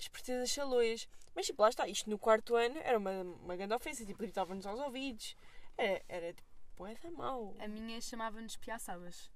espertezas 0.00 0.50
chaloias. 0.50 1.08
Mas 1.32 1.46
tipo, 1.46 1.62
lá 1.62 1.68
está, 1.68 1.86
isto 1.86 2.10
no 2.10 2.18
quarto 2.18 2.56
ano 2.56 2.80
era 2.82 2.98
uma, 2.98 3.22
uma 3.22 3.54
grande 3.54 3.72
ofensa, 3.72 4.04
tipo, 4.04 4.18
gritava-nos 4.18 4.66
aos 4.66 4.80
ouvidos. 4.80 5.36
Era, 5.78 6.02
era 6.08 6.32
tipo, 6.32 6.49
bué 6.80 6.94
da 7.02 7.10
mau. 7.10 7.54
A 7.58 7.68
minha 7.68 8.00
chamava-nos 8.00 8.56
piaçabas. 8.56 9.30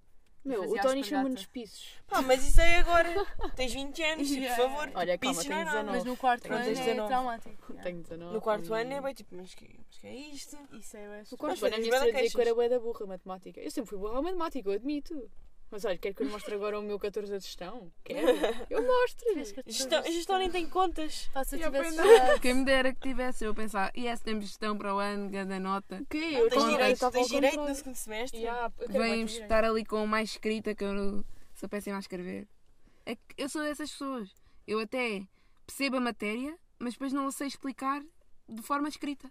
Meu, 0.45 0.63
o 0.71 0.79
Tony 0.79 1.03
chama-nos 1.03 1.47
pisos. 1.47 1.95
Pá, 2.07 2.21
mas 2.21 2.47
isso 2.47 2.61
é 2.61 2.77
agora. 2.77 3.09
Tens 3.57 3.73
20 3.73 4.03
anos, 4.03 4.29
tipo, 4.29 4.41
por 4.41 4.45
Yeah. 4.45 4.63
favor. 4.63 4.91
Olha, 4.95 5.17
calma, 5.19 5.41
tenho 5.43 5.53
é 5.55 5.65
nada. 5.65 5.71
19. 5.79 5.97
Mas 5.97 6.05
no 6.05 6.17
quarto 6.19 6.43
Tenho 6.43 6.55
ano 6.55 6.65
é 6.65 6.75
19. 6.75 7.09
traumático. 7.09 7.73
Tenho 7.83 8.03
19. 8.03 8.35
No 8.35 8.41
quarto 8.43 8.77
e- 8.77 8.81
ano 8.83 8.93
é 8.93 9.01
bem 9.01 9.15
tipo, 9.15 9.35
mas 9.37 9.55
que, 9.55 9.81
mas 9.87 9.99
que 9.99 10.07
é 10.07 10.15
isto? 10.15 10.59
Isso 10.73 10.97
é 10.99 11.07
No 11.07 11.25
o 11.33 11.37
quarto 11.39 11.61
Mas 11.61 11.63
ano 11.63 11.75
a 11.77 11.79
minha 11.79 12.13
dizia 12.13 12.31
que 12.31 12.41
era 12.43 12.55
bué 12.55 12.69
da 12.69 12.79
burra 12.79 13.07
matemática. 13.07 13.59
Eu 13.59 13.71
sempre 13.71 13.89
fui 13.89 13.99
burra 13.99 14.19
a 14.19 14.23
matemática, 14.23 14.69
eu 14.69 14.75
admito. 14.75 15.31
Mas 15.71 15.85
olha, 15.85 15.99
quer 15.99 16.15
que 16.15 16.23
eu 16.23 16.27
lhe 16.27 16.33
mostre 16.33 16.55
agora 16.55 16.79
o 16.79 16.83
meu 16.83 16.99
14 17.01 17.33
de 17.37 17.45
gestão? 17.45 17.91
Quero. 18.05 18.27
Eu 18.71 18.83
mostro. 18.83 19.63
Gestão, 19.67 20.03
gestão 20.05 20.39
nem 20.39 20.49
tem 20.51 20.69
contas. 20.69 21.25
Faça 21.33 21.57
E 21.57 21.61
tivesse 21.63 21.89
aprender. 21.89 22.13
estudado. 22.15 22.41
Quem 22.41 22.55
me 22.55 22.65
dera 22.65 22.95
que 22.95 23.01
tivesse 23.01 23.45
eu 23.45 23.51
a 23.51 23.55
pensar, 23.55 23.91
e 23.95 24.07
essa 24.07 24.23
temos 24.23 24.45
gestão 24.45 24.79
para 24.79 24.95
o 24.95 24.99
ano, 24.99 25.31
cada 25.33 25.59
nota. 25.59 25.97
O 26.01 26.07
quê? 26.07 26.31
Não, 26.33 26.39
Eu 26.39 26.49
eu 26.49 26.71
direito, 26.71 27.11
tens 27.11 27.17
ao 27.17 27.29
direito 27.29 27.57
no 27.61 27.75
segundo 27.75 27.95
semestre. 27.97 28.39
Yeah, 28.41 28.73
eu 28.81 28.89
direito. 28.89 29.29
estar 29.43 29.65
ali 29.65 29.85
com 29.85 30.07
mais 30.07 30.31
escrita 30.31 30.75
que 30.75 30.85
eu 30.85 31.25
sou 31.55 31.69
péssima 31.69 31.97
a 31.97 32.01
escrever. 32.01 32.47
É 33.05 33.17
que 33.17 33.23
eu 33.37 33.49
sou 33.49 33.63
dessas 33.63 33.91
pessoas. 33.91 34.31
Eu 34.67 34.79
até 34.79 35.27
percebo 35.67 35.97
a 35.97 36.01
matéria, 36.01 36.57
mas 36.79 36.93
depois 36.95 37.13
não 37.13 37.27
a 37.27 37.33
sei 37.33 37.49
explicar 37.49 38.01
de 38.49 38.63
forma 38.63 38.89
escrita. 38.89 39.31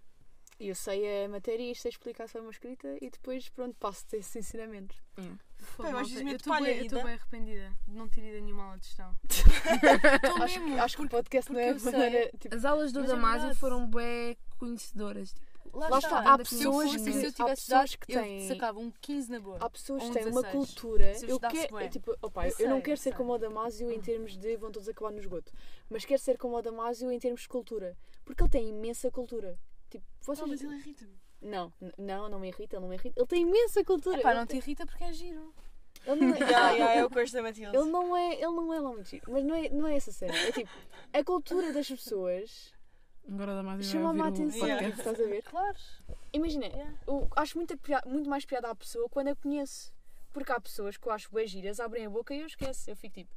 E 0.59 0.67
eu 0.69 0.75
sei 0.75 1.25
a 1.25 1.29
matéria 1.29 1.71
e 1.71 1.75
sei 1.75 1.89
explicar 1.89 2.27
só 2.29 2.39
uma 2.39 2.51
escrita 2.51 2.95
e 3.01 3.09
depois, 3.09 3.49
pronto, 3.49 3.75
passo 3.79 4.05
desses 4.09 4.35
ensinamentos. 4.35 4.95
Malta, 5.77 6.01
isso 6.03 6.15
meio 6.23 6.29
eu 6.33 6.35
estou 6.37 6.53
bem, 6.61 6.89
bem 6.89 7.13
arrependida 7.13 7.71
de 7.87 7.95
não 7.95 8.07
ter 8.07 8.21
ido 8.23 8.37
a 8.37 8.41
nenhuma 8.41 8.63
aula 8.65 8.77
de 8.77 8.85
gestão. 8.85 9.15
Acho, 10.43 10.59
mesmo. 10.59 10.75
que- 10.75 10.79
acho 10.79 10.97
que 10.97 11.03
o 11.03 11.09
podcast 11.09 11.51
não 11.51 11.59
porque 11.59 11.75
é 11.75 11.79
sei. 11.79 11.91
maneira. 11.91 12.31
Tipo, 12.37 12.55
As 12.55 12.65
aulas 12.65 12.91
do 12.91 12.99
Mas 13.01 13.09
é 13.09 13.13
Damásio 13.13 13.39
verdade. 13.41 13.59
foram 13.59 13.87
bem 13.89 14.37
conhecedoras. 14.57 15.33
Tipo, 15.33 15.79
Lá, 15.79 15.89
lá 15.89 15.97
está. 15.97 16.19
está, 16.19 16.33
há 16.33 16.37
pessoas 16.37 16.91
fosse, 16.91 17.03
que- 17.03 17.11
se 17.13 17.23
eu 17.23 17.29
há 17.29 17.31
tivesse 17.31 17.65
pessoas 17.65 17.95
que 17.95 18.15
eu 18.15 18.21
têm- 18.21 18.47
sacava 18.47 18.79
um 18.79 18.91
15 19.01 19.31
na 19.31 19.39
boa. 19.39 19.57
Há 19.59 19.69
pessoas 19.69 20.03
que 20.03 20.09
um 20.09 20.13
têm 20.13 20.23
uma 20.27 20.41
16. 20.43 20.51
cultura. 20.53 21.13
Se 21.15 21.29
eu 21.29 21.39
quero. 21.39 21.69
bué. 21.69 21.87
Tipo, 21.89 22.15
opa, 22.21 22.47
Eu 22.47 22.55
eu, 22.59 22.69
não 22.69 22.75
sei, 22.75 22.81
quero 22.81 22.93
eu 22.93 22.97
ser 22.97 23.03
sei. 23.09 23.13
como 23.13 23.33
o 23.33 23.37
Damásio 23.37 23.91
em 23.91 23.99
termos 24.01 24.37
de 24.37 24.55
vão 24.57 24.71
todos 24.71 24.87
acabar 24.87 25.11
no 25.11 25.19
esgoto. 25.19 25.51
Mas 25.89 26.05
quero 26.05 26.21
ser 26.21 26.37
como 26.37 26.55
o 26.57 26.61
Damásio 26.61 27.11
em 27.11 27.17
termos 27.19 27.41
de 27.41 27.47
cultura. 27.47 27.97
Porque 28.25 28.43
ele 28.43 28.49
tem 28.49 28.69
imensa 28.69 29.09
cultura. 29.09 29.57
Tipo, 29.99 30.05
vocês. 30.21 30.61
ele 30.61 30.75
irrita-me. 30.75 31.13
Não, 31.41 31.73
não, 31.97 32.29
não 32.29 32.39
me 32.39 32.47
irrita, 32.47 32.75
ele 32.75 32.81
não 32.81 32.89
me 32.89 32.95
irrita. 32.95 33.19
Ele 33.19 33.27
tem 33.27 33.41
imensa 33.41 33.83
cultura. 33.83 34.21
Pá, 34.21 34.31
Ele 34.31 34.39
não 34.39 34.47
te 34.47 34.57
irrita 34.57 34.85
porque 34.85 35.03
é 35.03 35.11
giro. 35.11 35.53
Ele 36.05 36.21
não 36.25 36.33
é. 36.35 36.39
Yeah, 36.39 36.71
yeah, 36.71 36.93
é 36.95 37.05
o 37.05 37.09
curso 37.09 37.33
da 37.33 37.41
Matilde. 37.41 37.75
Ele 37.75 37.89
não 37.89 38.15
é, 38.15 38.35
ele 38.35 38.51
não 38.51 38.73
é 38.73 38.79
lá 38.79 38.91
muito 38.91 39.09
giro, 39.09 39.31
mas 39.31 39.43
não 39.43 39.55
é, 39.55 39.69
não 39.69 39.87
é 39.87 39.95
essa 39.95 40.11
cena. 40.11 40.33
É 40.33 40.51
tipo, 40.51 40.69
a 41.11 41.23
cultura 41.23 41.73
das 41.73 41.87
pessoas 41.87 42.73
Agora 43.27 43.55
dá 43.55 43.63
mais 43.63 43.85
chama-me 43.85 44.21
a 44.21 44.27
atenção. 44.27 44.67
Yeah. 44.67 44.87
Estás 44.89 45.19
a 45.19 45.25
ver? 45.25 45.43
Claro. 45.43 45.77
Imagina, 46.33 46.65
Yeah. 46.65 46.93
eu 47.07 47.27
acho 47.35 47.57
muito, 47.57 47.79
muito 48.05 48.29
mais 48.29 48.45
piada 48.45 48.69
à 48.69 48.75
pessoa 48.75 49.07
quando 49.09 49.29
a 49.29 49.35
conheço. 49.35 49.93
Porque 50.33 50.51
há 50.51 50.59
pessoas 50.59 50.97
que 50.97 51.07
eu 51.07 51.11
acho 51.11 51.31
bem 51.31 51.47
giras, 51.47 51.79
abrem 51.79 52.05
a 52.05 52.09
boca 52.09 52.33
e 52.33 52.39
eu 52.39 52.47
esqueço. 52.47 52.89
Eu 52.89 52.95
fico 52.95 53.13
tipo, 53.13 53.33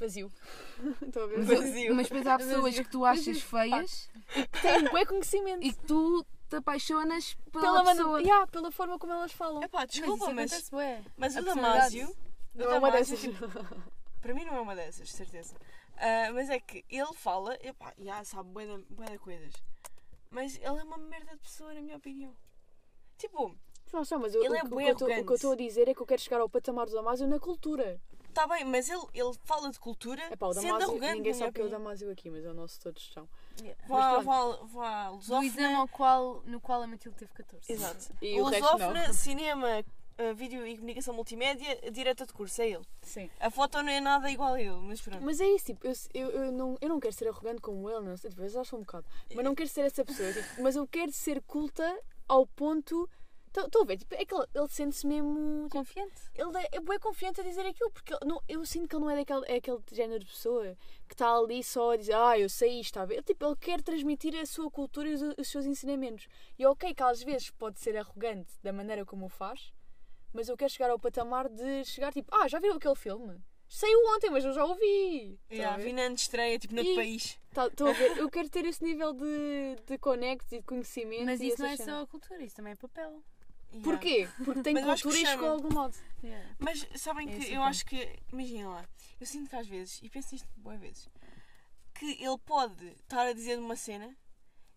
vazio. 0.00 0.32
Estão 1.06 1.22
a 1.22 1.26
ver? 1.26 1.42
Vazio. 1.44 1.94
Mas 1.94 2.08
depois 2.08 2.26
há 2.26 2.38
pessoas 2.38 2.74
que 2.74 2.90
tu 2.90 3.04
achas 3.04 3.40
feias 3.42 4.08
Tem 4.62 4.78
um 4.78 4.90
bom 4.90 5.06
conhecimento. 5.06 5.64
e 5.66 5.72
que 5.72 5.86
tu 5.86 6.24
te 6.48 6.56
apaixonas 6.56 7.36
pela, 7.52 7.64
pela, 7.64 7.84
man- 7.84 7.96
pessoa. 7.96 8.20
Yeah, 8.20 8.46
pela 8.48 8.72
forma 8.72 8.98
como 8.98 9.12
elas 9.12 9.30
falam. 9.32 9.62
Epá, 9.62 9.84
desculpa, 9.84 10.32
mas, 10.32 10.70
mas 11.16 11.36
A 11.36 11.40
o. 11.40 11.44
Damásio. 11.44 12.08
O 12.54 12.58
Não 12.58 12.72
é 12.72 12.78
uma 12.78 12.90
dessas. 12.90 13.20
tipo, 13.20 13.46
para 14.20 14.34
mim 14.34 14.44
não 14.44 14.56
é 14.56 14.60
uma 14.60 14.74
dessas, 14.74 15.06
de 15.08 15.14
certeza. 15.14 15.54
Ah, 15.96 16.32
mas 16.32 16.48
é 16.50 16.58
que 16.58 16.84
ele 16.88 17.12
fala, 17.14 17.56
epá, 17.62 17.92
já 17.98 18.24
sabe 18.24 18.50
da 18.50 19.18
coisas. 19.18 19.52
Mas 20.30 20.56
ele 20.56 20.66
é 20.80 20.82
uma 20.82 20.96
merda 20.96 21.32
de 21.32 21.38
pessoa, 21.38 21.72
na 21.74 21.80
minha 21.80 21.96
opinião. 21.96 22.34
Tipo, 23.18 23.54
Não, 23.92 24.04
só, 24.04 24.18
mas 24.18 24.34
eu, 24.34 24.40
Ele 24.42 24.50
o, 24.50 24.54
é 24.56 24.60
que- 24.60 24.66
o, 24.66 24.68
que 24.68 24.74
o 25.20 25.24
que 25.26 25.32
eu 25.32 25.34
estou 25.36 25.52
a 25.52 25.56
dizer 25.56 25.88
é 25.88 25.94
que 25.94 26.00
eu 26.00 26.06
quero 26.06 26.20
chegar 26.22 26.40
ao 26.40 26.48
patamar 26.48 26.86
do 26.86 26.92
Damásio 26.92 27.26
na 27.28 27.38
cultura. 27.38 28.00
Tá 28.32 28.46
bem, 28.46 28.64
mas 28.64 28.88
ele, 28.88 29.02
ele 29.14 29.32
fala 29.44 29.70
de 29.70 29.78
cultura 29.78 30.22
É 30.30 30.36
pá, 30.36 30.46
o 30.46 30.54
sendo 30.54 30.64
Damásio, 30.66 30.88
arrogante. 30.90 31.14
ninguém 31.14 31.34
sabe 31.34 31.52
que 31.52 31.60
é 31.60 31.64
o. 31.64 31.68
Damásio 31.68 32.10
aqui, 32.10 32.30
mas 32.30 32.44
é 32.44 32.50
o 32.50 32.54
nosso 32.54 32.80
todos 32.80 33.02
estão. 33.02 33.28
Vá, 33.88 34.14
Mas 34.16 34.24
vá, 34.24 34.56
vá, 34.64 35.08
Do 35.08 35.14
lusófona. 35.16 35.46
exame 35.46 35.74
ao 35.74 35.88
qual, 35.88 36.42
no 36.46 36.60
qual 36.60 36.82
a 36.82 36.86
Matilde 36.86 37.16
teve 37.18 37.32
14. 37.32 37.72
Exato. 37.72 38.06
E 38.22 38.40
o. 38.40 38.44
Lusófona, 38.48 39.12
cinema, 39.12 39.84
ah, 40.18 40.32
vídeo 40.34 40.66
e 40.66 40.74
comunicação 40.76 41.14
multimédia, 41.14 41.90
diretor 41.90 42.26
de 42.26 42.32
curso, 42.32 42.60
é 42.62 42.68
ele. 42.70 42.84
Sim. 43.02 43.30
A 43.40 43.50
foto 43.50 43.82
não 43.82 43.90
é 43.90 44.00
nada 44.00 44.30
igual 44.30 44.54
a 44.54 44.60
ele, 44.60 44.78
mas 44.82 45.00
pronto. 45.00 45.22
Mas 45.22 45.40
é 45.40 45.46
isso, 45.48 45.66
tipo, 45.66 45.86
eu, 45.86 45.92
eu, 46.12 46.30
eu 46.30 46.52
não, 46.52 46.76
eu 46.80 46.88
não 46.88 47.00
quero 47.00 47.14
ser 47.14 47.28
arrogante 47.28 47.60
como 47.60 47.88
ele, 47.90 48.00
não 48.04 48.16
sei, 48.16 48.30
tipo, 48.30 48.42
eu 48.42 48.60
acho 48.60 48.76
um 48.76 48.80
bocado. 48.80 49.06
Mas 49.34 49.44
não 49.44 49.54
quero 49.54 49.68
ser 49.68 49.82
essa 49.82 50.04
pessoa, 50.04 50.32
tipo, 50.32 50.62
mas 50.62 50.76
eu 50.76 50.86
quero 50.86 51.10
ser 51.12 51.40
culta 51.42 51.98
ao 52.28 52.46
ponto. 52.46 53.08
Estou 53.52 53.82
a 53.82 53.84
ver, 53.84 53.96
tipo, 53.98 54.14
é 54.14 54.24
que 54.24 54.32
ele, 54.34 54.46
ele 54.54 54.68
sente-se 54.68 55.06
mesmo. 55.06 55.64
Tipo, 55.64 55.78
Confiante. 55.78 56.20
ele 56.34 56.56
é, 56.58 56.68
é 56.76 56.80
bem 56.80 56.98
confiante 57.00 57.40
a 57.40 57.44
dizer 57.44 57.66
aquilo, 57.66 57.90
porque 57.90 58.12
ele- 58.14 58.24
não, 58.24 58.40
eu 58.48 58.64
sinto 58.64 58.86
que 58.88 58.94
ele 58.94 59.02
não 59.04 59.10
é 59.10 59.16
daquele 59.16 59.44
é 59.46 59.56
aquele 59.56 59.78
género 59.90 60.20
de 60.20 60.26
pessoa 60.30 60.76
que 61.08 61.14
está 61.14 61.34
ali 61.36 61.62
só 61.64 61.90
a 61.92 61.96
dizer, 61.96 62.14
ah, 62.14 62.38
eu 62.38 62.48
sei 62.48 62.74
isto, 62.78 62.90
está 62.90 63.02
a 63.02 63.06
ver? 63.06 63.14
Ele, 63.14 63.22
tipo, 63.24 63.44
ele 63.44 63.56
quer 63.56 63.82
transmitir 63.82 64.36
a 64.36 64.46
sua 64.46 64.70
cultura 64.70 65.08
e 65.08 65.14
os, 65.14 65.22
os 65.36 65.48
seus 65.48 65.66
ensinamentos. 65.66 66.28
E 66.58 66.62
é 66.62 66.68
ok 66.68 66.94
que 66.94 67.02
às 67.02 67.22
vezes 67.22 67.50
pode 67.50 67.80
ser 67.80 67.96
arrogante 67.96 68.52
da 68.62 68.72
maneira 68.72 69.04
como 69.04 69.26
o 69.26 69.28
faz, 69.28 69.72
mas 70.32 70.48
eu 70.48 70.56
quero 70.56 70.70
chegar 70.72 70.90
ao 70.90 70.98
patamar 70.98 71.48
de 71.48 71.84
chegar 71.84 72.12
tipo, 72.12 72.32
ah, 72.32 72.46
já 72.46 72.60
viram 72.60 72.76
aquele 72.76 72.94
filme? 72.94 73.36
Saiu 73.68 74.00
ontem, 74.16 74.30
mas 74.30 74.44
eu 74.44 74.52
já 74.52 74.64
ouvi. 74.64 75.38
Yeah, 75.50 75.76
vi 75.76 75.92
na 75.92 76.06
estreia, 76.08 76.58
tipo, 76.58 76.74
noutro 76.74 76.92
E- 76.92 76.96
país. 76.96 77.38
Tá- 77.54 77.66
Estão 77.68 77.86
a 77.88 77.92
ver? 77.92 78.16
Eu 78.18 78.28
quero 78.28 78.48
ter 78.48 78.64
esse 78.64 78.82
nível 78.82 79.12
de, 79.12 79.76
de 79.86 79.96
connect 79.98 80.52
e 80.54 80.58
de 80.58 80.64
conhecimento. 80.64 81.24
Mas 81.24 81.40
isso 81.40 81.60
não 81.62 81.68
é 81.68 81.76
cenas. 81.76 81.94
só 81.96 82.02
a 82.02 82.06
cultura, 82.06 82.42
isso 82.42 82.56
também 82.56 82.72
é 82.72 82.76
papel. 82.76 83.22
Yeah. 83.72 83.84
Porquê? 83.84 84.28
Porque 84.44 84.62
tem 84.62 84.74
Mas 84.74 84.84
eu 84.84 84.90
acho 84.90 85.02
que 85.02 85.08
cultura 85.08 85.22
e 85.22 85.26
chama. 85.26 85.42
chegou 85.42 85.48
a 85.48 85.52
algum 85.52 85.74
modo. 85.74 85.96
Mas 86.58 86.86
sabem 86.96 87.28
É 87.28 87.38
que 87.38 87.46
o 87.50 87.54
eu 87.54 87.62
acho 87.62 87.86
que, 87.86 88.18
imaginem 88.32 88.66
lá, 88.66 88.84
eu 89.20 89.26
sinto 89.26 89.48
que 89.48 89.56
às 89.56 89.66
vezes, 89.68 90.00
e 90.02 90.10
penso 90.10 90.28
nisto 90.34 90.48
boas 90.56 90.80
vezes, 90.80 91.08
que 91.94 92.22
ele 92.22 92.38
pode 92.44 92.84
estar 92.86 93.26
a 93.26 93.32
dizer 93.32 93.58
uma 93.58 93.76
cena 93.76 94.14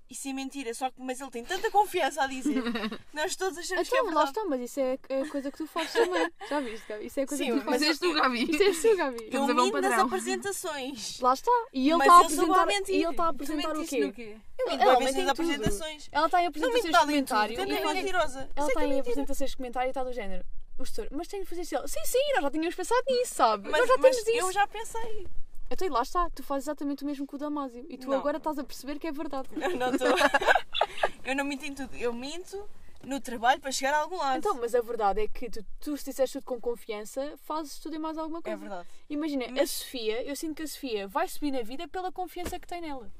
e 0.09 0.15
ser 0.15 0.33
mentira, 0.33 0.73
só 0.73 0.89
que 0.91 1.01
mas 1.01 1.19
ele 1.19 1.31
tem 1.31 1.43
tanta 1.43 1.71
confiança 1.71 2.23
a 2.23 2.27
dizer 2.27 2.61
que 2.61 2.99
nós 3.15 3.35
todos 3.35 3.57
achamos 3.57 3.89
que 3.89 3.95
é 3.95 3.99
Então, 3.99 4.13
lá 4.13 4.23
verdade. 4.25 4.29
está, 4.39 4.45
mas 4.49 4.61
isso 4.61 4.79
é 4.79 4.93
a 5.21 5.29
coisa 5.29 5.51
que 5.51 5.57
tu 5.57 5.65
fazes 5.67 5.93
também. 5.93 6.29
Já 6.49 6.59
viste, 6.59 6.85
Gabi? 6.87 7.05
Isso 7.07 7.19
é 7.19 7.23
a 7.23 7.27
coisa 7.27 7.43
Sim, 7.43 7.51
que 7.51 7.59
tu 7.59 7.65
mas 7.65 7.73
fazes. 7.73 7.87
és 7.87 7.99
tu, 7.99 8.13
Gabi. 8.13 8.43
Isso 8.51 8.63
és 8.63 8.81
tu, 8.81 8.95
Gabi. 8.97 9.29
Eu 9.31 9.47
minto 9.47 9.81
nas 9.81 9.99
apresentações. 9.99 11.19
Lá 11.19 11.33
está. 11.33 11.51
E 11.73 11.89
ele 11.89 11.97
Mas 11.97 12.07
está 12.07 12.13
a 12.13 12.21
apresentar, 12.21 12.67
e 12.89 12.95
ele 12.95 13.09
está 13.11 13.23
a 13.25 13.29
apresentar 13.29 13.77
o 13.77 13.85
quê? 13.85 14.11
quê? 14.11 14.37
Eu 14.59 14.69
minto 14.69 14.83
Ela 14.83 14.93
em 15.01 15.03
nas 15.05 15.13
tudo. 15.15 15.29
apresentações. 15.29 16.09
Ela 16.11 16.25
está 16.25 16.43
em 16.43 16.45
apresentações 16.47 16.83
de 16.83 16.91
tudo, 16.91 16.99
comentário. 17.01 17.53
e 17.61 17.65
nem 17.65 17.77
é 17.77 17.93
mentirosa. 17.93 18.49
Ela 18.55 18.67
está 18.67 18.83
é 18.83 18.87
em 18.87 18.99
apresentações 18.99 19.49
de 19.51 19.57
comentário 19.57 19.87
e 19.87 19.91
está 19.91 20.03
do 20.03 20.13
género. 20.13 20.43
O 20.77 20.85
setor, 20.85 21.07
mas 21.11 21.27
tem 21.27 21.39
de 21.41 21.45
fazer 21.47 21.61
isso. 21.61 21.75
Ela, 21.75 21.87
Sim, 21.87 21.99
sim, 22.05 22.17
nós 22.33 22.43
já 22.43 22.51
tínhamos 22.51 22.75
pensado 22.75 23.01
nisso, 23.07 23.35
sabe? 23.35 23.69
Mas, 23.69 23.79
nós 23.81 23.89
já 23.89 23.97
mas 23.97 24.15
temos 24.15 24.27
isso. 24.27 24.45
eu 24.47 24.51
já 24.51 24.67
pensei. 24.67 25.27
Então, 25.69 25.87
e 25.87 25.89
lá 25.91 26.01
está, 26.01 26.29
tu 26.29 26.43
fazes 26.43 26.65
exatamente 26.65 27.03
o 27.03 27.07
mesmo 27.07 27.25
que 27.25 27.35
o 27.35 27.37
Damásio. 27.37 27.85
E 27.89 27.97
tu 27.97 28.07
Não. 28.07 28.17
agora 28.17 28.37
estás 28.37 28.59
a 28.59 28.63
perceber 28.63 28.99
que 28.99 29.07
é 29.07 29.11
verdade. 29.11 29.49
Eu 29.55 29.75
não 29.77 29.89
estou. 29.91 30.07
eu 31.25 31.35
não 31.35 31.43
minto 31.45 31.65
em 31.65 31.73
tudo. 31.73 31.95
Eu 31.95 32.13
minto 32.13 32.69
no 33.03 33.19
trabalho 33.19 33.59
para 33.59 33.71
chegar 33.71 33.93
a 33.93 33.99
algum 33.99 34.17
lado. 34.17 34.37
Então, 34.37 34.53
mas 34.55 34.75
a 34.75 34.81
verdade 34.81 35.21
é 35.21 35.27
que 35.27 35.49
tu, 35.49 35.65
tu 35.79 35.97
se 35.97 36.05
disseste 36.05 36.33
tudo 36.39 36.45
com 36.45 36.61
confiança, 36.61 37.35
fazes 37.43 37.79
tudo 37.79 37.95
e 37.95 37.99
mais 37.99 38.17
alguma 38.17 38.39
é 38.39 38.41
coisa. 38.43 38.57
verdade. 38.57 38.87
Imagina, 39.09 39.45
a 39.45 39.51
Mas- 39.51 39.71
Sofia, 39.71 40.23
eu 40.23 40.35
sinto 40.35 40.55
que 40.55 40.63
a 40.63 40.67
Sofia 40.67 41.07
vai 41.07 41.27
subir 41.27 41.51
na 41.51 41.61
vida 41.63 41.87
pela 41.87 42.11
confiança 42.11 42.59
que 42.59 42.67
tem 42.67 42.81
nela. 42.81 43.11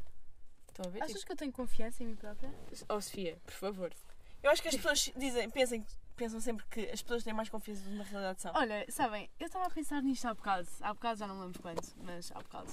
Estão 0.67 0.85
a 0.85 0.89
ver? 0.89 1.03
Achas 1.03 1.23
que 1.23 1.31
eu 1.31 1.35
tenho 1.35 1.51
confiança 1.51 2.03
em 2.03 2.07
mim 2.07 2.15
própria? 2.15 2.49
Tipo, 2.71 2.93
oh, 2.93 3.01
Sofia, 3.01 3.37
por 3.45 3.53
favor. 3.53 3.91
Eu 4.41 4.51
acho 4.51 4.61
que 4.61 4.67
as 4.67 4.75
pessoas 4.75 5.11
dizem, 5.15 5.49
pensem, 5.49 5.85
pensam 6.15 6.39
sempre 6.39 6.65
que 6.67 6.81
as 6.89 7.01
pessoas 7.01 7.23
têm 7.23 7.33
mais 7.33 7.49
confiança 7.49 7.89
na 7.89 8.03
realidade 8.03 8.41
são. 8.41 8.51
Olha, 8.55 8.85
sabem, 8.89 9.29
eu 9.39 9.47
estava 9.47 9.65
a 9.65 9.69
pensar 9.69 10.01
nisto 10.01 10.25
há 10.25 10.33
bocado. 10.33 10.67
Há 10.81 10.93
bocado 10.93 11.19
já 11.19 11.27
não 11.27 11.39
lembro 11.39 11.61
quando, 11.61 11.81
mas 11.97 12.31
há 12.31 12.39
bocado. 12.39 12.71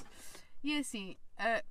E 0.63 0.75
é 0.75 0.79
assim, 0.79 1.17
ah, 1.39 1.63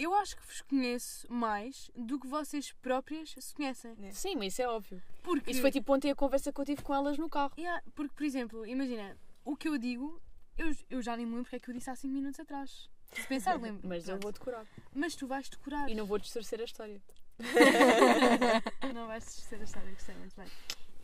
eu 0.00 0.14
acho 0.14 0.34
que 0.34 0.46
vos 0.46 0.62
conheço 0.62 1.30
mais 1.30 1.90
do 1.94 2.18
que 2.18 2.26
vocês 2.26 2.72
próprias 2.72 3.34
se 3.38 3.54
conhecem. 3.54 3.94
Sim, 4.12 4.34
mas 4.36 4.54
isso 4.54 4.62
é 4.62 4.68
óbvio. 4.68 5.02
Porque, 5.22 5.50
Isso 5.50 5.60
foi 5.60 5.70
tipo 5.70 5.92
ontem 5.92 6.10
a 6.10 6.14
conversa 6.14 6.50
que 6.50 6.58
eu 6.58 6.64
tive 6.64 6.82
com 6.82 6.94
elas 6.94 7.18
no 7.18 7.28
carro. 7.28 7.52
Yeah, 7.58 7.82
porque, 7.94 8.14
por 8.14 8.24
exemplo, 8.24 8.66
imagina, 8.66 9.18
o 9.44 9.54
que 9.54 9.68
eu 9.68 9.76
digo, 9.76 10.18
eu, 10.56 10.74
eu 10.88 11.02
já 11.02 11.14
nem 11.16 11.26
me 11.26 11.32
lembro 11.32 11.44
porque 11.44 11.56
é 11.56 11.60
que 11.60 11.68
eu 11.68 11.74
disse 11.74 11.90
há 11.90 11.94
5 11.94 12.14
minutos 12.14 12.40
atrás. 12.40 12.88
Se 13.12 13.26
pensar, 13.26 13.56
lembro. 13.60 13.86
Mas 13.86 14.08
eu 14.08 14.18
vou 14.18 14.32
decorar. 14.32 14.66
Mas 14.94 15.14
tu 15.14 15.26
vais 15.26 15.50
decorar. 15.50 15.86
E 15.90 15.94
não 15.94 16.06
vou 16.06 16.18
distorcer 16.18 16.60
a 16.60 16.64
história. 16.64 16.98
Não 18.94 19.06
vais 19.06 19.24
descer 19.24 19.60
a 19.60 19.64
história, 19.64 19.90
gostei 19.92 20.14
muito 20.16 20.36
bem. 20.36 20.48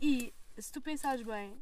E 0.01 0.33
se 0.57 0.71
tu 0.71 0.81
pensares 0.81 1.23
bem, 1.23 1.61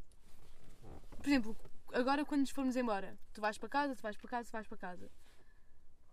por 1.18 1.26
exemplo, 1.28 1.56
agora 1.92 2.24
quando 2.24 2.40
nos 2.40 2.50
formos 2.50 2.76
embora, 2.76 3.18
tu 3.32 3.40
vais 3.40 3.58
para 3.58 3.68
casa, 3.68 3.96
tu 3.96 4.02
vais 4.02 4.16
para 4.16 4.28
casa, 4.28 4.48
tu 4.48 4.52
vais 4.52 4.66
para 4.66 4.78
casa. 4.78 5.10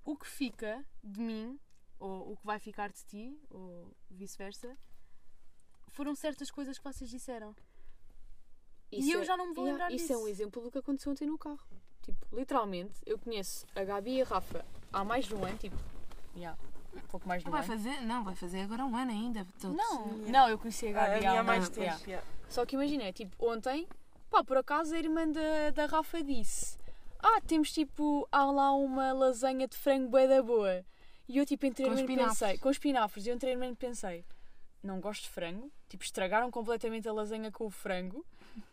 O 0.06 0.18
que 0.18 0.28
fica 0.28 0.84
de 1.04 1.20
mim, 1.20 1.60
ou 2.00 2.34
o 2.34 2.38
que 2.38 2.46
vai 2.46 2.60
ficar 2.60 2.92
de 2.92 3.04
ti, 3.06 3.40
ou 3.50 3.96
vice-versa, 4.10 4.78
foram 5.90 6.16
certas 6.16 6.52
coisas 6.52 6.78
que 6.78 6.84
vocês 6.84 7.10
disseram. 7.10 7.56
E 8.92 9.12
eu 9.12 9.24
já 9.24 9.36
não 9.36 9.48
me 9.48 9.54
vou 9.56 9.66
lembrar 9.66 9.92
Isso 9.92 10.12
é 10.14 10.16
um 10.18 10.20
disso. 10.20 10.30
exemplo 10.30 10.62
do 10.62 10.72
que 10.72 10.78
aconteceu 10.78 11.12
ontem 11.12 11.26
no 11.26 11.38
carro. 11.38 11.66
Tipo, 12.02 12.36
literalmente, 12.36 13.00
eu 13.06 13.18
conheço 13.18 13.66
a 13.76 13.84
Gabi 13.84 14.18
e 14.18 14.22
a 14.22 14.26
Rafa 14.26 14.66
há 14.92 15.04
mais 15.04 15.26
de 15.26 15.34
um 15.34 15.44
ano, 15.46 15.58
tipo, 15.58 15.76
yeah, 16.36 16.60
um 16.96 17.08
pouco 17.08 17.28
mais 17.28 17.42
de 17.42 17.50
um 17.50 17.52
Vai 17.52 17.62
ano. 17.62 17.70
fazer? 17.70 18.02
Não, 18.02 18.24
vai 18.24 18.36
fazer 18.36 18.62
agora 18.62 18.86
um 18.86 18.96
ano 18.96 19.12
ainda. 19.12 19.46
Todos. 19.60 19.78
Não, 19.78 20.08
não, 20.08 20.50
eu 20.50 20.58
conheci 20.58 20.88
a 20.88 20.92
Gabi 20.92 21.26
a 21.26 21.40
há 21.40 21.44
mais 21.44 21.68
um 21.68 21.72
tempo. 21.72 21.82
ano. 21.82 21.90
yeah. 21.90 22.06
yeah. 22.08 22.28
Só 22.50 22.66
que 22.66 22.76
imagina, 22.76 23.12
tipo, 23.12 23.36
ontem, 23.46 23.88
pá, 24.30 24.44
por 24.44 24.58
acaso 24.58 24.94
a 24.94 25.00
irmã 25.00 25.28
da, 25.28 25.72
da 25.74 25.86
Rafa 25.86 26.22
disse: 26.24 26.78
Ah, 27.20 27.42
temos 27.42 27.72
tipo, 27.72 28.28
há 28.32 28.46
lá 28.46 28.74
uma 28.74 29.12
lasanha 29.14 29.68
de 29.68 29.76
frango 29.76 30.10
bué 30.10 30.28
da 30.28 30.42
boa. 30.42 30.86
E 31.28 31.38
eu, 31.38 31.46
tipo, 31.46 31.66
interiormente 31.66 32.02
espinafres. 32.04 32.40
pensei, 32.40 32.58
com 32.58 32.70
espinafres, 32.70 33.26
e 33.26 33.30
eu 33.30 33.36
interiormente 33.36 33.78
pensei: 33.78 34.26
Não 34.84 35.00
gosto 35.00 35.24
de 35.24 35.30
frango, 35.30 35.72
tipo, 35.90 36.04
estragaram 36.04 36.52
completamente 36.52 37.08
a 37.08 37.14
lasanha 37.14 37.52
com 37.52 37.66
o 37.66 37.70
frango, 37.70 38.26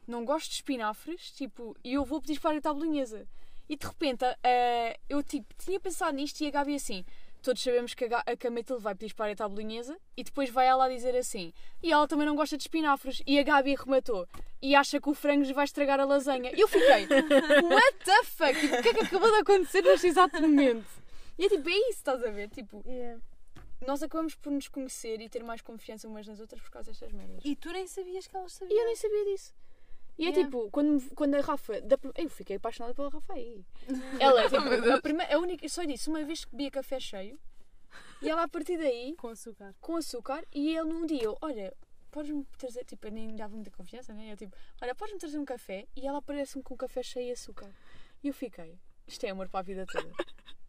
não 0.07 0.25
gosto 0.25 0.49
de 0.49 0.57
espinafres, 0.57 1.31
tipo, 1.31 1.77
e 1.83 1.95
eu 1.95 2.05
vou 2.05 2.21
pedir 2.21 2.35
esparguete 2.35 2.68
à 2.68 2.75
bolonhesa. 2.75 3.27
E 3.68 3.77
de 3.77 3.87
repente, 3.87 4.25
eh, 4.43 4.99
eu, 5.09 5.23
tipo, 5.23 5.55
tinha 5.57 5.79
pensado 5.79 6.16
nisto 6.16 6.41
e 6.41 6.49
a 6.49 6.51
Gabi 6.51 6.75
assim. 6.75 7.05
Todos 7.43 7.62
sabemos 7.62 7.95
que 7.95 8.05
a, 8.05 8.18
a 8.20 8.51
Matilde 8.51 8.82
vai 8.82 8.95
pedir 8.95 9.07
esparguete 9.07 9.43
à 9.43 9.49
bolonhesa 9.49 9.97
e 10.16 10.22
depois 10.22 10.51
vai 10.51 10.66
ela 10.66 10.88
dizer 10.88 11.16
assim 11.16 11.53
e 11.82 11.91
ela 11.93 12.07
também 12.07 12.26
não 12.26 12.36
gosta 12.36 12.57
de 12.57 12.62
espinafres. 12.64 13.22
E 13.26 13.38
a 13.38 13.43
Gabi 13.43 13.74
rematou. 13.74 14.26
E 14.61 14.74
acha 14.74 15.01
que 15.01 15.09
o 15.09 15.14
frango 15.14 15.53
vai 15.55 15.64
estragar 15.64 15.99
a 16.01 16.05
lasanha. 16.05 16.53
E 16.55 16.61
eu 16.61 16.68
fiquei, 16.68 17.07
what 17.70 17.99
the 18.05 18.24
fuck? 18.24 18.53
Tipo, 18.61 18.76
o 18.76 18.82
que 18.82 18.88
é 18.88 18.95
que 18.95 19.01
acabou 19.01 19.30
de 19.30 19.36
acontecer 19.38 19.82
neste 19.82 20.07
exato 20.09 20.41
momento? 20.41 20.86
E 21.38 21.47
é 21.47 21.49
tipo, 21.49 21.66
é 21.68 21.72
isso, 21.72 21.91
estás 21.99 22.22
a 22.22 22.30
ver? 22.30 22.51
Tipo, 22.51 22.84
nós 23.86 24.03
acabamos 24.03 24.34
por 24.34 24.53
nos 24.53 24.68
conhecer 24.68 25.18
e 25.22 25.28
ter 25.30 25.43
mais 25.43 25.62
confiança 25.62 26.07
umas 26.07 26.26
nas 26.26 26.38
outras 26.41 26.61
por 26.61 26.70
causa 26.70 26.91
destas 26.91 27.11
merdas. 27.12 27.41
E 27.43 27.57
tu 27.57 27.72
nem 27.72 27.86
sabias 27.86 28.26
que 28.26 28.36
elas 28.36 28.53
E 28.53 28.57
sabiam. 28.59 28.78
eu 28.78 28.84
nem 28.86 28.97
sabia 28.97 29.24
disso. 29.24 29.55
E 30.21 30.27
é 30.27 30.29
Yeah. 30.29 30.45
tipo, 30.45 30.71
quando, 30.71 31.14
quando 31.14 31.35
a 31.37 31.41
Rafa. 31.41 31.81
Da, 31.81 31.97
eu 32.14 32.29
fiquei 32.29 32.57
apaixonada 32.57 32.95
pela 32.95 33.09
Rafa 33.09 33.33
aí. 33.33 33.64
Ela, 34.21 34.43
tipo, 34.51 34.93
a, 34.93 35.01
primeira, 35.01 35.35
a 35.35 35.39
única. 35.39 35.64
Eu 35.64 35.68
só 35.71 35.83
disse 35.85 36.11
uma 36.11 36.23
vez 36.23 36.45
que 36.45 36.51
bebia 36.51 36.71
café 36.71 37.01
cheio. 37.01 37.41
E 38.23 38.29
ela 38.29 38.43
a 38.45 38.49
partir 38.49 38.77
daí 38.77 39.14
Com 39.16 39.29
açúcar. 39.29 39.75
com 39.81 39.97
açúcar 39.97 40.45
e 40.55 40.77
ele 40.77 40.85
num 40.93 41.07
dia, 41.07 41.23
eu, 41.25 41.37
olha, 41.41 41.75
podes-me 42.11 42.45
trazer, 42.59 42.85
tipo, 42.85 43.07
eu 43.07 43.11
nem 43.11 43.35
dava 43.35 43.55
muita 43.55 43.71
confiança, 43.71 44.12
né? 44.12 44.33
Eu 44.33 44.37
tipo, 44.37 44.55
olha, 44.83 44.95
podes-me 44.95 45.18
trazer 45.18 45.39
um 45.39 45.45
café 45.45 45.87
e 45.97 46.07
ela 46.07 46.18
aparece-me 46.18 46.62
com 46.62 46.75
um 46.75 46.77
café 46.77 47.03
cheio 47.03 47.27
de 47.27 47.33
açúcar. 47.33 47.71
E 48.23 48.29
eu 48.29 48.35
fiquei, 48.35 48.79
isto 49.09 49.25
é 49.25 49.31
amor 49.31 49.49
para 49.49 49.61
a 49.61 49.62
vida 49.62 49.87
toda. 49.91 50.09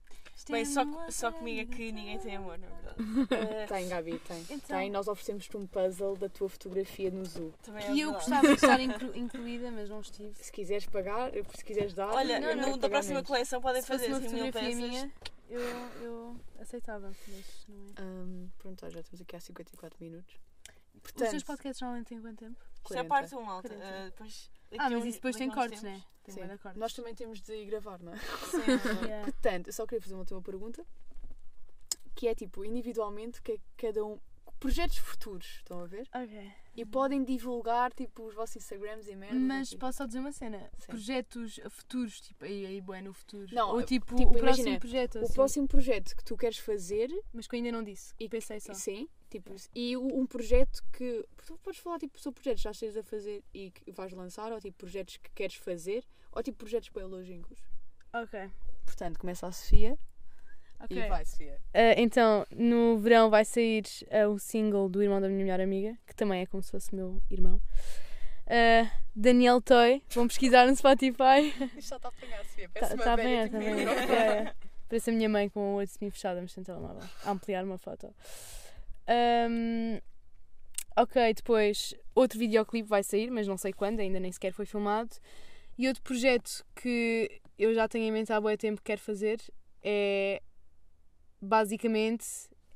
Bem, 0.49 0.65
só, 0.65 0.83
só 1.09 1.31
comigo 1.31 1.61
é 1.61 1.65
que 1.75 1.91
ninguém 1.91 2.17
tem 2.19 2.35
amor, 2.35 2.57
na 2.57 2.67
verdade. 2.67 2.91
Eh, 3.31 3.65
tem, 3.67 3.87
Gabi, 3.87 4.19
tem. 4.19 4.41
Então. 4.49 4.77
Tem, 4.77 4.89
nós 4.89 5.07
oferecemos-te 5.07 5.55
um 5.57 5.65
puzzle 5.67 6.15
da 6.17 6.27
tua 6.29 6.49
fotografia 6.49 7.09
no 7.11 7.25
zoo. 7.25 7.53
também 7.63 7.83
é 7.83 7.91
Que 7.91 7.99
eu 8.01 8.11
verdade. 8.11 8.13
gostava 8.31 8.47
de 8.47 8.53
estar 8.53 8.79
inclu- 8.81 9.15
incluída, 9.15 9.71
mas 9.71 9.89
não 9.89 10.01
estive. 10.01 10.33
Se 10.35 10.51
quiseres 10.51 10.85
pagar, 10.87 11.31
se 11.55 11.63
quiseres 11.65 11.93
dar, 11.93 12.09
Olha, 12.13 12.39
eu 12.41 12.55
não 12.55 12.63
no, 12.63 12.69
vou 12.69 12.77
da 12.77 12.89
próxima 12.89 13.15
menos. 13.15 13.27
coleção 13.27 13.61
podem 13.61 13.81
Se 13.81 13.87
fazer 13.87 14.07
uma 14.07 14.17
assim 14.17 14.27
mil 14.29 14.45
fotografia 14.45 14.75
peças. 14.75 14.89
minha, 14.89 15.11
eu, 15.49 15.61
eu 16.01 16.35
aceitava, 16.59 17.11
mas 17.27 17.65
não 17.67 17.85
é. 17.87 18.01
Ahm, 18.01 18.47
pronto, 18.59 18.89
já 18.89 18.99
estamos 18.99 19.21
aqui 19.21 19.35
há 19.35 19.39
54 19.39 19.97
minutos. 20.03 20.33
Os 20.95 21.01
Portanto, 21.01 21.29
teus 21.31 21.43
podcasts 21.43 21.81
normalmente 21.81 22.07
têm 22.09 22.21
quanto 22.21 22.37
tempo? 22.39 22.59
Isto 22.83 22.93
é 22.93 23.03
40. 23.03 23.07
parte 23.07 23.35
1, 23.35 23.41
malta. 23.43 23.69
40. 23.69 23.85
Ah, 23.87 24.05
depois, 24.05 24.51
Ah, 24.77 24.89
mas 24.89 25.05
isso 25.05 25.17
depois 25.17 25.35
tem 25.35 25.49
cortes, 25.49 25.83
né? 25.83 26.03
Tem 26.23 26.33
Sim. 26.35 26.41
bué 26.41 26.49
de 26.55 26.57
cortes. 26.61 26.79
nós 26.79 26.93
também 26.93 27.15
temos 27.15 27.41
de 27.41 27.53
ir 27.53 27.65
gravar, 27.65 27.99
não 28.01 28.13
é? 28.13 28.17
Sim. 28.17 28.61
Yeah. 29.11 29.23
Portanto, 29.31 29.67
eu 29.67 29.73
só 29.73 29.85
queria 29.85 30.01
fazer 30.01 30.13
uma 30.13 30.21
última 30.21 30.41
pergunta, 30.41 30.85
que 32.15 32.27
é 32.27 32.35
tipo, 32.35 32.63
individualmente, 32.65 33.39
o 33.39 33.43
que 33.43 33.53
é 33.53 33.57
que 33.57 33.63
cada 33.77 34.03
um. 34.05 34.19
Projetos 34.59 34.97
futuros, 34.97 35.47
estão 35.57 35.79
a 35.79 35.85
ver? 35.87 36.07
Ok. 36.13 36.53
E 36.75 36.85
podem 36.85 37.23
divulgar 37.23 37.91
tipo 37.93 38.23
os 38.25 38.33
vossos 38.33 38.55
Instagrams 38.55 39.07
e 39.07 39.15
merda. 39.15 39.37
Mas 39.37 39.73
posso 39.73 39.97
só 39.97 40.05
dizer 40.05 40.19
uma 40.19 40.31
cena? 40.31 40.69
Sim. 40.79 40.87
Projetos 40.87 41.59
futuros, 41.69 42.21
tipo, 42.21 42.45
aí, 42.45 42.65
aí 42.65 42.79
bué 42.81 43.01
no 43.01 43.13
futuro. 43.13 43.53
Não, 43.53 43.71
Ou 43.71 43.83
tipo, 43.83 44.15
tipo, 44.15 44.29
o 44.29 44.33
próximo 44.33 44.67
imagina, 44.67 44.79
projeto, 44.79 45.15
O 45.15 45.23
assim. 45.23 45.33
próximo 45.33 45.67
projeto 45.67 46.15
que 46.15 46.23
tu 46.23 46.37
queres 46.37 46.57
fazer, 46.59 47.09
Mas 47.33 47.45
que 47.45 47.55
eu 47.55 47.57
ainda 47.57 47.71
não 47.73 47.83
disse. 47.83 48.13
E 48.17 48.29
pensei 48.29 48.59
só. 48.61 48.73
sim, 48.73 49.09
tipo, 49.29 49.53
e 49.75 49.97
o- 49.97 50.17
um 50.17 50.25
projeto 50.25 50.81
que. 50.93 51.25
Tu 51.45 51.57
podes 51.57 51.79
falar 51.81 51.99
tipo 51.99 52.17
sobre 52.19 52.39
projetos 52.41 52.61
que 52.61 52.63
já 52.63 52.71
estejas 52.71 52.97
a 52.97 53.03
fazer 53.03 53.43
e 53.53 53.69
que 53.71 53.91
vais 53.91 54.13
lançar, 54.13 54.51
ou 54.53 54.59
tipo 54.61 54.77
projetos 54.77 55.17
que 55.17 55.29
queres 55.31 55.55
fazer, 55.55 56.05
ou 56.31 56.41
tipo 56.41 56.57
projetos 56.59 56.87
bem 56.89 57.03
longínquos. 57.03 57.59
Ok. 58.13 58.49
Portanto, 58.85 59.19
começa 59.19 59.45
a 59.45 59.51
Sofia 59.51 59.97
Ok. 60.83 60.97
e 60.97 61.07
vai, 61.07 61.25
Sofia. 61.25 61.57
Ah, 61.73 61.93
então, 61.97 62.45
no 62.55 62.97
verão 62.97 63.29
vai 63.29 63.45
sair 63.45 63.83
ah, 64.11 64.27
o 64.27 64.39
single 64.39 64.89
do 64.89 65.01
irmão 65.01 65.21
da 65.21 65.27
minha 65.27 65.43
melhor 65.43 65.61
amiga, 65.61 65.97
que 66.05 66.15
também 66.15 66.41
é 66.41 66.45
como 66.45 66.61
se 66.61 66.71
fosse 66.71 66.93
meu 66.95 67.21
irmão. 67.29 67.61
Ah, 68.47 68.89
Daniel 69.15 69.61
Toy, 69.61 70.03
vão 70.09 70.27
pesquisar 70.27 70.67
no 70.67 70.75
Spotify. 70.75 71.53
Isto 71.77 71.89
já 71.89 71.95
está 71.97 72.07
a 72.07 72.11
apanhar, 72.11 72.45
Sofia. 72.45 72.65
Está 72.65 72.79
Parece 72.79 72.93
uma 72.95 73.03
tá 73.03 73.15
velha, 73.15 73.49
bem, 73.49 73.83
está. 73.83 73.93
Yeah, 74.01 74.23
yeah. 74.33 74.55
Parece 74.89 75.09
a 75.09 75.13
minha 75.13 75.29
mãe 75.29 75.47
com 75.47 75.59
o 75.59 75.75
olho 75.75 75.87
semi-fechado, 75.87 76.41
mas 76.41 76.51
sem 76.51 76.63
telemóvel. 76.63 77.07
A 77.23 77.31
ampliar 77.31 77.63
uma 77.63 77.77
foto. 77.77 78.13
Ahm, 79.07 80.01
ok, 80.97 81.33
depois 81.33 81.95
outro 82.13 82.37
videoclipe 82.37 82.89
vai 82.89 83.01
sair, 83.01 83.31
mas 83.31 83.47
não 83.47 83.57
sei 83.57 83.71
quando, 83.71 84.01
ainda 84.01 84.19
nem 84.19 84.31
sequer 84.31 84.51
foi 84.51 84.65
filmado. 84.65 85.11
E 85.77 85.87
outro 85.87 86.03
projeto 86.03 86.65
que 86.75 87.41
eu 87.57 87.73
já 87.73 87.87
tenho 87.87 88.05
em 88.05 88.11
mente 88.11 88.33
há 88.33 88.41
bom 88.41 88.55
tempo 88.57 88.81
que 88.81 88.85
quero 88.85 89.01
fazer 89.01 89.39
é 89.81 90.41
basicamente 91.41 92.25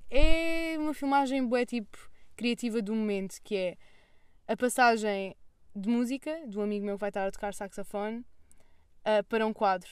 é 0.10 0.76
uma 0.78 0.94
filmagem 0.94 1.46
bué 1.46 1.66
tipo 1.66 1.98
criativa 2.36 2.82
do 2.82 2.94
momento, 2.94 3.42
que 3.44 3.56
é 3.56 3.78
a 4.48 4.58
passagem 4.58 5.36
de 5.76 5.90
música 5.90 6.48
de 6.48 6.58
um 6.58 6.62
amigo 6.62 6.86
meu 6.86 6.96
que 6.96 7.02
vai 7.02 7.10
estar 7.10 7.28
a 7.28 7.32
tocar 7.32 7.54
saxofone 7.54 8.26
ah, 9.04 9.24
para 9.24 9.46
um 9.46 9.54
quadro 9.54 9.90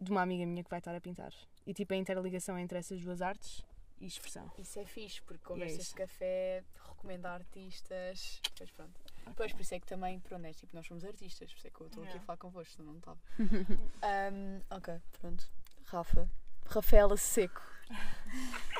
de 0.00 0.10
uma 0.10 0.22
amiga 0.22 0.46
minha 0.46 0.62
que 0.62 0.70
vai 0.70 0.78
estar 0.78 0.94
a 0.94 1.00
pintar. 1.00 1.32
E 1.66 1.74
tipo 1.74 1.92
a 1.92 1.96
interligação 1.96 2.58
entre 2.58 2.78
essas 2.78 3.00
duas 3.02 3.20
artes 3.20 3.64
e 4.00 4.06
expressão. 4.06 4.50
Isso 4.58 4.78
é 4.78 4.86
fixe, 4.86 5.20
porque 5.22 5.42
é 5.42 5.46
conversas 5.46 5.80
isso. 5.80 5.90
de 5.90 5.96
café, 5.96 6.64
recomenda 6.88 7.30
artistas. 7.30 8.40
Depois 8.50 8.70
pronto. 8.70 9.00
Depois 9.26 9.52
por 9.52 9.60
isso 9.60 9.74
é 9.74 9.80
que 9.80 9.86
também, 9.86 10.18
pronto, 10.20 10.44
é 10.46 10.52
tipo, 10.52 10.74
nós 10.74 10.86
somos 10.86 11.04
artistas, 11.04 11.50
por 11.50 11.58
isso 11.58 11.66
é 11.66 11.70
que 11.70 11.80
eu 11.80 11.86
estou 11.86 12.04
aqui 12.04 12.16
a 12.16 12.20
falar 12.20 12.38
convosco, 12.38 12.74
senão 12.74 12.92
não 12.92 12.98
estava. 12.98 13.20
Ahm, 14.02 14.62
ok, 14.70 15.00
pronto. 15.20 15.48
Rafa. 15.84 16.28
Rafaela 16.66 17.16
Seco. 17.16 17.62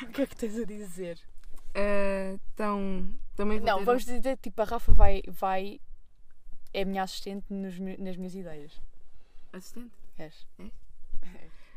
O 0.03 0.07
que 0.09 0.23
é 0.23 0.27
que 0.27 0.37
tens 0.37 0.59
a 0.59 0.65
dizer? 0.65 1.19
Ah, 1.75 2.37
então, 2.55 3.09
também 3.37 3.59
vou 3.59 3.67
Não, 3.67 3.79
ter- 3.79 3.85
vamos 3.85 4.05
dizer, 4.05 4.37
tipo, 4.39 4.61
a 4.63 4.65
Rafa 4.65 4.93
vai. 4.93 5.23
vai 5.29 5.81
é 6.73 6.83
a 6.83 6.85
minha 6.85 7.03
assistente 7.03 7.45
nos 7.53 7.79
nas 7.99 8.17
minhas 8.17 8.35
ideias. 8.35 8.73
Assistente? 9.53 9.91
És. 10.19 10.47
É? 10.59 10.71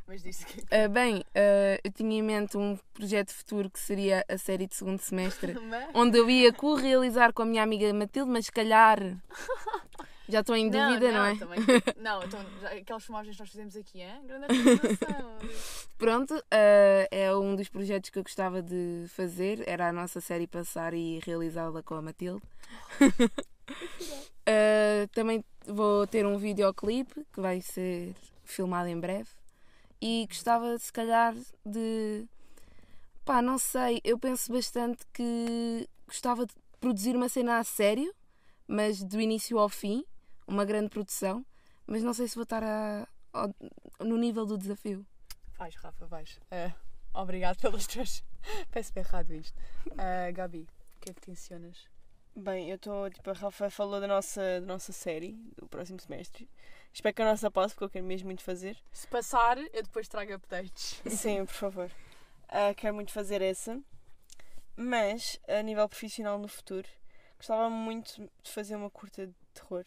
Mas 0.05 0.21
disse 0.21 0.45
que. 0.45 0.61
Ah, 0.69 0.87
bem, 0.87 1.23
ah, 1.33 1.79
eu 1.83 1.91
tinha 1.91 2.17
em 2.17 2.21
mente 2.21 2.57
um 2.57 2.77
projeto 2.93 3.31
futuro 3.33 3.69
que 3.69 3.79
seria 3.79 4.23
a 4.27 4.37
série 4.37 4.67
de 4.67 4.75
segundo 4.75 4.99
semestre, 4.99 5.55
onde 5.95 6.17
eu 6.17 6.29
ia 6.29 6.51
co-realizar 6.53 7.33
com 7.33 7.41
a 7.41 7.45
minha 7.45 7.63
amiga 7.63 7.91
Matilde, 7.93 8.29
mas 8.29 8.45
se 8.45 8.51
calhar 8.51 8.99
já 10.33 10.39
estou 10.39 10.55
em 10.55 10.67
dúvida, 10.67 11.11
não, 11.11 11.25
é? 11.25 11.35
Também, 11.35 11.59
não, 11.97 12.23
então, 12.23 12.39
aquelas 12.75 13.03
filmagens 13.05 13.35
que 13.35 13.41
nós 13.41 13.49
fizemos 13.51 13.75
aqui, 13.75 14.01
hein? 14.01 14.25
Grande 14.25 14.45
apresentação. 14.45 15.37
Pronto, 15.97 16.43
ah, 16.49 17.07
é 17.11 17.35
um 17.35 17.55
dos 17.55 17.69
projetos 17.69 18.09
que 18.09 18.17
eu 18.17 18.23
gostava 18.23 18.61
de 18.61 19.05
fazer, 19.09 19.63
era 19.67 19.89
a 19.89 19.93
nossa 19.93 20.19
série 20.19 20.47
passar 20.47 20.95
e 20.95 21.19
realizá-la 21.23 21.83
com 21.83 21.93
a 21.93 22.01
Matilde. 22.01 22.41
Ah, 24.47 25.07
também 25.13 25.45
vou 25.67 26.07
ter 26.07 26.25
um 26.25 26.37
videoclipe 26.37 27.25
que 27.31 27.39
vai 27.39 27.61
ser 27.61 28.15
filmado 28.43 28.89
em 28.89 28.99
breve 28.99 29.29
e 30.01 30.25
gostava 30.27 30.77
se 30.79 30.91
calhar 30.91 31.35
de 31.63 32.25
pá, 33.23 33.39
não 33.39 33.59
sei, 33.59 34.01
eu 34.03 34.17
penso 34.17 34.51
bastante 34.51 35.05
que 35.13 35.87
gostava 36.07 36.45
de 36.45 36.53
produzir 36.81 37.15
uma 37.15 37.29
cena 37.29 37.59
a 37.59 37.63
sério, 37.63 38.13
mas 38.67 39.01
do 39.03 39.21
início 39.21 39.57
ao 39.59 39.69
fim, 39.69 40.03
uma 40.47 40.65
grande 40.65 40.89
produção, 40.89 41.45
mas 41.85 42.03
não 42.03 42.13
sei 42.13 42.27
se 42.27 42.35
vou 42.35 42.43
estar 42.43 42.63
a- 42.63 43.07
ao- 43.31 43.53
no 44.05 44.17
nível 44.17 44.45
do 44.45 44.57
desafio. 44.57 45.05
Vais, 45.57 45.75
Rafa, 45.75 46.05
vais. 46.07 46.39
Ah, 46.51 46.73
obrigado 47.21 47.59
pelas 47.59 47.87
tuas. 47.87 48.23
Peço 48.71 48.93
bem 48.93 49.03
errado 49.03 49.33
isto. 49.33 49.57
Ah, 49.97 50.31
Gabi, 50.31 50.67
o 50.97 50.99
que 51.01 51.11
é 51.11 51.13
que 51.13 51.21
tensionas? 51.21 51.87
Bem, 52.35 52.69
eu 52.69 52.75
estou, 52.77 53.09
tipo, 53.11 53.29
a 53.29 53.33
Rafa 53.33 53.69
falou 53.69 54.01
da 54.01 54.07
nossa, 54.07 54.41
da 54.59 54.65
nossa 54.65 54.91
série, 54.91 55.33
do 55.55 55.67
próximo 55.67 55.99
semestre. 55.99 56.49
Espero 56.91 57.13
que 57.15 57.21
a 57.21 57.25
nossa 57.25 57.49
passe, 57.51 57.73
porque 57.75 57.85
eu 57.85 57.89
quero 57.89 58.05
mesmo 58.05 58.25
muito 58.27 58.41
fazer. 58.43 58.75
Se 58.91 59.07
passar, 59.07 59.57
eu 59.57 59.83
depois 59.83 60.07
trago 60.07 60.33
updates. 60.33 60.99
Sim, 61.09 61.45
por 61.45 61.53
favor. 61.53 61.91
Ah, 62.49 62.73
quero 62.75 62.95
muito 62.95 63.11
fazer 63.11 63.41
essa. 63.41 63.79
Mas, 64.75 65.39
a 65.47 65.61
nível 65.61 65.87
profissional 65.87 66.39
no 66.39 66.47
futuro, 66.47 66.87
gostava 67.37 67.69
muito 67.69 68.29
de 68.41 68.51
fazer 68.51 68.75
uma 68.75 68.89
curta 68.89 69.27
de 69.27 69.33
terror. 69.53 69.85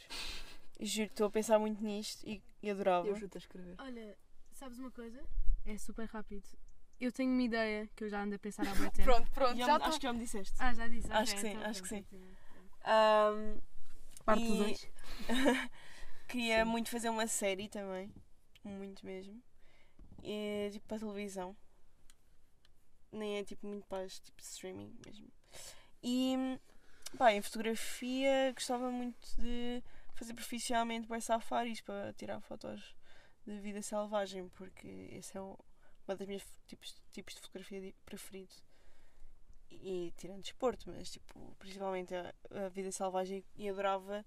E 0.78 0.86
Juro, 0.86 1.08
estou 1.08 1.26
a 1.26 1.30
pensar 1.30 1.58
muito 1.58 1.82
nisto 1.82 2.26
e, 2.26 2.42
e 2.62 2.70
adorava. 2.70 3.06
Eu 3.08 3.14
ajudo 3.14 3.32
a 3.34 3.38
escrever. 3.38 3.74
Olha, 3.78 4.16
sabes 4.52 4.78
uma 4.78 4.90
coisa? 4.90 5.22
É 5.64 5.76
super 5.78 6.06
rápido. 6.06 6.46
Eu 7.00 7.12
tenho 7.12 7.30
uma 7.30 7.42
ideia 7.42 7.88
que 7.94 8.04
eu 8.04 8.08
já 8.08 8.22
ando 8.22 8.34
a 8.34 8.38
pensar 8.38 8.66
há 8.66 8.74
muito 8.74 8.92
tempo. 8.92 9.04
Pronto, 9.10 9.30
pronto, 9.32 9.56
Já 9.56 9.76
acho 9.76 9.98
que 9.98 10.02
já 10.06 10.12
me 10.12 10.18
disseste. 10.20 10.54
Ah, 10.58 10.72
já 10.72 10.88
disse. 10.88 11.12
Acho 11.12 11.32
ok, 11.32 11.34
que 11.34 11.40
sim, 11.40 11.48
então 11.56 11.70
acho 11.70 11.82
que 11.82 11.88
pronto, 11.88 12.08
sim. 12.08 12.16
então. 12.16 12.36
Ahm, 12.84 13.60
Parte 14.24 14.42
e 14.42 14.58
2. 14.58 14.90
Queria 16.28 16.64
Sim. 16.64 16.70
muito 16.70 16.90
fazer 16.90 17.08
uma 17.08 17.26
série 17.28 17.68
também. 17.68 18.12
Muito 18.64 19.06
mesmo. 19.06 19.40
E, 20.22 20.68
tipo 20.72 20.86
para 20.88 20.98
televisão. 20.98 21.56
Nem 23.12 23.38
é 23.38 23.44
tipo 23.44 23.66
muito 23.66 23.86
para 23.86 24.04
as, 24.04 24.18
tipo 24.18 24.42
streaming 24.42 24.92
mesmo. 25.06 25.28
E 26.02 26.58
pá, 27.16 27.32
em 27.32 27.40
fotografia 27.40 28.52
gostava 28.52 28.90
muito 28.90 29.18
de 29.38 29.82
fazer 30.16 30.34
profissionalmente 30.34 31.06
para 31.06 31.20
safaris 31.20 31.80
para 31.80 32.12
tirar 32.14 32.40
fotos 32.40 32.96
de 33.46 33.60
vida 33.60 33.80
selvagem, 33.82 34.48
porque 34.48 34.88
esse 35.12 35.36
é 35.36 35.40
um, 35.40 35.56
uma 36.08 36.16
das 36.16 36.26
minhas 36.26 36.42
tipos, 36.66 37.00
tipos 37.12 37.34
de 37.34 37.40
fotografia 37.40 37.94
preferido. 38.04 38.52
E, 39.70 40.12
tirando 40.16 40.42
desporto, 40.42 40.88
mas 40.90 41.10
tipo, 41.10 41.54
principalmente 41.58 42.14
a, 42.14 42.32
a 42.50 42.68
vida 42.68 42.90
selvagem 42.90 43.44
e 43.56 43.68
adorava 43.68 44.24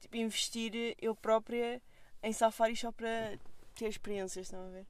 tipo, 0.00 0.16
investir 0.16 0.94
eu 1.00 1.16
própria 1.16 1.82
em 2.22 2.32
safaris 2.32 2.80
só 2.80 2.92
para 2.92 3.38
ter 3.74 3.88
experiências, 3.88 4.46
estão 4.46 4.66
a 4.66 4.70
ver? 4.70 4.86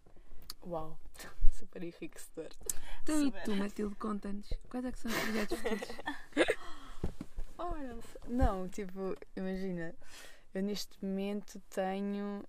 Uau, 0.66 0.99
super 1.51 1.82
enriquecedor. 1.82 2.51
Tu 3.05 3.12
e 3.12 3.24
Super. 3.26 3.42
tu, 3.45 3.57
Matilde, 3.57 3.95
conta-nos. 3.97 4.53
Quais 4.68 4.84
é 4.84 4.92
que 4.92 4.99
são 4.99 5.11
os 5.11 5.18
projetos 5.18 5.59
futuros? 5.59 5.88
Oh, 7.57 7.72
não, 8.28 8.68
tipo, 8.68 9.16
imagina, 9.36 9.95
eu 10.55 10.62
neste 10.62 11.05
momento 11.05 11.61
tenho 11.68 12.44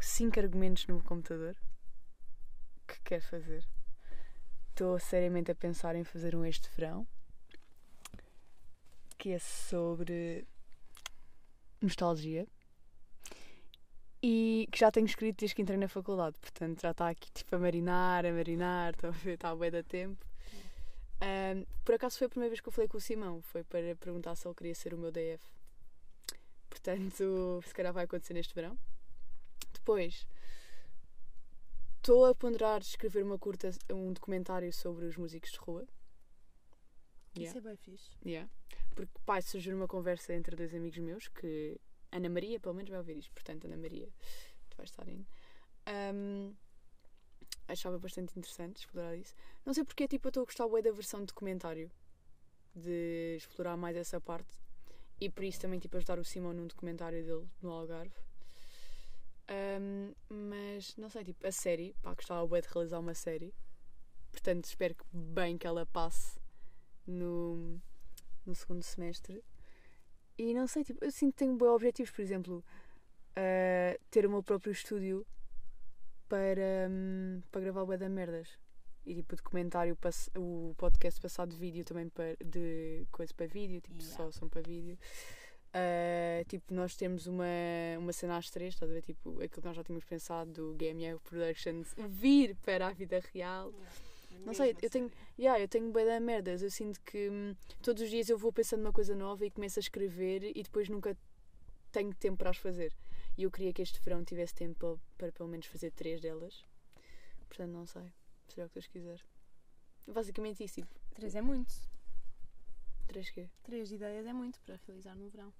cinco 0.00 0.40
argumentos 0.40 0.86
no 0.86 1.02
computador 1.02 1.54
que 2.86 3.00
quero 3.04 3.22
fazer. 3.22 3.64
Estou 4.70 4.98
seriamente 4.98 5.50
a 5.50 5.54
pensar 5.54 5.94
em 5.94 6.02
fazer 6.02 6.34
um 6.34 6.44
este 6.44 6.68
verão 6.76 7.06
que 9.18 9.30
é 9.30 9.38
sobre 9.38 10.46
nostalgia 11.80 12.46
e 14.22 14.68
que 14.72 14.78
já 14.78 14.90
tenho 14.90 15.06
escrito 15.06 15.40
desde 15.40 15.54
que 15.54 15.62
entrei 15.62 15.78
na 15.78 15.88
faculdade, 15.88 16.38
portanto 16.38 16.80
já 16.80 16.90
está 16.90 17.08
aqui 17.08 17.30
tipo 17.30 17.54
a 17.54 17.58
marinar, 17.58 18.26
a 18.26 18.32
marinar, 18.32 18.92
estão 18.96 19.10
a 19.10 19.12
ver, 19.12 19.34
está 19.34 19.50
a 19.50 19.70
da 19.70 19.82
tempo. 19.82 20.33
Ahm, 21.24 21.64
por 21.82 21.94
acaso 21.94 22.18
foi 22.18 22.26
a 22.26 22.28
primeira 22.28 22.50
vez 22.50 22.60
que 22.60 22.68
eu 22.68 22.72
falei 22.72 22.86
com 22.86 22.98
o 22.98 23.00
Simão, 23.00 23.40
foi 23.40 23.64
para 23.64 23.96
perguntar 23.96 24.34
se 24.34 24.46
ele 24.46 24.54
queria 24.54 24.74
ser 24.74 24.92
o 24.92 24.98
meu 24.98 25.10
DF. 25.10 25.42
Portanto, 26.68 27.62
se 27.66 27.72
calhar 27.72 27.94
vai 27.94 28.04
acontecer 28.04 28.34
neste 28.34 28.54
verão. 28.54 28.78
Depois, 29.72 30.26
estou 31.96 32.26
a 32.26 32.34
ponderar 32.34 32.82
escrever 32.82 33.24
uma 33.24 33.38
curta, 33.38 33.70
um 33.90 34.12
documentário 34.12 34.70
sobre 34.70 35.06
os 35.06 35.16
músicos 35.16 35.52
de 35.52 35.58
rua. 35.58 35.86
Isso 37.34 37.56
é 37.56 37.60
bem 37.60 37.76
fixe. 37.76 38.10
Yeah. 38.24 38.50
Porque 38.94 39.12
pai 39.24 39.40
surgiu 39.40 39.76
uma 39.76 39.88
conversa 39.88 40.34
entre 40.34 40.54
dois 40.54 40.74
amigos 40.74 40.98
meus 40.98 41.28
que 41.28 41.80
Ana 42.12 42.28
Maria, 42.28 42.60
pelo 42.60 42.74
menos, 42.74 42.90
vai 42.90 42.98
ouvir 42.98 43.16
isto. 43.16 43.32
Portanto, 43.32 43.64
Ana 43.64 43.76
Maria, 43.76 44.08
tu 44.68 44.76
vais 44.76 44.90
estar 44.90 45.08
indo. 45.08 45.26
Ahm, 45.86 46.54
achava 47.68 47.98
bastante 47.98 48.38
interessante 48.38 48.78
explorar 48.78 49.16
isso. 49.16 49.34
Não 49.64 49.72
sei 49.74 49.84
porque, 49.84 50.06
tipo, 50.08 50.28
eu 50.28 50.30
estou 50.30 50.42
a 50.42 50.46
gostar 50.46 50.82
da 50.82 50.92
versão 50.92 51.20
de 51.20 51.26
documentário, 51.26 51.90
de 52.74 53.36
explorar 53.36 53.76
mais 53.76 53.96
essa 53.96 54.20
parte. 54.20 54.60
E 55.20 55.30
por 55.30 55.44
isso 55.44 55.60
também, 55.60 55.78
tipo, 55.78 55.96
ajudar 55.96 56.18
o 56.18 56.24
Simão 56.24 56.52
num 56.52 56.66
documentário 56.66 57.24
dele 57.24 57.48
no 57.62 57.70
Algarve. 57.70 58.14
Ahm, 59.48 60.12
mas, 60.28 60.96
não 60.96 61.08
sei, 61.08 61.24
tipo, 61.24 61.46
a 61.46 61.52
série, 61.52 61.94
pá, 62.02 62.14
gostava 62.14 62.46
bué 62.46 62.60
de 62.60 62.68
realizar 62.68 62.98
uma 62.98 63.14
série. 63.14 63.54
Portanto, 64.30 64.64
espero 64.64 64.94
que 64.94 65.04
bem 65.12 65.56
que 65.56 65.66
ela 65.66 65.86
passe 65.86 66.40
no, 67.06 67.80
no 68.44 68.54
segundo 68.54 68.82
semestre. 68.82 69.44
E 70.36 70.52
não 70.52 70.66
sei, 70.66 70.82
tipo, 70.84 71.04
eu 71.04 71.12
sinto 71.12 71.32
que 71.32 71.38
tenho 71.38 71.56
bons 71.56 71.74
objetivos, 71.74 72.10
por 72.10 72.22
exemplo, 72.22 72.64
ah, 73.36 73.98
ter 74.10 74.26
o 74.26 74.30
meu 74.30 74.42
próprio 74.42 74.72
estúdio 74.72 75.26
para, 76.34 76.88
hum, 76.90 77.40
para 77.52 77.60
gravar 77.60 77.84
bué 77.84 77.96
da 77.96 78.08
merdas. 78.08 78.48
E 79.06 79.14
tipo, 79.14 79.34
o 79.34 79.36
documentário, 79.36 79.96
o 80.36 80.74
podcast 80.76 81.20
passado 81.20 81.50
de 81.50 81.56
vídeo 81.56 81.84
também 81.84 82.08
para, 82.08 82.36
de 82.44 83.06
coisa 83.12 83.32
para 83.32 83.46
vídeo, 83.46 83.80
tipo, 83.80 84.02
Yeah. 84.02 84.16
só 84.16 84.32
som 84.32 84.48
para 84.48 84.62
vídeo. 84.62 84.98
Ah, 85.72 86.42
tipo, 86.48 86.74
nós 86.74 86.96
temos 86.96 87.28
uma, 87.28 87.44
uma 87.98 88.12
cena 88.12 88.36
às 88.36 88.50
três, 88.50 88.74
estás 88.74 88.90
a 88.90 88.94
ver? 88.94 89.02
Tipo, 89.02 89.30
aquilo 89.42 89.62
que 89.62 89.64
nós 89.64 89.76
já 89.76 89.84
tínhamos 89.84 90.04
pensado 90.04 90.50
do 90.50 90.74
GMR 90.74 91.20
Productions 91.20 91.94
vir 92.08 92.56
para 92.64 92.88
a 92.88 92.92
vida 92.92 93.20
real. 93.32 93.72
Não 94.44 94.54
sei, 94.54 94.74
eu 94.82 94.90
tenho, 94.90 95.10
yeah, 95.38 95.60
eu 95.60 95.68
tenho 95.68 95.92
bem 95.92 96.04
da 96.04 96.18
merdas. 96.18 96.62
Eu 96.62 96.70
sinto 96.70 97.00
que 97.02 97.30
hum, 97.30 97.54
todos 97.80 98.02
os 98.02 98.10
dias 98.10 98.28
eu 98.28 98.36
vou 98.36 98.52
pensando 98.52 98.80
numa 98.82 98.92
coisa 98.92 99.14
nova 99.14 99.46
e 99.46 99.50
começo 99.50 99.78
a 99.78 99.82
escrever 99.82 100.50
e 100.52 100.62
depois 100.64 100.88
nunca 100.88 101.16
tenho 101.92 102.12
tempo 102.14 102.38
para 102.38 102.50
as 102.50 102.56
fazer. 102.56 102.92
E 103.36 103.42
eu 103.42 103.50
queria 103.50 103.72
que 103.72 103.82
este 103.82 104.00
verão 104.00 104.24
tivesse 104.24 104.54
tempo 104.54 104.78
para, 104.78 104.98
para 105.18 105.32
pelo 105.32 105.48
menos 105.48 105.66
fazer 105.66 105.90
três 105.90 106.20
delas. 106.20 106.64
Portanto, 107.48 107.70
não 107.72 107.86
sei. 107.86 108.12
Será 108.48 108.66
o 108.66 108.68
que 108.68 108.74
Deus 108.74 108.86
quiser. 108.86 109.20
Basicamente 110.06 110.62
isso. 110.64 110.74
Tipo, 110.76 110.94
Três 111.14 111.34
é 111.34 111.40
muito. 111.40 111.72
três 113.06 113.30
quê? 113.30 113.48
Três 113.62 113.90
ideias 113.92 114.26
é 114.26 114.32
muito 114.32 114.60
para 114.62 114.78
realizar 114.86 115.14
no 115.14 115.28
verão. 115.28 115.52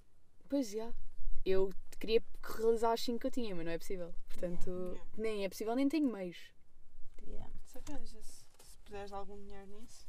Pois 0.48 0.70
já. 0.70 0.92
Eu 1.44 1.70
queria 2.00 2.22
realizar 2.42 2.92
as 2.92 3.00
cinco 3.02 3.20
que 3.20 3.26
eu 3.26 3.30
tinha, 3.30 3.54
mas 3.54 3.64
não 3.64 3.72
é 3.72 3.78
possível. 3.78 4.14
Portanto, 4.28 4.70
Yeah. 4.70 5.04
nem 5.16 5.44
é 5.44 5.48
possível, 5.48 5.74
nem 5.76 5.88
tenho 5.88 6.10
meios. 6.10 6.50
Yeah. 7.26 7.50
Se 7.64 7.78
arranjas, 7.78 8.44
se 8.62 8.78
puderes 8.84 9.12
algum 9.12 9.36
dinheiro 9.38 9.66
nisso. 9.80 10.06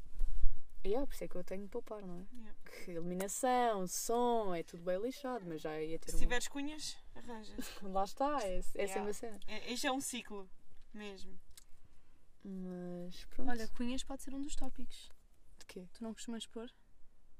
Yeah, 0.88 1.06
por 1.08 1.14
isso 1.14 1.24
é 1.24 1.28
que 1.28 1.36
eu 1.36 1.44
tenho 1.44 1.64
que 1.64 1.70
poupar, 1.70 2.02
não 2.06 2.20
é? 2.20 2.26
Yeah. 2.38 2.56
Que 2.86 2.92
iluminação, 2.92 3.88
som, 3.88 4.54
é 4.56 4.64
tudo 4.64 4.84
bem 4.84 5.00
lixado, 5.02 5.46
mas 5.46 5.62
já 5.62 5.82
ia 5.82 5.98
ter 6.00 6.12
Se 6.12 6.18
um. 6.18 6.20
tiveres 6.20 6.48
cunhas, 6.48 6.98
arranjas. 7.16 7.58
Lá 7.82 8.04
está, 8.04 8.40
é, 8.44 8.60
é 8.60 8.84
Yeah. 8.84 8.94
sempre 8.94 9.10
a 9.10 9.14
cena. 9.14 9.40
É, 9.48 9.72
este 9.74 9.88
é 9.88 9.92
um 9.92 10.02
ciclo 10.02 10.50
mesmo. 10.94 11.40
Mas 12.44 13.26
pronto. 13.26 13.50
Olha, 13.50 13.68
cunhas 13.70 14.04
pode 14.04 14.22
ser 14.24 14.34
um 14.36 14.42
dos 14.42 14.56
tópicos. 14.56 15.12
de 15.60 15.66
quê? 15.66 15.88
Tu 15.94 16.04
não 16.04 16.14
costumas 16.14 16.46
pôr 16.46 16.70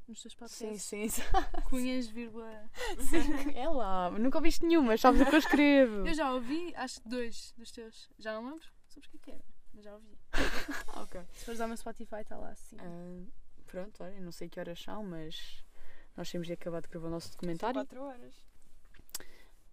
nos 0.08 0.22
teus 0.22 0.34
Sim, 0.34 0.38
podcasts? 0.40 0.84
sim, 0.84 1.10
sim. 1.10 1.22
Cunhas, 1.70 2.08
vírgula. 2.08 2.70
É 3.56 3.68
lá, 3.70 4.10
nunca 4.12 4.38
ouviste 4.40 4.66
nenhuma, 4.66 4.98
sabes 4.98 5.22
o 5.22 5.26
que 5.26 5.36
eu 5.36 5.40
escrevo. 5.40 6.08
Eu 6.08 6.14
já 6.14 6.32
ouvi, 6.34 6.74
acho 6.76 7.02
que 7.02 7.10
dois 7.10 7.54
dos 7.58 7.72
teus. 7.72 8.10
Já 8.18 8.34
não 8.34 8.50
lembro 8.50 8.66
sobre 8.88 9.08
o 9.08 9.12
que 9.12 9.18
é 9.18 9.20
que 9.20 9.32
era, 9.32 9.46
mas 9.76 9.84
já 9.84 9.94
ouvi. 9.94 10.18
Ok. 10.96 11.22
Se 11.34 11.46
fores 11.46 11.62
ao 11.62 11.68
meu 11.68 11.78
Spotify, 11.78 12.22
está 12.22 12.38
lá 12.38 12.50
assim. 12.50 12.78
Ah, 12.80 13.24
pronto, 13.66 14.04
olha, 14.04 14.20
não 14.22 14.32
sei 14.32 14.50
que 14.50 14.60
horas 14.60 14.82
são, 14.82 15.04
mas 15.04 15.64
nós 16.16 16.30
temos 16.32 16.48
de 16.48 16.54
acabar 16.54 16.82
de 16.82 16.88
gravar 16.88 17.08
o 17.08 17.12
nosso 17.12 17.32
documentário. 17.32 17.76
4 17.76 18.02
horas. 18.02 18.34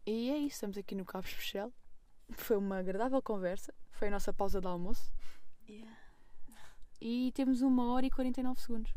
E 0.04 0.30
é 0.30 0.36
isso, 0.38 0.56
estamos 0.56 0.76
aqui 0.76 0.94
no 0.94 1.04
Cabo 1.04 1.26
Especial. 1.26 1.72
Foi 2.30 2.56
uma 2.56 2.78
agradável 2.78 3.22
conversa. 3.22 3.72
Foi 3.92 4.08
a 4.08 4.10
nossa 4.10 4.32
pausa 4.32 4.60
de 4.60 4.66
almoço. 4.66 5.12
Yeah. 5.68 5.96
E 7.00 7.30
temos 7.32 7.62
uma 7.62 7.92
hora 7.92 8.06
e 8.06 8.10
49 8.10 8.60
segundos. 8.60 8.92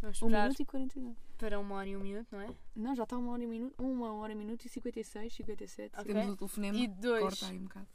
Vamos 0.00 0.20
Um 0.22 0.26
esperar 0.26 0.42
minuto 0.44 0.60
e 0.60 0.64
49. 0.64 1.16
para 1.38 1.58
uma 1.60 1.74
hora 1.76 1.88
e 1.88 1.96
um 1.96 2.00
minuto, 2.00 2.28
não 2.32 2.40
é? 2.40 2.54
Não, 2.74 2.94
já 2.94 3.02
está 3.04 3.16
uma 3.18 3.32
hora 3.32 3.42
e 3.42 3.46
minuto. 3.46 3.74
Uma 3.82 4.12
hora 4.14 4.32
e 4.32 4.36
minuto 4.36 4.64
e 4.64 4.68
56, 4.68 5.32
57. 5.32 5.94
Ok. 5.98 6.12
Temos 6.14 6.32
o 6.32 6.36
telefonema. 6.36 6.78
E 6.78 6.88
dois. 6.88 7.22
Corta 7.22 7.46
aí 7.46 7.58
um 7.58 7.64
bocado. 7.64 7.86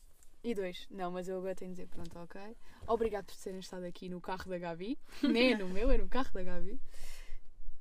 E 0.44 0.54
dois. 0.54 0.88
Não, 0.90 1.12
mas 1.12 1.28
eu 1.28 1.38
agora 1.38 1.56
tenho 1.56 1.72
de 1.72 1.78
dizer, 1.78 1.88
pronto, 1.88 2.18
ok. 2.20 2.40
Obrigado 2.88 3.26
por 3.26 3.36
terem 3.36 3.60
estado 3.60 3.84
aqui 3.84 4.08
no 4.08 4.22
carro 4.22 4.50
da 4.50 4.58
Gabi. 4.58 4.98
Nem 5.22 5.54
é 5.54 5.58
no 5.58 5.68
meu, 5.68 5.90
é 5.92 5.98
no 5.98 6.08
carro 6.08 6.32
da 6.34 6.44
Gabi. 6.44 6.80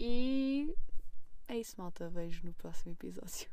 E 0.01 0.75
é 1.49 1.59
isso, 1.59 1.75
malta. 1.79 2.09
Vejo 2.09 2.41
no 2.45 2.53
próximo 2.55 2.93
episódio. 2.93 3.49